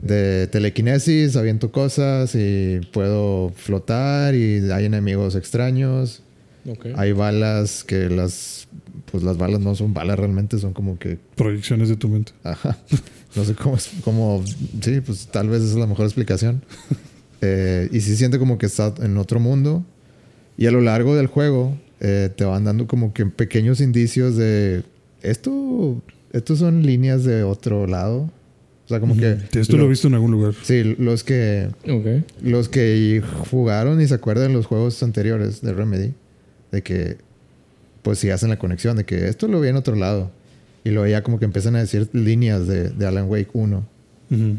de 0.01 0.47
telequinesis, 0.47 1.35
aviento 1.35 1.71
cosas 1.71 2.35
y 2.35 2.79
puedo 2.93 3.51
flotar 3.55 4.35
y 4.35 4.69
hay 4.71 4.85
enemigos 4.85 5.35
extraños. 5.35 6.21
Ok. 6.69 6.88
Hay 6.95 7.11
balas 7.13 7.84
que 7.84 8.09
las. 8.09 8.67
Pues 9.11 9.23
las 9.23 9.38
balas 9.38 9.61
no 9.61 9.73
son 9.73 9.93
balas 9.93 10.19
realmente, 10.19 10.59
son 10.59 10.73
como 10.73 10.99
que 10.99 11.17
Proyecciones 11.35 11.88
de 11.89 11.95
tu 11.95 12.07
mente. 12.09 12.34
Ajá. 12.43 12.77
No 13.35 13.43
sé 13.43 13.53
cómo 13.53 13.75
es, 13.75 13.91
cómo, 14.03 14.43
sí, 14.81 14.99
pues 15.01 15.27
tal 15.27 15.49
vez 15.49 15.61
esa 15.61 15.71
es 15.73 15.77
la 15.77 15.85
mejor 15.85 16.05
explicación. 16.05 16.63
Eh, 17.41 17.89
y 17.91 18.01
sí 18.01 18.11
se 18.11 18.18
siente 18.18 18.39
como 18.39 18.57
que 18.57 18.65
está 18.65 18.93
en 19.01 19.18
otro 19.18 19.39
mundo. 19.39 19.85
Y 20.57 20.65
a 20.65 20.72
lo 20.72 20.81
largo 20.81 21.15
del 21.15 21.27
juego 21.27 21.77
eh, 21.99 22.30
te 22.35 22.45
van 22.45 22.64
dando 22.64 22.88
como 22.88 23.14
que 23.14 23.26
pequeños 23.26 23.81
indicios 23.81 24.35
de 24.35 24.84
esto, 25.22 26.01
estos 26.31 26.59
son 26.59 26.84
líneas 26.84 27.23
de 27.23 27.43
otro 27.43 27.88
lado. 27.88 28.31
O 28.85 28.89
sea, 28.89 28.99
como 29.01 29.18
que 29.18 29.38
esto 29.59 29.76
lo 29.76 29.85
he 29.85 29.89
visto 29.89 30.07
en 30.07 30.14
algún 30.14 30.31
lugar. 30.31 30.53
sí, 30.64 30.95
los 30.97 31.26
que 31.26 31.68
los 32.41 32.69
que 32.69 33.22
jugaron 33.49 33.99
y 33.99 34.07
se 34.07 34.14
acuerdan 34.14 34.53
los 34.53 34.65
juegos 34.65 35.03
anteriores 35.03 35.61
de 35.61 35.73
Remedy, 35.73 36.14
de 36.72 36.81
que 36.84 37.18
pues 38.01 38.19
sí 38.19 38.30
hacen 38.30 38.49
la 38.49 38.57
conexión, 38.57 38.95
de 38.95 39.03
que 39.03 39.27
esto 39.27 39.49
lo 39.49 39.59
vi 39.59 39.68
en 39.68 39.76
otro 39.76 39.95
lado. 39.95 40.31
Y 40.85 40.91
luego 40.91 41.05
ya 41.07 41.22
como 41.22 41.38
que 41.38 41.43
empiezan 41.43 41.76
a 41.76 41.80
decir 41.80 42.07
líneas 42.14 42.65
de, 42.65 42.89
de 42.89 43.05
Alan 43.05 43.27
Wake 43.27 43.49
1. 43.51 43.85
Ujú. 44.31 44.57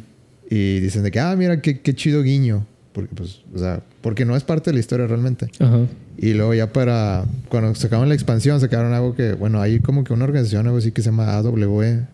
Y 0.50 0.80
dicen 0.80 1.02
de 1.02 1.10
que, 1.10 1.20
ah, 1.20 1.34
mira, 1.36 1.60
qué, 1.60 1.80
qué 1.80 1.94
chido 1.94 2.22
guiño. 2.22 2.66
Porque, 2.92 3.14
pues, 3.14 3.42
o 3.54 3.58
sea, 3.58 3.82
porque 4.00 4.24
no 4.24 4.34
es 4.34 4.44
parte 4.44 4.70
de 4.70 4.74
la 4.74 4.80
historia 4.80 5.06
realmente. 5.06 5.48
Ajá. 5.60 5.86
Y 6.16 6.32
luego 6.32 6.54
ya 6.54 6.72
para, 6.72 7.26
cuando 7.48 7.74
sacaron 7.74 8.08
la 8.08 8.14
expansión, 8.14 8.58
sacaron 8.60 8.92
algo 8.92 9.14
que, 9.14 9.34
bueno, 9.34 9.60
hay 9.60 9.80
como 9.80 10.02
que 10.04 10.12
una 10.12 10.24
organización, 10.24 10.66
algo 10.66 10.78
así 10.78 10.90
que 10.90 11.02
se 11.02 11.10
llama 11.10 11.32
AWE. 11.36 12.06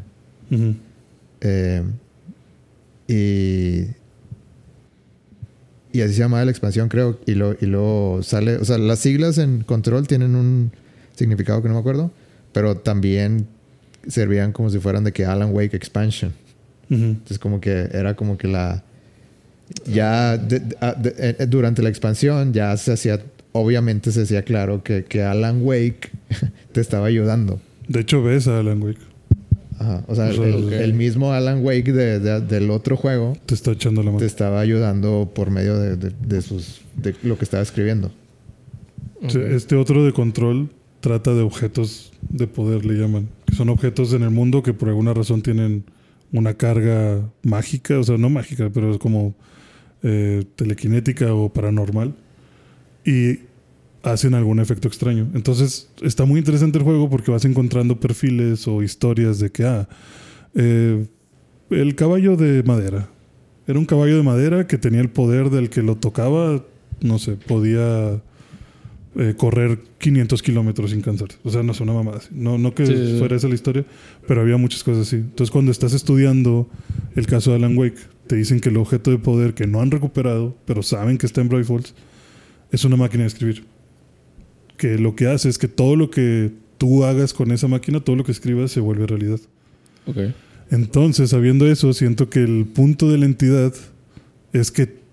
Ujú. 0.51 0.74
eh, 1.40 1.82
y, 3.09 3.86
y 5.93 6.01
así 6.01 6.15
se 6.15 6.20
llama 6.20 6.44
la 6.44 6.51
expansión, 6.51 6.89
creo. 6.89 7.19
Y, 7.27 7.35
lo, 7.35 7.55
y 7.61 7.66
luego 7.66 8.23
sale, 8.23 8.56
o 8.56 8.65
sea, 8.65 8.78
las 8.78 8.98
siglas 8.98 9.39
en 9.39 9.62
control 9.62 10.06
tienen 10.06 10.35
un 10.35 10.73
significado 11.15 11.62
que 11.62 11.69
no 11.69 11.74
me 11.74 11.81
acuerdo, 11.81 12.11
pero 12.52 12.77
también 12.77 13.47
servían 14.09 14.52
como 14.52 14.70
si 14.70 14.78
fueran 14.81 15.05
de 15.05 15.12
que 15.12 15.24
Alan 15.24 15.55
Wake 15.55 15.77
Expansion. 15.77 16.32
Entonces 16.90 17.39
como 17.39 17.61
que 17.61 17.89
era 17.93 18.15
como 18.15 18.36
que 18.36 18.48
la... 18.48 18.85
Ya 19.86 20.36
de- 20.36 20.61
de- 20.61 20.77
a- 20.81 20.93
de- 20.93 21.15
eh, 21.16 21.47
durante 21.47 21.82
la 21.82 21.89
expansión 21.89 22.52
ya 22.52 22.77
se 22.77 22.93
hacía, 22.93 23.20
obviamente 23.52 24.12
se 24.12 24.23
hacía 24.23 24.43
claro 24.43 24.82
que, 24.82 25.05
que 25.05 25.23
Alan 25.23 25.61
Wake 25.62 26.11
te 26.73 26.81
estaba 26.81 27.06
ayudando. 27.06 27.61
De 27.89 28.01
hecho, 28.01 28.23
ves 28.23 28.47
a 28.48 28.61
Alan 28.61 28.82
Wake. 28.82 29.01
Ajá. 29.78 30.05
O 30.06 30.15
sea, 30.15 30.27
O 30.28 30.32
sea, 30.35 30.82
el, 30.82 30.94
mismo 30.94 31.32
Alan 31.32 31.65
Wake 31.65 31.93
de- 31.93 32.20
de- 32.20 32.40
del 32.43 32.70
otro 32.70 32.97
juego 32.97 33.32
Te 33.47 33.55
está 33.55 33.73
echando 33.73 34.02
la 34.02 34.11
mano. 34.11 34.19
te 34.19 34.27
estaba 34.27 34.61
ayudando 34.61 35.32
por 35.35 35.51
medio 35.51 35.78
de, 35.78 35.97
de- 35.97 36.12
de 36.27 36.43
sus, 36.43 36.82
de 36.97 37.15
lo 37.23 37.36
que 37.39 37.44
estaba 37.44 37.62
escribiendo. 37.62 38.12
Este 39.23 39.74
otro 39.77 40.05
de 40.05 40.12
control 40.12 40.69
trata 41.01 41.32
de 41.35 41.40
objetos 41.40 42.12
de 42.28 42.47
poder, 42.47 42.85
le 42.85 42.94
llaman. 42.94 43.28
Que 43.47 43.55
son 43.55 43.69
objetos 43.70 44.12
en 44.12 44.23
el 44.23 44.31
mundo 44.31 44.62
que 44.62 44.74
por 44.74 44.89
alguna 44.90 45.15
razón 45.15 45.40
tienen 45.43 45.85
una 46.35 46.55
carga 46.55 47.31
mágica, 47.44 47.98
o 47.98 48.02
sea, 48.02 48.19
no 48.19 48.28
mágica, 48.28 48.69
pero 48.74 48.90
es 48.90 48.98
como 48.98 49.36
eh, 50.02 50.44
telequinética 50.56 51.32
o 51.32 51.48
paranormal. 51.48 52.15
Y 53.05 53.39
hacen 54.02 54.35
algún 54.35 54.59
efecto 54.59 54.89
extraño. 54.89 55.28
Entonces, 55.35 55.89
está 56.02 56.24
muy 56.24 56.40
interesante 56.40 56.78
el 56.78 56.85
juego 56.85 57.09
porque 57.09 57.31
vas 57.31 57.44
encontrando 57.44 58.01
perfiles 58.01 58.66
o 58.66 58.82
historias 58.82 59.39
de 59.39 59.51
que, 59.51 59.65
ah, 59.65 59.89
eh, 60.55 61.06
el 61.70 61.94
caballo 61.94 62.36
de 62.36 62.65
madera. 62.65 63.09
Era 63.69 63.78
un 63.78 63.86
caballo 63.86 64.16
de 64.16 64.23
madera 64.24 64.66
que 64.66 64.77
tenía 64.77 65.01
el 65.01 65.11
poder 65.11 65.51
del 65.51 65.70
que 65.70 65.82
lo 65.82 65.97
tocaba, 65.97 66.65
no 67.01 67.19
sé, 67.20 67.36
podía 67.36 68.20
eh, 69.16 69.35
correr 69.36 69.78
500 69.99 70.43
kilómetros 70.43 70.91
sin 70.91 71.01
cansarse. 71.01 71.39
O 71.45 71.51
sea, 71.51 71.62
no 71.62 71.73
es 71.73 71.81
una 71.81 71.93
mamada 71.93 72.19
así. 72.19 72.28
No, 72.32 72.59
no 72.59 72.74
que 72.74 72.86
Sí, 72.86 73.16
fuera 73.19 73.36
esa 73.36 73.49
la 73.49 73.55
historia, 73.55 73.85
pero 74.27 74.41
había 74.41 74.57
muchas 74.57 74.82
cosas 74.82 75.07
así. 75.07 75.16
Entonces, 75.16 75.51
cuando 75.51 75.70
estás 75.70 75.93
estudiando 75.93 76.69
el 77.15 77.27
caso 77.27 77.51
de 77.51 77.57
Alan 77.57 77.77
Wake, 77.77 77.99
te 78.27 78.36
dicen 78.36 78.61
que 78.61 78.70
el 78.70 78.77
objeto 78.77 79.11
de 79.11 79.19
poder 79.19 79.55
que 79.55 79.66
no 79.66 79.81
han 79.81 79.91
recuperado, 79.91 80.57
pero 80.65 80.82
saben 80.82 81.19
que 81.19 81.27
está 81.27 81.41
en 81.41 81.49
Bright 81.49 81.66
Falls, 81.66 81.95
es 82.73 82.85
una 82.85 82.97
máquina 82.97 83.23
de 83.23 83.28
escribir. 83.28 83.65
Que 84.77 84.99
lo 84.99 85.15
que 85.15 85.28
hace 85.28 85.49
es 85.49 85.59
que 85.59 85.69
todo 85.69 85.95
lo 85.95 86.11
que 86.11 86.51
tú 86.78 87.05
hagas 87.05 87.32
con 87.32 87.53
esa 87.53 87.69
máquina, 87.69 88.01
todo 88.01 88.16
lo 88.16 88.24
que 88.24 88.32
escribas, 88.32 88.73
se 88.73 88.81
vuelve 88.81 89.07
realidad. 89.07 89.41
Ok. 90.07 90.19
Entonces, 90.70 91.31
sabiendo 91.31 91.66
eso, 91.69 91.93
siento 91.93 92.28
que 92.31 92.43
el 92.43 92.66
punto 92.66 93.09
de 93.11 93.19
la 93.19 93.27
entidad 93.27 93.73
es 94.53 94.70
que 94.70 95.04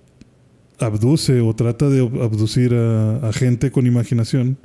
abduce 0.81 1.39
o 1.41 1.53
trata 1.55 1.89
de 1.89 2.01
ab- 2.03 2.21
abducir 2.23 2.73
a, 2.73 3.27
a 3.27 3.33
gente 3.33 3.71
con 3.71 3.85
imaginación, 3.87 4.57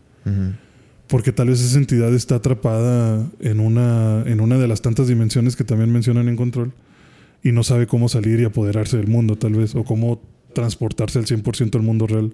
porque 1.06 1.30
tal 1.32 1.48
vez 1.48 1.60
esa 1.60 1.78
entidad 1.78 2.12
está 2.14 2.36
atrapada 2.36 3.24
en 3.40 3.60
una, 3.60 4.24
en 4.26 4.40
una 4.40 4.58
de 4.58 4.66
las 4.66 4.82
tantas 4.82 5.06
dimensiones 5.06 5.54
que 5.54 5.62
también 5.64 5.92
mencionan 5.92 6.28
en 6.28 6.34
Control 6.36 6.72
y 7.44 7.52
no 7.52 7.62
sabe 7.62 7.86
cómo 7.86 8.08
salir 8.08 8.40
y 8.40 8.44
apoderarse 8.44 8.96
del 8.96 9.06
mundo, 9.06 9.36
tal 9.36 9.52
vez, 9.54 9.76
o 9.76 9.84
cómo 9.84 10.20
transportarse 10.52 11.18
al 11.20 11.26
100% 11.26 11.76
al 11.76 11.82
mundo 11.82 12.06
real. 12.08 12.32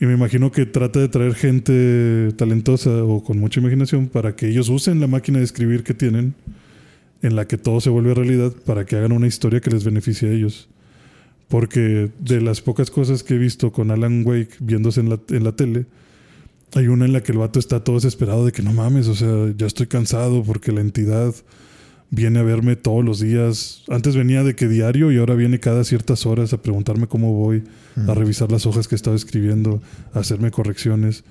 Y 0.00 0.06
me 0.06 0.14
imagino 0.14 0.50
que 0.50 0.66
trata 0.66 0.98
de 0.98 1.08
traer 1.08 1.34
gente 1.34 2.32
talentosa 2.36 3.04
o 3.04 3.22
con 3.22 3.38
mucha 3.38 3.60
imaginación 3.60 4.06
para 4.08 4.34
que 4.34 4.48
ellos 4.48 4.68
usen 4.68 5.00
la 5.00 5.06
máquina 5.06 5.38
de 5.38 5.44
escribir 5.44 5.82
que 5.84 5.94
tienen, 5.94 6.34
en 7.22 7.36
la 7.36 7.46
que 7.46 7.58
todo 7.58 7.80
se 7.80 7.90
vuelve 7.90 8.14
realidad, 8.14 8.52
para 8.64 8.86
que 8.86 8.96
hagan 8.96 9.12
una 9.12 9.26
historia 9.26 9.60
que 9.60 9.70
les 9.70 9.84
beneficie 9.84 10.28
a 10.28 10.32
ellos. 10.32 10.68
Porque 11.48 12.10
de 12.18 12.40
las 12.40 12.60
pocas 12.60 12.90
cosas 12.90 13.22
que 13.22 13.34
he 13.34 13.38
visto 13.38 13.72
con 13.72 13.90
Alan 13.90 14.22
Wake 14.26 14.56
viéndose 14.60 15.00
en 15.00 15.08
la, 15.08 15.18
en 15.30 15.44
la 15.44 15.52
tele, 15.52 15.86
hay 16.74 16.88
una 16.88 17.06
en 17.06 17.12
la 17.12 17.22
que 17.22 17.32
el 17.32 17.38
vato 17.38 17.58
está 17.58 17.82
todo 17.82 17.96
desesperado 17.96 18.44
de 18.44 18.52
que 18.52 18.62
no 18.62 18.72
mames, 18.72 19.08
o 19.08 19.14
sea, 19.14 19.52
ya 19.56 19.66
estoy 19.66 19.86
cansado 19.86 20.42
porque 20.42 20.72
la 20.72 20.82
entidad 20.82 21.34
viene 22.10 22.38
a 22.38 22.42
verme 22.42 22.76
todos 22.76 23.04
los 23.04 23.20
días. 23.20 23.84
Antes 23.88 24.16
venía 24.16 24.42
de 24.42 24.54
que 24.54 24.68
diario 24.68 25.12
y 25.12 25.18
ahora 25.18 25.34
viene 25.34 25.60
cada 25.60 25.84
ciertas 25.84 26.26
horas 26.26 26.52
a 26.52 26.62
preguntarme 26.62 27.06
cómo 27.06 27.32
voy, 27.32 27.64
a 28.06 28.14
revisar 28.14 28.50
las 28.50 28.66
hojas 28.66 28.88
que 28.88 28.94
estaba 28.94 29.16
escribiendo, 29.16 29.82
a 30.12 30.20
hacerme 30.20 30.50
correcciones. 30.50 31.24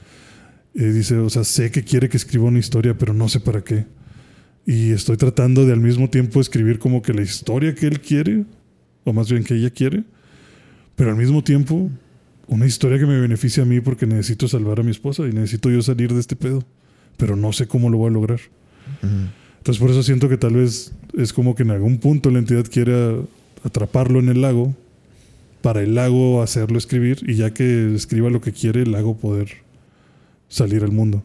Dice, 0.73 1.17
o 1.17 1.29
sea, 1.29 1.43
sé 1.43 1.71
que 1.71 1.83
quiere 1.83 2.09
que 2.09 2.17
escriba 2.17 2.45
una 2.45 2.59
historia, 2.59 2.97
pero 2.97 3.13
no 3.13 3.29
sé 3.29 3.39
para 3.39 3.63
qué. 3.63 3.85
Y 4.65 4.91
estoy 4.91 5.17
tratando 5.17 5.65
de 5.65 5.73
al 5.73 5.79
mismo 5.79 6.09
tiempo 6.09 6.41
escribir 6.41 6.77
como 6.77 7.01
que 7.01 7.13
la 7.13 7.21
historia 7.21 7.73
que 7.73 7.87
él 7.87 7.99
quiere, 8.01 8.45
o 9.07 9.13
más 9.13 9.31
bien 9.31 9.43
que 9.43 9.55
ella 9.55 9.69
quiere, 9.69 10.03
pero 10.95 11.11
al 11.11 11.15
mismo 11.15 11.43
tiempo 11.43 11.89
una 12.47 12.65
historia 12.65 12.99
que 12.99 13.05
me 13.05 13.19
beneficie 13.19 13.63
a 13.63 13.65
mí 13.65 13.81
porque 13.81 14.05
necesito 14.05 14.47
salvar 14.47 14.79
a 14.79 14.83
mi 14.83 14.91
esposa 14.91 15.23
y 15.27 15.31
necesito 15.31 15.69
yo 15.69 15.81
salir 15.81 16.13
de 16.13 16.19
este 16.19 16.35
pedo, 16.35 16.63
pero 17.17 17.35
no 17.35 17.53
sé 17.53 17.67
cómo 17.67 17.89
lo 17.89 17.97
voy 17.97 18.09
a 18.09 18.13
lograr. 18.13 18.39
Ujú. 19.03 19.15
Entonces 19.57 19.81
por 19.81 19.89
eso 19.89 20.03
siento 20.03 20.29
que 20.29 20.37
tal 20.37 20.55
vez 20.55 20.93
es 21.17 21.33
como 21.33 21.55
que 21.55 21.63
en 21.63 21.71
algún 21.71 21.97
punto 21.99 22.29
la 22.31 22.39
entidad 22.39 22.65
quiera 22.65 23.15
atraparlo 23.63 24.19
en 24.19 24.29
el 24.29 24.41
lago 24.41 24.75
para 25.61 25.81
el 25.81 25.95
lago 25.95 26.41
hacerlo 26.41 26.77
escribir 26.77 27.19
y 27.27 27.35
ya 27.35 27.53
que 27.53 27.93
escriba 27.95 28.29
lo 28.29 28.41
que 28.41 28.51
quiere 28.51 28.83
el 28.83 28.91
lago 28.91 29.17
poder 29.17 29.49
salir 30.47 30.83
al 30.83 30.91
mundo. 30.91 31.23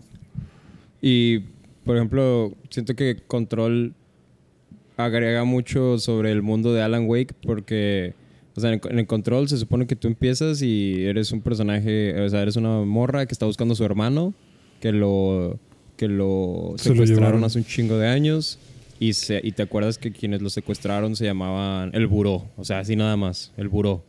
Y, 1.01 1.41
por 1.85 1.97
ejemplo, 1.97 2.53
siento 2.71 2.95
que 2.95 3.23
Control 3.27 3.95
agrega 4.97 5.45
mucho 5.45 5.99
sobre 5.99 6.33
el 6.33 6.43
mundo 6.43 6.73
de 6.73 6.83
Alan 6.83 7.07
Wake 7.09 7.35
porque, 7.43 8.15
o 8.57 8.61
sea, 8.61 8.73
en, 8.73 8.81
en 8.91 8.99
el 8.99 9.07
Control 9.07 9.49
se 9.49 9.59
supone 9.59 9.87
que 9.87 9.97
tú 9.97 10.09
empiezas 10.09 10.63
y 10.63 11.05
eres 11.05 11.33
un 11.33 11.41
personaje, 11.41 12.21
o 12.21 12.29
sea, 12.29 12.43
eres 12.43 12.57
una 12.57 12.81
morra 12.81 13.27
que 13.27 13.33
está 13.33 13.47
buscando 13.47 13.73
a 13.73 13.77
su 13.77 13.85
hermano, 13.85 14.35
que 14.81 14.93
lo, 14.93 15.59
que 15.97 16.09
lo 16.09 16.75
Se 16.77 16.91
lo 16.91 16.97
secuestraron 16.97 17.45
hace 17.45 17.59
un 17.59 17.65
chingo 17.65 17.99
de 17.99 18.09
años. 18.09 18.59
Y, 18.99 19.15
se, 19.15 19.41
y 19.43 19.51
te 19.51 19.63
acuerdas 19.63 19.99
que 19.99 20.13
quienes 20.13 20.43
lo 20.43 20.51
secuestraron 20.51 21.17
se 21.17 21.25
llamaban 21.25 21.91
el 21.93 22.07
buró, 22.07 22.47
o 22.57 22.65
sea, 22.65 22.79
así 22.79 22.95
nada 22.95 23.17
más, 23.17 23.53
el 23.57 23.69
buró. 23.69 24.05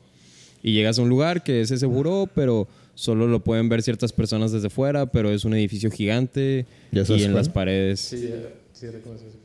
Y 0.62 0.74
llegas 0.74 1.00
a 1.00 1.02
un 1.02 1.10
lugar 1.10 1.44
que 1.44 1.62
es 1.62 1.72
ese 1.72 1.88
buró, 1.88 2.30
pero 2.36 2.68
solo 2.94 3.28
lo 3.28 3.44
pueden 3.44 3.70
ver 3.70 3.82
ciertas 3.82 4.14
personas 4.14 4.52
desde 4.52 4.70
fuera, 4.70 5.08
pero 5.08 5.32
es 5.32 5.46
un 5.46 5.56
edificio 5.56 5.90
gigante 5.90 6.68
¿Ya 6.92 7.04
y 7.08 7.24
en 7.24 7.34
las 7.34 7.50
paredes. 7.50 8.02
Sí, 8.02 8.30
sí, 8.72 8.88
reconoces. 8.88 9.43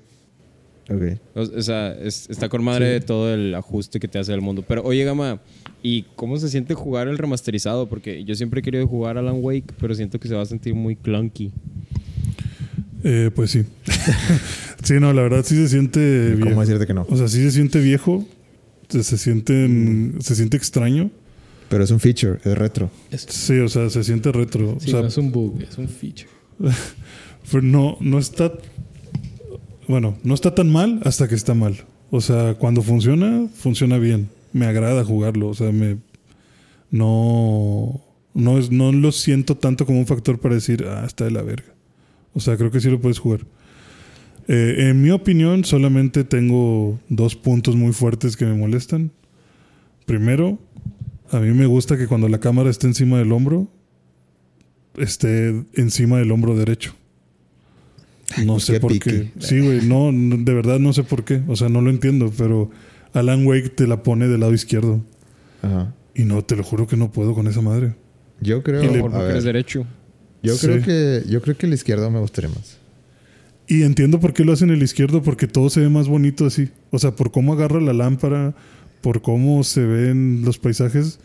Ok. 0.90 1.18
O, 1.34 1.40
o 1.58 1.62
sea, 1.62 1.92
es- 1.92 2.28
está 2.30 2.48
con 2.48 2.64
madre 2.64 3.00
todo 3.00 3.32
el 3.32 3.54
ajuste 3.54 4.00
que 4.00 4.08
te 4.08 4.18
hace 4.18 4.32
el 4.32 4.40
mundo. 4.40 4.64
Pero 4.66 4.82
oye, 4.84 5.04
Gama, 5.04 5.40
¿y 5.82 6.02
cómo 6.16 6.36
se 6.38 6.48
siente 6.48 6.74
jugar 6.74 7.08
el 7.08 7.18
remasterizado? 7.18 7.88
Porque 7.88 8.24
yo 8.24 8.34
siempre 8.34 8.60
he 8.60 8.62
querido 8.62 8.86
jugar 8.86 9.18
Alan 9.18 9.36
Wake, 9.40 9.74
pero 9.80 9.94
siento 9.94 10.18
que 10.18 10.28
se 10.28 10.34
va 10.34 10.42
a 10.42 10.46
sentir 10.46 10.74
muy 10.74 10.96
clunky. 10.96 11.52
Eh, 13.04 13.30
pues 13.34 13.50
sí. 13.50 13.64
sí, 14.82 14.94
no, 15.00 15.12
la 15.12 15.22
verdad 15.22 15.44
sí 15.44 15.54
se 15.56 15.68
siente 15.68 16.30
¿Cómo 16.34 16.46
viejo. 16.46 16.60
decirte 16.60 16.86
que 16.86 16.94
no? 16.94 17.06
O 17.08 17.16
sea, 17.16 17.28
sí 17.28 17.42
se 17.42 17.50
siente 17.52 17.80
viejo. 17.80 18.26
Se, 18.88 19.02
se 19.04 19.18
siente, 19.18 20.12
se 20.20 20.34
siente 20.34 20.56
extraño. 20.56 21.10
Pero 21.68 21.84
es 21.84 21.90
un 21.90 22.00
feature, 22.00 22.38
es 22.44 22.56
retro. 22.56 22.90
Sí, 23.14 23.58
o 23.58 23.68
sea, 23.68 23.90
se 23.90 24.02
siente 24.02 24.32
retro. 24.32 24.78
Sí, 24.80 24.88
o 24.88 24.90
sea, 24.92 25.02
no 25.02 25.08
es 25.08 25.18
un 25.18 25.30
bug, 25.30 25.60
es 25.62 25.76
un 25.76 25.86
feature. 25.88 26.28
Pero 27.52 27.62
no, 27.62 27.98
no 28.00 28.18
está. 28.18 28.52
Bueno, 29.88 30.18
no 30.22 30.34
está 30.34 30.54
tan 30.54 30.70
mal 30.70 31.00
hasta 31.04 31.28
que 31.28 31.34
está 31.34 31.54
mal. 31.54 31.84
O 32.10 32.20
sea, 32.20 32.54
cuando 32.54 32.82
funciona, 32.82 33.48
funciona 33.54 33.98
bien. 33.98 34.28
Me 34.52 34.66
agrada 34.66 35.02
jugarlo. 35.02 35.48
O 35.48 35.54
sea, 35.54 35.72
me. 35.72 35.96
No. 36.90 38.00
No, 38.34 38.58
es, 38.58 38.70
no 38.70 38.92
lo 38.92 39.10
siento 39.10 39.56
tanto 39.56 39.86
como 39.86 39.98
un 39.98 40.06
factor 40.06 40.38
para 40.38 40.54
decir, 40.54 40.84
ah, 40.86 41.04
está 41.06 41.24
de 41.24 41.32
la 41.32 41.42
verga. 41.42 41.74
O 42.34 42.40
sea, 42.40 42.56
creo 42.56 42.70
que 42.70 42.80
sí 42.80 42.88
lo 42.88 43.00
puedes 43.00 43.18
jugar. 43.18 43.40
Eh, 44.46 44.88
en 44.90 45.02
mi 45.02 45.10
opinión, 45.10 45.64
solamente 45.64 46.22
tengo 46.22 47.00
dos 47.08 47.34
puntos 47.34 47.74
muy 47.74 47.92
fuertes 47.92 48.36
que 48.36 48.44
me 48.44 48.54
molestan. 48.54 49.10
Primero, 50.06 50.58
a 51.30 51.40
mí 51.40 51.52
me 51.52 51.66
gusta 51.66 51.98
que 51.98 52.06
cuando 52.06 52.28
la 52.28 52.38
cámara 52.38 52.70
esté 52.70 52.86
encima 52.86 53.18
del 53.18 53.32
hombro, 53.32 53.68
esté 54.96 55.64
encima 55.74 56.18
del 56.18 56.30
hombro 56.30 56.54
derecho. 56.54 56.94
No 58.44 58.54
pues 58.54 58.64
sé 58.64 58.74
qué 58.74 58.80
por 58.80 58.98
qué. 58.98 59.30
Sí, 59.38 59.60
güey, 59.60 59.86
no, 59.86 60.12
no, 60.12 60.36
de 60.36 60.54
verdad 60.54 60.78
no 60.78 60.92
sé 60.92 61.02
por 61.02 61.24
qué. 61.24 61.42
O 61.48 61.56
sea, 61.56 61.68
no 61.68 61.80
lo 61.80 61.90
entiendo, 61.90 62.32
pero 62.36 62.70
Alan 63.14 63.46
Wake 63.46 63.70
te 63.70 63.86
la 63.86 64.02
pone 64.02 64.28
del 64.28 64.40
lado 64.40 64.52
izquierdo. 64.54 65.02
Ajá. 65.62 65.94
Y 66.14 66.24
no, 66.24 66.44
te 66.44 66.56
lo 66.56 66.62
juro 66.62 66.86
que 66.86 66.96
no 66.96 67.10
puedo 67.10 67.34
con 67.34 67.46
esa 67.46 67.60
madre. 67.62 67.94
Yo 68.40 68.62
creo, 68.62 68.80
ver, 69.10 69.30
eres 69.30 69.44
derecho. 69.44 69.86
yo 70.42 70.54
Sí. 70.56 70.66
creo 70.66 70.82
que 70.82 71.22
yo 71.28 71.40
creo 71.42 71.56
que 71.56 71.66
el 71.66 71.74
izquierdo 71.74 72.10
me 72.10 72.20
gustaría 72.20 72.50
más. 72.50 72.78
Y 73.66 73.82
entiendo 73.82 74.18
por 74.20 74.32
qué 74.32 74.44
lo 74.44 74.52
hacen 74.52 74.70
el 74.70 74.82
izquierdo, 74.82 75.22
porque 75.22 75.46
todo 75.46 75.68
se 75.70 75.80
ve 75.80 75.88
más 75.88 76.08
bonito 76.08 76.46
así. 76.46 76.70
O 76.90 76.98
sea, 76.98 77.12
por 77.16 77.30
cómo 77.30 77.52
agarra 77.52 77.80
la 77.80 77.92
lámpara, 77.92 78.54
por 79.02 79.20
cómo 79.22 79.62
se 79.64 79.84
ven 79.84 80.42
los 80.44 80.58
paisajes, 80.58 81.18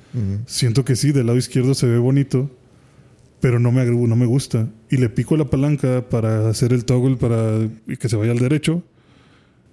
siento 0.45 0.84
que 0.85 0.95
sí, 0.95 1.11
del 1.11 1.27
lado 1.27 1.38
izquierdo 1.38 1.73
se 1.73 1.88
ve 1.88 1.97
bonito, 1.97 2.51
pero 3.43 3.59
no 3.59 3.73
me, 3.73 3.83
no 3.85 4.15
me 4.15 4.25
gusta. 4.25 4.69
Y 4.89 4.95
le 4.95 5.09
pico 5.09 5.35
la 5.35 5.49
palanca 5.49 6.07
para 6.09 6.47
hacer 6.47 6.71
el 6.71 6.85
toggle 6.85 7.17
para 7.17 7.59
y 7.89 7.97
que 7.97 8.07
se 8.07 8.15
vaya 8.15 8.31
al 8.31 8.39
derecho. 8.39 8.81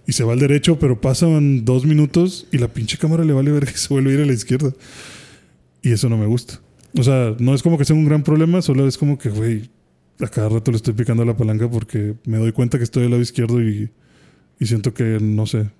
Y 0.08 0.12
se 0.12 0.24
va 0.24 0.32
al 0.32 0.40
derecho, 0.40 0.76
pero 0.80 1.00
pasan 1.00 1.64
dos 1.64 1.86
minutos 1.86 2.48
y 2.50 2.58
la 2.58 2.66
pinche 2.66 2.98
cámara 2.98 3.24
le 3.24 3.32
vale 3.32 3.52
ver 3.52 3.66
que 3.66 3.72
se 3.78 3.86
vuelve 3.94 4.10
a 4.10 4.14
ir 4.14 4.20
a 4.22 4.26
la 4.26 4.32
izquierda. 4.32 4.72
Y 5.82 5.92
eso 5.92 6.08
no 6.08 6.16
me 6.18 6.26
gusta. 6.26 6.60
O 6.98 7.04
sea, 7.04 7.36
no 7.38 7.54
es 7.54 7.62
como 7.62 7.78
que 7.78 7.84
sea 7.84 7.94
un 7.94 8.04
gran 8.06 8.24
problema, 8.24 8.60
solo 8.60 8.88
es 8.88 8.98
como 8.98 9.16
que, 9.18 9.30
güey, 9.30 9.70
a 10.18 10.26
cada 10.26 10.48
rato 10.48 10.72
le 10.72 10.78
estoy 10.78 10.94
picando 10.94 11.24
la 11.24 11.36
palanca 11.36 11.70
porque 11.70 12.16
me 12.26 12.38
doy 12.38 12.50
cuenta 12.50 12.76
que 12.76 12.82
estoy 12.82 13.02
del 13.04 13.12
lado 13.12 13.22
izquierdo 13.22 13.62
y, 13.62 13.88
y 14.58 14.66
siento 14.66 14.92
que, 14.92 15.18
no 15.20 15.46
sé, 15.46 15.70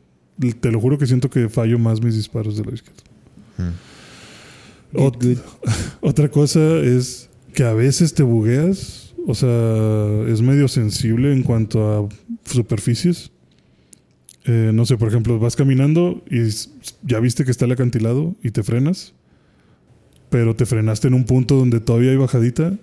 te 0.61 0.71
lo 0.71 0.79
juro 0.81 0.97
que 0.97 1.09
siento 1.09 1.29
que 1.29 1.49
fallo 1.49 1.77
más 1.81 2.01
mis 2.01 2.15
disparos 2.15 2.55
del 2.55 2.67
lado 2.67 2.77
izquierdo. 2.77 3.03
Ot- 4.95 5.43
otra 6.01 6.29
cosa 6.31 6.61
es 6.79 7.30
que 7.51 7.65
a 7.65 7.75
veces 7.75 8.15
te 8.15 8.23
bugueas, 8.23 9.15
o 9.27 9.35
sea, 9.35 10.25
es 10.29 10.43
medio 10.43 10.69
sensible 10.69 11.33
en 11.33 11.43
cuanto 11.43 11.93
a 11.93 12.09
superficies. 12.45 13.31
Eh, 14.45 14.71
no 14.73 14.87
sé, 14.87 14.97
por 14.97 15.09
ejemplo, 15.09 15.39
vas 15.39 15.57
caminando 15.57 16.23
y 16.31 16.41
ya 17.03 17.21
viste 17.21 17.45
que 17.45 17.51
está 17.51 17.67
el 17.67 17.73
acantilado 17.73 18.35
y 18.43 18.51
te 18.51 18.63
frenas, 18.63 19.15
pero 20.31 20.57
te 20.57 20.67
frenaste 20.67 21.09
en 21.09 21.15
un 21.15 21.25
punto 21.25 21.57
donde 21.57 21.81
todavía 21.81 22.11
hay 22.11 22.17
bajadita 22.17 22.79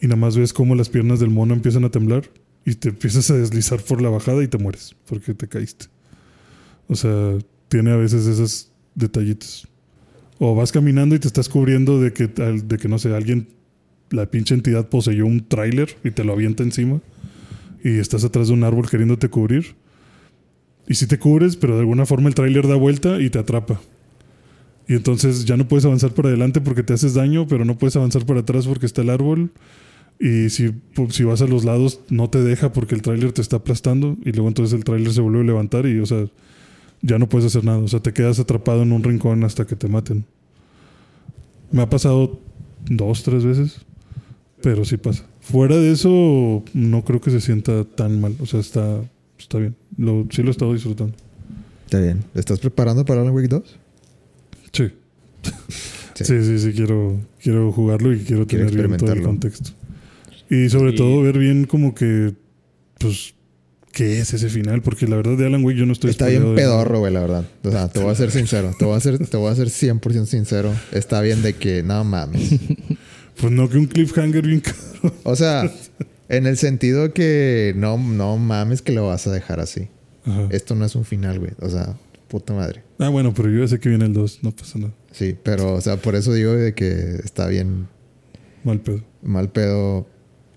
y 0.00 0.06
nada 0.06 0.16
más 0.16 0.36
ves 0.36 0.52
cómo 0.52 0.74
las 0.74 0.88
piernas 0.88 1.20
del 1.20 1.30
mono 1.30 1.54
empiezan 1.54 1.84
a 1.84 1.90
temblar 1.90 2.30
y 2.64 2.74
te 2.74 2.88
empiezas 2.90 3.30
a 3.30 3.36
deslizar 3.36 3.80
por 3.82 4.00
la 4.00 4.08
bajada 4.08 4.42
y 4.42 4.48
te 4.48 4.58
mueres 4.58 4.96
porque 5.06 5.34
te 5.34 5.48
caíste. 5.48 5.86
O 6.88 6.96
sea, 6.96 7.36
tiene 7.68 7.90
a 7.90 7.96
veces 7.96 8.26
esos 8.26 8.72
detallitos. 8.94 9.68
O 10.38 10.54
vas 10.54 10.72
caminando 10.72 11.14
y 11.14 11.18
te 11.18 11.26
estás 11.26 11.48
cubriendo 11.48 12.00
de 12.00 12.12
que, 12.12 12.28
de 12.28 12.78
que 12.78 12.88
no 12.88 12.98
sé, 12.98 13.14
alguien, 13.14 13.48
la 14.10 14.26
pinche 14.26 14.54
entidad 14.54 14.88
poseyó 14.88 15.26
un 15.26 15.46
tráiler 15.46 15.96
y 16.04 16.10
te 16.10 16.24
lo 16.24 16.32
avienta 16.32 16.62
encima. 16.62 17.00
Y 17.84 17.98
estás 17.98 18.24
atrás 18.24 18.48
de 18.48 18.54
un 18.54 18.64
árbol 18.64 18.88
queriéndote 18.90 19.28
cubrir. 19.28 19.76
Y 20.88 20.94
si 20.94 21.06
te 21.06 21.18
cubres, 21.18 21.56
pero 21.56 21.74
de 21.74 21.80
alguna 21.80 22.06
forma 22.06 22.28
el 22.28 22.34
tráiler 22.34 22.66
da 22.66 22.74
vuelta 22.74 23.20
y 23.20 23.30
te 23.30 23.38
atrapa. 23.38 23.80
Y 24.88 24.94
entonces 24.94 25.44
ya 25.44 25.56
no 25.56 25.68
puedes 25.68 25.84
avanzar 25.84 26.12
para 26.12 26.28
adelante 26.28 26.60
porque 26.60 26.82
te 26.82 26.94
haces 26.94 27.14
daño, 27.14 27.46
pero 27.46 27.64
no 27.64 27.76
puedes 27.76 27.94
avanzar 27.96 28.24
para 28.24 28.40
atrás 28.40 28.66
porque 28.66 28.86
está 28.86 29.02
el 29.02 29.10
árbol. 29.10 29.52
Y 30.18 30.48
si, 30.48 30.68
pu- 30.94 31.10
si 31.10 31.24
vas 31.24 31.42
a 31.42 31.46
los 31.46 31.64
lados, 31.64 32.00
no 32.08 32.30
te 32.30 32.42
deja 32.42 32.72
porque 32.72 32.94
el 32.94 33.02
tráiler 33.02 33.32
te 33.32 33.42
está 33.42 33.56
aplastando. 33.56 34.16
Y 34.24 34.32
luego 34.32 34.48
entonces 34.48 34.76
el 34.76 34.84
tráiler 34.84 35.12
se 35.12 35.20
vuelve 35.20 35.40
a 35.40 35.44
levantar 35.44 35.86
y, 35.86 36.00
o 36.00 36.06
sea, 36.06 36.24
ya 37.02 37.18
no 37.18 37.28
puedes 37.28 37.46
hacer 37.46 37.64
nada. 37.64 37.78
O 37.78 37.88
sea, 37.88 38.00
te 38.00 38.12
quedas 38.12 38.40
atrapado 38.40 38.82
en 38.82 38.92
un 38.92 39.04
rincón 39.04 39.44
hasta 39.44 39.66
que 39.66 39.76
te 39.76 39.88
maten. 39.88 40.24
Me 41.70 41.82
ha 41.82 41.90
pasado 41.90 42.40
dos, 42.88 43.22
tres 43.22 43.44
veces, 43.44 43.84
pero 44.62 44.84
sí 44.84 44.96
pasa. 44.96 45.24
Fuera 45.40 45.76
de 45.76 45.92
eso, 45.92 46.62
no 46.74 47.04
creo 47.04 47.20
que 47.20 47.30
se 47.30 47.40
sienta 47.40 47.84
tan 47.84 48.20
mal. 48.20 48.34
O 48.40 48.46
sea, 48.46 48.60
está, 48.60 49.00
está 49.38 49.58
bien. 49.58 49.74
Lo, 49.96 50.26
sí 50.30 50.42
lo 50.42 50.48
he 50.48 50.50
estado 50.52 50.72
disfrutando. 50.72 51.14
Está 51.86 52.00
bien. 52.00 52.22
¿Estás 52.34 52.58
preparando 52.58 53.04
para 53.04 53.22
Alan 53.22 53.34
Wake 53.34 53.48
2? 53.48 53.62
Sí. 54.72 54.84
Sí. 56.14 56.24
Sí, 56.24 56.42
sí, 56.42 56.58
sí, 56.58 56.72
quiero, 56.72 57.20
quiero 57.40 57.70
jugarlo 57.70 58.12
y 58.12 58.18
quiero 58.18 58.44
Quiero 58.44 58.66
tener 58.68 58.88
bien 58.88 58.98
todo 58.98 59.12
el 59.12 59.22
contexto. 59.22 59.70
Y 60.50 60.68
sobre 60.68 60.90
Sí. 60.90 60.96
todo 60.96 61.22
ver 61.22 61.38
bien 61.38 61.64
como 61.64 61.94
que, 61.94 62.34
pues, 62.98 63.34
qué 63.92 64.18
es 64.18 64.34
ese 64.34 64.48
final, 64.48 64.82
porque 64.82 65.06
la 65.06 65.14
verdad 65.14 65.36
de 65.38 65.46
Alan 65.46 65.64
Wake 65.64 65.78
yo 65.78 65.86
no 65.86 65.92
estoy 65.92 66.10
Está 66.10 66.26
bien 66.26 66.56
pedorro, 66.56 66.98
güey, 66.98 67.12
la 67.12 67.20
verdad. 67.20 67.44
O 67.62 67.70
sea, 67.70 67.86
te 67.86 68.00
voy 68.00 68.10
a 68.10 68.16
ser 68.16 68.32
sincero. 68.32 68.72
Te 68.76 68.84
voy 68.84 68.96
a 68.96 69.00
ser, 69.00 69.24
te 69.28 69.36
voy 69.36 69.52
a 69.52 69.54
ser 69.54 69.68
100% 69.68 70.26
sincero. 70.26 70.74
Está 70.90 71.20
bien 71.20 71.40
de 71.42 71.54
que 71.54 71.84
no 71.84 72.02
mames. 72.02 72.50
Pues 73.40 73.52
no, 73.52 73.68
que 73.68 73.78
un 73.78 73.86
cliffhanger 73.86 74.46
bien 74.46 74.60
caro. 74.60 75.14
O 75.24 75.36
sea, 75.36 75.70
en 76.28 76.46
el 76.46 76.56
sentido 76.56 77.12
que 77.12 77.72
no, 77.76 77.96
no 77.98 78.36
mames 78.36 78.82
que 78.82 78.92
lo 78.92 79.06
vas 79.06 79.26
a 79.26 79.32
dejar 79.32 79.60
así. 79.60 79.88
Ajá. 80.24 80.48
Esto 80.50 80.74
no 80.74 80.84
es 80.84 80.94
un 80.94 81.04
final, 81.04 81.38
güey. 81.38 81.52
O 81.60 81.68
sea, 81.68 81.96
puta 82.28 82.52
madre. 82.52 82.82
Ah, 82.98 83.08
bueno, 83.08 83.32
pero 83.34 83.48
yo 83.50 83.60
ya 83.60 83.68
sé 83.68 83.78
que 83.78 83.88
viene 83.88 84.04
el 84.06 84.12
2, 84.12 84.40
no 84.42 84.50
pasa 84.52 84.78
nada. 84.78 84.92
Sí, 85.12 85.36
pero, 85.42 85.74
o 85.74 85.80
sea, 85.80 85.96
por 85.96 86.14
eso 86.14 86.32
digo 86.32 86.52
de 86.52 86.74
que 86.74 87.16
está 87.24 87.46
bien 87.46 87.88
Mal 88.64 88.80
pedo. 88.80 89.02
mal 89.22 89.50
pedo 89.50 90.06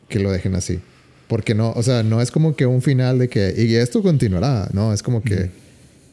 que 0.10 0.20
lo 0.20 0.32
dejen 0.32 0.56
así. 0.56 0.80
Porque 1.28 1.56
no, 1.56 1.72
o 1.72 1.84
sea, 1.84 2.04
no 2.04 2.20
es 2.22 2.32
como 2.32 2.56
que 2.56 2.66
un 2.66 2.82
final 2.82 3.20
de 3.20 3.30
que, 3.30 3.54
y 3.58 3.76
esto 3.76 4.02
continuará, 4.04 4.70
no, 4.74 4.92
es 4.92 5.02
como 5.02 5.22
que, 5.22 5.50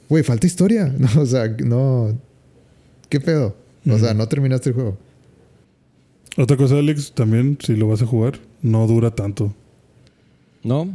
güey, 0.09 0.23
falta 0.23 0.47
historia, 0.47 0.95
no, 0.99 1.09
o 1.21 1.27
sea, 1.27 1.49
no, 1.49 2.17
¿qué 3.09 3.19
pedo? 3.21 3.57
O 3.91 3.99
sea, 3.99 4.15
no 4.15 4.29
terminaste 4.29 4.69
el 4.69 4.75
juego. 4.75 4.99
Otra 6.39 6.57
cosa, 6.57 6.79
Alex, 6.79 7.13
también, 7.13 7.59
si 7.61 7.75
lo 7.75 7.89
vas 7.89 8.01
a 8.01 8.07
jugar, 8.07 8.39
no 8.63 8.87
dura 8.87 9.11
tanto. 9.11 9.53
¿No? 10.63 10.89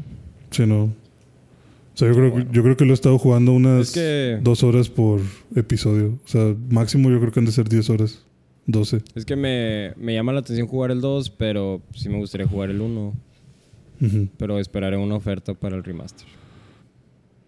Sino. 0.52 0.84
O 0.86 1.96
sea, 1.96 2.08
yo 2.08 2.16
creo, 2.16 2.34
que- 2.36 2.48
yo 2.52 2.64
creo 2.64 2.78
que 2.78 2.86
lo 2.86 2.92
he 2.92 2.94
estado 2.94 3.18
jugando 3.20 3.52
unas 3.52 3.90
Es 3.90 3.94
que- 3.94 4.40
dos 4.42 4.64
horas 4.64 4.90
por 4.90 5.20
episodio. 5.56 6.18
O 6.26 6.28
sea, 6.28 6.56
máximo 6.70 7.10
yo 7.12 7.20
creo 7.20 7.32
que 7.32 7.40
han 7.40 7.46
de 7.46 7.52
ser 7.52 7.68
10 7.70 7.90
horas. 7.90 8.24
12. 8.66 9.02
Es 9.14 9.26
que 9.26 9.36
me, 9.36 9.94
me 9.98 10.14
llama 10.14 10.32
la 10.32 10.40
atención 10.40 10.68
jugar 10.68 10.90
el 10.92 11.02
2, 11.02 11.30
pero 11.32 11.82
sí 11.94 12.08
me 12.08 12.18
gustaría 12.18 12.48
jugar 12.48 12.70
el 12.70 12.80
1. 12.80 13.14
Ujú. 14.02 14.28
Pero 14.38 14.58
esperaré 14.60 14.96
una 14.96 15.16
oferta 15.16 15.54
para 15.54 15.76
el 15.76 15.84
remaster. 15.84 16.26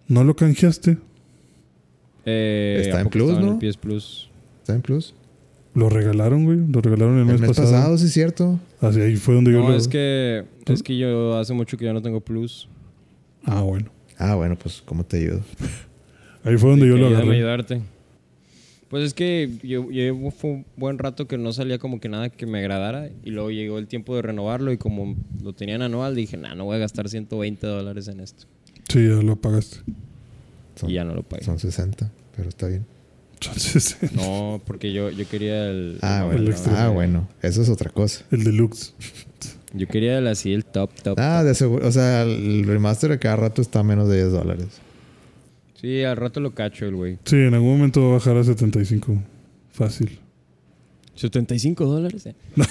¿No 0.09 0.23
lo 0.25 0.35
canjeaste? 0.35 0.97
Eh, 2.25 2.81
Está 2.85 2.97
¿a 2.97 3.01
en 3.01 3.09
Plus, 3.09 3.31
¿no? 3.39 3.39
En 3.39 3.53
el 3.53 3.57
PS 3.59 3.77
Plus. 3.79 4.29
¿Está 4.61 4.75
en 4.75 4.81
Plus? 4.81 5.13
Lo 5.75 5.89
regalaron, 5.89 6.45
güey. 6.45 6.57
Lo 6.67 6.81
regalaron 6.81 7.15
el, 7.15 7.19
El 7.21 7.25
mes, 7.25 7.41
mes 7.41 7.49
pasado. 7.49 7.71
pasado, 7.71 7.97
sí 7.97 8.05
es 8.05 8.13
cierto. 8.13 8.59
Así 8.81 8.99
ahí 9.01 9.15
fue 9.17 9.35
donde 9.35 9.51
yo 9.51 9.59
No, 9.61 9.69
lo. 9.69 9.75
es 9.75 9.87
que, 9.87 10.45
es 10.65 10.81
que 10.81 10.97
yo 10.97 11.37
hace 11.37 11.53
mucho 11.53 11.77
que 11.77 11.85
ya 11.85 11.93
no 11.93 12.01
tengo 12.01 12.21
Plus. 12.21 12.67
Ah, 13.43 13.61
bueno. 13.61 13.91
Ah, 14.17 14.35
bueno, 14.35 14.57
pues, 14.57 14.81
¿cómo 14.85 15.03
te 15.03 15.17
ayudo? 15.17 15.41
Ahí 16.43 16.57
fue 16.57 16.69
donde 16.69 16.87
yo 16.87 16.95
lo 16.97 17.07
agarré. 17.07 17.35
ayudarte. 17.35 17.81
Pues 18.87 19.03
es 19.03 19.13
que 19.15 19.49
yo, 19.63 19.89
llevo 19.89 20.29
fue 20.31 20.51
un 20.51 20.65
buen 20.77 20.97
rato 20.99 21.27
que 21.27 21.37
no 21.39 21.51
salía 21.51 21.79
como 21.79 21.99
que 21.99 22.07
nada 22.07 22.29
que 22.29 22.45
me 22.45 22.59
agradara 22.59 23.09
y 23.23 23.31
luego 23.31 23.49
llegó 23.51 23.79
el 23.79 23.87
tiempo 23.87 24.15
de 24.15 24.21
renovarlo 24.21 24.71
y 24.71 24.77
como 24.77 25.15
lo 25.43 25.53
tenían 25.53 25.81
anual 25.81 26.15
dije, 26.15 26.37
nah, 26.37 26.53
no 26.55 26.65
voy 26.65 26.75
a 26.75 26.79
gastar 26.79 27.09
120 27.09 27.65
dólares 27.65 28.07
en 28.07 28.19
esto. 28.19 28.45
Sí, 28.87 28.99
ya 29.07 29.15
lo 29.21 29.35
pagaste. 29.35 29.77
Son, 30.75 30.89
y 30.89 30.93
ya 30.93 31.03
no 31.03 31.15
lo 31.15 31.23
pagué. 31.23 31.43
son 31.43 31.57
60, 31.57 32.11
pero 32.37 32.47
está 32.47 32.67
bien. 32.67 32.85
Entonces, 33.47 33.97
No, 34.13 34.61
porque 34.65 34.91
yo, 34.93 35.09
yo 35.09 35.27
quería 35.27 35.67
el. 35.69 35.97
Ah, 36.01 36.21
el 36.29 36.37
bueno. 36.37 36.51
extra. 36.51 36.85
Ah, 36.85 36.89
bueno. 36.89 37.27
Eso 37.41 37.61
es 37.61 37.69
otra 37.69 37.89
cosa. 37.91 38.23
el 38.31 38.43
deluxe. 38.43 38.93
Yo 39.73 39.87
quería 39.87 40.17
el 40.19 40.27
así, 40.27 40.53
el 40.53 40.63
top, 40.65 40.89
top. 41.03 41.17
Ah, 41.19 41.39
top. 41.39 41.47
de 41.47 41.55
seguro. 41.55 41.87
O 41.87 41.91
sea, 41.91 42.23
el 42.23 42.63
remaster 42.65 43.09
de 43.11 43.19
cada 43.19 43.35
rato 43.35 43.61
está 43.61 43.79
a 43.79 43.83
menos 43.83 44.07
de 44.09 44.15
10 44.17 44.31
dólares. 44.31 44.67
Sí, 45.81 46.03
al 46.03 46.15
rato 46.17 46.39
lo 46.39 46.51
cacho 46.55 46.85
el 46.85 46.95
güey. 46.95 47.17
Sí, 47.25 47.35
en 47.35 47.53
algún 47.53 47.77
momento 47.77 48.01
va 48.01 48.07
a 48.09 48.13
bajar 48.13 48.37
a 48.37 48.43
75. 48.43 49.21
Fácil. 49.71 50.19
¿75 51.17 51.75
dólares? 51.85 52.25
eh. 52.25 52.35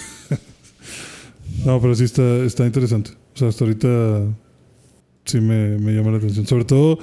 No, 1.65 1.81
pero 1.81 1.95
sí 1.95 2.05
está, 2.05 2.39
está 2.45 2.67
interesante. 2.67 3.13
O 3.35 3.39
sea, 3.39 3.49
hasta 3.49 3.65
ahorita 3.65 4.25
sí 5.25 5.41
me, 5.41 5.79
me 5.79 5.93
llama 5.93 6.11
la 6.11 6.19
atención. 6.19 6.47
Sobre 6.47 6.65
todo, 6.65 6.99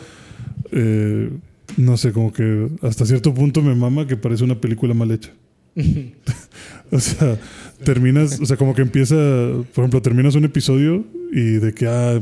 eh, 0.72 1.30
no 1.78 1.98
sé, 1.98 2.12
como 2.12 2.32
que 2.34 2.68
hasta 2.82 3.06
cierto 3.06 3.34
punto 3.34 3.62
me 3.62 3.76
mama 3.76 4.08
que 4.08 4.18
parece 4.18 4.44
una 4.44 4.60
película 4.60 4.94
mal 4.94 5.12
hecha. 5.12 5.32
o 6.92 7.00
sea, 7.00 7.38
terminas, 7.84 8.40
o 8.40 8.46
sea, 8.46 8.58
como 8.58 8.76
que 8.76 8.82
empieza, 8.82 9.16
por 9.16 9.84
ejemplo, 9.84 10.02
terminas 10.02 10.36
un 10.36 10.46
episodio 10.46 11.06
y 11.32 11.54
de 11.54 11.74
que 11.74 11.88
ah, 11.88 12.22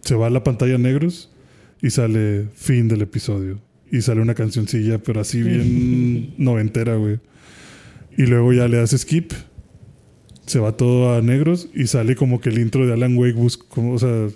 se 0.00 0.14
va 0.14 0.28
a 0.28 0.30
la 0.30 0.42
pantalla 0.44 0.78
negros 0.78 1.30
y 1.82 1.90
sale 1.90 2.48
fin 2.54 2.88
del 2.88 3.02
episodio. 3.02 3.60
Y 3.92 4.00
sale 4.00 4.20
una 4.20 4.34
cancioncilla, 4.34 4.98
pero 4.98 5.20
así 5.20 5.42
bien 5.42 6.34
noventera, 6.38 6.96
güey. 6.96 7.20
Y 8.16 8.26
luego 8.26 8.52
ya 8.52 8.66
le 8.68 8.78
das 8.78 8.90
skip 8.96 9.32
se 10.46 10.58
va 10.58 10.72
todo 10.72 11.14
a 11.14 11.22
negros 11.22 11.68
y 11.74 11.86
sale 11.86 12.16
como 12.16 12.40
que 12.40 12.50
el 12.50 12.58
intro 12.58 12.86
de 12.86 12.92
Alan 12.92 13.16
Wake 13.16 13.34
bus- 13.34 13.56
como, 13.56 13.92
o 13.92 13.98
sea, 13.98 14.28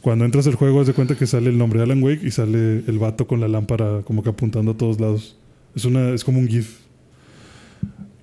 cuando 0.00 0.24
entras 0.24 0.46
al 0.46 0.54
juego, 0.54 0.80
haz 0.80 0.86
de 0.86 0.92
cuenta 0.94 1.14
que 1.16 1.26
sale 1.26 1.50
el 1.50 1.58
nombre 1.58 1.78
de 1.78 1.84
Alan 1.84 2.02
Wake 2.02 2.26
y 2.26 2.30
sale 2.30 2.78
el 2.86 2.98
vato 2.98 3.26
con 3.26 3.40
la 3.40 3.48
lámpara 3.48 4.02
como 4.04 4.22
que 4.22 4.30
apuntando 4.30 4.72
a 4.72 4.76
todos 4.76 4.98
lados. 5.00 5.36
Es 5.74 5.84
una 5.84 6.10
es 6.14 6.24
como 6.24 6.38
un 6.38 6.48
GIF. 6.48 6.78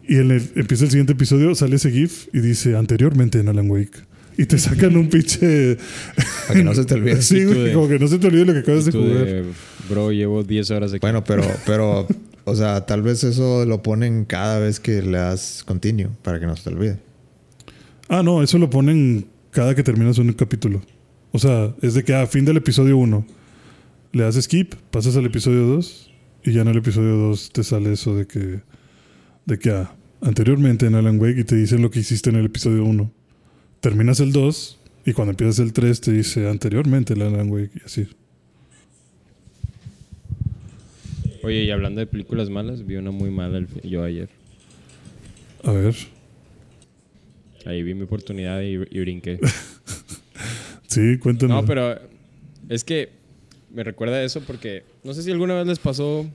Y 0.08 0.16
en 0.16 0.32
el- 0.32 0.49
empieza 0.56 0.86
el 0.86 0.90
siguiente 0.91 1.14
episodio, 1.14 1.54
sale 1.56 1.76
ese 1.76 1.91
GIF 1.91 2.28
y 2.34 2.40
dice 2.40 2.76
anteriormente 2.76 3.40
en 3.40 3.49
Alan 3.49 3.70
Wake. 3.70 3.99
Y 4.38 4.45
te 4.45 4.58
sacan 4.60 4.95
un 4.95 5.10
pinche. 5.10 5.78
Para 6.48 6.60
que 6.60 6.64
no 6.64 6.74
se 6.74 6.86
te 6.86 6.94
olvide. 6.94 7.22
sí, 7.22 7.40
de- 7.40 7.74
como 7.74 7.88
que 7.88 7.99
no 7.99 8.08
se 8.08 8.18
te 8.20 8.28
olvide 8.28 8.45
lo 8.45 8.54
que 8.54 8.60
acabas 8.60 8.86
de 8.86 8.91
jugar. 8.91 9.26
de, 9.26 9.44
bro, 9.90 10.12
llevo 10.12 10.44
10 10.44 10.70
horas 10.72 10.91
aquí. 10.94 10.99
Bueno, 11.02 11.24
pero, 11.24 11.44
pero, 11.66 12.08
o 12.45 12.56
sea, 12.56 12.86
tal 12.86 13.02
vez 13.02 13.24
eso 13.24 13.66
lo 13.66 13.82
ponen 13.84 14.26
cada 14.26 14.60
vez 14.60 14.80
que 14.80 15.02
le 15.02 15.18
das 15.18 15.64
continue 15.66 16.10
para 16.22 16.40
que 16.40 16.45
no 16.45 16.56
se 16.56 16.64
te 16.64 16.70
olvide. 16.70 16.99
Ah, 18.10 18.22
no, 18.24 18.41
eso 18.44 18.58
lo 18.60 18.70
ponen 18.70 19.26
cada 19.52 19.74
que 19.76 19.84
terminas 19.84 20.18
un 20.20 20.32
capítulo. 20.34 20.82
O 21.38 21.40
sea, 21.40 21.72
es 21.84 21.94
de 21.94 22.04
que 22.04 22.16
a 22.16 22.26
fin 22.26 22.46
del 22.46 22.58
episodio 22.58 22.98
1 22.98 23.24
le 24.12 24.24
das 24.24 24.42
skip, 24.42 24.74
pasas 24.90 25.16
al 25.18 25.26
episodio 25.28 25.68
2 25.68 26.12
y 26.44 26.52
ya 26.52 26.62
en 26.64 26.68
el 26.70 26.78
episodio 26.78 27.16
2 27.16 27.52
te 27.52 27.64
sale 27.64 27.94
eso 27.94 28.16
de 28.16 28.26
que 28.26 28.62
de 29.46 29.60
que 29.60 29.70
ah, 29.70 29.94
anteriormente 30.22 30.88
en 30.88 30.96
Alan 30.96 31.20
Wake 31.20 31.42
y 31.42 31.44
te 31.44 31.56
dicen 31.56 31.84
lo 31.84 31.92
que 31.92 32.00
hiciste 32.00 32.32
en 32.32 32.38
el 32.38 32.46
episodio 32.48 32.84
1. 32.86 33.12
Terminas 33.82 34.20
el 34.20 34.32
2 34.32 34.80
y 35.06 35.14
cuando 35.14 35.30
empiezas 35.34 35.60
el 35.60 35.74
3 35.74 36.02
te 36.02 36.12
dice 36.12 36.50
anteriormente 36.50 37.14
en 37.14 37.22
Alan 37.22 37.52
Wake 37.52 37.70
y 37.76 37.86
así. 37.86 38.08
Oye, 41.44 41.66
y 41.66 41.70
hablando 41.70 42.00
de 42.00 42.08
películas 42.08 42.50
malas, 42.50 42.84
vi 42.88 42.96
una 42.96 43.12
muy 43.12 43.30
mala 43.30 43.60
el- 43.60 43.68
yo 43.84 44.04
ayer. 44.04 44.28
A 45.64 45.72
ver. 45.72 45.96
Ahí 47.64 47.84
vi 47.84 47.94
mi 47.94 48.02
oportunidad 48.02 48.60
y, 48.64 48.74
y 48.90 49.00
brinqué. 49.02 49.40
Sí, 50.88 51.18
cuéntanos. 51.18 51.62
No, 51.62 51.68
pero 51.68 52.00
es 52.70 52.84
que 52.84 53.10
me 53.74 53.84
recuerda 53.84 54.24
eso 54.24 54.42
porque 54.42 54.84
no 55.04 55.14
sé 55.14 55.24
si 55.24 55.32
alguna 55.32 55.54
vez 55.54 55.68
les 55.68 55.80
pasó 55.80 56.26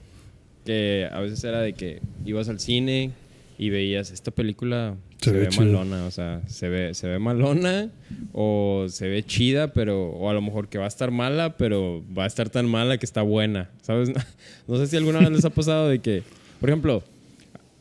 que 0.65 1.09
a 1.11 1.19
veces 1.19 1.43
era 1.43 1.61
de 1.61 1.73
que 1.73 2.01
ibas 2.25 2.47
al 2.49 2.59
cine 2.59 3.11
y 3.57 3.69
veías 3.69 4.11
esta 4.11 4.31
película 4.31 4.95
Se 5.19 5.31
se, 5.31 5.31
ve 5.31 5.47
ve 5.47 5.57
malona, 5.57 6.05
o 6.05 6.11
sea, 6.11 6.41
se 6.47 6.69
ve 6.69 6.93
se 6.93 7.07
ve 7.07 7.19
malona 7.19 7.89
o 8.31 8.85
se 8.89 9.07
ve 9.07 9.23
chida, 9.23 9.73
pero 9.73 10.09
o 10.09 10.29
a 10.29 10.33
lo 10.33 10.41
mejor 10.41 10.69
que 10.69 10.77
va 10.77 10.85
a 10.85 10.87
estar 10.87 11.11
mala, 11.11 11.57
pero 11.57 12.03
va 12.17 12.23
a 12.23 12.27
estar 12.27 12.49
tan 12.49 12.67
mala 12.67 12.97
que 12.97 13.05
está 13.05 13.21
buena, 13.21 13.69
¿sabes? 13.81 14.11
No 14.67 14.77
sé 14.77 14.87
si 14.87 14.95
alguna 14.95 15.19
vez 15.19 15.31
les 15.31 15.45
ha 15.45 15.49
pasado 15.49 15.89
de 15.89 15.99
que, 15.99 16.23
por 16.59 16.69
ejemplo, 16.69 17.03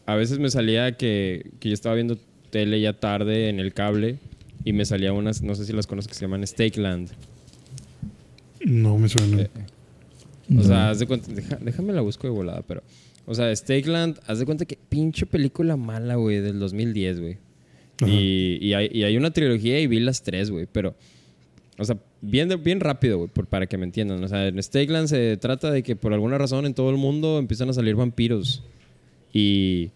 a 0.07 0.16
veces 0.16 0.39
me 0.39 0.51
salía 0.51 0.97
que, 0.97 1.53
que 1.61 1.69
yo 1.69 1.74
estaba 1.74 1.94
viendo 1.94 2.19
tele 2.51 2.81
ya 2.81 2.93
tarde 2.93 3.49
en 3.49 3.61
el 3.61 3.73
cable 3.73 4.19
y 4.64 4.72
me 4.72 4.84
salía 4.84 5.12
unas, 5.12 5.43
no 5.43 5.55
sé 5.55 5.64
si 5.64 5.72
las 5.72 5.86
conozco, 5.86 6.10
que 6.10 6.14
se 6.14 6.22
llaman 6.24 6.47
Stakeland. 6.47 7.10
No 8.64 8.97
me 8.98 9.09
suena. 9.09 9.43
Eh, 9.43 9.51
O 10.59 10.62
sea, 10.62 10.90
haz 10.90 10.98
de 10.98 11.06
cuenta, 11.06 11.32
deja- 11.32 11.59
déjame 11.60 11.93
la 11.93 12.01
busco 12.01 12.26
de 12.26 12.32
volada, 12.32 12.62
pero. 12.66 12.82
O 13.26 13.34
sea, 13.34 13.55
Stakeland, 13.55 14.18
haz 14.26 14.39
de 14.40 14.44
cuenta 14.44 14.64
que 14.64 14.76
pinche 14.89 15.26
película 15.26 15.76
mala, 15.76 16.16
güey, 16.16 16.40
del 16.40 16.59
2010, 16.59 17.20
güey. 17.20 17.39
Y, 18.06 18.59
y 18.60 18.74
hay, 18.74 18.89
y 18.93 19.05
hay 19.05 19.16
una 19.16 19.30
trilogía 19.30 19.78
y 19.80 19.86
vi 19.86 20.01
las 20.01 20.22
tres, 20.22 20.51
güey, 20.51 20.66
pero. 20.70 20.94
O 21.78 21.84
sea, 21.84 21.97
bien, 22.20 22.48
bien 22.62 22.80
rápido, 22.80 23.18
güey, 23.18 23.30
para 23.48 23.66
que 23.66 23.78
me 23.78 23.84
entiendan. 23.84 24.22
O 24.22 24.28
sea, 24.28 24.47
en 24.48 24.60
Stakeland 24.62 25.09
se 25.09 25.36
trata 25.39 25.70
de 25.70 25.82
que 25.82 25.97
por 25.97 26.12
alguna 26.12 26.36
razón 26.39 26.66
en 26.66 26.74
todo 26.74 26.90
el 26.90 26.97
mundo 26.97 27.39
empiezan 27.39 27.70
a 27.70 27.72
salir 27.72 27.94
vampiros. 27.94 28.62
Y. 29.32 29.90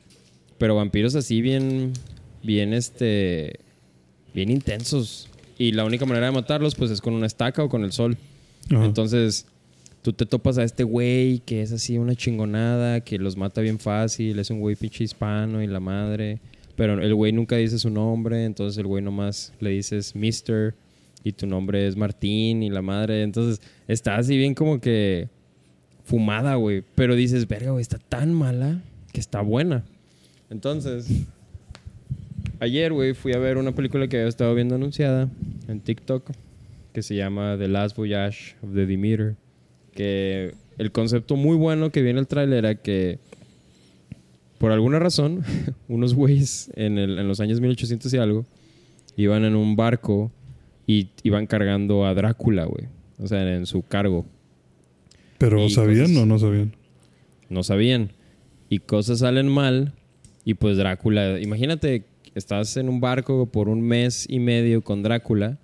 Pero 0.58 0.74
vampiros 0.76 1.14
así 1.16 1.40
bien. 1.42 1.92
Bien, 2.42 2.72
este. 2.72 3.60
Bien 4.36 4.50
intensos. 4.50 5.30
Y 5.56 5.72
la 5.72 5.86
única 5.86 6.04
manera 6.04 6.26
de 6.26 6.32
matarlos, 6.32 6.74
pues 6.74 6.90
es 6.90 7.00
con 7.00 7.14
una 7.14 7.26
estaca 7.26 7.64
o 7.64 7.70
con 7.70 7.84
el 7.84 7.92
sol. 7.92 8.18
Ajá. 8.70 8.84
Entonces, 8.84 9.46
tú 10.02 10.12
te 10.12 10.26
topas 10.26 10.58
a 10.58 10.62
este 10.62 10.84
güey 10.84 11.38
que 11.38 11.62
es 11.62 11.72
así 11.72 11.96
una 11.96 12.14
chingonada, 12.14 13.00
que 13.00 13.16
los 13.16 13.38
mata 13.38 13.62
bien 13.62 13.78
fácil, 13.78 14.38
es 14.38 14.50
un 14.50 14.60
güey 14.60 14.76
pinche 14.76 15.04
hispano 15.04 15.62
y 15.62 15.66
la 15.66 15.80
madre. 15.80 16.38
Pero 16.76 17.00
el 17.02 17.14
güey 17.14 17.32
nunca 17.32 17.56
dice 17.56 17.78
su 17.78 17.88
nombre, 17.88 18.44
entonces 18.44 18.76
el 18.76 18.86
güey 18.86 19.02
nomás 19.02 19.54
le 19.58 19.70
dices 19.70 20.14
Mister 20.14 20.74
y 21.24 21.32
tu 21.32 21.46
nombre 21.46 21.88
es 21.88 21.96
Martín 21.96 22.62
y 22.62 22.68
la 22.68 22.82
madre. 22.82 23.22
Entonces, 23.22 23.62
está 23.88 24.16
así 24.16 24.36
bien 24.36 24.54
como 24.54 24.82
que 24.82 25.30
fumada, 26.04 26.56
güey. 26.56 26.84
Pero 26.94 27.14
dices, 27.14 27.48
verga, 27.48 27.70
güey, 27.70 27.80
está 27.80 27.96
tan 27.96 28.34
mala 28.34 28.82
que 29.14 29.20
está 29.20 29.40
buena. 29.40 29.82
Entonces, 30.50 31.08
ayer, 32.60 32.92
güey, 32.92 33.14
fui 33.14 33.32
a 33.32 33.38
ver 33.38 33.56
una 33.58 33.72
película 33.72 34.08
que 34.08 34.16
había 34.16 34.28
estado 34.28 34.54
viendo 34.54 34.74
anunciada 34.74 35.28
en 35.68 35.80
TikTok 35.80 36.30
que 36.92 37.02
se 37.02 37.14
llama 37.14 37.56
The 37.58 37.68
Last 37.68 37.96
Voyage 37.96 38.56
of 38.62 38.74
the 38.74 38.86
Demeter. 38.86 39.34
Que 39.94 40.54
el 40.78 40.92
concepto 40.92 41.36
muy 41.36 41.56
bueno 41.56 41.90
que 41.90 42.02
viene 42.02 42.20
el 42.20 42.26
tráiler 42.26 42.58
era 42.64 42.74
que 42.74 43.18
por 44.58 44.72
alguna 44.72 44.98
razón 44.98 45.42
unos 45.88 46.14
güeyes 46.14 46.70
en, 46.76 46.98
el- 46.98 47.18
en 47.18 47.28
los 47.28 47.40
años 47.40 47.60
1800 47.60 48.12
y 48.12 48.16
algo 48.18 48.46
iban 49.16 49.44
en 49.44 49.56
un 49.56 49.76
barco 49.76 50.30
y 50.86 51.08
iban 51.22 51.46
cargando 51.46 52.06
a 52.06 52.14
Drácula, 52.14 52.64
güey. 52.64 52.86
O 53.18 53.26
sea, 53.26 53.54
en 53.56 53.66
su 53.66 53.82
cargo. 53.82 54.24
Pero 55.38 55.64
y 55.64 55.70
¿sabían 55.70 56.06
cosas- 56.08 56.16
o 56.22 56.26
no 56.26 56.38
sabían? 56.38 56.72
No 57.48 57.62
sabían. 57.62 58.10
Y 58.68 58.78
cosas 58.80 59.20
salen 59.20 59.48
mal. 59.48 59.92
Y 60.44 60.54
pues 60.54 60.76
Drácula, 60.76 61.40
imagínate, 61.40 62.04
estás 62.36 62.76
en 62.76 62.88
un 62.88 63.00
barco 63.00 63.46
por 63.46 63.68
un 63.68 63.80
mes 63.80 64.26
y 64.28 64.38
medio 64.38 64.82
con 64.82 65.02
Drácula. 65.02 65.58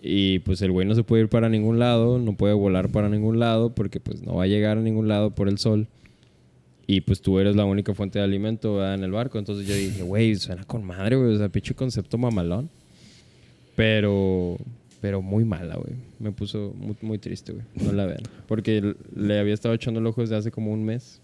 Y 0.00 0.38
pues 0.40 0.62
el 0.62 0.70
güey 0.70 0.86
no 0.86 0.94
se 0.94 1.02
puede 1.02 1.24
ir 1.24 1.28
para 1.28 1.48
ningún 1.48 1.78
lado, 1.78 2.18
no 2.18 2.34
puede 2.34 2.54
volar 2.54 2.88
para 2.88 3.08
ningún 3.08 3.38
lado 3.38 3.74
porque 3.74 3.98
pues 4.00 4.22
no 4.22 4.36
va 4.36 4.44
a 4.44 4.46
llegar 4.46 4.78
a 4.78 4.80
ningún 4.80 5.08
lado 5.08 5.30
por 5.34 5.48
el 5.48 5.58
sol. 5.58 5.88
Y 6.86 7.02
pues 7.02 7.20
tú 7.20 7.38
eres 7.38 7.54
la 7.54 7.66
única 7.66 7.94
fuente 7.94 8.18
de 8.18 8.24
alimento 8.24 8.76
¿verdad? 8.76 8.94
en 8.94 9.04
el 9.04 9.10
barco. 9.10 9.38
Entonces 9.38 9.66
yo 9.66 9.74
dije, 9.74 10.02
güey, 10.02 10.36
suena 10.36 10.64
con 10.64 10.84
madre, 10.84 11.16
güey. 11.16 11.34
O 11.34 11.38
sea, 11.38 11.50
pinche 11.50 11.74
concepto 11.74 12.16
mamalón. 12.16 12.70
Pero, 13.76 14.56
pero 15.02 15.20
muy 15.20 15.44
mala, 15.44 15.76
güey. 15.76 15.94
Me 16.18 16.32
puso 16.32 16.72
muy, 16.78 16.96
muy 17.02 17.18
triste, 17.18 17.52
güey. 17.52 17.64
No 17.74 17.92
la 17.92 18.06
vean. 18.06 18.22
Porque 18.46 18.94
le 19.14 19.38
había 19.38 19.52
estado 19.52 19.74
echando 19.74 20.00
el 20.00 20.06
ojo 20.06 20.22
desde 20.22 20.36
hace 20.36 20.50
como 20.50 20.72
un 20.72 20.82
mes. 20.84 21.20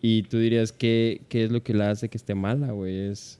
Y 0.00 0.22
tú 0.22 0.38
dirías, 0.38 0.72
¿qué, 0.72 1.20
qué 1.28 1.44
es 1.44 1.52
lo 1.52 1.62
que 1.62 1.74
la 1.74 1.90
hace 1.90 2.08
que 2.08 2.16
esté 2.16 2.34
mala, 2.34 2.70
güey? 2.72 3.10
Es... 3.10 3.39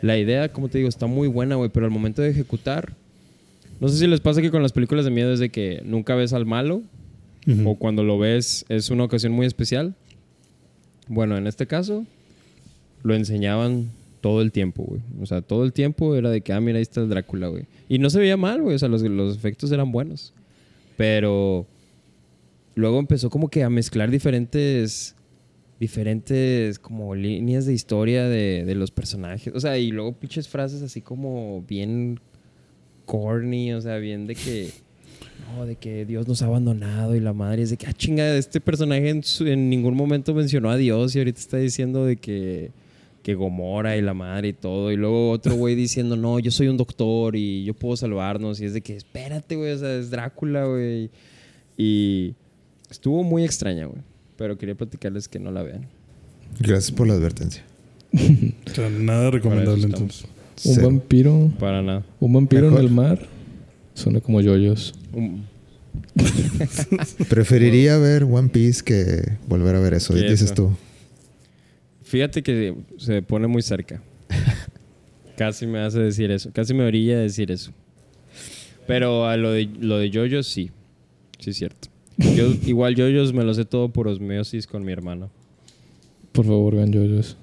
La 0.00 0.18
idea, 0.18 0.52
como 0.52 0.68
te 0.68 0.78
digo, 0.78 0.88
está 0.88 1.06
muy 1.06 1.28
buena, 1.28 1.56
güey. 1.56 1.70
Pero 1.70 1.86
al 1.86 1.92
momento 1.92 2.22
de 2.22 2.30
ejecutar... 2.30 2.94
No 3.78 3.88
sé 3.88 3.98
si 3.98 4.06
les 4.06 4.20
pasa 4.20 4.40
que 4.40 4.50
con 4.50 4.62
las 4.62 4.72
películas 4.72 5.04
de 5.04 5.10
miedo 5.10 5.32
es 5.32 5.38
de 5.38 5.50
que 5.50 5.82
nunca 5.84 6.14
ves 6.14 6.32
al 6.32 6.46
malo. 6.46 6.82
O 7.64 7.76
cuando 7.76 8.02
lo 8.02 8.18
ves 8.18 8.64
es 8.68 8.90
una 8.90 9.04
ocasión 9.04 9.32
muy 9.32 9.46
especial. 9.46 9.94
Bueno, 11.06 11.36
en 11.36 11.46
este 11.46 11.66
caso, 11.66 12.04
lo 13.04 13.14
enseñaban 13.14 13.90
todo 14.20 14.42
el 14.42 14.50
tiempo, 14.50 14.82
güey. 14.82 15.00
O 15.20 15.26
sea, 15.26 15.42
todo 15.42 15.64
el 15.64 15.72
tiempo 15.72 16.16
era 16.16 16.30
de 16.30 16.40
que, 16.40 16.52
ah, 16.52 16.60
mira, 16.60 16.78
ahí 16.78 16.82
está 16.82 17.02
el 17.02 17.08
Drácula, 17.08 17.46
güey. 17.46 17.66
Y 17.88 18.00
no 18.00 18.10
se 18.10 18.18
veía 18.18 18.36
mal, 18.36 18.62
güey. 18.62 18.74
O 18.74 18.78
sea, 18.78 18.88
los, 18.88 19.02
los 19.02 19.36
efectos 19.36 19.70
eran 19.70 19.92
buenos. 19.92 20.32
Pero 20.96 21.66
luego 22.74 22.98
empezó 22.98 23.30
como 23.30 23.48
que 23.48 23.62
a 23.62 23.70
mezclar 23.70 24.10
diferentes 24.10 25.14
diferentes 25.78 26.78
como 26.78 27.14
líneas 27.14 27.66
de 27.66 27.74
historia 27.74 28.24
de, 28.24 28.64
de 28.64 28.74
los 28.74 28.90
personajes. 28.90 29.52
O 29.54 29.60
sea, 29.60 29.78
y 29.78 29.90
luego 29.90 30.12
pinches 30.12 30.48
frases 30.48 30.82
así 30.82 31.00
como 31.00 31.62
bien 31.62 32.20
corny, 33.04 33.72
o 33.72 33.80
sea, 33.80 33.96
bien 33.98 34.26
de 34.26 34.34
que 34.34 34.70
no, 35.54 35.66
de 35.66 35.76
que 35.76 36.04
Dios 36.04 36.26
nos 36.26 36.42
ha 36.42 36.46
abandonado 36.46 37.14
y 37.14 37.20
la 37.20 37.32
madre 37.32 37.62
es 37.62 37.70
de 37.70 37.76
que, 37.76 37.86
ah, 37.86 37.92
chinga, 37.92 38.36
este 38.36 38.60
personaje 38.60 39.08
en, 39.08 39.22
en 39.40 39.70
ningún 39.70 39.94
momento 39.94 40.34
mencionó 40.34 40.70
a 40.70 40.76
Dios 40.76 41.14
y 41.14 41.18
ahorita 41.18 41.38
está 41.38 41.56
diciendo 41.58 42.04
de 42.04 42.16
que, 42.16 42.70
que 43.22 43.34
Gomora 43.34 43.96
y 43.96 44.02
la 44.02 44.14
madre 44.14 44.48
y 44.48 44.52
todo. 44.52 44.90
Y 44.92 44.96
luego 44.96 45.30
otro 45.30 45.54
güey 45.54 45.74
diciendo, 45.74 46.16
no, 46.16 46.38
yo 46.38 46.50
soy 46.50 46.68
un 46.68 46.76
doctor 46.76 47.36
y 47.36 47.64
yo 47.64 47.74
puedo 47.74 47.96
salvarnos. 47.96 48.60
Y 48.60 48.64
es 48.64 48.74
de 48.74 48.80
que, 48.80 48.96
espérate, 48.96 49.56
güey, 49.56 49.72
o 49.72 49.78
sea, 49.78 49.96
es 49.96 50.10
Drácula, 50.10 50.64
güey. 50.66 51.10
Y 51.76 52.34
estuvo 52.90 53.22
muy 53.22 53.44
extraña, 53.44 53.86
güey. 53.86 54.02
Pero 54.36 54.58
quería 54.58 54.74
platicarles 54.74 55.28
que 55.28 55.38
no 55.38 55.50
la 55.50 55.62
vean. 55.62 55.86
Gracias 56.60 56.90
por 56.92 57.06
la 57.06 57.14
advertencia. 57.14 57.62
O 58.66 58.70
sea, 58.74 58.88
nada 58.90 59.30
recomendable 59.30 59.84
entonces. 59.84 60.24
Un 60.64 60.74
Cero. 60.74 60.86
vampiro. 60.88 61.52
Para 61.58 61.82
nada. 61.82 62.04
Un 62.20 62.32
vampiro 62.32 62.64
Mejor. 62.64 62.80
en 62.80 62.86
el 62.86 62.92
mar. 62.92 63.26
Suena 63.94 64.20
como 64.20 64.40
yoyos. 64.40 64.94
Un- 65.12 65.44
Preferiría 67.28 67.96
ver 67.98 68.24
One 68.24 68.48
Piece 68.48 68.82
que 68.82 69.36
volver 69.48 69.74
a 69.76 69.80
ver 69.80 69.94
eso. 69.94 70.14
¿Qué 70.14 70.20
Dices 70.22 70.42
eso? 70.42 70.54
tú. 70.54 70.76
Fíjate 72.02 72.42
que 72.42 72.74
se 72.98 73.22
pone 73.22 73.46
muy 73.46 73.62
cerca. 73.62 74.02
Casi 75.36 75.66
me 75.66 75.80
hace 75.80 75.98
decir 76.00 76.30
eso. 76.30 76.50
Casi 76.52 76.72
me 76.74 76.84
orilla 76.84 77.16
a 77.16 77.20
decir 77.20 77.50
eso. 77.50 77.72
Pero 78.86 79.26
a 79.26 79.36
lo 79.36 79.50
de, 79.50 79.68
lo 79.80 79.98
de 79.98 80.10
yoyos, 80.10 80.46
sí. 80.46 80.70
Sí, 81.38 81.50
es 81.50 81.56
cierto. 81.56 81.88
Yo, 82.18 82.52
igual 82.66 82.94
yoyos 82.94 83.32
me 83.32 83.44
lo 83.44 83.52
sé 83.54 83.64
todo 83.64 83.88
por 83.90 84.08
osmeosis 84.08 84.66
con 84.66 84.84
mi 84.84 84.92
hermano. 84.92 85.30
Por 86.32 86.44
favor, 86.46 86.74
vean 86.76 86.92
yoyos. 86.92 87.36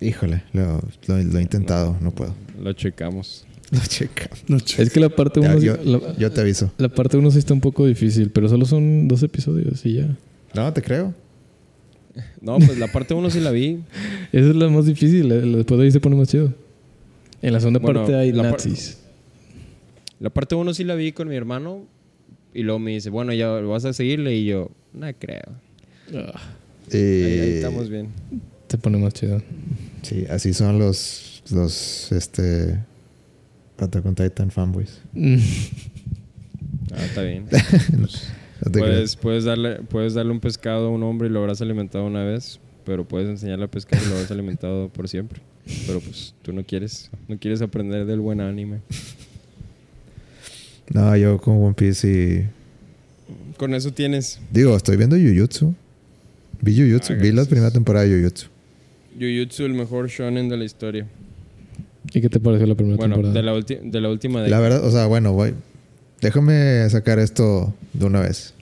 Híjole, 0.00 0.42
lo, 0.52 0.80
lo- 1.06 1.22
lo 1.22 1.38
he 1.38 1.42
intentado, 1.42 1.96
no 2.00 2.10
puedo. 2.10 2.34
Lo 2.62 2.72
checamos. 2.72 3.46
Lo 3.70 3.80
checa. 3.80 4.28
No, 4.46 4.58
che. 4.60 4.82
Es 4.82 4.90
que 4.90 5.00
la 5.00 5.08
parte 5.08 5.40
Ya, 5.40 5.50
1 5.56 5.60
yo, 5.60 6.16
yo 6.18 6.30
te 6.32 6.40
aviso. 6.42 6.70
la 6.78 6.88
parte 6.90 7.16
uno 7.16 7.30
sí 7.30 7.38
está 7.38 7.54
un 7.54 7.60
poco 7.60 7.86
difícil, 7.86 8.30
pero 8.30 8.48
solo 8.48 8.66
son 8.66 9.08
dos 9.08 9.22
episodios 9.22 9.84
y 9.86 9.94
ya. 9.94 10.16
No, 10.54 10.72
te 10.72 10.82
creo. 10.82 11.14
No, 12.40 12.58
pues 12.58 12.78
la 12.78 12.86
parte 12.92 13.14
1 13.14 13.30
sí 13.30 13.40
la 13.40 13.50
vi. 13.50 13.80
Esa 14.32 14.50
es 14.50 14.56
la 14.56 14.68
más 14.68 14.86
difícil. 14.86 15.28
la- 15.28 15.36
Después 15.36 15.78
de 15.78 15.86
ahí 15.86 15.90
se 15.90 16.00
pone 16.00 16.14
más 16.16 16.28
chido. 16.28 16.52
En 17.42 17.52
la 17.52 17.60
segunda 17.60 17.80
Bueno, 17.80 18.00
parte 18.00 18.14
hay 18.14 18.32
la 18.32 18.42
par- 18.44 18.52
nazis. 18.52 18.98
La 20.20 20.30
parte 20.30 20.54
1 20.54 20.74
sí 20.74 20.84
la 20.84 20.94
vi 20.94 21.12
con 21.12 21.28
mi 21.28 21.34
hermano. 21.36 21.82
Y 22.54 22.62
luego 22.62 22.78
me 22.78 22.92
dice, 22.92 23.10
bueno, 23.10 23.32
ya 23.32 23.48
vas 23.48 23.84
a 23.84 23.92
seguirle. 23.92 24.34
Y 24.36 24.46
yo, 24.46 24.70
no 24.92 25.06
creo. 25.18 25.42
Ah, 26.14 26.40
Y, 26.92 26.96
Ahí, 26.96 27.40
ahí 27.40 27.50
estamos 27.56 27.90
bien. 27.90 28.08
se 28.68 28.78
pone 28.78 28.98
más 28.98 29.12
chido. 29.12 29.42
Sí, 30.02 30.24
así 30.30 30.54
son 30.54 30.78
los, 30.78 31.42
los, 31.50 32.12
este, 32.12 32.78
Attack 33.78 34.06
on 34.06 34.14
Titan 34.14 34.50
fanboys. 34.50 35.00
Mm. 35.12 35.36
Ah, 36.92 37.04
está 37.04 37.22
bien. 37.22 37.46
No 38.64 38.70
te 38.70 38.78
Puedes, 38.78 39.16
puedes, 39.16 39.44
darle, 39.44 39.80
puedes 39.82 40.14
darle 40.14 40.30
un 40.32 40.40
pescado 40.40 40.86
a 40.86 40.90
un 40.90 41.02
hombre 41.02 41.28
y 41.28 41.30
lo 41.30 41.40
habrás 41.40 41.60
alimentado 41.60 42.06
una 42.06 42.24
vez, 42.24 42.60
pero 42.86 43.06
puedes 43.06 43.28
enseñarle 43.28 43.64
a 43.66 43.68
pescar 43.70 44.00
y 44.00 44.06
lo 44.08 44.14
habrás 44.14 44.30
alimentado 44.30 44.88
por 44.88 45.06
siempre. 45.08 45.42
Pero 45.86 46.00
pues 46.00 46.34
tú 46.40 46.52
no 46.52 46.64
quieres, 46.64 47.10
no 47.28 47.36
quieres 47.38 47.60
aprender 47.60 48.06
del 48.06 48.20
buen 48.20 48.40
anime. 48.40 48.80
No, 50.92 51.16
yo 51.16 51.38
con 51.38 51.62
One 51.62 51.74
Piece 51.74 52.08
y... 52.08 52.46
Con 53.56 53.72
eso 53.74 53.92
tienes 53.92 54.40
Digo, 54.52 54.76
estoy 54.76 54.96
viendo 54.96 55.16
Jujutsu. 55.16 55.74
Vi 56.60 56.76
Jujutsu. 56.76 57.12
Ah, 57.14 57.16
Vi 57.16 57.32
la 57.32 57.44
primera 57.44 57.70
temporada 57.70 58.04
de 58.04 58.16
Jujutsu. 58.18 58.46
Jujutsu, 59.18 59.64
el 59.64 59.74
mejor 59.74 60.08
shonen 60.08 60.48
de 60.48 60.56
la 60.56 60.64
historia. 60.64 61.06
¿Y 62.12 62.20
qué 62.20 62.28
te 62.28 62.38
pareció 62.40 62.66
la 62.66 62.74
primera 62.74 62.96
Bueno, 62.96 63.14
temporada? 63.16 63.34
de 63.34 63.42
la, 63.42 63.54
ulti- 63.54 63.80
de 63.90 64.00
la 64.00 64.10
última 64.10 64.40
La 64.40 64.44
década. 64.46 64.62
verdad, 64.62 64.84
o 64.84 64.90
sea, 64.90 65.06
bueno, 65.06 65.32
voy... 65.32 65.54
Déjame 66.20 66.88
sacar 66.90 67.18
esto 67.18 67.74
de 67.92 68.06
una 68.06 68.20
vez. 68.20 68.54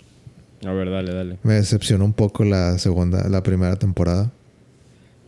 A 0.64 0.72
ver, 0.72 0.90
dale, 0.90 1.12
dale. 1.12 1.38
Me 1.42 1.54
decepcionó 1.54 2.04
un 2.04 2.12
poco 2.12 2.44
la 2.44 2.78
segunda, 2.78 3.28
la 3.28 3.42
primera 3.42 3.76
temporada. 3.76 4.30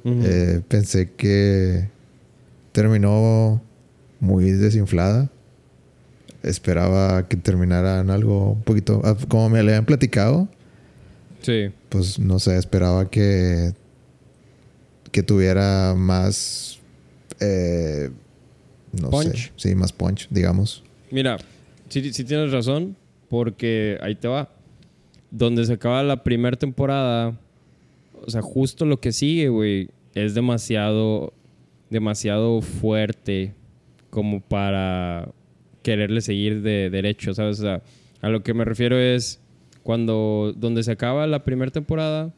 Eh, 0.04 0.60
pensé 0.68 1.10
que 1.16 1.88
terminó 2.72 3.62
muy 4.20 4.50
desinflada. 4.52 5.30
Esperaba 6.44 7.26
que 7.28 7.36
terminara 7.36 8.00
en 8.00 8.10
algo 8.10 8.52
un 8.52 8.62
poquito... 8.62 9.00
ah, 9.04 9.16
Como 9.28 9.48
me 9.48 9.62
le 9.62 9.70
habían 9.72 9.86
platicado, 9.86 10.48
Sí. 11.42 11.70
pues 11.88 12.18
no 12.18 12.38
sé, 12.38 12.56
esperaba 12.58 13.10
que... 13.10 13.72
Que 15.10 15.22
tuviera 15.22 15.94
más... 15.96 16.78
eh, 17.40 18.10
no 19.00 19.10
Punch. 19.10 19.36
sé. 19.36 19.52
Sí, 19.56 19.74
más 19.74 19.92
punch, 19.92 20.28
digamos. 20.30 20.82
Mira, 21.10 21.36
sí, 21.88 22.12
sí 22.12 22.24
tienes 22.24 22.50
razón, 22.52 22.96
porque 23.28 23.98
ahí 24.02 24.14
te 24.14 24.28
va. 24.28 24.50
Donde 25.30 25.64
se 25.66 25.72
acaba 25.74 26.02
la 26.02 26.22
primera 26.22 26.56
temporada, 26.56 27.36
o 28.24 28.30
sea, 28.30 28.40
justo 28.42 28.84
lo 28.84 29.00
que 29.00 29.12
sigue, 29.12 29.48
güey, 29.48 29.88
es 30.14 30.34
demasiado, 30.34 31.32
demasiado 31.90 32.60
fuerte 32.62 33.52
como 34.10 34.40
para 34.40 35.28
quererle 35.84 36.20
seguir 36.20 36.62
de 36.62 36.90
derecho, 36.90 37.32
¿sabes? 37.34 37.60
O 37.60 37.62
sea, 37.62 37.82
a 38.20 38.28
lo 38.30 38.42
que 38.42 38.54
me 38.54 38.64
refiero 38.64 38.98
es 38.98 39.40
cuando, 39.84 40.52
donde 40.56 40.82
se 40.82 40.90
acaba 40.90 41.26
la 41.28 41.44
primera 41.44 41.70
temporada, 41.70 42.32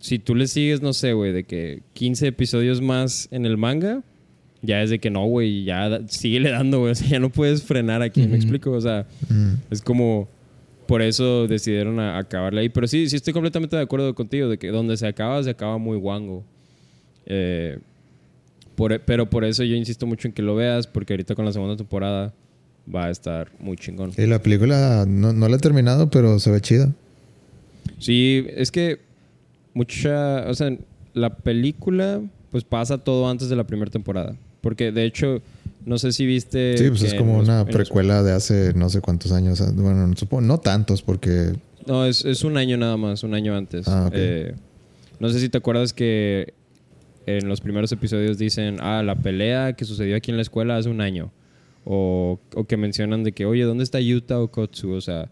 si 0.00 0.18
tú 0.18 0.34
le 0.34 0.48
sigues, 0.48 0.82
no 0.82 0.92
sé, 0.92 1.12
güey, 1.12 1.32
de 1.32 1.44
que 1.44 1.82
15 1.92 2.26
episodios 2.26 2.80
más 2.80 3.28
en 3.30 3.46
el 3.46 3.56
manga, 3.56 4.02
ya 4.62 4.82
es 4.82 4.90
de 4.90 4.98
que 4.98 5.10
no, 5.10 5.24
güey, 5.26 5.62
ya 5.64 5.88
da- 5.88 6.08
síguele 6.08 6.50
dando, 6.50 6.80
güey. 6.80 6.92
O 6.92 6.94
sea, 6.94 7.06
ya 7.08 7.20
no 7.20 7.30
puedes 7.30 7.62
frenar 7.62 8.02
aquí, 8.02 8.22
¿me 8.22 8.26
Ujú. 8.28 8.34
explico? 8.36 8.70
O 8.72 8.80
sea, 8.80 9.06
Mm. 9.28 9.52
es 9.70 9.80
como... 9.82 10.28
Por 10.88 11.02
eso 11.02 11.48
decidieron 11.48 11.98
a- 11.98 12.16
acabarla 12.16 12.60
ahí. 12.60 12.68
Pero 12.68 12.86
sí, 12.86 13.08
sí 13.10 13.16
estoy 13.16 13.32
completamente 13.32 13.74
de 13.74 13.82
acuerdo 13.82 14.14
contigo 14.14 14.48
de 14.48 14.56
que 14.56 14.68
donde 14.68 14.96
se 14.96 15.06
acaba, 15.08 15.42
se 15.42 15.50
acaba 15.50 15.78
muy 15.78 15.96
guango. 15.98 16.44
Eh, 17.26 17.78
por- 18.76 18.92
e, 18.92 19.00
pero 19.00 19.28
por 19.28 19.44
eso 19.44 19.64
yo 19.64 19.74
insisto 19.74 20.06
mucho 20.06 20.28
en 20.28 20.32
que 20.34 20.42
lo 20.42 20.54
veas, 20.54 20.86
porque 20.86 21.12
ahorita 21.14 21.34
con 21.34 21.44
la 21.44 21.52
segunda 21.52 21.76
temporada 21.76 22.32
va 22.94 23.06
a 23.06 23.10
estar 23.10 23.48
muy 23.58 23.76
chingón. 23.76 24.12
Y 24.16 24.26
la 24.26 24.40
película 24.40 25.04
no, 25.08 25.32
no 25.32 25.48
la 25.48 25.56
he 25.56 25.58
terminado, 25.60 26.08
pero 26.10 26.38
se 26.38 26.50
ve 26.50 26.60
chida. 26.60 26.92
Sí, 27.98 28.46
es 28.54 28.70
que 28.70 29.00
mucha, 29.74 30.48
o 30.48 30.54
sea, 30.54 30.70
la 31.14 31.36
película 31.36 32.20
pues 32.50 32.64
pasa 32.64 32.98
todo 32.98 33.28
antes 33.28 33.48
de 33.48 33.56
la 33.56 33.64
primera 33.64 33.90
temporada, 33.90 34.36
porque 34.60 34.92
de 34.92 35.04
hecho 35.04 35.42
no 35.84 35.98
sé 35.98 36.12
si 36.12 36.26
viste 36.26 36.76
Sí, 36.78 36.88
pues 36.88 37.02
es 37.02 37.14
como 37.14 37.38
los- 37.38 37.48
una 37.48 37.64
los- 37.64 37.74
precuela 37.74 38.22
de 38.22 38.32
hace 38.32 38.72
no 38.74 38.88
sé 38.88 39.00
cuántos 39.00 39.32
años. 39.32 39.62
Bueno, 39.74 40.12
supongo, 40.16 40.42
no 40.42 40.58
tantos 40.58 41.02
porque... 41.02 41.52
no, 41.86 42.04
es, 42.06 42.24
es 42.24 42.42
un 42.44 42.56
año 42.56 42.76
nada 42.76 42.96
más, 42.96 43.22
un 43.22 43.34
año 43.34 43.56
antes. 43.56 43.86
Ah. 43.88 44.10
Eh, 44.12 44.54
no 45.20 45.28
sé 45.28 45.38
si 45.40 45.48
te 45.48 45.58
acuerdas 45.58 45.92
que 45.92 46.54
en 47.26 47.48
los 47.48 47.60
primeros 47.60 47.90
episodios 47.92 48.36
dicen, 48.38 48.78
ah, 48.80 49.02
la 49.04 49.14
pelea 49.16 49.74
que 49.74 49.84
sucedió 49.84 50.16
aquí 50.16 50.30
en 50.30 50.36
la 50.36 50.42
escuela 50.42 50.76
hace 50.76 50.88
un 50.88 51.00
año. 51.00 51.30
O, 51.88 52.40
o 52.54 52.64
que 52.64 52.76
mencionan 52.76 53.22
de 53.22 53.30
que, 53.32 53.46
oye, 53.46 53.62
¿dónde 53.62 53.84
está 53.84 54.00
Yuta 54.00 54.40
o 54.40 54.48
Kotsu? 54.50 54.90
O 54.92 55.00
sea, 55.00 55.28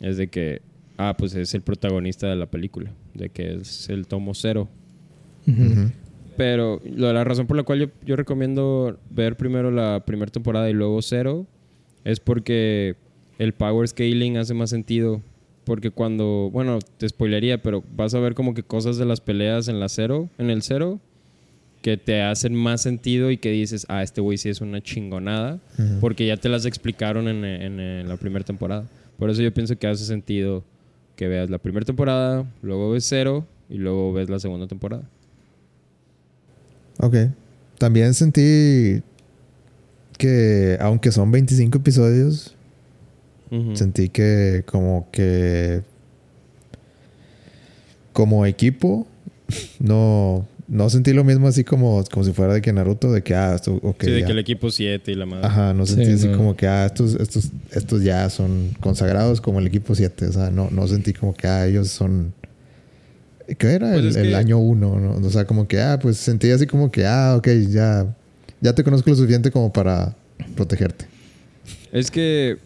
es 0.00 0.16
de 0.16 0.26
que, 0.28 0.60
ah, 0.98 1.14
pues 1.16 1.34
es 1.36 1.54
el 1.54 1.62
protagonista 1.62 2.28
de 2.28 2.34
la 2.36 2.46
película, 2.46 2.92
de 3.14 3.28
que 3.30 3.54
es 3.54 3.88
el 3.88 4.06
tomo 4.08 4.34
cero. 4.34 4.68
Ujú. 5.46 5.62
Ujú. 5.62 5.90
Pero 6.36 6.80
lo- 6.84 7.12
la 7.12 7.22
razón 7.22 7.46
por 7.46 7.56
la 7.56 7.62
cual 7.62 7.78
yo, 7.78 7.86
yo 8.04 8.16
recomiendo 8.16 8.98
ver 9.10 9.36
primero 9.36 9.70
la 9.70 10.02
primera 10.04 10.32
temporada 10.32 10.68
y 10.68 10.72
luego 10.72 11.00
cero 11.00 11.46
es 12.04 12.18
porque 12.18 12.96
el 13.38 13.52
power 13.52 13.86
scaling 13.86 14.36
hace 14.36 14.52
más 14.52 14.70
sentido. 14.70 15.22
Porque 15.64 15.90
cuando, 15.90 16.50
bueno, 16.52 16.80
te 16.98 17.08
spoilería, 17.08 17.62
pero 17.62 17.82
vas 17.96 18.14
a 18.14 18.18
ver 18.20 18.34
como 18.34 18.52
que 18.52 18.62
cosas 18.64 18.98
de 18.98 19.06
las 19.06 19.20
peleas 19.22 19.68
en 19.68 19.78
la 19.80 19.88
cero, 19.88 20.28
en 20.38 20.50
el 20.50 20.60
cero, 20.62 20.98
que 21.84 21.98
te 21.98 22.22
hacen 22.22 22.54
más 22.54 22.80
sentido 22.80 23.30
y 23.30 23.36
que 23.36 23.50
dices, 23.50 23.84
ah, 23.90 24.02
este 24.02 24.22
güey 24.22 24.38
sí 24.38 24.48
es 24.48 24.62
una 24.62 24.80
chingonada, 24.80 25.58
porque 26.00 26.26
ya 26.26 26.38
te 26.38 26.48
las 26.48 26.64
explicaron 26.64 27.28
en, 27.28 27.44
en- 27.44 27.78
en 27.78 28.08
la 28.08 28.16
primera 28.16 28.42
temporada. 28.42 28.86
Por 29.18 29.28
eso 29.28 29.42
yo 29.42 29.52
pienso 29.52 29.76
que 29.76 29.86
hace 29.86 30.06
sentido 30.06 30.64
que 31.14 31.28
veas 31.28 31.50
la 31.50 31.58
primera 31.58 31.84
temporada, 31.84 32.46
luego 32.62 32.90
ves 32.92 33.04
cero 33.06 33.46
y 33.68 33.74
luego 33.76 34.14
ves 34.14 34.30
la 34.30 34.38
segunda 34.40 34.66
temporada. 34.66 35.02
Ok. 37.00 37.16
También 37.76 38.14
sentí 38.14 39.02
que, 40.16 40.78
aunque 40.80 41.12
son 41.12 41.30
25 41.30 41.76
episodios, 41.78 42.54
sentí 43.74 44.08
que 44.08 44.62
como 44.64 45.06
que 45.12 45.82
como 48.14 48.46
equipo 48.46 49.06
no 49.80 50.46
no 50.66 50.88
sentí 50.90 51.12
lo 51.12 51.24
mismo 51.24 51.46
así 51.48 51.62
como 51.64 52.02
como 52.10 52.24
si 52.24 52.32
fuera 52.32 52.54
de 52.54 52.62
que 52.62 52.72
Naruto 52.72 53.12
de 53.12 53.22
que 53.22 53.34
ah 53.34 53.54
esto 53.54 53.74
ok, 53.82 54.02
sí, 54.04 54.10
de 54.10 54.20
ya. 54.20 54.26
que 54.26 54.32
el 54.32 54.38
equipo 54.38 54.70
7 54.70 55.12
y 55.12 55.14
la 55.14 55.26
madre. 55.26 55.46
ajá 55.46 55.74
no 55.74 55.84
Sí, 55.86 55.94
sentí 55.94 56.10
así 56.12 56.28
no. 56.28 56.36
como 56.38 56.56
que 56.56 56.66
ah 56.66 56.86
estos 56.86 57.14
estos 57.16 57.50
estos 57.72 58.02
ya 58.02 58.28
son 58.30 58.70
consagrados 58.80 59.40
como 59.40 59.58
el 59.60 59.66
equipo 59.66 59.94
7 59.94 60.26
o 60.26 60.32
sea 60.32 60.50
no 60.50 60.70
no 60.70 60.88
sentí 60.88 61.12
como 61.12 61.34
que 61.34 61.46
ah 61.46 61.66
ellos 61.66 61.88
son 61.88 62.32
¿Qué 63.58 63.66
era? 63.72 63.90
Pues 63.92 64.00
el, 64.04 64.08
es 64.08 64.16
el 64.16 64.28
que- 64.30 64.36
año 64.36 64.58
uno, 64.58 64.98
¿no? 64.98 65.26
O 65.26 65.30
sea, 65.30 65.44
como 65.44 65.68
que, 65.68 65.78
ah, 65.78 65.98
pues 66.00 66.16
sentí 66.16 66.50
así 66.50 66.66
como 66.66 66.90
que, 66.90 67.04
ah, 67.04 67.34
ok, 67.36 67.46
ya, 67.68 68.16
ya 68.62 68.74
te 68.74 68.82
conozco 68.82 69.10
lo 69.10 69.16
suficiente 69.16 69.50
como 69.50 69.70
para 69.70 70.16
protegerte. 70.56 71.04
Es 71.92 72.10
que 72.10 72.56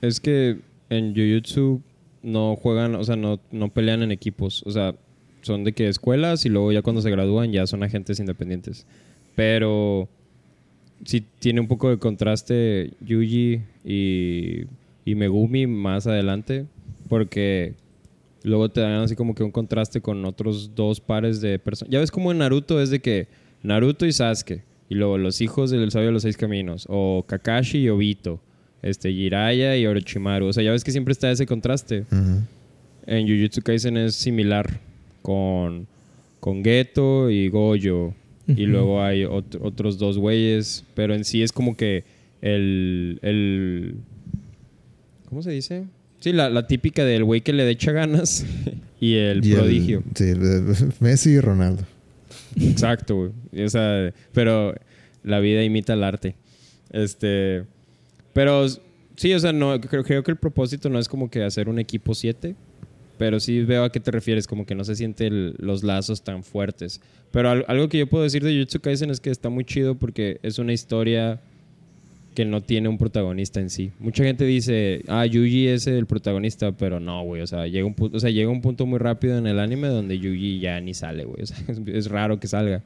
Es 0.00 0.18
que 0.18 0.58
en 0.90 1.14
Jujutsu 1.14 1.80
no 2.24 2.56
juegan, 2.56 2.96
o 2.96 3.04
sea, 3.04 3.14
no, 3.14 3.38
no 3.52 3.68
pelean 3.72 4.02
en 4.02 4.10
equipos. 4.10 4.64
O 4.66 4.72
sea, 4.72 4.96
son 5.42 5.64
de 5.64 5.72
que 5.72 5.88
escuelas 5.88 6.44
y 6.46 6.48
luego 6.48 6.72
ya 6.72 6.82
cuando 6.82 7.02
se 7.02 7.10
gradúan 7.10 7.52
ya 7.52 7.66
son 7.66 7.82
agentes 7.82 8.20
independientes. 8.20 8.86
Pero 9.34 10.08
sí 11.04 11.24
tiene 11.38 11.60
un 11.60 11.68
poco 11.68 11.90
de 11.90 11.98
contraste 11.98 12.92
Yuji 13.00 13.60
y, 13.84 14.64
y 15.04 15.14
Megumi 15.14 15.66
más 15.66 16.06
adelante. 16.06 16.66
Porque 17.08 17.74
luego 18.42 18.68
te 18.68 18.80
dan 18.80 19.00
así 19.00 19.16
como 19.16 19.34
que 19.34 19.42
un 19.42 19.50
contraste 19.50 20.00
con 20.00 20.24
otros 20.24 20.74
dos 20.74 21.00
pares 21.00 21.40
de 21.40 21.58
personas. 21.58 21.92
Ya 21.92 22.00
ves 22.00 22.10
como 22.10 22.32
en 22.32 22.38
Naruto 22.38 22.80
es 22.80 22.90
de 22.90 23.00
que 23.00 23.28
Naruto 23.62 24.06
y 24.06 24.12
Sasuke. 24.12 24.62
Y 24.90 24.94
luego 24.94 25.18
los 25.18 25.40
hijos 25.40 25.70
del 25.70 25.90
sabio 25.90 26.08
de 26.08 26.12
los 26.12 26.22
seis 26.22 26.36
caminos. 26.36 26.86
O 26.88 27.24
Kakashi 27.26 27.78
y 27.78 27.88
Obito. 27.88 28.40
Este, 28.82 29.12
Jiraiya 29.12 29.76
y 29.76 29.86
Orochimaru. 29.86 30.46
O 30.46 30.52
sea, 30.52 30.62
ya 30.62 30.70
ves 30.70 30.84
que 30.84 30.92
siempre 30.92 31.12
está 31.12 31.30
ese 31.30 31.46
contraste. 31.46 32.04
Ujú. 32.10 32.42
En 33.06 33.26
Jujutsu 33.26 33.62
Kaisen 33.62 33.96
es 33.96 34.14
similar 34.14 34.80
con, 35.22 35.86
con 36.40 36.62
Geto 36.64 37.30
y 37.30 37.48
Goyo. 37.48 38.14
Y 38.46 38.64
luego 38.64 39.02
hay 39.02 39.24
ot- 39.24 39.58
otros 39.60 39.98
dos 39.98 40.16
güeyes. 40.16 40.84
Pero 40.94 41.14
en 41.14 41.24
sí 41.24 41.42
es 41.42 41.52
como 41.52 41.76
que 41.76 42.04
el. 42.40 43.18
el 43.22 43.96
¿Cómo 45.28 45.42
se 45.42 45.50
dice? 45.50 45.84
Sí, 46.20 46.32
la, 46.32 46.48
la 46.50 46.66
típica 46.66 47.04
del 47.04 47.24
güey 47.24 47.42
que 47.42 47.52
le 47.52 47.68
echa 47.68 47.92
ganas 47.92 48.46
y 49.00 49.14
el 49.16 49.44
Y 49.44 49.52
el- 49.52 49.56
prodigio. 49.58 50.02
sí, 50.14 50.24
el- 50.24 50.74
Messi 51.00 51.30
y 51.30 51.40
Ronaldo. 51.40 51.82
Exacto, 52.58 53.16
güey. 53.52 53.64
O 53.64 53.68
sea, 53.68 54.12
pero 54.32 54.74
la 55.22 55.40
vida 55.40 55.62
imita 55.62 55.92
el 55.92 56.02
arte. 56.02 56.34
Este. 56.90 57.64
Pero 58.32 58.66
sí, 59.16 59.34
o 59.34 59.38
sea, 59.38 59.52
no, 59.52 59.78
creo, 59.80 60.02
creo 60.04 60.22
que 60.22 60.30
el 60.30 60.36
propósito 60.38 60.88
no 60.88 60.98
es 60.98 61.08
como 61.08 61.30
que 61.30 61.42
hacer 61.44 61.68
un 61.68 61.78
equipo 61.78 62.14
7. 62.14 62.54
Pero 63.18 63.40
sí 63.40 63.62
veo 63.62 63.84
a 63.84 63.90
qué 63.92 64.00
te 64.00 64.10
refieres, 64.10 64.46
como 64.46 64.64
que 64.64 64.74
no 64.74 64.84
se 64.84 64.94
sienten 64.96 65.54
los 65.58 65.82
lazos 65.82 66.22
tan 66.22 66.42
fuertes. 66.44 67.00
Pero 67.32 67.50
al- 67.50 67.64
algo 67.68 67.88
que 67.88 67.98
yo 67.98 68.06
puedo 68.06 68.24
decir 68.24 68.42
de 68.44 68.52
Jujutsu 68.54 68.80
Kaisen 68.80 69.10
es 69.10 69.20
que 69.20 69.30
está 69.30 69.48
muy 69.50 69.64
chido 69.64 69.96
porque 69.96 70.38
es 70.42 70.58
una 70.58 70.72
historia 70.72 71.40
que 72.34 72.44
no 72.44 72.60
tiene 72.62 72.88
un 72.88 72.98
protagonista 72.98 73.58
en 73.58 73.68
sí. 73.68 73.90
Mucha 73.98 74.22
gente 74.22 74.44
dice, 74.44 75.02
ah, 75.08 75.26
Yuji 75.26 75.66
es 75.66 75.88
el 75.88 76.06
protagonista, 76.06 76.70
pero 76.70 77.00
no, 77.00 77.24
güey. 77.24 77.42
O 77.42 77.46
sea, 77.48 77.66
llega 77.66 77.84
un, 77.84 77.96
pu- 77.96 78.14
o 78.14 78.20
sea, 78.20 78.30
llega 78.30 78.48
un 78.48 78.60
punto 78.62 78.86
muy 78.86 79.00
rápido 79.00 79.36
en 79.36 79.48
el 79.48 79.58
anime 79.58 79.88
donde 79.88 80.18
Yuji 80.20 80.60
ya 80.60 80.80
ni 80.80 80.94
sale, 80.94 81.24
güey. 81.24 81.42
O 81.42 81.46
sea, 81.46 81.56
es, 81.66 81.80
es 81.86 82.08
raro 82.08 82.38
que 82.38 82.46
salga. 82.46 82.82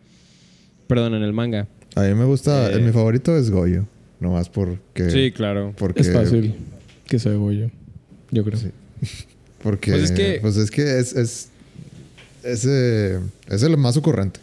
Perdón, 0.87 1.15
en 1.15 1.23
el 1.23 1.35
manga. 1.35 1.69
A 1.95 2.01
mí 2.03 2.15
me 2.15 2.25
gusta, 2.25 2.73
Eh. 2.73 2.79
mi 2.81 2.91
favorito 2.93 3.37
es 3.37 3.51
Goyo. 3.51 3.85
Nomás 4.21 4.49
porque. 4.49 5.11
Sí, 5.11 5.31
claro. 5.33 5.75
Porque, 5.77 6.01
Es 6.01 6.13
fácil 6.13 6.55
que 7.07 7.19
sea 7.19 7.35
Goyo. 7.35 7.71
Yo 8.31 8.45
creo. 8.45 8.57
Sí. 8.59 8.71
Porque. 9.63 9.91
Pues 9.93 10.03
es 10.05 10.13
que- 10.13 10.39
Pues 10.41 10.57
es 10.57 10.71
que 10.71 10.99
es. 10.99 11.15
es 11.15 11.49
ese 12.43 13.21
es 13.49 13.63
el 13.63 13.77
más 13.77 13.97
ocurrente. 13.97 14.41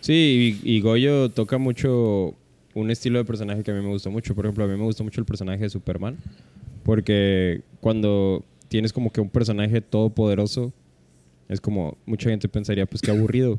Sí, 0.00 0.60
y, 0.64 0.76
y 0.76 0.80
Goyo 0.80 1.28
toca 1.30 1.58
mucho 1.58 2.34
un 2.74 2.90
estilo 2.90 3.18
de 3.18 3.24
personaje 3.24 3.62
que 3.62 3.70
a 3.70 3.74
mí 3.74 3.80
me 3.82 3.88
gusta 3.88 4.10
mucho. 4.10 4.34
Por 4.34 4.44
ejemplo, 4.46 4.64
a 4.64 4.68
mí 4.68 4.76
me 4.76 4.84
gusta 4.84 5.02
mucho 5.02 5.20
el 5.20 5.24
personaje 5.26 5.62
de 5.64 5.70
Superman. 5.70 6.16
Porque 6.84 7.62
cuando 7.80 8.44
tienes 8.68 8.92
como 8.92 9.10
que 9.10 9.20
un 9.20 9.30
personaje 9.30 9.80
todopoderoso, 9.80 10.72
es 11.48 11.60
como 11.60 11.96
mucha 12.06 12.30
gente 12.30 12.48
pensaría, 12.48 12.86
pues 12.86 13.00
qué 13.00 13.10
aburrido. 13.10 13.56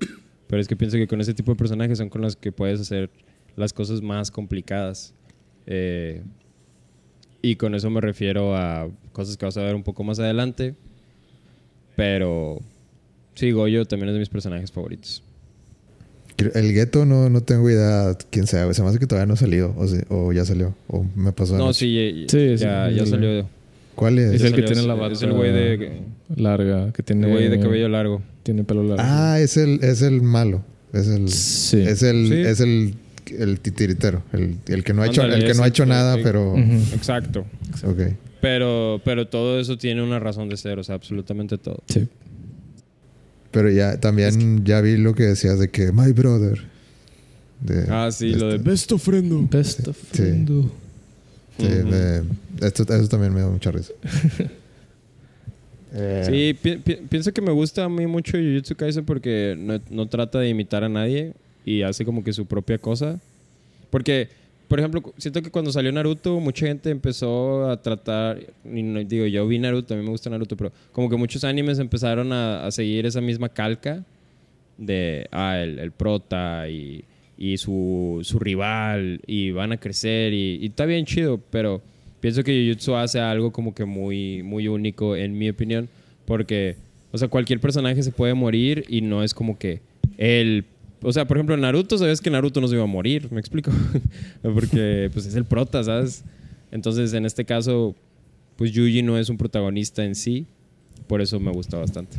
Pero 0.48 0.62
es 0.62 0.68
que 0.68 0.76
pienso 0.76 0.96
que 0.98 1.08
con 1.08 1.20
ese 1.20 1.34
tipo 1.34 1.52
de 1.52 1.58
personajes 1.58 1.98
son 1.98 2.10
con 2.10 2.22
los 2.22 2.36
que 2.36 2.52
puedes 2.52 2.80
hacer 2.80 3.10
las 3.56 3.74
cosas 3.74 4.02
más 4.02 4.30
complicadas. 4.32 5.14
Eh, 5.66 6.22
y 7.52 7.56
con 7.56 7.76
eso 7.76 7.90
me 7.90 8.02
refiero 8.02 8.56
a 8.56 8.88
cosas 9.12 9.38
que 9.38 9.46
vas 9.46 9.58
a 9.58 9.62
ver 9.64 9.76
un 9.76 9.84
poco 9.84 10.04
más 10.04 10.20
adelante. 10.20 10.76
Pero 11.96 12.60
sí, 13.36 13.52
Goyo 13.52 13.86
también 13.86 14.10
es 14.10 14.14
de 14.14 14.20
mis 14.20 14.30
personajes 14.30 14.72
favoritos. 14.72 15.24
El 16.38 16.74
gueto 16.74 17.06
no, 17.06 17.30
no 17.30 17.42
tengo 17.42 17.70
idea 17.70 18.18
quién 18.30 18.46
sea. 18.48 18.72
Se 18.74 18.82
me 18.82 18.90
hace 18.90 19.00
que 19.00 19.08
todavía 19.08 19.26
no 19.26 19.36
ha 19.36 19.38
salido. 19.38 19.74
O, 19.78 19.88
sí- 19.88 20.02
o 20.10 20.34
ya 20.34 20.44
salió. 20.44 20.76
O 20.88 21.06
me 21.16 21.32
pasó. 21.32 21.58
No, 21.58 21.72
sí, 21.74 21.94
ya, 21.94 22.28
Sí, 22.30 22.58
ya, 22.58 22.90
sí, 22.90 22.96
ya 22.96 23.06
sí. 23.06 23.12
salió. 23.12 23.48
¿Cuál 23.96 24.20
es? 24.20 24.34
Es 24.34 24.42
el 24.44 24.54
que 24.54 24.64
tiene 24.64 24.82
la 24.84 24.96
es- 24.96 25.00
bata 25.00 25.14
Es 25.14 25.22
el 25.22 25.32
güey 25.32 25.54
de, 25.54 26.02
larga, 26.36 26.92
que 26.92 27.02
tiene, 27.04 27.28
el 27.28 27.32
güey 27.32 27.48
de 27.48 27.60
cabello 27.62 27.88
largo. 27.88 28.22
tiene 28.44 28.66
pelo 28.66 28.84
largo. 28.84 29.02
Ah, 29.06 29.40
es 29.40 29.56
el, 29.56 29.80
es 29.82 30.02
el 30.02 30.22
malo. 30.22 30.62
Es 30.92 31.08
el. 31.08 31.30
sí. 31.30 31.80
Es 31.80 32.04
el, 32.04 32.28
Sí. 32.28 32.34
es 32.42 32.60
el, 32.60 32.96
el 33.32 33.60
titiritero. 33.60 34.24
El, 34.34 34.58
el 34.68 34.84
que 34.84 34.94
no 34.94 35.02
ha 35.02 35.08
hecho, 35.08 35.24
el 35.24 35.44
que 35.46 35.54
no 35.54 35.64
ha 35.64 35.68
hecho 35.68 35.86
nada, 35.86 36.18
pero. 36.24 36.56
Exacto. 36.94 37.46
Ok. 37.84 38.00
Pero, 38.42 39.02
pero 39.04 39.28
todo 39.28 39.60
eso 39.60 39.78
tiene 39.78 40.04
una 40.04 40.20
razón 40.20 40.50
de 40.50 40.58
ser, 40.58 40.78
o 40.80 40.84
sea, 40.84 40.96
absolutamente 40.96 41.58
todo. 41.58 41.82
Sí. 41.88 42.08
Pero 43.52 43.70
ya 43.72 44.00
también 44.00 44.64
ya 44.66 44.82
vi 44.82 44.98
lo 44.98 45.16
que 45.16 45.24
decías 45.24 45.58
de 45.60 45.70
que 45.70 45.92
My 45.92 46.12
Brother. 46.12 46.62
De, 47.62 47.86
Ah, 47.90 48.10
sí, 48.12 48.34
lo 48.34 48.50
de 48.50 48.58
este- 48.58 48.70
Best 48.70 48.92
Ofrendo. 48.92 49.48
Best 49.50 49.88
of 49.88 49.98
Sí. 49.98 50.08
friendo. 50.22 50.72
Sí, 51.58 51.64
me- 51.86 52.68
esto, 52.68 52.84
eso 52.84 53.08
también 53.08 53.34
me 53.34 53.40
da 53.42 53.48
mucha 53.48 53.72
risa. 53.72 53.94
Eh, 55.98 56.24
Sí, 56.26 56.58
pi- 56.62 56.78
pi- 56.78 57.00
pienso 57.08 57.32
que 57.32 57.42
me 57.42 57.52
gusta 57.52 57.86
a 57.86 57.90
mí 57.90 58.06
mucho 58.06 58.38
Jujutsu 58.38 58.76
Kaisen 58.76 59.06
porque 59.06 59.56
no, 59.58 59.80
no 59.90 60.08
trata 60.10 60.40
de 60.40 60.50
imitar 60.50 60.84
a 60.84 60.90
nadie 60.90 61.34
y 61.66 61.82
hace 61.82 62.06
como 62.06 62.24
que 62.24 62.32
su 62.34 62.46
propia 62.46 62.78
cosa. 62.78 63.20
Porque, 63.90 64.30
por 64.68 64.80
ejemplo, 64.80 65.02
siento 65.18 65.42
que 65.42 65.50
cuando 65.52 65.72
salió 65.72 65.92
Naruto, 65.92 66.40
mucha 66.40 66.68
gente 66.68 66.90
empezó 66.90 67.70
a 67.70 67.82
tratar, 67.82 68.40
y 68.66 68.84
no- 68.84 69.04
digo, 69.04 69.26
yo 69.26 69.48
vi 69.48 69.60
Naruto, 69.60 69.94
a 69.94 69.98
mí 69.98 70.04
me 70.04 70.10
gusta 70.10 70.30
Naruto, 70.30 70.56
pero 70.58 70.72
como 70.92 71.10
que 71.10 71.16
muchos 71.18 71.44
animes 71.44 71.80
empezaron 71.80 72.32
a, 72.34 72.66
a 72.66 72.72
seguir 72.72 73.06
esa 73.06 73.22
misma 73.22 73.50
calca 73.50 74.04
de, 74.78 75.28
ah, 75.32 75.58
el, 75.60 75.80
el 75.80 75.92
prota 75.92 76.68
y, 76.70 77.04
y 77.38 77.58
su, 77.58 78.20
su 78.24 78.40
rival 78.40 79.22
y 79.26 79.52
van 79.52 79.72
a 79.72 79.78
crecer 79.78 80.34
y, 80.34 80.58
y 80.62 80.66
está 80.68 80.86
bien 80.86 81.06
chido, 81.06 81.40
pero 81.50 81.82
pienso 82.20 82.44
que 82.44 82.66
Jujutsu 82.68 82.96
hace 82.96 83.20
algo 83.20 83.52
como 83.52 83.74
que 83.74 83.86
muy, 83.86 84.44
muy 84.44 84.68
único 84.68 85.16
en 85.16 85.38
mi 85.38 85.50
opinión, 85.50 85.88
porque, 86.26 86.76
o 87.12 87.18
sea, 87.18 87.28
cualquier 87.28 87.60
personaje 87.60 88.02
se 88.04 88.12
puede 88.12 88.34
morir 88.34 88.84
y 88.90 89.02
no 89.02 89.24
es 89.24 89.34
como 89.34 89.58
que 89.58 89.80
el... 90.18 90.66
O 91.02 91.12
sea, 91.14 91.26
por 91.28 91.38
ejemplo, 91.38 91.56
en 91.56 91.62
Naruto, 91.62 91.98
sabes 91.98 92.22
que 92.22 92.30
Naruto 92.30 92.62
no 92.62 92.68
se 92.68 92.76
iba 92.76 92.84
a 92.84 92.88
morir, 92.88 93.32
¿me 93.32 93.40
explico? 93.40 93.72
porque, 94.42 95.10
pues, 95.14 95.26
es 95.26 95.36
el 95.36 95.46
prota, 95.46 95.84
¿sabes? 95.84 96.24
Entonces, 96.72 97.14
en 97.14 97.26
este 97.26 97.46
caso, 97.46 97.96
pues 98.56 98.72
Yuji 98.72 99.04
no 99.04 99.18
es 99.18 99.30
un 99.30 99.38
protagonista 99.38 100.04
en 100.04 100.16
sí, 100.16 100.46
por 101.08 101.22
eso 101.22 101.40
me 101.40 101.52
gusta 101.52 101.78
bastante. 101.78 102.18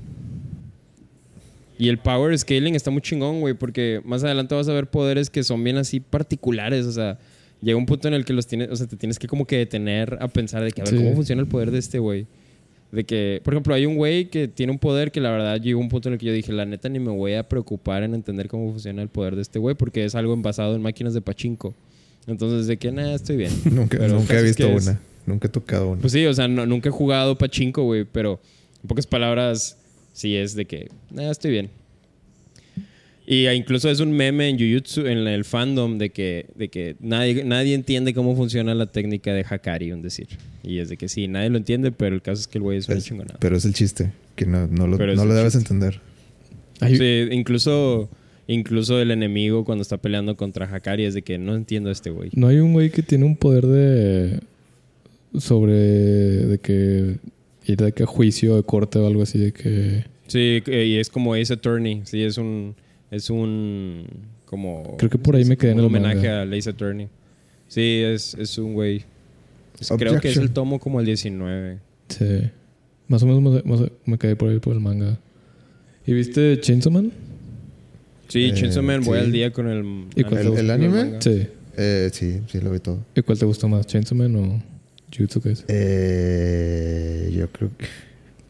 Y 1.79 1.89
el 1.89 1.99
power 1.99 2.37
scaling 2.39 2.75
está 2.75 2.91
muy 2.91 3.03
chingón, 3.03 3.41
güey, 3.41 3.55
porque 3.55 4.01
más 4.05 4.25
adelante 4.25 4.55
vas 4.55 4.69
a 4.69 4.73
ver 4.73 4.87
poderes 4.89 5.29
que 5.29 5.43
son 5.43 5.63
bien 5.63 5.77
así 5.77 6.01
particulares, 6.01 6.87
o 6.87 6.93
sea, 6.93 7.19
llega 7.61 7.77
un 7.77 7.85
punto 7.87 8.09
en 8.09 8.15
el 8.15 8.25
que 8.25 8.33
los 8.33 8.47
tienes, 8.47 8.71
o 8.71 8.77
sea, 8.77 8.87
te 8.87 8.97
tienes 8.97 9.19
que 9.19 9.27
como 9.27 9.47
que 9.47 9.57
detener 9.59 10.17
a 10.21 10.29
pensar 10.29 10.63
de 10.63 10.73
que 10.73 10.81
a 10.81 10.85
ver 10.85 10.95
Sí. 10.95 10.97
cómo 10.97 11.15
funciona 11.15 11.43
el 11.43 11.49
poder 11.49 11.71
de 11.71 11.79
este 11.79 11.99
güey. 11.99 12.27
De 12.93 13.05
que, 13.05 13.41
por 13.45 13.53
ejemplo, 13.55 13.75
hay 13.75 13.85
un 13.85 13.97
güey 13.97 14.27
que 14.31 14.47
tiene 14.49 14.73
un 14.73 14.79
poder 14.79 15.11
que 15.11 15.21
la 15.21 15.31
verdad 15.31 15.61
llegó 15.61 15.81
un 15.81 15.89
punto 15.89 16.09
en 16.09 16.15
el 16.15 16.19
que 16.21 16.27
yo 16.27 16.33
dije, 16.33 16.53
la 16.53 16.65
neta 16.65 16.89
ni 16.89 16.99
me 17.01 17.11
voy 17.11 17.35
a 17.35 17.49
preocupar 17.49 18.03
en 18.05 18.15
entender 18.15 18.49
cómo 18.49 18.71
funciona 18.71 19.03
el 19.03 19.09
poder 19.09 19.35
de 19.37 19.43
este 19.43 19.59
güey 19.59 19.75
porque 19.75 20.05
es 20.05 20.15
algo 20.15 20.37
basado 20.37 20.77
en 20.77 20.83
máquinas 20.83 21.13
de 21.13 21.21
pachinko. 21.21 21.75
Entonces, 22.27 22.67
de 22.67 22.77
que 22.77 22.91
nada, 22.93 23.15
estoy 23.15 23.37
bien. 23.37 23.53
nunca 23.71 23.99
nunca 24.09 24.39
he 24.39 24.43
visto 24.43 24.67
es- 24.69 24.87
una. 24.87 25.01
Nunca 25.27 25.49
he 25.49 25.51
tocado 25.51 25.89
una. 25.91 26.01
Pues 26.01 26.13
sí, 26.13 26.25
o 26.27 26.33
sea, 26.33 26.47
no- 26.47 26.65
nunca 26.67 26.89
he 26.89 26.93
jugado 26.93 27.37
pachinko, 27.37 27.83
güey, 27.83 28.05
pero 28.05 28.41
en 28.83 28.89
pocas 28.89 29.07
palabras, 29.07 29.77
sí 30.13 30.37
es 30.37 30.55
de 30.55 30.65
que, 30.67 30.89
nada, 31.11 31.33
estoy 31.33 31.51
bien. 31.51 31.71
Y 33.29 33.49
incluso 33.49 33.91
es 33.91 33.99
un 33.99 34.13
meme 34.13 34.49
en 34.49 34.57
Jujutsu, 34.57 35.07
en 35.07 35.19
el 35.27 35.45
fandom, 35.45 35.99
de 35.99 36.11
que, 36.11 36.47
de 36.55 36.69
que 36.69 36.95
nadie, 37.01 37.43
nadie 37.45 37.75
entiende 37.75 38.15
cómo 38.15 38.37
funciona 38.37 38.73
la 38.73 38.87
técnica 38.87 39.35
de 39.35 39.45
Hakari, 39.49 39.91
un 39.91 40.01
decir. 40.01 40.29
Y 40.63 40.79
es 40.79 40.89
de 40.89 40.97
que 40.97 41.09
sí, 41.09 41.27
nadie 41.27 41.51
lo 41.51 41.59
entiende, 41.59 41.91
pero 41.91 42.15
el 42.15 42.23
caso 42.23 42.43
es 42.43 42.47
que 42.47 42.59
el 42.59 42.63
güey 42.63 42.79
es 42.79 42.89
una 42.89 43.01
chingonada. 43.01 43.39
pero 43.41 43.57
es 43.57 43.65
el 43.65 43.75
chiste. 43.75 44.13
Que 44.37 44.47
no, 44.47 44.69
no 44.69 44.87
lo, 44.87 44.97
no 44.99 45.25
lo 45.25 45.35
debes 45.35 45.55
chiste. 45.55 45.75
entender. 45.75 46.01
Sí, 46.81 47.29
incluso, 47.33 48.09
incluso 48.47 49.01
el 49.01 49.11
enemigo 49.11 49.65
cuando 49.65 49.83
está 49.83 49.97
peleando 49.97 50.37
contra 50.37 50.73
Hakari 50.73 51.05
es 51.05 51.15
de 51.15 51.23
que 51.23 51.39
no 51.39 51.57
entiendo 51.57 51.89
a 51.89 51.93
este 51.93 52.11
güey. 52.11 52.31
No 52.35 52.47
hay 52.47 52.59
un 52.59 52.75
güey 52.75 52.91
que 52.91 53.03
tiene 53.03 53.25
un 53.25 53.37
poder 53.37 53.67
de. 53.67 54.41
sobre. 55.39 55.73
de 55.73 56.59
que. 56.59 57.17
ir 57.67 57.77
de 57.79 57.93
que 57.93 58.05
a 58.05 58.07
juicio 58.07 58.55
de 58.57 58.63
corte 58.63 59.01
o 59.01 59.07
algo 59.07 59.23
así, 59.23 59.39
de 59.39 59.53
que. 59.53 60.05
Sí, 60.29 60.63
y 60.67 60.97
es 60.97 61.09
como 61.09 61.35
Ace 61.35 61.53
Attorney. 61.53 62.03
Sí, 62.05 62.23
es 62.23 62.39
un. 62.39 62.77
Es 63.17 63.31
un. 63.31 64.07
Como. 64.45 64.97
Creo 64.99 65.11
que 65.11 65.19
por 65.19 65.35
ahí 65.37 65.45
me 65.45 65.57
quedé 65.57 65.71
en 65.73 65.79
un 65.79 65.85
el 65.85 65.87
homenaje 65.87 66.17
manga. 66.29 66.43
a 66.43 66.57
Ace 66.59 66.71
Attorney. 66.71 67.09
Sí, 67.69 68.03
es, 68.05 68.35
es 68.35 68.59
un 68.59 68.75
güey. 68.75 69.05
Es- 69.81 69.91
Creo 69.99 70.21
que 70.21 70.29
es 70.31 70.37
el 70.37 70.51
tomo 70.51 70.79
como 70.79 71.01
el 71.01 71.07
19. 71.07 71.79
Sí. 72.09 72.51
Más 73.09 73.23
o 73.23 73.27
menos 73.27 73.43
me, 73.43 73.63
me- 73.77 73.93
me 74.05 74.19
quedé 74.19 74.37
por 74.37 74.51
ahí 74.51 74.59
por 74.59 74.75
el 74.75 74.81
manga. 74.81 75.19
¿Y 76.07 76.13
viste 76.13 76.61
Chainsaw 76.61 76.93
Man? 76.93 77.13
Sí, 78.29 78.47
Eh, 78.47 78.55
Chainsaw 78.55 78.83
Man, 78.83 79.03
voy 79.05 79.19
sí. 79.19 79.25
al 79.25 79.33
día 79.33 79.53
con 79.53 79.69
el. 79.69 80.07
¿Y 80.15 80.23
cuál 80.25 80.47
¿El- 80.47 80.59
el 80.59 80.71
anime? 80.71 81.17
Sí. 81.21 81.47
Eh, 81.77 82.11
sí, 82.13 82.41
sí 82.49 82.61
lo 82.61 82.71
vi 82.71 82.79
todo. 82.81 82.99
¿Y 83.15 83.23
cuál 83.23 83.39
te 83.39 83.45
gustó 83.47 83.69
más? 83.69 83.87
¿Chainsaw 83.87 84.17
Man 84.17 84.37
o.? 84.37 84.63
Jujutsu 85.15 85.41
Kaisen. 85.41 85.67
Eh, 85.69 87.31
yo 87.37 87.49
creo 87.51 87.71
que. 87.77 87.87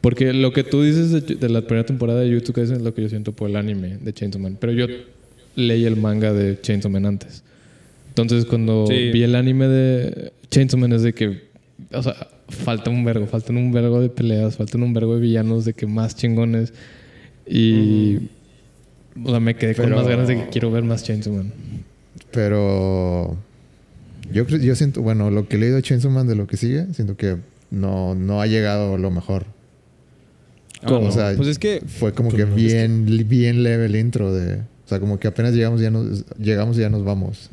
Porque 0.07 0.33
lo 0.33 0.53
que 0.53 0.63
tú 0.63 0.85
dices 0.85 1.11
de, 1.11 1.35
de 1.35 1.49
la 1.49 1.63
primera 1.63 1.85
temporada 1.85 2.21
de 2.21 2.41
Kaisen 2.41 2.77
es 2.77 2.83
lo 2.83 2.95
que 2.95 3.03
yo 3.03 3.09
siento 3.09 3.33
por 3.33 3.51
el 3.51 3.57
anime 3.57 3.99
de 4.01 4.13
Chainsaw 4.13 4.41
Man. 4.41 4.57
Pero 4.61 4.73
yo 4.73 4.87
leí 5.57 5.85
el 5.85 5.97
manga 5.97 6.33
de 6.33 6.61
Chainsaw 6.61 6.93
Man 6.93 7.07
antes. 7.07 7.43
Entonces, 8.11 8.45
cuando 8.45 8.87
Sí. 8.87 9.11
vi 9.11 9.25
el 9.25 9.35
anime 9.35 9.67
de 9.67 10.33
Chainsaw 10.49 10.79
Man 10.79 10.93
es 10.93 11.03
de 11.03 11.13
que... 11.13 11.41
O 11.93 12.05
sea, 12.05 12.15
falta 12.49 12.89
un 12.89 13.05
vergo. 13.05 13.27
Faltan 13.27 13.57
un 13.57 13.73
vergo 13.73 14.01
de 14.01 14.09
peleas. 14.09 14.57
Faltan 14.57 14.85
un 14.85 14.95
vergo 14.95 15.17
de 15.17 15.23
villanos 15.23 15.65
de 15.65 15.75
que 15.75 15.89
más 15.89 16.15
chingones. 16.15 16.73
Y... 17.45 18.19
O 19.25 19.31
sea, 19.31 19.41
me 19.41 19.57
quedé 19.57 19.75
con 19.75 19.91
más 19.91 20.07
ganas 20.07 20.29
de 20.29 20.37
que 20.37 20.49
quiero 20.51 20.71
ver 20.71 20.85
más 20.85 21.03
Chainsaw 21.03 21.33
Man. 21.33 21.53
Pero. 22.31 23.37
Yo, 24.33 24.77
siento, 24.77 25.03
bueno, 25.03 25.33
lo 25.33 25.49
que 25.49 25.57
he 25.57 25.59
leído 25.59 25.75
de 25.75 25.83
Chainsaw 25.83 26.13
Man 26.13 26.29
de 26.29 26.37
lo 26.37 26.47
que 26.47 26.57
sigue, 26.57 26.87
siento 26.95 27.17
que 27.17 27.39
no, 27.73 28.15
no 28.15 28.41
ha 28.41 28.47
llegado 28.47 28.99
lo 28.99 29.11
mejor. 29.11 29.56
¿Cómo? 30.85 31.09
O 31.09 31.13
sea, 31.13 31.35
Pues 31.37 31.49
es 31.49 31.59
que 31.59 31.83
fue 31.87 32.13
como 32.13 32.31
que 32.31 32.45
bien, 32.45 33.07
bien 33.29 33.63
leve 33.63 33.87
el 33.87 33.97
intro 33.97 34.33
de. 34.35 34.57
O 34.57 34.89
sea, 34.89 35.01
como 35.01 35.19
que 35.19 35.27
apenas 35.29 35.53
llegamos 35.55 35.81
ya 35.81 35.91
nos, 35.91 36.25
llegamos 36.39 36.77
y 36.77 36.81
ya 36.81 36.91
nos 36.91 37.05
vamos. 37.05 37.51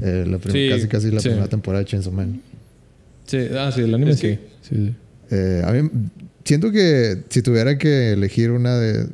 Eh, 0.00 0.24
la 0.28 0.38
prim- 0.38 0.52
Sí, 0.54 0.68
casi 0.70 0.86
casi 0.88 1.10
la 1.10 1.20
sí. 1.20 1.28
primera 1.28 1.48
temporada 1.48 1.82
de 1.82 1.90
Chainsaw 1.90 2.12
Man. 2.12 2.40
Sí, 3.26 3.38
ah, 3.58 3.70
sí, 3.74 3.80
el 3.80 3.94
anime 3.94 4.12
Es 4.12 4.18
sí. 4.18 4.22
que- 4.28 4.38
sí. 4.62 4.74
sí. 4.76 4.94
Eh, 5.30 5.62
a 5.64 5.72
mí 5.72 5.90
siento 6.44 6.70
que 6.70 7.18
si 7.28 7.42
tuviera 7.42 7.76
que 7.78 8.12
elegir 8.12 8.50
una 8.52 8.76
de, 8.78 9.06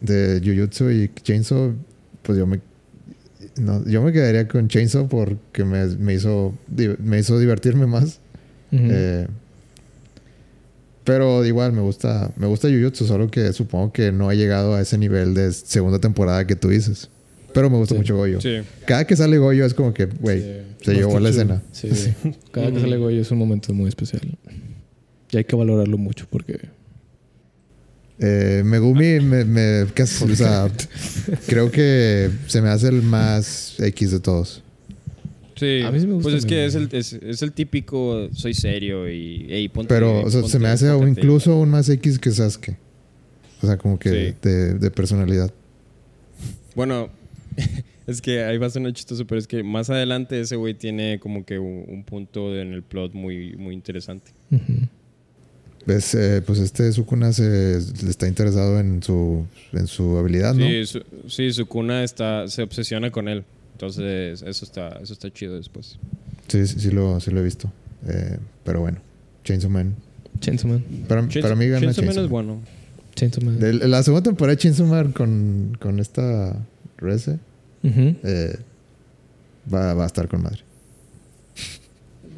de 0.00 0.40
Jujutsu 0.44 0.90
y 0.90 1.10
Chainsaw, 1.22 1.74
pues 2.22 2.38
yo 2.38 2.46
me 2.46 2.60
no, 3.56 3.84
yo 3.86 4.02
me 4.02 4.12
quedaría 4.12 4.48
con 4.48 4.68
Chainsaw 4.68 5.06
porque 5.08 5.64
me, 5.64 5.86
me 5.86 6.14
hizo 6.14 6.54
me 6.98 7.18
hizo 7.18 7.38
divertirme 7.38 7.86
más. 7.86 8.20
Ujú. 8.72 8.82
Eh, 8.90 9.26
pero 11.12 11.44
igual 11.44 11.72
me 11.72 11.80
gusta 11.80 12.30
me 12.36 12.46
gusta 12.46 12.68
Jujutsu, 12.68 13.04
solo 13.06 13.30
que 13.30 13.52
supongo 13.52 13.92
que 13.92 14.12
no 14.12 14.28
ha 14.28 14.34
llegado 14.34 14.74
a 14.74 14.80
ese 14.80 14.96
nivel 14.98 15.34
de 15.34 15.52
segunda 15.52 15.98
temporada 15.98 16.46
que 16.46 16.54
tú 16.56 16.68
dices. 16.68 17.08
Pero 17.52 17.68
me 17.68 17.76
gusta 17.78 17.94
Sí. 17.94 17.98
mucho 17.98 18.16
Goyo. 18.16 18.40
Sí. 18.40 18.58
Cada 18.86 19.04
que 19.06 19.16
sale 19.16 19.36
Goyo 19.38 19.64
es 19.66 19.74
como 19.74 19.92
que, 19.92 20.06
güey, 20.06 20.40
Sí. 20.40 20.46
se 20.84 20.94
llevó 20.94 21.18
la 21.18 21.30
escena. 21.30 21.62
Sí, 21.72 21.88
cada 22.52 22.70
que 22.70 22.78
sale 22.80 22.96
Goyo 22.96 23.20
es 23.20 23.30
un 23.32 23.38
momento 23.38 23.74
muy 23.74 23.88
especial. 23.88 24.22
Y 25.32 25.36
hay 25.36 25.44
que 25.44 25.56
valorarlo 25.56 25.98
mucho 25.98 26.26
porque... 26.30 26.60
Eh, 28.20 28.62
Megumi 28.64 29.18
me, 29.20 29.44
me 29.44 29.86
casi, 29.94 30.24
o 30.30 30.36
sea, 30.36 30.68
creo 31.46 31.70
que 31.70 32.30
se 32.46 32.60
me 32.60 32.68
hace 32.68 32.88
el 32.88 33.02
más 33.02 33.74
X 33.80 34.10
de 34.12 34.20
todos. 34.20 34.62
Sí. 35.60 35.82
A 35.84 35.90
mí 35.92 36.00
sí 36.00 36.06
me 36.06 36.14
gusta 36.14 36.30
Pues 36.30 36.42
es 36.42 36.46
que 36.46 36.64
es 36.64 36.74
el, 36.74 36.88
es, 36.92 37.12
es 37.12 37.42
el 37.42 37.52
típico 37.52 38.28
soy 38.32 38.54
serio 38.54 39.08
y 39.10 39.46
ey, 39.50 39.68
ponte, 39.68 39.92
Pero, 39.92 40.20
o 40.22 40.30
sea, 40.30 40.40
se 40.40 40.46
ponte- 40.46 40.58
me 40.58 40.68
hace 40.68 40.88
aún 40.88 41.00
póntate. 41.02 41.20
incluso 41.20 41.52
aún 41.52 41.68
más 41.70 41.88
X 41.88 42.18
que 42.18 42.30
Sasuke. 42.30 42.76
O 43.62 43.66
sea, 43.66 43.76
como 43.76 43.98
que 43.98 44.08
Sí. 44.30 44.34
de, 44.48 44.74
de 44.74 44.90
personalidad. 44.90 45.52
Bueno, 46.74 47.10
es 48.06 48.22
que 48.22 48.42
ahí 48.42 48.56
va 48.56 48.68
a 48.68 48.70
sonar 48.70 48.92
chistoso, 48.94 49.26
pero 49.26 49.38
es 49.38 49.46
que 49.46 49.62
más 49.62 49.90
adelante 49.90 50.40
ese 50.40 50.56
güey 50.56 50.72
tiene 50.74 51.20
como 51.20 51.44
que 51.44 51.58
un, 51.58 51.84
un 51.88 52.04
punto 52.04 52.56
en 52.58 52.72
el 52.72 52.82
plot 52.82 53.12
muy, 53.12 53.54
muy 53.56 53.74
interesante. 53.74 54.32
Ves, 55.86 56.14
eh, 56.14 56.42
pues 56.44 56.58
este 56.58 56.92
Sukuna 56.92 57.32
se, 57.32 57.76
está 58.08 58.28
interesado 58.28 58.78
en 58.80 59.02
su, 59.02 59.44
en 59.72 59.86
su 59.86 60.16
habilidad, 60.18 60.54
¿no? 60.54 60.66
Sí, 60.66 60.86
su, 60.86 61.02
sí, 61.26 61.52
su 61.52 61.66
cuna 61.66 62.04
está, 62.04 62.48
se 62.48 62.62
obsesiona 62.62 63.10
con 63.10 63.28
él. 63.28 63.44
Entonces, 63.80 64.42
eso 64.42 64.64
está, 64.66 64.88
eso 65.02 65.14
está 65.14 65.32
chido 65.32 65.56
después. 65.56 65.96
Sí, 66.48 66.66
sí, 66.66 66.78
sí 66.80 66.90
lo, 66.90 67.18
sí 67.18 67.30
lo 67.30 67.40
he 67.40 67.42
visto. 67.42 67.72
Eh, 68.06 68.36
pero 68.62 68.80
bueno, 68.82 68.98
Chainsaw 69.44 69.70
Man. 69.70 69.94
Chainsaw 70.40 70.70
Man. 70.70 70.84
Para, 71.08 71.26
para 71.26 71.56
mí 71.56 71.66
gana 71.66 71.80
Chainsaw 71.80 72.04
Man 72.04 72.04
Chainsaw 72.04 72.10
es 72.10 72.16
Man. 72.16 72.28
bueno. 72.28 72.60
Chainsaw 73.14 73.42
Man. 73.42 73.58
De- 73.58 73.88
la 73.88 74.02
segunda 74.02 74.22
temporada 74.24 74.54
de 74.54 74.60
Chainsaw 74.60 74.86
Man 74.86 75.12
con, 75.12 75.78
con 75.80 75.98
esta 75.98 76.54
Reze 76.98 77.38
Ujú. 77.82 78.16
eh, 78.22 78.58
va, 79.72 79.94
va 79.94 80.02
a 80.02 80.06
estar 80.06 80.28
con 80.28 80.42
madre. 80.42 80.60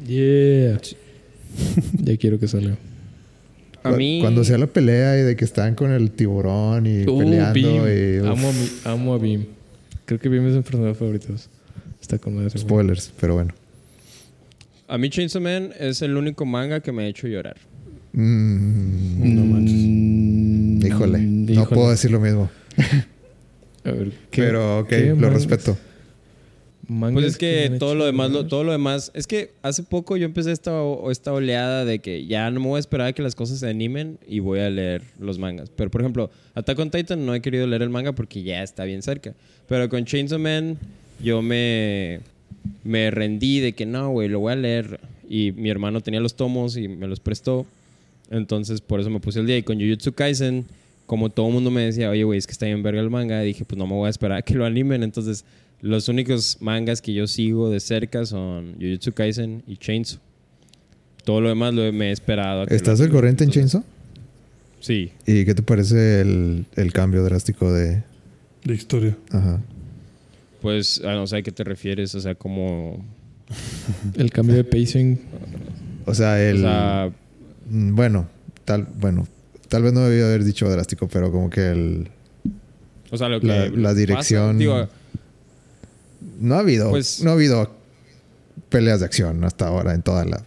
Yeah. 0.07 0.79
ya 2.03 2.17
quiero 2.17 2.39
que 2.39 2.47
salga. 2.47 2.77
A 3.83 3.91
mí... 3.91 4.19
Cuando 4.21 4.45
sea 4.45 4.57
la 4.57 4.67
pelea 4.67 5.17
y 5.19 5.23
de 5.23 5.35
que 5.35 5.43
están 5.43 5.75
con 5.75 5.91
el 5.91 6.11
tiburón 6.11 6.85
y 6.85 7.01
Uh, 7.05 7.17
peleando 7.19 7.53
Beam. 7.53 7.85
y... 7.85 8.19
uf, 8.21 8.27
Amo, 8.29 8.51
a, 8.85 8.91
amo 8.93 9.13
a 9.13 9.17
Beam. 9.17 9.45
Creo 10.05 10.19
que 10.19 10.29
Beam 10.29 10.45
es 10.47 10.51
de 10.53 10.57
mis 10.59 10.65
personajes 10.65 10.97
favoritos. 10.97 11.49
Está 12.01 12.17
con 12.17 12.35
madre. 12.35 12.49
güey. 12.49 12.61
spoilers, 12.61 13.13
pero 13.19 13.35
bueno. 13.35 13.53
A 14.87 14.97
mí 14.97 15.09
Chainsaw 15.09 15.41
Man 15.41 15.71
es 15.79 16.01
el 16.01 16.17
único 16.17 16.45
manga 16.45 16.81
que 16.81 16.91
me 16.91 17.03
ha 17.03 17.07
hecho 17.07 17.27
llorar. 17.27 17.55
Mm, 18.11 19.35
No 19.35 19.45
manches. 19.45 19.73
Mm, 19.75 20.85
híjole, 20.85 21.19
no 21.19 21.51
híjole. 21.53 21.67
puedo 21.75 21.89
decir 21.91 22.11
lo 22.11 22.19
mismo. 22.19 22.49
A 23.85 23.91
ver, 23.91 24.11
¿qué- 24.31 24.43
pero 24.43 24.79
ok, 24.79 24.87
qué 24.89 25.05
lo 25.09 25.15
mangas- 25.15 25.33
respeto. 25.33 25.77
Mangas 26.87 27.13
Pues 27.21 27.25
es 27.33 27.37
que 27.37 27.65
han 27.71 27.79
todo 27.79 27.91
hecho 27.91 27.99
lo 27.99 28.05
demás, 28.05 28.31
lo- 28.31 28.45
todo 28.47 28.63
lo 28.63 28.71
demás, 28.71 29.11
es 29.13 29.25
que 29.27 29.51
hace 29.61 29.83
poco 29.83 30.17
yo 30.17 30.25
empecé 30.25 30.51
esta, 30.51 30.71
esta 31.11 31.31
oleada 31.33 31.85
de 31.85 31.99
que 31.99 32.25
ya 32.25 32.49
no 32.51 32.59
me 32.59 32.67
voy 32.67 32.77
a 32.77 32.79
esperar 32.79 33.07
a 33.07 33.13
que 33.13 33.21
las 33.21 33.35
cosas 33.35 33.59
se 33.59 33.69
animen 33.69 34.17
y 34.27 34.39
voy 34.39 34.59
a 34.59 34.69
leer 34.69 35.01
los 35.19 35.39
mangas. 35.39 35.69
Pero 35.75 35.89
por 35.91 36.01
ejemplo, 36.01 36.29
Attack 36.55 36.79
on 36.79 36.91
Titan 36.91 37.25
no 37.25 37.33
he 37.33 37.41
querido 37.41 37.65
leer 37.67 37.81
el 37.83 37.89
manga 37.89 38.11
porque 38.13 38.43
ya 38.43 38.63
está 38.63 38.83
bien 38.83 39.01
cerca. 39.01 39.33
Pero 39.67 39.87
con 39.89 40.03
Chainsaw 40.05 40.39
Man 40.39 40.77
yo 41.21 41.41
me, 41.41 42.19
me 42.83 43.11
rendí 43.11 43.59
de 43.59 43.73
que 43.73 43.85
no, 43.85 44.09
güey, 44.11 44.27
lo 44.27 44.39
voy 44.39 44.53
a 44.53 44.55
leer. 44.57 44.99
Y 45.29 45.51
mi 45.53 45.69
hermano 45.69 46.01
tenía 46.01 46.19
los 46.19 46.35
tomos 46.35 46.75
y 46.77 46.87
me 46.89 47.07
los 47.07 47.19
prestó. 47.19 47.65
Entonces 48.29 48.81
por 48.81 48.99
eso 48.99 49.09
me 49.09 49.19
puse 49.19 49.39
el 49.39 49.47
día. 49.47 49.57
Y 49.57 49.63
con 49.63 49.79
Jujutsu 49.79 50.13
Kaisen, 50.13 50.65
como 51.05 51.29
todo 51.29 51.47
el 51.47 51.53
mundo 51.53 51.71
me 51.71 51.81
decía, 51.81 52.09
oye, 52.09 52.23
güey, 52.23 52.37
es 52.39 52.45
que 52.45 52.51
está 52.51 52.65
bien 52.65 52.83
verga 52.83 53.01
el 53.01 53.09
manga, 53.09 53.39
dije, 53.41 53.63
pues 53.65 53.77
no 53.77 53.87
me 53.87 53.93
voy 53.93 54.07
a 54.07 54.09
esperar 54.09 54.39
a 54.39 54.41
que 54.41 54.53
lo 54.55 54.65
animen. 54.65 55.01
Entonces 55.03 55.45
los 55.83 56.07
únicos 56.07 56.57
mangas 56.61 57.01
que 57.01 57.13
yo 57.13 57.27
sigo 57.27 57.69
de 57.69 57.79
cerca 57.79 58.25
son 58.25 58.73
Jujutsu 58.79 59.11
Kaisen 59.13 59.63
y 59.67 59.77
Chainsaw. 59.77 60.19
Todo 61.25 61.41
lo 61.41 61.49
demás 61.49 61.73
lo 61.73 61.83
he- 61.83 61.91
me 61.91 62.09
he 62.09 62.11
esperado. 62.11 62.65
¿Estás 62.67 62.99
al 63.01 63.09
corriente 63.09 63.43
en 63.43 63.51
Chainsaw? 63.51 63.83
Sí. 64.79 65.11
¿Y 65.27 65.45
qué 65.45 65.53
te 65.53 65.61
parece 65.61 66.21
el, 66.21 66.65
el 66.75 66.91
cambio 66.93 67.23
drástico 67.23 67.71
de... 67.71 68.01
De 68.63 68.73
historia. 68.73 69.15
Ajá. 69.31 69.61
Pues 70.61 71.01
ah, 71.05 71.13
no 71.15 71.27
sé 71.27 71.37
a 71.37 71.41
qué 71.41 71.51
te 71.51 71.63
refieres, 71.63 72.15
o 72.15 72.21
sea, 72.21 72.35
como... 72.35 73.05
El 74.15 74.31
cambio 74.31 74.55
de 74.55 74.63
pacing. 74.63 75.19
O 76.05 76.13
sea, 76.13 76.41
el... 76.41 76.57
O 76.57 76.61
sea, 76.61 77.11
mm, 77.69 77.93
bueno, 77.95 78.27
tal, 78.65 78.87
bueno, 78.99 79.27
tal 79.67 79.83
vez 79.83 79.91
no 79.93 80.01
debía 80.01 80.25
haber 80.25 80.43
dicho 80.45 80.69
drástico, 80.69 81.07
pero 81.09 81.31
como 81.31 81.49
que 81.49 81.69
el... 81.71 82.07
o 83.11 83.17
sea, 83.17 83.27
lo 83.29 83.39
que... 83.41 83.47
La- 83.47 83.67
la 83.69 83.89
pasa, 83.89 83.93
dirección- 83.95 84.57
digo, 84.57 84.87
No 86.43 86.55
ha 86.55 86.59
habido, 86.59 86.89
Pues- 86.89 87.23
no 87.23 87.29
ha 87.31 87.33
habido 87.33 87.71
peleas 88.67 88.99
de 88.99 89.05
acción 89.05 89.43
hasta 89.45 89.67
ahora 89.67 89.93
en 89.93 90.01
toda 90.01 90.25
la... 90.25 90.45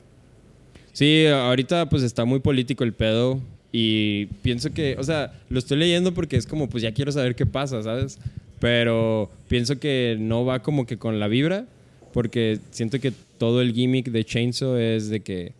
Sí, 0.92 1.26
ahorita 1.26 1.88
pues 1.88 2.02
está 2.02 2.24
muy 2.26 2.40
político 2.40 2.84
el 2.84 2.92
pedo 2.92 3.40
y 3.72 4.26
pienso 4.42 4.72
que, 4.72 4.96
o 4.98 5.04
sea, 5.04 5.32
lo 5.48 5.58
estoy 5.58 5.78
leyendo 5.78 6.12
porque 6.12 6.36
es 6.36 6.46
como 6.46 6.68
pues 6.68 6.82
ya 6.82 6.92
quiero 6.92 7.12
saber 7.12 7.34
qué 7.34 7.46
pasa, 7.46 7.82
¿sabes? 7.82 8.18
Pero 8.60 9.30
pienso 9.48 9.78
que 9.78 10.16
no 10.18 10.44
va 10.44 10.62
como 10.62 10.84
que 10.86 10.98
con 10.98 11.18
la 11.18 11.28
vibra 11.28 11.64
porque 12.12 12.58
siento 12.72 13.00
que 13.00 13.12
todo 13.38 13.62
el 13.62 13.72
gimmick 13.72 14.10
de 14.10 14.24
Chainsaw 14.24 14.76
es 14.76 15.08
de 15.08 15.20
que 15.20 15.52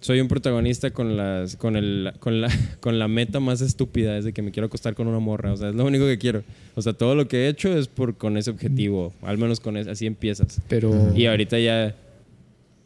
soy 0.00 0.20
un 0.20 0.28
protagonista 0.28 0.90
con 0.92 1.16
las 1.16 1.56
con 1.56 1.76
el 1.76 2.12
con 2.20 2.40
la 2.40 2.48
con 2.80 2.98
la 2.98 3.06
meta 3.08 3.38
más 3.40 3.60
estúpida 3.60 4.16
es 4.18 4.24
de 4.24 4.32
que 4.32 4.42
me 4.42 4.50
quiero 4.50 4.66
acostar 4.66 4.94
con 4.94 5.06
una 5.08 5.18
morra, 5.18 5.52
o 5.52 5.56
sea, 5.56 5.68
es 5.70 5.74
lo 5.74 5.84
único 5.84 6.06
que 6.06 6.18
quiero. 6.18 6.42
O 6.74 6.82
sea, 6.82 6.92
todo 6.92 7.14
lo 7.14 7.28
que 7.28 7.44
he 7.44 7.48
hecho 7.48 7.76
es 7.76 7.88
por 7.88 8.16
con 8.16 8.36
ese 8.36 8.50
objetivo, 8.50 9.12
al 9.22 9.38
menos 9.38 9.60
con 9.60 9.76
es- 9.76 9.86
así 9.88 10.06
empiezas. 10.06 10.60
Pero. 10.68 11.12
Y 11.14 11.26
ahorita 11.26 11.58
ya 11.58 11.94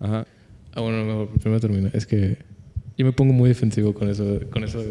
Ajá. 0.01 0.27
Ah, 0.74 0.81
bueno, 0.81 1.05
mejor 1.05 1.28
primero 1.41 1.61
termina. 1.61 1.91
Es 1.93 2.05
que 2.05 2.36
yo 2.99 3.07
me 3.07 3.12
pongo 3.12 3.32
muy 3.32 3.49
defensivo 3.49 3.95
con 3.95 4.09
eso, 4.11 4.41
con 4.51 4.65
eso 4.65 4.82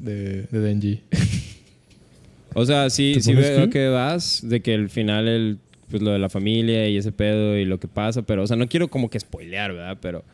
de, 0.00 0.42
de 0.50 0.60
Denji. 0.60 1.00
O 2.54 2.64
sea, 2.66 2.90
sí, 2.90 3.12
¿Te 3.14 3.20
sí 3.20 3.32
veo 3.32 3.70
que 3.70 3.88
vas 3.88 4.40
de 4.42 4.60
que 4.60 4.74
al 4.74 4.88
final 4.88 5.28
el, 5.28 5.58
pues 5.88 6.02
lo 6.02 6.10
de 6.10 6.18
la 6.18 6.28
familia 6.28 6.88
y 6.88 6.96
ese 6.96 7.12
pedo 7.12 7.56
y 7.56 7.64
lo 7.64 7.78
que 7.78 7.86
pasa, 7.86 8.22
pero, 8.22 8.42
o 8.42 8.46
sea, 8.48 8.56
no 8.56 8.66
quiero 8.68 8.88
como 8.88 9.08
que 9.08 9.20
spoilear, 9.20 9.72
¿verdad? 9.72 9.98
Pero, 10.02 10.24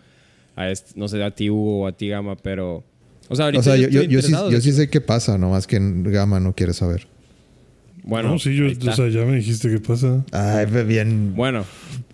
a 0.56 0.70
este- 0.70 0.98
no 0.98 1.06
sé, 1.06 1.22
a 1.22 1.30
ti 1.30 1.50
Hugo 1.50 1.82
o 1.82 1.86
a 1.86 1.92
ti 1.92 2.08
Gama, 2.08 2.36
pero, 2.36 2.82
o 3.28 3.36
sea, 3.36 3.46
ahorita 3.46 3.60
O 3.60 3.62
sea, 3.62 3.76
yo, 3.76 3.88
yo, 3.88 4.22
sí, 4.22 4.32
yo 4.32 4.60
sé 4.60 4.88
qué 4.88 5.00
pasa, 5.00 5.38
nomás 5.38 5.66
que 5.66 5.78
Gama 5.80 6.40
no 6.40 6.54
quiere 6.54 6.72
saber. 6.72 7.06
Bueno, 8.02 8.30
no, 8.30 8.38
sí, 8.38 8.54
yo, 8.54 8.66
o 8.66 8.92
sea, 8.94 9.08
ya 9.08 9.24
me 9.24 9.36
dijiste 9.36 9.68
qué 9.68 9.80
pasa. 9.80 10.24
Ay, 10.32 10.66
bien... 10.84 11.34
bueno, 11.34 11.64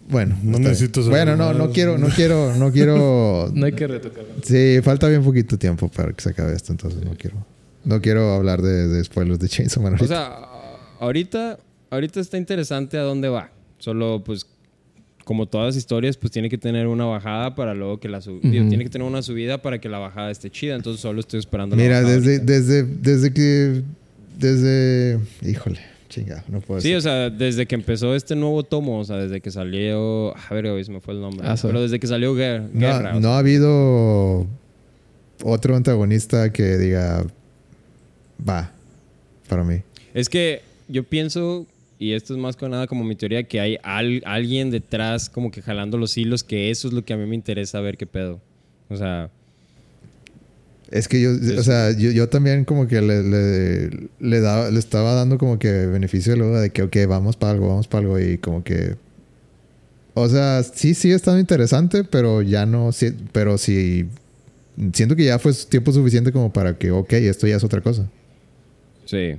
Bueno, 0.09 0.36
No 0.43 0.59
necesito 0.59 1.02
saber 1.02 1.27
Bueno, 1.27 1.36
no, 1.36 1.52
no 1.52 1.70
quiero, 1.70 1.98
no 1.98 2.09
quiero, 2.09 2.55
no 2.56 2.73
quiero... 2.73 3.51
No 3.55 3.66
hay 3.66 3.73
que 3.73 3.86
retocarlo. 3.86 4.31
Sí, 4.43 4.81
falta 4.82 5.06
bien 5.09 5.23
poquito 5.23 5.59
tiempo 5.59 5.89
para 5.89 6.12
que 6.12 6.23
se 6.23 6.31
acabe 6.31 6.55
esto, 6.55 6.73
entonces 6.73 7.05
no 7.05 7.14
quiero... 7.16 7.44
No 7.85 8.01
quiero 8.01 8.32
hablar 8.32 8.62
de, 8.62 8.89
de 8.89 9.05
spoilers 9.05 9.39
de 9.40 9.48
Chainsaw 9.48 9.82
Man 9.82 9.97
o 10.01 10.06
sea, 10.06 10.39
ahorita, 11.01 11.59
ahorita 11.90 12.20
está 12.20 12.39
interesante 12.39 12.97
a 12.97 13.02
dónde 13.02 13.28
va. 13.28 13.51
Solo, 13.78 14.23
pues, 14.24 14.47
como 15.24 15.46
todas 15.46 15.68
las 15.68 15.76
historias, 15.76 16.16
pues 16.16 16.32
tiene 16.32 16.48
que 16.50 16.58
tener 16.58 16.86
una 16.86 17.04
bajada 17.04 17.54
para 17.54 17.74
luego 17.74 17.98
que 18.00 18.08
la 18.08 18.20
subida. 18.20 18.42
Tiene 18.50 18.78
que 18.84 18.90
tener 18.90 19.06
una 19.06 19.22
subida 19.22 19.60
para 19.62 19.80
que 19.80 19.88
la 19.88 19.98
bajada 19.98 20.30
esté 20.30 20.50
chida. 20.50 20.74
Entonces 20.74 21.00
solo 21.00 21.20
estoy 21.20 21.38
esperando 21.40 21.76
la 21.76 21.82
Mira, 21.82 21.96
bajada 22.00 22.16
desde, 22.16 22.32
ahorita. 22.36 22.52
desde, 22.52 22.82
desde 22.84 23.32
que. 23.32 23.82
Desde. 24.38 25.18
Híjole, 25.48 25.78
chinga, 26.08 26.44
no 26.48 26.60
puedo 26.60 26.80
Sí, 26.80 26.88
decir. 26.88 26.98
o 26.98 27.00
sea, 27.00 27.30
desde 27.30 27.66
que 27.66 27.74
empezó 27.74 28.14
este 28.14 28.34
nuevo 28.34 28.62
tomo, 28.64 28.98
o 28.98 29.04
sea, 29.04 29.16
desde 29.16 29.40
que 29.40 29.50
salió. 29.50 30.36
A 30.36 30.54
ver, 30.54 30.66
hoy 30.66 30.84
se 30.84 30.90
me 30.90 31.00
fue 31.00 31.14
el 31.14 31.20
nombre. 31.20 31.46
Ah. 31.46 31.54
Pero 31.60 31.80
desde 31.82 32.00
que 32.00 32.06
salió 32.06 32.34
Guerra. 32.34 32.64
no, 32.72 32.80
Guerra, 32.80 33.16
o 33.16 33.20
no 33.20 33.28
ha 33.34 33.38
habido 33.38 34.46
otro 35.44 35.76
antagonista 35.76 36.52
que 36.52 36.78
diga. 36.78 37.24
Va, 38.48 38.72
para 39.48 39.62
mí. 39.64 39.82
Es 40.14 40.28
que 40.28 40.62
yo 40.88 41.04
pienso, 41.04 41.66
y 42.02 42.12
esto 42.14 42.34
es 42.34 42.38
más 42.40 42.56
que 42.56 42.68
nada 42.68 42.86
como 42.86 43.04
mi 43.04 43.14
teoría, 43.16 43.44
que 43.44 43.60
hay 43.60 43.78
al- 43.82 44.22
alguien 44.26 44.70
detrás 44.70 45.28
como 45.28 45.50
que 45.50 45.62
jalando 45.62 45.98
los 45.98 46.16
hilos, 46.18 46.42
que 46.44 46.70
eso 46.70 46.88
es 46.88 46.94
lo 46.94 47.04
que 47.04 47.12
a 47.12 47.16
mí 47.16 47.26
me 47.26 47.34
interesa 47.34 47.80
ver 47.80 47.96
qué 47.96 48.06
pedo. 48.06 48.40
O 48.88 48.96
sea, 48.96 49.30
Es 50.90 51.08
que 51.08 51.22
yo, 51.22 51.30
o 51.30 51.34
Es- 51.34 51.64
sea, 51.64 51.90
yo, 51.96 52.10
yo 52.10 52.28
también 52.28 52.64
como 52.66 52.86
que 52.86 53.00
le, 53.00 53.22
le, 53.22 54.08
le, 54.20 54.40
daba, 54.40 54.70
le 54.70 54.78
estaba 54.78 55.14
dando 55.14 55.38
como 55.38 55.58
que 55.58 55.86
beneficio 55.86 56.32
de 56.34 56.38
la 56.40 56.44
duda 56.46 56.60
de 56.60 56.70
que, 56.70 56.82
ok, 56.82 56.96
vamos 57.08 57.36
para 57.36 57.52
algo, 57.52 57.68
vamos 57.68 57.88
para 57.88 58.02
algo 58.02 58.20
y 58.20 58.36
como 58.38 58.62
que... 58.62 58.96
O 60.14 60.28
sea, 60.28 60.62
sí 60.62 60.92
sigue 60.92 61.14
estando 61.14 61.40
interesante, 61.40 62.04
pero 62.04 62.42
ya 62.42 62.66
no... 62.66 62.92
si- 62.92 63.14
Pero 63.32 63.56
sí... 63.56 64.06
Siento 64.92 65.16
que 65.16 65.24
ya 65.24 65.38
fue 65.38 65.52
tiempo 65.70 65.92
suficiente 65.92 66.32
como 66.32 66.52
para 66.52 66.76
que, 66.76 66.90
ok, 66.90 67.12
esto 67.14 67.46
ya 67.46 67.56
es 67.56 67.64
otra 67.64 67.80
cosa. 67.80 68.06
sí. 69.06 69.34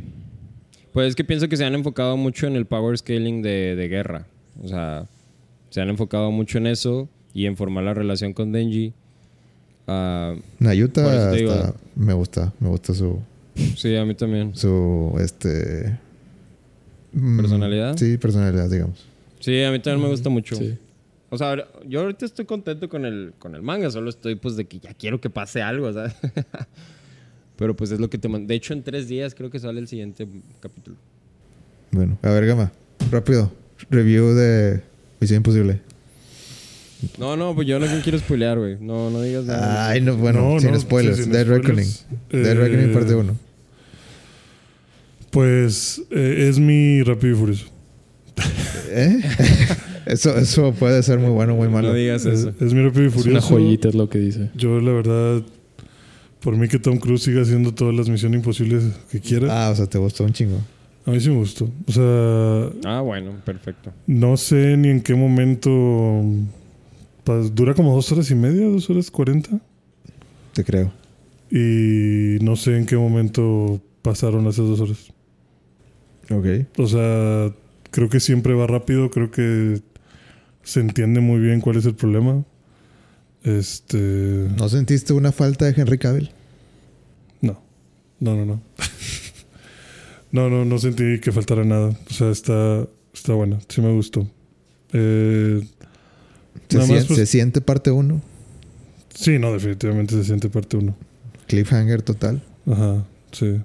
Pues 0.94 1.10
es 1.10 1.16
que 1.16 1.24
pienso 1.24 1.50
que 1.50 1.58
se 1.58 1.66
han 1.66 1.74
enfocado 1.74 2.16
mucho 2.18 2.48
en 2.48 2.56
el 2.56 2.66
power 2.66 2.98
scaling 2.98 3.42
de, 3.42 3.76
de 3.76 3.88
guerra. 3.88 4.28
O 4.64 4.68
sea, 4.68 5.08
se 5.70 5.82
han 5.82 5.90
enfocado 5.90 6.30
mucho 6.32 6.60
en 6.60 6.68
eso 6.68 7.10
y 7.34 7.48
en 7.48 7.58
formar 7.58 7.84
la 7.84 7.94
relación 7.94 8.34
con 8.34 8.52
Denji. 8.52 8.94
Ah, 9.88 10.34
Por 10.36 10.40
eso 10.40 10.54
Nayuta 10.60 11.32
digo. 11.32 11.76
me 11.96 12.14
gusta, 12.14 12.54
me 12.60 12.70
gusta 12.70 12.94
su... 12.94 13.20
sí, 13.76 13.96
a 13.96 14.06
mí 14.06 14.14
también. 14.16 14.56
Su, 14.56 15.16
este... 15.20 15.98
mm, 17.12 17.38
¿Personalidad? 17.38 17.98
Sí, 17.98 18.18
personalidad, 18.18 18.70
digamos. 18.70 19.04
Sí, 19.40 19.62
a 19.64 19.72
mí 19.72 19.80
también 19.80 20.04
me 20.04 20.10
gusta 20.10 20.30
mucho. 20.30 20.56
Sí. 20.56 20.78
O 21.32 21.38
sea, 21.38 21.56
yo 21.88 22.02
ahorita 22.02 22.26
estoy 22.26 22.46
contento 22.46 22.88
con 22.88 23.06
el, 23.06 23.34
con 23.40 23.56
el 23.56 23.64
manga, 23.64 23.90
solo 23.90 24.12
estoy 24.12 24.36
pues 24.36 24.56
de 24.56 24.66
que 24.66 24.80
ya 24.80 24.94
quiero 24.94 25.20
que 25.20 25.32
pase 25.32 25.64
algo, 25.64 25.92
¿sabes? 25.92 26.14
Pero 27.58 27.76
pues 27.76 27.92
es 27.92 28.00
lo 28.00 28.10
que 28.10 28.18
te 28.18 28.28
man- 28.30 28.48
De 28.48 28.56
hecho, 28.56 28.74
en 28.74 28.84
tres 28.84 29.08
días 29.08 29.36
creo 29.36 29.50
que 29.50 29.60
sale 29.60 29.80
el 29.80 29.88
siguiente 29.88 30.28
capítulo. 30.60 30.98
Bueno, 31.92 32.18
a 32.24 32.30
ver, 32.32 32.46
Gama. 32.48 32.72
Rápido. 33.12 33.52
Review 33.90 34.34
de 34.34 34.82
Misión 35.20 35.38
Imposible. 35.38 35.82
No, 37.20 37.36
no, 37.36 37.54
pues 37.54 37.68
yo 37.68 37.80
no 37.80 37.86
quiero 38.02 38.18
spoilear, 38.18 38.58
güey. 38.58 38.78
No, 38.80 39.10
no 39.10 39.22
digas 39.22 39.44
nada. 39.46 39.90
Ay, 39.90 40.00
no, 40.02 40.16
bueno, 40.16 40.54
No, 40.54 40.60
sin 40.60 40.72
no, 40.72 40.80
spoilers. 40.80 41.18
sí, 41.18 41.24
sin 41.24 41.32
Dead 41.34 41.44
spoilers. 41.46 41.68
Reckoning. 41.68 42.44
Dead 42.44 42.52
Eh, 42.52 42.54
Reckoning 42.56 42.94
parte 42.94 43.14
1. 43.16 43.36
Pues 45.32 46.02
eh, 46.12 46.48
es 46.50 46.60
mi 46.60 47.02
Rápido 47.04 47.34
y 47.34 47.38
Furioso. 47.40 47.66
¿Eh? 48.90 49.22
eso, 50.06 50.38
eso 50.38 50.74
puede 50.74 51.02
ser 51.04 51.20
muy 51.20 51.32
bueno 51.32 51.54
o 51.54 51.58
muy 51.58 51.68
malo. 51.70 51.90
No 51.90 51.94
digas 51.96 52.26
Es, 52.26 52.40
eso. 52.42 52.54
es 52.60 52.74
mi 52.74 52.82
Rápido 52.84 53.04
y 53.04 53.08
Es 53.08 53.14
Furioso. 53.14 53.30
una 53.32 53.42
joyita, 53.42 53.90
es 53.90 53.96
lo 53.96 54.10
que 54.10 54.20
dice. 54.20 54.50
Yo, 54.56 54.80
la 54.80 54.92
verdad, 54.92 55.42
por 56.44 56.56
mí 56.58 56.68
que 56.68 56.78
Tom 56.80 56.98
Cruise 56.98 57.24
siga 57.24 57.42
haciendo 57.42 57.74
todas 57.74 57.96
las 57.96 58.10
misiones 58.10 58.38
imposibles 58.40 58.84
que 59.12 59.20
quiera, 59.20 59.48
Ah, 59.68 59.72
o 59.72 59.76
sea, 59.76 59.88
te 59.88 59.98
gustó 59.98 60.24
un 60.26 60.34
chingo. 60.34 60.58
a 61.06 61.12
mí 61.12 61.20
sí 61.20 61.30
me 61.30 61.38
gustó. 61.38 61.70
O 61.88 61.92
sea, 61.92 62.70
Ah, 62.98 63.02
bueno, 63.02 63.32
perfecto. 63.46 63.92
no 64.08 64.36
sé 64.38 64.76
ni 64.78 64.90
en 64.90 65.02
qué 65.02 65.16
momento. 65.16 66.24
pues, 67.24 67.56
dura 67.56 67.74
como 67.74 67.96
dos 67.96 68.12
horas 68.12 68.30
y 68.32 68.36
media, 68.36 68.66
dos 68.68 68.90
horas 68.90 69.10
cuarenta. 69.10 69.50
Te 70.54 70.64
creo. 70.66 70.92
Y 71.50 72.38
no 72.44 72.56
sé 72.56 72.78
en 72.78 72.86
qué 72.86 72.98
momento 72.98 73.80
pasaron 74.02 74.46
esas 74.48 74.68
dos 74.68 74.80
horas. 74.82 75.14
Ok. 76.30 76.68
O 76.78 76.88
sea, 76.88 77.54
creo 77.92 78.10
que 78.10 78.20
siempre 78.20 78.54
va 78.54 78.68
rápido, 78.68 79.10
creo 79.10 79.32
que 79.32 79.82
se 80.64 80.80
entiende 80.80 81.20
muy 81.22 81.40
bien 81.40 81.62
cuál 81.62 81.78
es 81.78 81.86
el 81.86 81.96
problema. 81.96 82.44
Este. 83.44 83.98
¿No 84.58 84.70
sentiste 84.70 85.14
una 85.14 85.32
falta 85.32 85.66
de 85.66 85.80
Henry 85.80 85.98
Cavill? 85.98 86.32
No. 87.42 87.62
No, 88.20 88.36
no, 88.36 88.46
no. 88.46 88.62
no, 90.32 90.50
no, 90.50 90.66
no 90.66 90.78
sentí 90.80 91.20
que 91.20 91.32
faltara 91.32 91.64
nada. 91.66 91.90
O 92.10 92.14
sea, 92.14 92.30
está, 92.30 92.88
está 93.14 93.34
buena. 93.34 93.60
Sí 93.68 93.82
me 93.82 93.92
gustó. 93.94 94.28
Eh, 94.94 95.62
¿Se, 96.70 96.78
Nada 96.78 96.88
sien- 96.88 96.96
más, 96.98 97.06
pues- 97.06 97.20
se 97.20 97.26
siente 97.26 97.62
parte 97.62 97.92
1? 97.92 98.22
sí, 99.14 99.38
no, 99.40 99.52
definitivamente 99.54 100.16
se 100.16 100.24
siente 100.24 100.50
parte 100.50 100.76
uno. 100.78 100.96
Cliffhanger 101.48 102.02
total. 102.02 102.42
Ajá, 102.66 103.06
sí. 103.32 103.62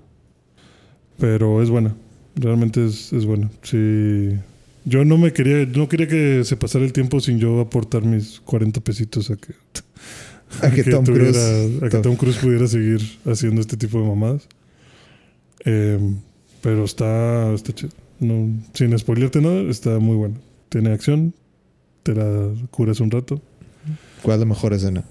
Pero 1.19 1.63
es 1.63 1.71
buena. 1.71 1.95
Realmente 2.35 2.85
es, 2.85 3.13
es 3.13 3.25
buena. 3.25 3.51
Sí. 3.63 4.31
Yo 4.89 5.05
no 5.05 5.19
me 5.19 5.33
quería, 5.33 5.67
no 5.67 5.89
quería 5.89 6.09
que 6.09 6.45
se 6.45 6.57
pasara 6.57 6.85
el 6.85 6.93
tiempo 6.93 7.21
sin 7.21 7.39
yo 7.39 7.61
aportar 7.61 8.03
mis 8.05 8.41
40 8.41 8.81
pesitos 8.81 9.31
a 9.31 9.37
que, 9.37 9.53
A 10.63 10.71
que 10.71 10.83
Tom 10.85 11.05
Cruise. 11.05 11.37
a 11.37 11.85
que 11.85 11.91
Tom- 11.91 12.03
Tom 12.03 12.17
Cruise 12.17 12.39
pudiera 12.39 12.67
seguir 12.67 13.01
haciendo 13.27 13.61
este 13.61 13.77
tipo 13.77 14.01
de 14.01 14.09
mamadas. 14.09 14.49
Eh, 15.65 15.99
pero 16.63 16.85
está, 16.85 17.53
está 17.53 17.73
chido. 17.75 17.91
No, 18.21 18.49
sin 18.75 18.99
spoilearte 18.99 19.41
nada, 19.41 19.61
está 19.71 19.99
muy 19.99 20.17
bueno. 20.17 20.37
Tiene 20.71 20.91
acción, 20.93 21.35
te 22.03 22.15
la 22.15 22.49
curas 22.71 23.01
un 23.01 23.11
rato. 23.11 23.41
¿Cuál 24.23 24.35
es 24.37 24.41
la 24.41 24.47
mejor 24.47 24.73
escena? 24.73 25.05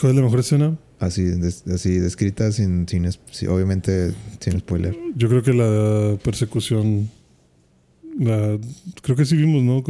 ¿Cuál 0.00 0.10
es 0.12 0.16
la 0.16 0.22
mejor 0.22 0.40
escena? 0.40 0.76
Así, 0.98 1.24
des- 1.24 1.64
así 1.68 1.98
descrita, 1.98 2.52
sin, 2.52 2.86
sin, 2.88 3.06
obviamente 3.48 4.12
sin 4.40 4.58
spoiler. 4.60 4.96
Yo 5.16 5.28
creo 5.28 5.42
que 5.42 5.52
la 5.52 6.16
persecución. 6.22 7.10
Creo 9.02 9.16
que 9.16 9.24
sí 9.24 9.36
vimos, 9.36 9.62
¿no? 9.62 9.82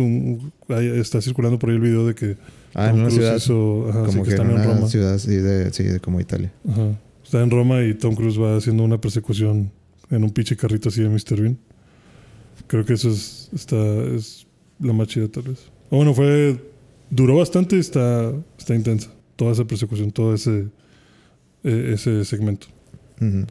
Está 0.78 1.20
circulando 1.20 1.58
por 1.58 1.70
ahí 1.70 1.76
el 1.76 1.82
video 1.82 2.06
de 2.06 2.14
que. 2.14 2.36
Ah, 2.74 2.88
en 2.90 2.94
una 2.96 3.04
Cruise 3.04 3.14
ciudad. 3.14 3.36
hizo- 3.36 3.86
ajá, 3.88 4.00
sí, 4.00 4.06
como 4.06 4.22
que 4.24 4.28
que 4.30 4.34
en 4.36 4.40
están 4.42 4.46
en 4.50 4.54
una 4.66 4.74
Roma. 4.74 4.88
ciudad 4.88 5.14
así 5.14 5.34
de, 5.36 5.72
sí, 5.72 5.82
de 5.84 6.00
como 6.00 6.20
Italia. 6.20 6.52
Ajá. 6.68 6.98
Está 7.24 7.42
en 7.42 7.50
Roma 7.50 7.82
y 7.82 7.94
Tom 7.94 8.14
Cruise 8.14 8.38
va 8.40 8.56
haciendo 8.56 8.84
una 8.84 9.00
persecución 9.00 9.70
en 10.10 10.22
un 10.24 10.30
pinche 10.30 10.56
carrito 10.56 10.88
así 10.90 11.02
de 11.02 11.08
Mr. 11.08 11.40
Bean. 11.40 11.58
Creo 12.66 12.84
que 12.84 12.92
eso 12.94 13.10
es, 13.10 13.48
está, 13.54 13.76
es 14.14 14.46
la 14.80 14.92
más 14.92 15.08
chida, 15.08 15.28
tal 15.28 15.44
vez. 15.44 15.70
O 15.90 15.96
bueno, 15.96 16.12
fue. 16.14 16.58
Duró 17.08 17.36
bastante 17.36 17.76
y 17.76 17.78
está, 17.80 18.32
está 18.58 18.74
intensa. 18.74 19.10
Toda 19.36 19.52
esa 19.52 19.64
persecución, 19.64 20.10
todo 20.10 20.34
ese, 20.34 20.66
eh, 21.64 21.90
ese 21.94 22.24
segmento. 22.24 22.66
Ujú. 23.20 23.46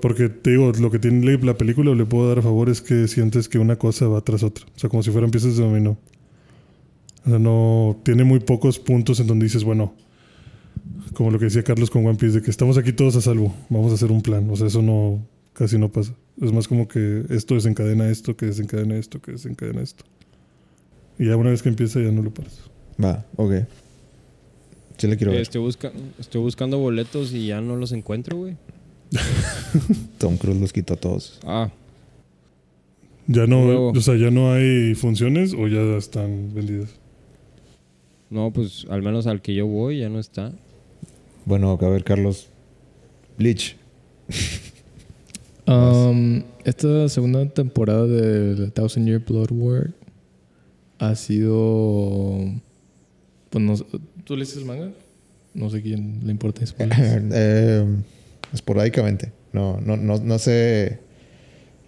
Porque 0.00 0.28
te 0.28 0.50
digo, 0.50 0.70
lo 0.78 0.90
que 0.90 0.98
tiene 0.98 1.24
la- 1.24 1.44
la 1.44 1.56
película, 1.56 1.94
le 1.94 2.04
puedo 2.04 2.28
dar 2.28 2.38
a 2.38 2.42
favor, 2.42 2.68
es 2.68 2.82
que 2.82 3.08
sientes 3.08 3.48
que 3.48 3.58
una 3.58 3.76
cosa 3.76 4.06
va 4.08 4.20
tras 4.20 4.42
otra. 4.42 4.66
O 4.76 4.78
sea, 4.78 4.90
como 4.90 5.02
si 5.02 5.10
fueran 5.10 5.30
piezas 5.30 5.56
de 5.56 5.62
dominó. 5.64 5.96
O 7.24 7.30
sea, 7.30 7.38
no. 7.38 7.96
Tiene 8.04 8.24
muy 8.24 8.40
pocos 8.40 8.78
puntos 8.78 9.20
en 9.20 9.26
donde 9.26 9.44
dices, 9.44 9.64
bueno. 9.64 9.94
Como 11.14 11.30
lo 11.30 11.38
que 11.38 11.46
decía 11.46 11.62
Carlos 11.62 11.90
con 11.90 12.04
One 12.06 12.18
Piece, 12.18 12.36
de 12.40 12.42
que 12.44 12.50
estamos 12.50 12.76
aquí 12.76 12.92
todos 12.92 13.16
a 13.16 13.20
salvo. 13.22 13.54
Vamos 13.70 13.90
a 13.92 13.94
hacer 13.94 14.12
un 14.12 14.20
plan. 14.22 14.48
O 14.50 14.56
sea, 14.56 14.66
eso 14.66 14.82
no. 14.82 15.24
Casi 15.54 15.78
no 15.78 15.88
pasa. 15.90 16.12
Es 16.42 16.52
más 16.52 16.68
como 16.68 16.86
que 16.86 17.24
esto 17.30 17.54
desencadena 17.54 18.08
esto, 18.10 18.36
que 18.36 18.44
desencadena 18.46 18.96
esto, 18.96 19.22
que 19.22 19.32
desencadena 19.32 19.80
esto. 19.80 20.04
Y 21.18 21.26
ya 21.28 21.36
una 21.38 21.48
vez 21.48 21.62
que 21.62 21.70
empieza, 21.70 21.98
ya 22.00 22.10
no 22.12 22.22
lo 22.22 22.30
paras. 22.34 22.60
Va, 23.02 23.24
ok. 23.36 23.52
Sí 24.98 25.06
le 25.06 25.16
quiero 25.16 25.32
Eh, 25.32 25.36
ver. 25.36 25.42
estoy, 25.42 25.62
busca- 25.62 25.92
estoy 26.18 26.42
buscando 26.42 26.76
boletos 26.78 27.32
y 27.32 27.46
ya 27.46 27.62
no 27.62 27.76
los 27.76 27.92
encuentro, 27.92 28.36
güey. 28.36 28.56
Tom 30.18 30.36
Cruise 30.36 30.60
los 30.60 30.72
quitó 30.72 30.94
a 30.94 30.96
todos. 30.96 31.38
Ah, 31.44 31.70
Ya 33.26 33.46
no. 33.46 33.88
O 33.88 34.00
sea, 34.00 34.16
ya 34.16 34.30
no 34.30 34.52
hay 34.52 34.94
funciones 34.94 35.52
o 35.54 35.66
ya 35.68 35.80
están 35.96 36.54
vendidas. 36.54 36.90
no, 38.30 38.52
pues 38.52 38.86
al 38.90 39.02
menos 39.02 39.26
al 39.26 39.40
que 39.42 39.54
yo 39.54 39.66
voy 39.66 39.98
ya 40.00 40.08
no 40.08 40.18
está. 40.18 40.52
Bueno, 41.44 41.78
a 41.80 41.88
ver, 41.88 42.04
Carlos. 42.04 42.48
Bleach. 43.38 43.76
Um, 45.68 46.44
esta 46.64 47.08
segunda 47.08 47.44
temporada 47.48 48.06
de 48.06 48.54
The 48.54 48.70
Thousand 48.70 49.04
Year 49.08 49.18
Blood 49.18 49.48
War 49.50 49.90
ha 51.00 51.16
sido. 51.16 52.38
Pues 53.50 53.64
no 53.64 53.76
sé- 53.76 53.84
¿Tú 54.22 54.36
leíste 54.36 54.60
el 54.60 54.64
manga? 54.64 54.92
No 55.54 55.68
sé 55.68 55.82
quién 55.82 56.20
le 56.24 56.30
importa 56.30 56.64
spoilers. 56.66 57.24
Eh, 57.32 57.84
esporádicamente. 58.56 59.32
No, 59.52 59.80
no, 59.80 59.96
no, 59.96 60.18
no 60.18 60.38
sé. 60.38 60.98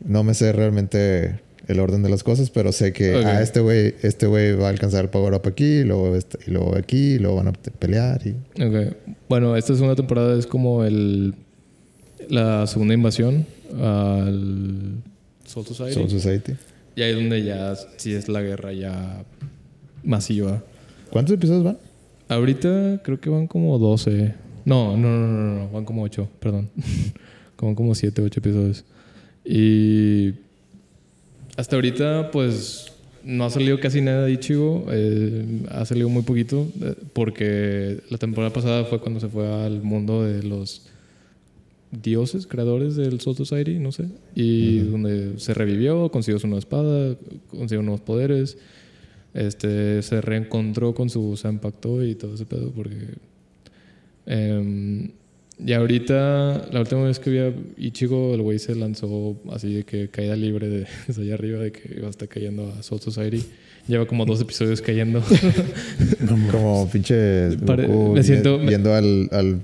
No 0.05 0.23
me 0.23 0.35
sé 0.35 0.53
realmente 0.53 1.41
el 1.67 1.81
orden 1.81 2.03
de 2.03 2.09
las 2.09 2.23
cosas, 2.23 2.51
pero 2.51 2.71
sé 2.73 2.93
que 2.93 3.17
Ok. 3.17 3.25
ah, 3.27 3.43
este 3.43 3.61
güey 3.61 3.95
este 4.03 4.27
güey 4.27 4.55
va 4.55 4.69
a 4.69 4.71
alcanzar 4.71 5.05
el 5.05 5.11
power 5.11 5.35
up 5.35 5.43
aquí, 5.47 5.81
y 5.81 5.85
luego, 5.85 6.15
este- 6.15 6.39
y 6.47 6.51
luego 6.53 6.77
aquí, 6.77 7.15
y 7.15 7.19
luego 7.19 7.37
van 7.37 7.49
a 7.49 7.53
pelear. 7.53 8.21
Y... 8.27 8.31
Ok. 8.63 8.95
Bueno, 9.29 9.57
esta 9.57 9.75
segunda 9.75 9.97
temporada 9.97 10.39
es 10.39 10.47
como 10.47 10.85
el 10.85 11.35
la 12.31 12.67
segunda 12.67 12.95
invasión 12.95 13.45
al 13.81 15.03
Soul 15.45 15.67
Society. 15.67 15.95
Soul 15.95 16.11
Society. 16.11 16.53
Y 16.97 17.03
ahí 17.03 17.11
es 17.11 17.17
donde 17.17 17.43
ya 17.45 17.75
sí 17.97 18.13
es 18.15 18.29
la 18.29 18.41
guerra 18.43 18.73
ya 18.73 19.25
masiva. 20.03 20.63
¿Cuántos 21.11 21.35
episodios 21.35 21.65
van? 21.65 21.79
Ahorita 22.29 23.01
creo 23.05 23.21
que 23.21 23.31
van 23.31 23.47
como 23.47 23.79
12. 23.79 24.35
No, 24.69 24.99
no, 24.99 25.09
no, 25.09 25.27
no, 25.27 25.55
no, 25.61 25.71
van 25.71 25.85
como 25.87 26.03
8, 26.03 26.29
perdón. 26.41 26.69
como 27.57 27.75
como 27.75 27.95
7, 27.95 28.21
8 28.21 28.41
episodios. 28.41 28.85
Y 29.45 30.35
hasta 31.57 31.77
ahorita, 31.77 32.31
pues 32.31 32.93
no 33.25 33.47
ha 33.47 33.51
salido 33.51 33.81
casi 33.81 34.03
nada 34.03 34.27
de 34.27 34.33
Ichigo. 34.33 34.85
eh, 34.91 35.63
ha 35.71 35.87
salido 35.87 36.11
muy 36.11 36.23
poquito. 36.23 36.67
eh, 36.83 36.95
porque 37.15 38.01
la 38.11 38.19
temporada 38.19 38.53
pasada 38.53 38.85
fue 38.85 39.01
cuando 39.01 39.21
se 39.21 39.29
fue 39.29 39.47
al 39.51 39.83
mundo 39.83 40.23
de 40.25 40.43
los 40.43 40.87
dioses, 41.91 42.47
creadores 42.47 42.95
del 42.95 43.21
Soul 43.21 43.37
Society, 43.37 43.79
no 43.79 43.91
sé. 43.91 44.05
Y 44.35 44.81
donde 44.81 45.39
se 45.39 45.55
revivió, 45.55 46.11
consiguió 46.11 46.39
su 46.39 46.47
nueva 46.47 46.59
espada, 46.59 47.17
consiguió 47.49 47.83
nuevos 47.83 48.03
poderes. 48.03 48.59
Este, 49.33 50.03
se 50.03 50.21
reencontró 50.21 50.95
con 50.95 51.09
su 51.09 51.37
Zanpakuto 51.39 52.05
y 52.05 52.15
todo 52.15 52.35
ese 52.35 52.45
pedo 52.45 52.71
porque... 52.71 53.29
em, 54.29 55.11
y 55.65 55.73
ahorita, 55.73 56.69
la 56.71 56.79
última 56.81 57.03
vez 57.03 57.19
que 57.19 57.31
vi 57.31 57.39
a 57.39 57.53
Ichigo, 57.77 58.33
el 58.35 58.43
güey 58.43 58.61
se 58.61 58.77
lanzó 58.77 59.37
así 59.51 59.75
de 59.75 59.83
que 59.83 60.09
caída 60.09 60.37
libre 60.37 60.69
de, 60.69 60.87
desde 61.09 61.23
allá 61.23 61.35
arriba, 61.35 61.59
de 61.59 61.73
que 61.73 61.95
iba 61.97 62.07
a 62.07 62.11
estar 62.11 62.29
cayendo 62.29 62.73
a 62.79 62.83
Soul 62.85 63.01
Society. 63.01 63.45
Lleva 63.89 64.07
como 64.07 64.25
dos 64.27 64.41
episodios 64.41 64.81
cayendo. 64.83 65.23
Como 66.53 66.89
pinche 66.91 67.57
Pare- 67.65 67.89
me 67.89 68.23
siento- 68.23 68.61
yendo 68.69 68.95
al, 68.95 69.29
al, 69.33 69.61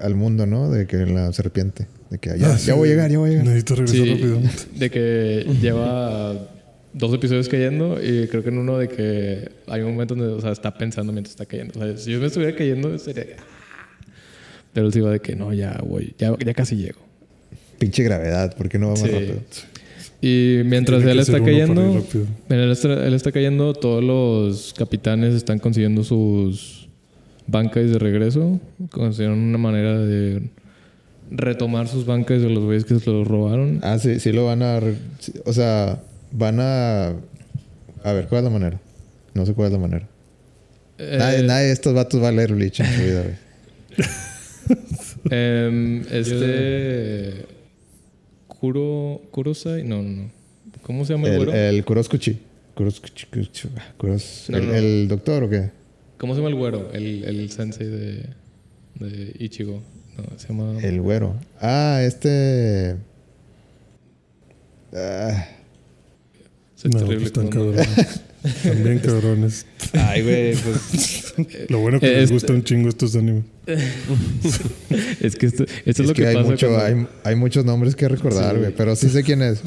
al 0.00 0.14
mundo, 0.14 0.46
¿no? 0.46 0.70
De 0.70 0.86
que 0.86 0.98
la 0.98 1.32
serpiente. 1.32 1.86
De 2.10 2.18
que 2.18 2.38
ya, 2.38 2.52
Ah, 2.52 2.58
sí. 2.58 2.68
ya 2.68 2.74
voy 2.74 2.88
a 2.88 2.92
llegar, 2.92 3.10
ya 3.10 3.18
voy 3.18 3.28
a 3.28 3.32
llegar. 3.32 3.46
Necesito 3.46 3.74
regresar 3.74 3.96
Sí, 4.06 4.10
rápido. 4.14 4.40
de 4.76 4.90
que 4.90 5.46
lleva 5.60 6.48
dos 6.92 7.14
episodios 7.14 7.48
cayendo 7.48 7.98
y 8.02 8.26
creo 8.28 8.42
que 8.42 8.48
en 8.50 8.58
uno 8.58 8.78
de 8.78 8.88
que 8.88 9.48
hay 9.66 9.80
un 9.82 9.92
momento 9.92 10.14
donde 10.14 10.32
o 10.32 10.40
sea, 10.40 10.52
está 10.52 10.72
pensando 10.76 11.12
mientras 11.12 11.32
está 11.32 11.44
cayendo. 11.46 11.78
O 11.78 11.82
sea, 11.82 11.96
si 11.96 12.12
yo 12.12 12.20
me 12.20 12.26
estuviera 12.26 12.56
cayendo 12.56 12.96
sería... 12.98 13.26
Pero 14.72 14.86
él 14.86 14.92
sí 14.92 15.00
va 15.00 15.10
de 15.10 15.20
que 15.20 15.34
no, 15.36 15.52
ya 15.52 15.80
voy, 15.86 16.14
ya, 16.18 16.34
ya 16.44 16.54
casi 16.54 16.76
llego. 16.76 17.00
Pinche 17.78 18.02
gravedad, 18.02 18.54
¿por 18.56 18.68
qué 18.68 18.78
no 18.78 18.86
va 18.88 18.92
más 18.92 19.00
Sí. 19.02 19.08
rápido? 19.08 19.34
Y 20.22 20.60
mientras 20.66 21.02
él 21.04 21.18
está 21.18 21.42
cayendo, 21.42 22.04
él 22.50 22.70
está, 22.70 23.06
él 23.06 23.14
está 23.14 23.32
cayendo, 23.32 23.72
todos 23.72 24.04
los 24.04 24.74
capitanes 24.76 25.34
están 25.34 25.58
consiguiendo 25.58 26.04
sus 26.04 26.88
bancas 27.46 27.90
de 27.90 27.98
regreso. 27.98 28.60
Consiguieron 28.90 29.38
una 29.38 29.56
manera 29.58 29.98
de 29.98 30.42
retomar 31.30 31.88
sus 31.88 32.04
bancas 32.04 32.42
de 32.42 32.50
los 32.50 32.62
güeyes 32.64 32.84
que 32.84 32.98
se 33.00 33.10
los 33.10 33.26
robaron. 33.26 33.80
Ah, 33.82 33.98
sí, 33.98 34.20
sí 34.20 34.30
lo 34.30 34.44
van 34.44 34.62
a... 34.62 34.78
o 35.46 35.52
sea, 35.54 36.02
van 36.32 36.58
a... 36.60 37.08
A 38.04 38.12
ver, 38.12 38.26
¿cuál 38.28 38.40
es 38.40 38.44
la 38.44 38.50
manera? 38.50 38.78
No 39.32 39.46
sé 39.46 39.54
cuál 39.54 39.68
es 39.68 39.72
la 39.72 39.78
manera. 39.78 40.06
nadie, 40.98 41.38
Eh, 41.38 41.42
nadie 41.44 41.66
de 41.68 41.72
estos 41.72 41.94
vatos 41.94 42.22
va 42.22 42.28
a 42.28 42.32
leer 42.32 42.52
Bleach 42.52 42.80
en 42.80 42.86
su 42.94 43.02
vida, 43.02 43.22
güey. 43.22 44.06
Em, 45.30 46.00
este. 46.10 47.46
Kuro. 48.46 49.22
Kurosai. 49.30 49.84
No, 49.84 50.02
no, 50.02 50.08
no. 50.24 50.30
¿Cómo 50.82 51.04
se 51.04 51.12
llama 51.14 51.28
el, 51.28 51.34
El, 51.34 51.44
güero? 51.44 51.54
el 51.54 51.84
Kuroskuchi. 51.84 52.38
Kuroskuchi. 52.74 53.26
Kuchi- 53.26 53.68
ah, 53.76 53.92
Kuros- 53.98 54.48
No, 54.48 54.58
el, 54.58 54.66
no. 54.66 54.74
el 54.74 55.08
doctor 55.08 55.44
o 55.44 55.50
qué? 55.50 55.70
¿Cómo 56.18 56.34
se 56.34 56.40
llama 56.40 56.50
el 56.50 56.56
güero? 56.56 56.90
El, 56.92 57.24
el 57.24 57.50
sensei 57.50 57.86
de. 57.86 58.26
de 58.96 59.34
Ichigo. 59.38 59.82
No, 60.16 60.38
se 60.38 60.48
llama. 60.48 60.78
El 60.82 61.00
güero. 61.00 61.36
Ah, 61.60 62.00
este... 62.04 62.96
Ah, 64.92 65.46
es 66.76 66.84
No, 66.86 66.98
terrible 66.98 67.30
pues. 67.30 68.20
También 68.62 68.98
cabrones. 69.04 69.66
Ay, 69.92 70.22
güey, 70.22 70.54
pues. 70.64 71.34
Lo 71.70 71.80
bueno 71.80 72.00
que 72.00 72.06
les 72.08 72.22
este- 72.24 72.34
gusta 72.34 72.52
un 72.54 72.64
chingo 72.64 72.88
estos 72.88 73.14
animes. 73.16 73.44
es 75.20 75.36
que 75.36 75.46
esto, 75.46 75.64
esto 75.64 75.72
es, 75.84 76.00
es, 76.00 76.06
lo 76.06 76.14
que, 76.14 76.22
que, 76.22 76.28
hay, 76.28 76.34
pasa. 76.36 76.48
mucho, 76.50 76.68
cuando- 76.68 76.84
hay, 76.86 77.06
hay 77.24 77.36
muchos 77.36 77.64
nombres 77.64 77.94
que 77.96 78.08
recordar, 78.08 78.54
Sí. 78.54 78.60
güey. 78.60 78.74
Pero 78.74 78.96
sí 78.96 79.08
sé 79.10 79.22
quién 79.22 79.42
es. 79.42 79.60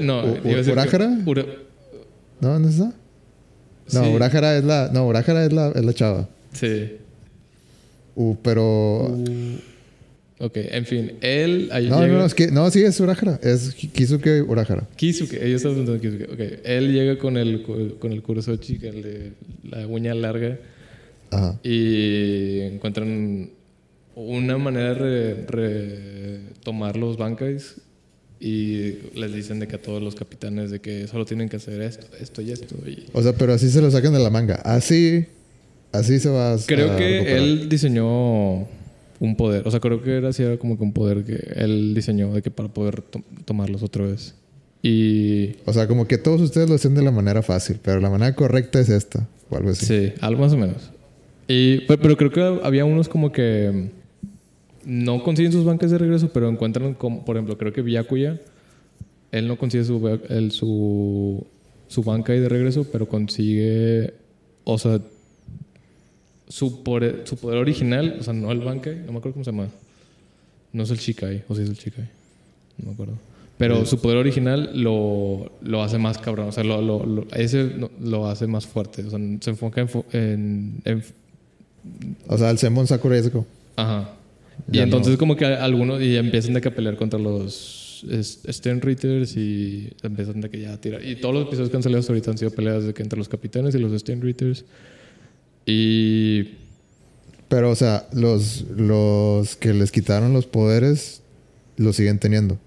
no, 0.00 0.24
¿Urájara? 0.72 1.18
Ura- 1.26 1.46
¿No? 2.40 2.48
¿Dónde 2.48 2.70
está? 2.70 2.92
No, 3.92 4.04
sí, 4.04 4.10
Urájara 4.14 4.56
es 4.56 4.64
la... 4.64 4.88
No, 4.92 5.06
Urájara 5.06 5.44
es 5.44 5.52
la, 5.52 5.68
es 5.74 5.84
la 5.84 5.92
chava. 5.92 6.28
Sí. 6.52 6.92
Uh, 8.14 8.36
pero... 8.42 9.18
Ok, 10.40 10.56
en 10.56 10.86
fin. 10.86 11.12
Él. 11.20 11.68
No, 11.70 11.78
llega- 11.78 12.06
no, 12.08 12.18
no, 12.20 12.24
es 12.26 12.34
que, 12.34 12.50
no, 12.50 12.70
sí 12.70 12.82
es 12.82 12.98
Urájara. 12.98 13.38
Es 13.42 13.74
Ki- 13.74 13.88
Kisuke 13.88 14.42
Urájara. 14.42 14.88
Kisuke, 14.96 15.34
ellos 15.44 15.56
están 15.64 15.72
preguntando 15.74 16.00
Kisuke. 16.00 16.32
Ok, 16.32 16.60
él 16.64 16.92
llega 16.92 17.18
con 17.18 17.36
el, 17.36 17.62
con 17.98 18.12
el 18.12 18.22
Kurosochi, 18.22 18.78
el 18.82 19.02
de 19.02 19.32
la 19.70 19.86
uña 19.86 20.14
larga. 20.14 20.58
Ajá. 21.32 21.60
y 21.62 22.58
encuentran 22.60 23.50
una 24.16 24.58
manera 24.58 24.94
de 24.94 25.34
re- 25.46 26.40
retomar 26.48 26.96
los 26.96 27.16
bancais 27.16 27.76
y 28.40 28.94
les 29.14 29.32
dicen 29.32 29.60
de 29.60 29.68
que 29.68 29.76
a 29.76 29.80
todos 29.82 30.02
los 30.02 30.16
capitanes 30.16 30.72
de 30.72 30.80
que 30.80 31.06
solo 31.06 31.24
tienen 31.26 31.48
que 31.48 31.56
hacer 31.56 31.82
esto, 31.82 32.06
esto 32.20 32.42
y 32.42 32.50
esto. 32.50 32.74
Y 32.84 33.04
O 33.12 33.22
sea, 33.22 33.32
pero 33.34 33.52
así 33.52 33.70
se 33.70 33.80
lo 33.80 33.90
sacan 33.92 34.12
de 34.12 34.18
la 34.18 34.30
manga. 34.30 34.56
Así... 34.56 35.26
Así 35.92 36.18
se 36.20 36.28
va 36.30 36.54
a 36.54 36.56
creo 36.66 36.92
a 36.92 36.96
que 36.96 37.08
recuperar. 37.10 37.38
él 37.38 37.68
diseñó 37.68 38.66
un 39.20 39.36
poder, 39.36 39.68
o 39.68 39.70
sea, 39.70 39.78
creo 39.80 40.02
que 40.02 40.16
era 40.16 40.30
así 40.30 40.42
era 40.42 40.56
como 40.56 40.76
que 40.76 40.82
un 40.82 40.92
poder 40.92 41.24
que 41.24 41.34
él 41.56 41.94
diseñó 41.94 42.32
de 42.32 42.42
que 42.42 42.50
para 42.50 42.68
poder 42.70 43.02
to- 43.02 43.22
tomarlos 43.44 43.82
otra 43.84 44.06
vez. 44.06 44.34
Y 44.82 45.56
O 45.66 45.72
sea, 45.74 45.86
como 45.86 46.08
que 46.08 46.16
todos 46.18 46.40
ustedes 46.40 46.68
lo 46.68 46.74
hacen 46.74 46.94
de 46.94 47.02
la 47.02 47.10
manera 47.10 47.42
fácil. 47.42 47.78
Pero 47.82 48.00
la 48.00 48.08
manera 48.08 48.34
correcta 48.34 48.80
es 48.80 48.88
esta. 48.88 49.28
O 49.50 49.56
algo 49.56 49.68
así. 49.70 49.84
Sí, 49.84 50.12
algo 50.22 50.40
más 50.40 50.54
o 50.54 50.56
menos. 50.56 50.90
Y, 51.46 51.80
pe- 51.80 51.98
pero, 51.98 52.16
creo 52.16 52.30
que 52.30 52.60
había 52.64 52.86
unos 52.86 53.08
como 53.10 53.30
que 53.30 53.90
no 54.86 55.22
consiguen 55.22 55.52
sus 55.52 55.64
bancas 55.66 55.90
de 55.90 55.98
regreso, 55.98 56.30
pero 56.32 56.48
encuentran, 56.48 56.94
como, 56.94 57.24
por 57.26 57.36
ejemplo, 57.36 57.58
creo 57.58 57.74
que 57.74 57.82
Byakuya, 57.82 58.40
él 59.32 59.46
no 59.48 59.58
consigue 59.58 59.84
su, 59.84 60.08
el- 60.30 60.50
su, 60.50 61.46
su 61.88 62.02
banca 62.02 62.32
de 62.32 62.48
regreso, 62.48 62.86
pero 62.90 63.06
consigue, 63.06 64.14
o 64.64 64.78
sea, 64.78 65.00
su 66.50 66.82
poder, 66.82 67.22
su 67.24 67.36
poder 67.38 67.56
original, 67.58 68.16
o 68.20 68.22
sea, 68.22 68.34
no 68.34 68.52
el 68.52 68.58
bankai, 68.60 68.96
no 69.06 69.12
me 69.12 69.18
acuerdo 69.18 69.32
cómo 69.32 69.44
se 69.44 69.50
llama. 69.52 69.68
No 70.72 70.82
es 70.82 70.90
el 70.90 70.98
Shikai, 70.98 71.44
o 71.48 71.54
si 71.54 71.62
es 71.62 71.68
el 71.70 71.76
Shikai, 71.76 72.04
no 72.78 72.86
me 72.88 72.92
acuerdo. 72.92 73.14
Pero 73.56 73.84
su 73.86 74.00
poder 74.00 74.16
original 74.18 74.70
lo, 74.74 75.52
lo 75.62 75.82
hace 75.82 75.98
más 75.98 76.18
cabrón, 76.18 76.48
o 76.48 76.52
sea, 76.52 76.64
lo, 76.64 76.80
lo, 76.82 77.04
lo- 77.06 77.26
ese 77.34 77.70
lo 78.02 78.26
hace 78.28 78.46
más 78.46 78.66
fuerte, 78.66 79.02
o 79.04 79.10
sea, 79.10 79.18
se 79.40 79.50
enfoca 79.50 79.80
en, 79.80 79.88
fo- 79.88 80.04
en- 80.12 80.80
en 80.84 81.02
O 82.28 82.36
sea, 82.38 82.50
el 82.50 82.58
Senbon 82.58 82.86
Sakura 82.86 83.16
Yasuko. 83.16 83.46
Ajá. 83.76 84.12
Y 84.70 84.76
Ya 84.78 84.82
entonces 84.82 85.12
no. 85.14 85.18
como 85.18 85.36
que 85.36 85.44
algunos 85.46 86.00
y 86.02 86.16
empiezan 86.16 86.52
de 86.54 86.60
que 86.60 86.68
a 86.68 86.74
pelear 86.74 86.96
contra 86.96 87.18
los 87.18 88.04
Stern 88.50 88.80
Readers 88.80 89.36
y 89.36 89.90
empiezan 90.02 90.40
de 90.40 90.48
que 90.50 90.60
ya 90.60 90.72
a 90.74 90.80
tirar. 90.80 91.04
Y 91.04 91.16
todos 91.16 91.34
los 91.34 91.46
episodios 91.46 91.70
que 91.70 91.76
han 91.76 91.82
salido 91.82 92.00
hasta 92.00 92.12
ahorita 92.12 92.30
han 92.30 92.38
sido 92.38 92.50
peleas 92.50 92.84
de 92.84 92.94
que 92.94 93.02
entre 93.02 93.18
los 93.18 93.28
capitanes 93.28 93.74
y 93.74 93.78
los 93.78 93.98
Stern 94.00 94.22
Readers. 94.22 94.64
Y 95.66 96.54
Pero, 97.48 97.70
o 97.70 97.74
sea, 97.74 98.08
los, 98.12 98.62
los 98.76 99.56
que 99.56 99.72
les 99.74 99.90
quitaron 99.92 100.32
los 100.32 100.46
poderes 100.46 101.22
los 101.76 101.96
siguen 101.96 102.18
teniendo. 102.18 102.58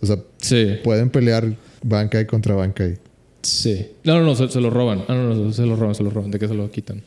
O 0.00 0.06
sea, 0.06 0.18
sí, 0.38 0.76
pueden 0.82 1.10
pelear 1.10 1.54
Bankai 1.84 2.26
contra 2.26 2.54
Bankai. 2.54 2.98
sí. 3.42 3.88
No, 4.04 4.14
no, 4.18 4.24
no, 4.26 4.34
se, 4.34 4.48
se 4.48 4.60
lo 4.60 4.70
roban. 4.70 5.04
Ah, 5.08 5.14
no, 5.14 5.34
no, 5.34 5.52
se 5.52 5.64
lo 5.66 5.76
roban, 5.76 5.94
se 5.94 6.02
lo 6.02 6.10
roban. 6.10 6.30
De 6.30 6.38
que 6.38 6.48
se 6.48 6.54
lo 6.54 6.70
quitan. 6.70 7.02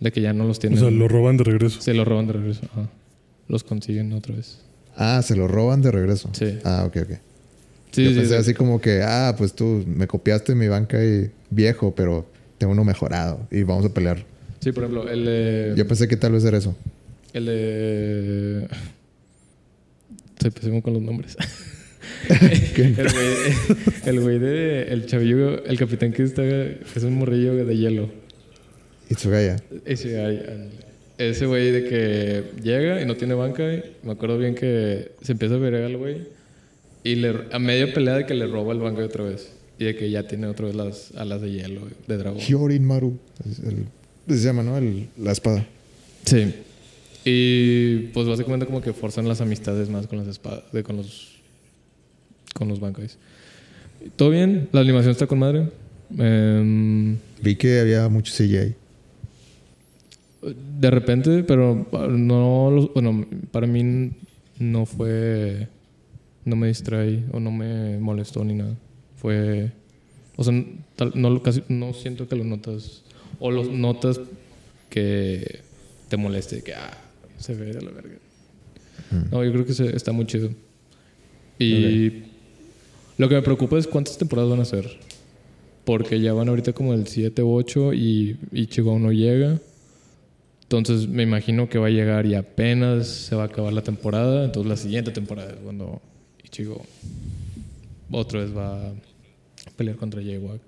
De 0.00 0.12
que 0.12 0.20
ya 0.20 0.32
no 0.32 0.44
los 0.44 0.58
O 0.58 0.60
tienen. 0.60 0.78
sea, 0.78 0.90
lo 0.90 1.08
roban 1.08 1.36
de 1.36 1.44
regreso. 1.44 1.80
Se 1.80 1.94
lo 1.94 2.04
roban 2.04 2.26
de 2.26 2.32
regreso. 2.34 2.60
Ajá. 2.72 2.88
Los 3.48 3.62
consiguen 3.64 4.12
otra 4.12 4.34
vez. 4.34 4.58
Ah, 4.96 5.20
se 5.22 5.36
lo 5.36 5.46
roban 5.48 5.82
de 5.82 5.90
regreso. 5.90 6.30
Sí. 6.32 6.58
Ah, 6.64 6.84
ok, 6.86 6.96
ok. 7.02 7.18
Sí, 7.92 8.04
Yo 8.04 8.10
sí, 8.10 8.16
pensé 8.16 8.28
sí. 8.28 8.34
así 8.34 8.54
como 8.54 8.80
que, 8.80 9.02
ah, 9.02 9.34
pues 9.36 9.54
tú 9.54 9.84
me 9.86 10.06
copiaste 10.06 10.54
mi 10.54 10.68
Bankai 10.68 11.30
viejo, 11.50 11.94
pero 11.94 12.26
tengo 12.64 12.72
uno 12.72 12.84
mejorado 12.84 13.46
y 13.50 13.62
vamos 13.62 13.84
a 13.84 13.90
pelear. 13.90 14.24
Sí, 14.60 14.72
por 14.72 14.84
ejemplo, 14.84 15.06
el 15.10 15.26
de... 15.26 15.74
Yo 15.76 15.86
pensé 15.86 16.08
que 16.08 16.16
tal 16.16 16.32
vez 16.32 16.42
era 16.46 16.56
eso. 16.56 16.74
El 17.34 17.44
de. 17.44 18.68
Soy 20.40 20.50
pésimo 20.50 20.82
con 20.82 20.94
los 20.94 21.02
nombres. 21.02 21.36
el 22.30 22.94
güey, 22.94 23.76
el 24.06 24.20
güey 24.20 24.38
de. 24.38 24.82
El 24.84 25.04
chavillo, 25.04 25.62
el 25.66 25.78
capitán 25.78 26.12
que 26.14 26.22
está. 26.22 26.42
Es 26.42 27.02
un 27.02 27.16
morrillo 27.16 27.54
de 27.66 27.76
hielo. 27.76 28.08
Itsugaya. 29.10 29.56
Ándale. 29.70 30.70
ese 31.18 31.44
güey 31.44 31.70
de 31.70 31.84
que 31.84 32.44
llega 32.62 33.02
y 33.02 33.04
no 33.04 33.16
tiene 33.16 33.34
banca. 33.34 33.62
Me 34.02 34.12
acuerdo 34.12 34.38
bien 34.38 34.54
que 34.54 35.12
se 35.20 35.32
empieza 35.32 35.56
a 35.56 35.58
ver 35.58 35.74
al 35.74 35.98
güey. 35.98 36.28
Y 37.02 37.16
le, 37.16 37.34
a 37.52 37.58
media 37.58 37.92
pelea 37.92 38.14
de 38.14 38.24
que 38.24 38.32
le 38.32 38.46
roba 38.46 38.72
el 38.72 38.80
banco 38.80 39.02
otra 39.02 39.24
vez. 39.24 39.52
Y 39.78 39.84
de 39.84 39.96
que 39.96 40.10
ya 40.10 40.26
tiene 40.26 40.46
otra 40.46 40.66
vez 40.66 40.74
las 40.76 41.12
alas 41.16 41.40
de 41.40 41.50
hielo 41.50 41.80
de 42.06 42.16
dragón. 42.16 42.40
Hyorin 42.40 42.84
Maru. 42.84 43.18
El- 44.26 44.36
se 44.38 44.44
llama, 44.44 44.62
¿no? 44.62 44.76
El- 44.76 45.08
la 45.18 45.32
espada. 45.32 45.66
Sí. 46.24 46.54
Y 47.24 48.08
pues 48.12 48.26
básicamente 48.28 48.66
como 48.66 48.80
que 48.82 48.92
forzan 48.92 49.26
las 49.28 49.40
amistades 49.40 49.88
más 49.88 50.06
con 50.06 50.18
las 50.18 50.28
espadas, 50.28 50.62
de, 50.72 50.82
con 50.82 50.96
los 50.96 51.32
con 52.54 52.68
los 52.68 52.78
bancos. 52.80 53.18
Todo 54.16 54.30
bien, 54.30 54.68
la 54.72 54.80
animación 54.80 55.10
está 55.12 55.26
con 55.26 55.38
madre. 55.40 55.68
Em, 56.16 57.16
Vi 57.42 57.56
que 57.56 57.80
había 57.80 58.08
mucho 58.08 58.32
CGI. 58.32 58.74
de 60.78 60.90
repente, 60.90 61.42
pero 61.42 61.86
no, 62.10 62.90
bueno, 62.94 63.26
para 63.50 63.66
mí 63.66 64.10
no 64.58 64.84
fue, 64.86 65.68
no 66.44 66.54
me 66.56 66.68
distraí 66.68 67.24
o 67.32 67.40
no 67.40 67.50
me 67.50 67.98
molestó 67.98 68.44
ni 68.44 68.54
nada. 68.54 68.74
Fue, 69.24 69.70
o 70.36 70.44
sea, 70.44 70.52
no, 71.14 71.42
casi, 71.42 71.62
no 71.70 71.94
siento 71.94 72.28
que 72.28 72.36
lo 72.36 72.44
notas, 72.44 73.04
o 73.40 73.50
los 73.50 73.70
notas 73.70 74.20
que 74.90 75.60
te 76.10 76.18
moleste, 76.18 76.62
que 76.62 76.74
ah, 76.74 76.90
se 77.38 77.54
ve 77.54 77.72
de 77.72 77.80
la 77.80 77.90
verga. 77.90 78.18
No, 79.30 79.42
yo 79.42 79.50
creo 79.50 79.64
que 79.64 79.72
se- 79.72 79.96
está 79.96 80.12
muy 80.12 80.26
chido. 80.26 80.50
Y 81.58 82.24
lo 83.16 83.30
que 83.30 83.36
me 83.36 83.40
preocupa 83.40 83.78
es 83.78 83.86
cuántas 83.86 84.18
temporadas 84.18 84.50
van 84.50 84.60
a 84.60 84.66
ser. 84.66 84.90
Porque 85.86 86.20
ya 86.20 86.34
van 86.34 86.50
ahorita 86.50 86.74
como 86.74 86.92
el 86.92 87.06
7 87.06 87.42
u 87.42 87.54
8 87.54 87.94
y 87.94 88.36
Ichigo 88.52 88.90
aún 88.90 89.04
no 89.04 89.10
llega. 89.12 89.58
Entonces 90.64 91.08
me 91.08 91.22
imagino 91.22 91.70
que 91.70 91.78
va 91.78 91.86
a 91.86 91.90
llegar 91.90 92.26
y 92.26 92.34
apenas 92.34 93.06
se 93.08 93.34
va 93.36 93.44
a 93.44 93.46
acabar 93.46 93.72
la 93.72 93.82
temporada. 93.82 94.44
Entonces 94.44 94.68
la 94.68 94.76
siguiente 94.76 95.12
temporada 95.12 95.52
es 95.52 95.56
cuando 95.64 96.02
Ichigo 96.44 96.84
otra 98.10 98.40
vez 98.40 98.54
va 98.54 98.92
pelear 99.76 99.96
contra 99.96 100.20
Jaywalk. 100.22 100.62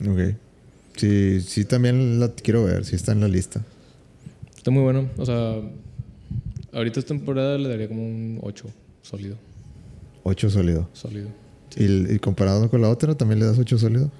Ok. 0.00 0.36
Sí, 0.96 1.40
sí, 1.40 1.64
también 1.64 2.20
la 2.20 2.28
quiero 2.32 2.64
ver. 2.64 2.84
Sí 2.84 2.94
está 2.94 3.12
en 3.12 3.20
la 3.20 3.28
lista. 3.28 3.62
Está 4.56 4.70
muy 4.70 4.82
bueno. 4.82 5.08
O 5.16 5.26
sea, 5.26 5.60
ahorita 6.72 7.00
esta 7.00 7.14
temporada 7.14 7.58
le 7.58 7.68
daría 7.68 7.88
como 7.88 8.04
un 8.04 8.38
8 8.42 8.66
sólido. 9.02 9.36
8 10.22 10.50
sólido. 10.50 10.88
Sólido. 10.92 11.28
¿Y, 11.76 12.14
y 12.14 12.18
comparado 12.18 12.70
con 12.70 12.80
la 12.80 12.88
otra, 12.88 13.14
también 13.16 13.40
le 13.40 13.46
das 13.46 13.58
8 13.58 13.78
sólido? 13.78 14.10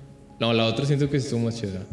No, 0.40 0.52
la 0.52 0.66
otra 0.66 0.84
siento 0.84 1.08
que 1.08 1.18
estuvo 1.18 1.40
más 1.40 1.60
chida. 1.60 1.86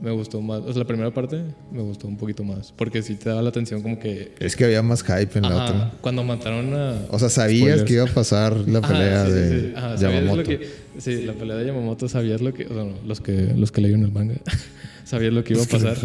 Me 0.00 0.10
gustó 0.12 0.40
más. 0.40 0.60
O 0.60 0.72
sea, 0.72 0.78
la 0.78 0.86
primera 0.86 1.12
parte 1.12 1.42
me 1.72 1.82
gustó 1.82 2.06
un 2.06 2.16
poquito 2.16 2.44
más. 2.44 2.72
Porque 2.72 3.02
sí 3.02 3.16
te 3.16 3.28
daba 3.30 3.42
la 3.42 3.48
atención 3.48 3.82
como 3.82 3.98
que. 3.98 4.32
Es 4.38 4.54
que 4.54 4.64
había 4.64 4.82
más 4.82 5.02
hype 5.02 5.38
en 5.38 5.42
la 5.42 5.48
Ajá, 5.48 5.64
otra. 5.64 5.92
cuando 6.00 6.22
mataron 6.22 6.72
a. 6.74 7.06
O 7.10 7.18
sea, 7.18 7.28
sabías 7.28 7.58
Spoilers. 7.80 7.82
que 7.84 7.92
iba 7.94 8.04
a 8.04 8.06
pasar 8.14 8.56
la 8.68 8.78
Ajá, 8.78 8.88
pelea 8.88 9.24
sí, 9.26 9.32
sí, 9.32 9.38
de 9.38 9.60
sí. 9.60 9.72
Ajá, 9.76 9.98
sabías 9.98 10.20
Yamamoto. 10.22 10.36
Lo 10.36 10.44
que, 10.58 10.68
sí, 10.98 11.22
la 11.22 11.32
pelea 11.32 11.56
de 11.56 11.66
Yamamoto 11.66 12.08
sabías 12.08 12.40
lo 12.40 12.54
que. 12.54 12.66
O 12.66 12.74
sea, 12.74 12.84
no, 12.84 12.94
los 13.06 13.20
que, 13.20 13.52
los 13.56 13.72
que 13.72 13.80
leyeron 13.80 14.04
el 14.04 14.12
manga. 14.12 14.34
sabías 15.04 15.32
lo 15.32 15.42
que 15.42 15.54
iba 15.54 15.62
a 15.62 15.66
pasar. 15.66 15.96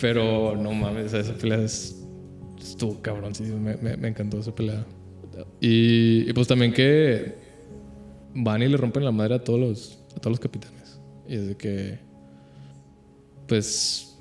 pero 0.00 0.56
no 0.56 0.72
mames, 0.72 1.12
esa 1.12 1.34
pelea 1.34 1.62
es, 1.62 1.96
estuvo 2.60 3.00
cabrón. 3.02 3.34
Sí, 3.36 3.44
me, 3.44 3.76
me, 3.76 3.96
me 3.96 4.08
encantó 4.08 4.40
esa 4.40 4.54
pelea. 4.54 4.84
Y, 5.60 6.28
y 6.28 6.32
pues 6.32 6.48
también 6.48 6.72
que 6.72 7.36
van 8.34 8.62
y 8.62 8.66
le 8.68 8.76
rompen 8.76 9.04
la 9.04 9.12
madre 9.12 9.36
a 9.36 9.44
todos 9.44 9.60
los, 9.60 9.98
a 10.16 10.20
todos 10.20 10.32
los 10.32 10.40
capitanes. 10.40 10.98
Y 11.28 11.36
es 11.36 11.46
de 11.46 11.56
que. 11.56 12.07
Pues 13.48 14.16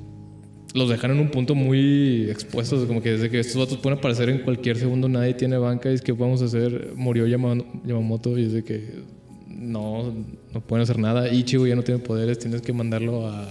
los 0.74 0.90
dejan 0.90 1.12
en 1.12 1.20
un 1.20 1.30
punto 1.32 1.54
muy 1.56 2.30
expuestos, 2.30 2.86
como 2.88 3.02
que 3.02 3.12
desde 3.12 3.30
que 3.30 3.40
estos 3.40 3.58
vatos 3.58 3.78
pueden 3.78 4.00
aparecer 4.00 4.30
en 4.30 4.40
cualquier 4.40 4.78
segundo, 4.78 5.08
nadie 5.10 5.34
tiene 5.34 5.58
banca 5.58 5.92
y 5.92 5.96
es 5.96 6.02
que 6.02 6.12
vamos 6.12 6.42
a 6.42 6.46
hacer, 6.46 6.92
murió 6.96 7.26
Yama- 7.28 7.64
Yamamoto 7.86 8.38
y 8.38 8.46
es 8.46 8.54
de 8.54 8.64
que 8.64 8.90
no, 9.48 10.14
no 10.54 10.62
pueden 10.62 10.84
hacer 10.84 11.00
nada, 11.00 11.32
Ichigo 11.34 11.66
ya 11.68 11.76
no 11.76 11.84
tiene 11.84 12.00
poderes, 12.00 12.38
tienes 12.40 12.62
que 12.62 12.74
mandarlo 12.74 13.28
a, 13.28 13.50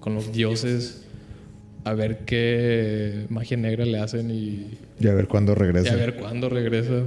con 0.00 0.14
los 0.14 0.32
dioses 0.32 1.02
a 1.84 1.92
ver 1.92 2.20
qué 2.24 3.26
magia 3.30 3.56
negra 3.56 3.84
le 3.84 3.98
hacen 3.98 4.30
y, 4.30 4.78
Y 5.00 5.08
a 5.08 5.12
ver 5.14 5.26
cuándo 5.28 5.52
y 5.52 5.56
regresa. 5.56 5.92
a 5.92 5.96
ver 5.96 6.16
cuándo 6.16 6.48
regresa, 6.48 7.04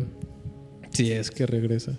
si 0.91 1.11
es 1.11 1.31
que 1.31 1.45
regresa. 1.47 1.93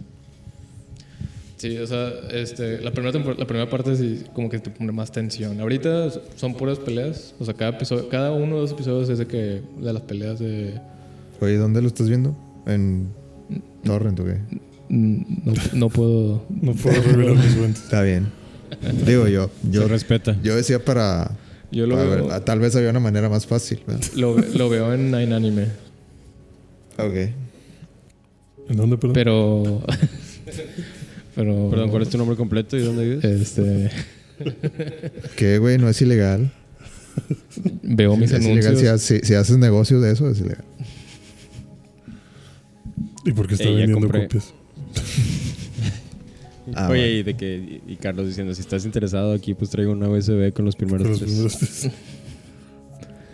Sí, 1.58 1.76
o 1.76 1.86
sea, 1.88 2.12
este, 2.30 2.80
la, 2.80 2.92
primera 2.92 3.18
la 3.36 3.46
primera 3.46 3.68
parte 3.68 3.96
sí 3.96 4.22
como 4.32 4.48
que 4.48 4.60
te 4.60 4.70
pone 4.70 4.92
más 4.92 5.10
tensión. 5.10 5.60
Ahorita 5.60 6.08
son 6.36 6.54
puras 6.54 6.78
peleas. 6.78 7.34
O 7.40 7.44
sea, 7.44 7.52
cada, 7.54 7.72
episodio, 7.72 8.08
cada 8.08 8.30
uno 8.30 8.54
de 8.56 8.62
los 8.62 8.70
episodios 8.72 9.08
es 9.08 9.18
de 9.18 9.26
que 9.26 9.62
de 9.80 9.92
las 9.92 10.02
peleas 10.02 10.38
de... 10.38 10.80
Oye, 11.40 11.56
¿dónde 11.56 11.82
lo 11.82 11.88
estás 11.88 12.08
viendo? 12.08 12.36
¿En 12.64 13.08
Torrent 13.82 14.20
o 14.20 14.24
qué? 14.24 14.38
Mm, 14.88 15.22
No, 15.44 15.52
no 15.74 15.88
puedo... 15.88 16.44
No 16.62 16.72
puedo 16.74 17.02
revelar 17.02 17.34
mis 17.36 17.54
fuentes. 17.56 17.82
Está 17.82 18.02
bien. 18.02 18.28
Digo 19.04 19.26
yo. 19.26 19.50
Yo, 19.68 19.82
Se 19.82 19.88
respeta. 19.88 20.36
yo 20.42 20.54
decía 20.54 20.84
para... 20.84 21.32
Yo 21.72 21.86
lo 21.86 21.96
para 21.96 22.08
veo, 22.08 22.24
ver, 22.26 22.34
ah, 22.34 22.44
tal 22.44 22.60
vez 22.60 22.76
había 22.76 22.90
una 22.90 23.00
manera 23.00 23.28
más 23.28 23.46
fácil. 23.46 23.80
lo, 24.14 24.38
lo 24.38 24.68
veo 24.68 24.94
en 24.94 25.10
Nine 25.10 25.34
Anime. 25.34 25.64
Ok. 26.98 27.32
¿En 28.68 28.76
dónde, 28.76 28.96
perdón? 28.96 29.14
Pero... 29.14 29.82
pero... 31.38 31.70
Perdón, 31.70 31.90
¿cuál 31.90 32.02
es 32.02 32.08
tu 32.08 32.18
nombre 32.18 32.36
completo 32.36 32.76
y 32.76 32.80
dónde 32.82 33.04
vives? 33.08 33.24
Este... 33.24 33.90
¿Qué, 35.36 35.58
güey? 35.58 35.78
No 35.78 35.88
es 35.88 36.00
ilegal. 36.02 36.50
Veo 37.82 38.16
mis 38.16 38.32
es 38.32 38.44
ilegal. 38.44 38.66
anuncios. 38.68 39.00
Si, 39.02 39.18
si- 39.20 39.26
si 39.26 39.34
haces 39.34 39.56
negocio 39.58 40.00
de 40.00 40.12
eso, 40.12 40.28
es 40.30 40.40
ilegal. 40.40 40.64
¿Y 43.24 43.32
por 43.32 43.46
qué 43.46 43.54
está 43.54 43.64
ya 43.64 43.70
vendiendo 43.70 44.00
compré. 44.00 44.22
copias? 44.24 44.52
Ah, 46.74 46.88
Oye, 46.90 47.00
bueno. 47.00 47.14
y 47.14 47.22
de 47.22 47.34
que 47.34 47.80
y 47.88 47.96
Carlos 47.96 48.26
diciendo, 48.26 48.54
si 48.54 48.60
estás 48.60 48.84
interesado 48.84 49.32
aquí, 49.32 49.54
pues 49.54 49.70
traigo 49.70 49.90
una 49.90 50.06
USB 50.06 50.52
con 50.52 50.66
los 50.66 50.76
primeros 50.76 51.02
Con 51.02 51.10
los 51.12 51.18
tres. 51.20 51.30
primeros 51.30 51.58
tres. 51.58 51.90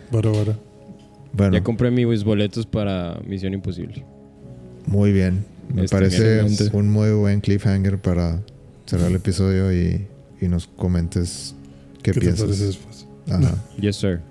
Vara, 0.09 0.29
vara. 0.29 0.57
Bueno, 1.33 1.53
Ya 1.57 1.61
compré 1.61 1.91
mis 1.91 2.23
boletos 2.23 2.65
para 2.65 3.19
Misión 3.27 3.53
Imposible. 3.53 4.05
muy 4.87 5.11
bien. 5.11 5.43
Me 5.75 5.83
Este, 5.85 5.95
parece 5.95 6.69
un 6.73 6.89
muy 6.89 7.11
buen 7.11 7.41
cliffhanger 7.41 7.99
para 8.01 8.41
cerrar 8.85 9.09
el 9.09 9.15
episodio 9.17 9.73
y, 9.73 10.07
y 10.41 10.47
nos 10.47 10.67
comentes 10.67 11.53
qué, 12.01 12.11
¿Qué 12.11 12.13
te 12.13 12.19
piensas. 12.21 12.45
parece 12.45 12.65
después? 12.67 13.05
Ajá. 13.29 13.55
Yes, 13.79 13.97
sir. 13.97 14.21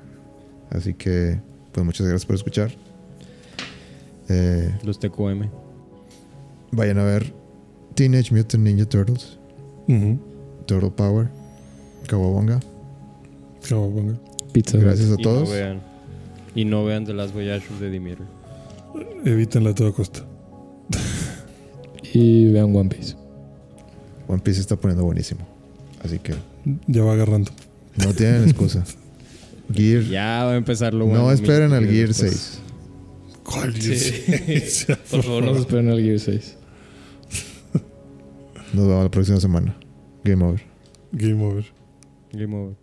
Así 0.70 0.94
que, 0.94 1.38
pues 1.72 1.84
muchas 1.84 2.06
gracias 2.06 2.24
por 2.26 2.36
escuchar. 2.36 2.70
Eh, 4.28 4.74
Los 4.84 4.98
TQM. 4.98 5.48
vayan 6.72 6.98
a 6.98 7.04
ver 7.04 7.32
Teenage 7.94 8.34
Mutant 8.34 8.64
Ninja 8.64 8.86
Turtles, 8.86 9.38
Ujú. 9.86 10.18
Turtle 10.66 10.90
Power, 10.90 11.28
Kawabonga. 12.06 12.60
Cowabunga. 13.68 14.18
Pizza. 14.52 14.78
Gracias 14.78 15.10
a 15.10 15.14
Y 15.20 15.22
todos. 15.22 15.48
no 15.48 15.54
vean. 15.54 15.82
Y 16.54 16.64
no 16.64 16.84
vean 16.84 17.04
The 17.04 17.12
Last 17.12 17.34
Voyage 17.34 17.66
the 17.78 17.90
Demeter. 17.90 18.24
Evítenla 19.24 19.70
a 19.70 19.74
toda 19.74 19.92
costa. 19.92 20.24
Y 22.12 22.50
vean 22.50 22.74
One 22.74 22.88
Piece. 22.90 23.16
One 24.28 24.40
Piece 24.42 24.56
se 24.56 24.60
está 24.62 24.76
poniendo 24.76 25.04
buenísimo. 25.04 25.40
Así 26.02 26.18
que 26.18 26.34
Ya 26.86 27.02
va 27.02 27.14
agarrando. 27.14 27.50
no 27.96 28.12
tienen 28.14 28.44
excusa. 28.44 28.84
Gear. 29.72 30.02
Ya 30.04 30.44
va 30.44 30.52
a 30.52 30.56
empezar 30.56 30.92
lo 30.94 31.06
bueno. 31.06 31.22
no 31.24 31.32
esperen 31.32 31.72
al 31.72 31.86
Gear 31.86 32.08
después. 32.08 32.32
6. 32.32 32.60
¿Cuál 33.44 33.74
Sí. 33.80 34.86
Por 35.10 35.22
favor, 35.22 35.44
no 35.44 35.54
se 35.54 35.60
esperen 35.60 35.88
al 35.90 36.00
Gear 36.00 36.18
6. 36.20 36.56
Nos 38.72 38.86
vemos 38.88 39.04
la 39.04 39.10
próxima 39.10 39.40
semana. 39.40 39.76
Game 40.24 40.44
over. 40.44 40.62
Game 41.12 41.44
over. 41.44 41.64
Game 42.32 42.56
over. 42.56 42.74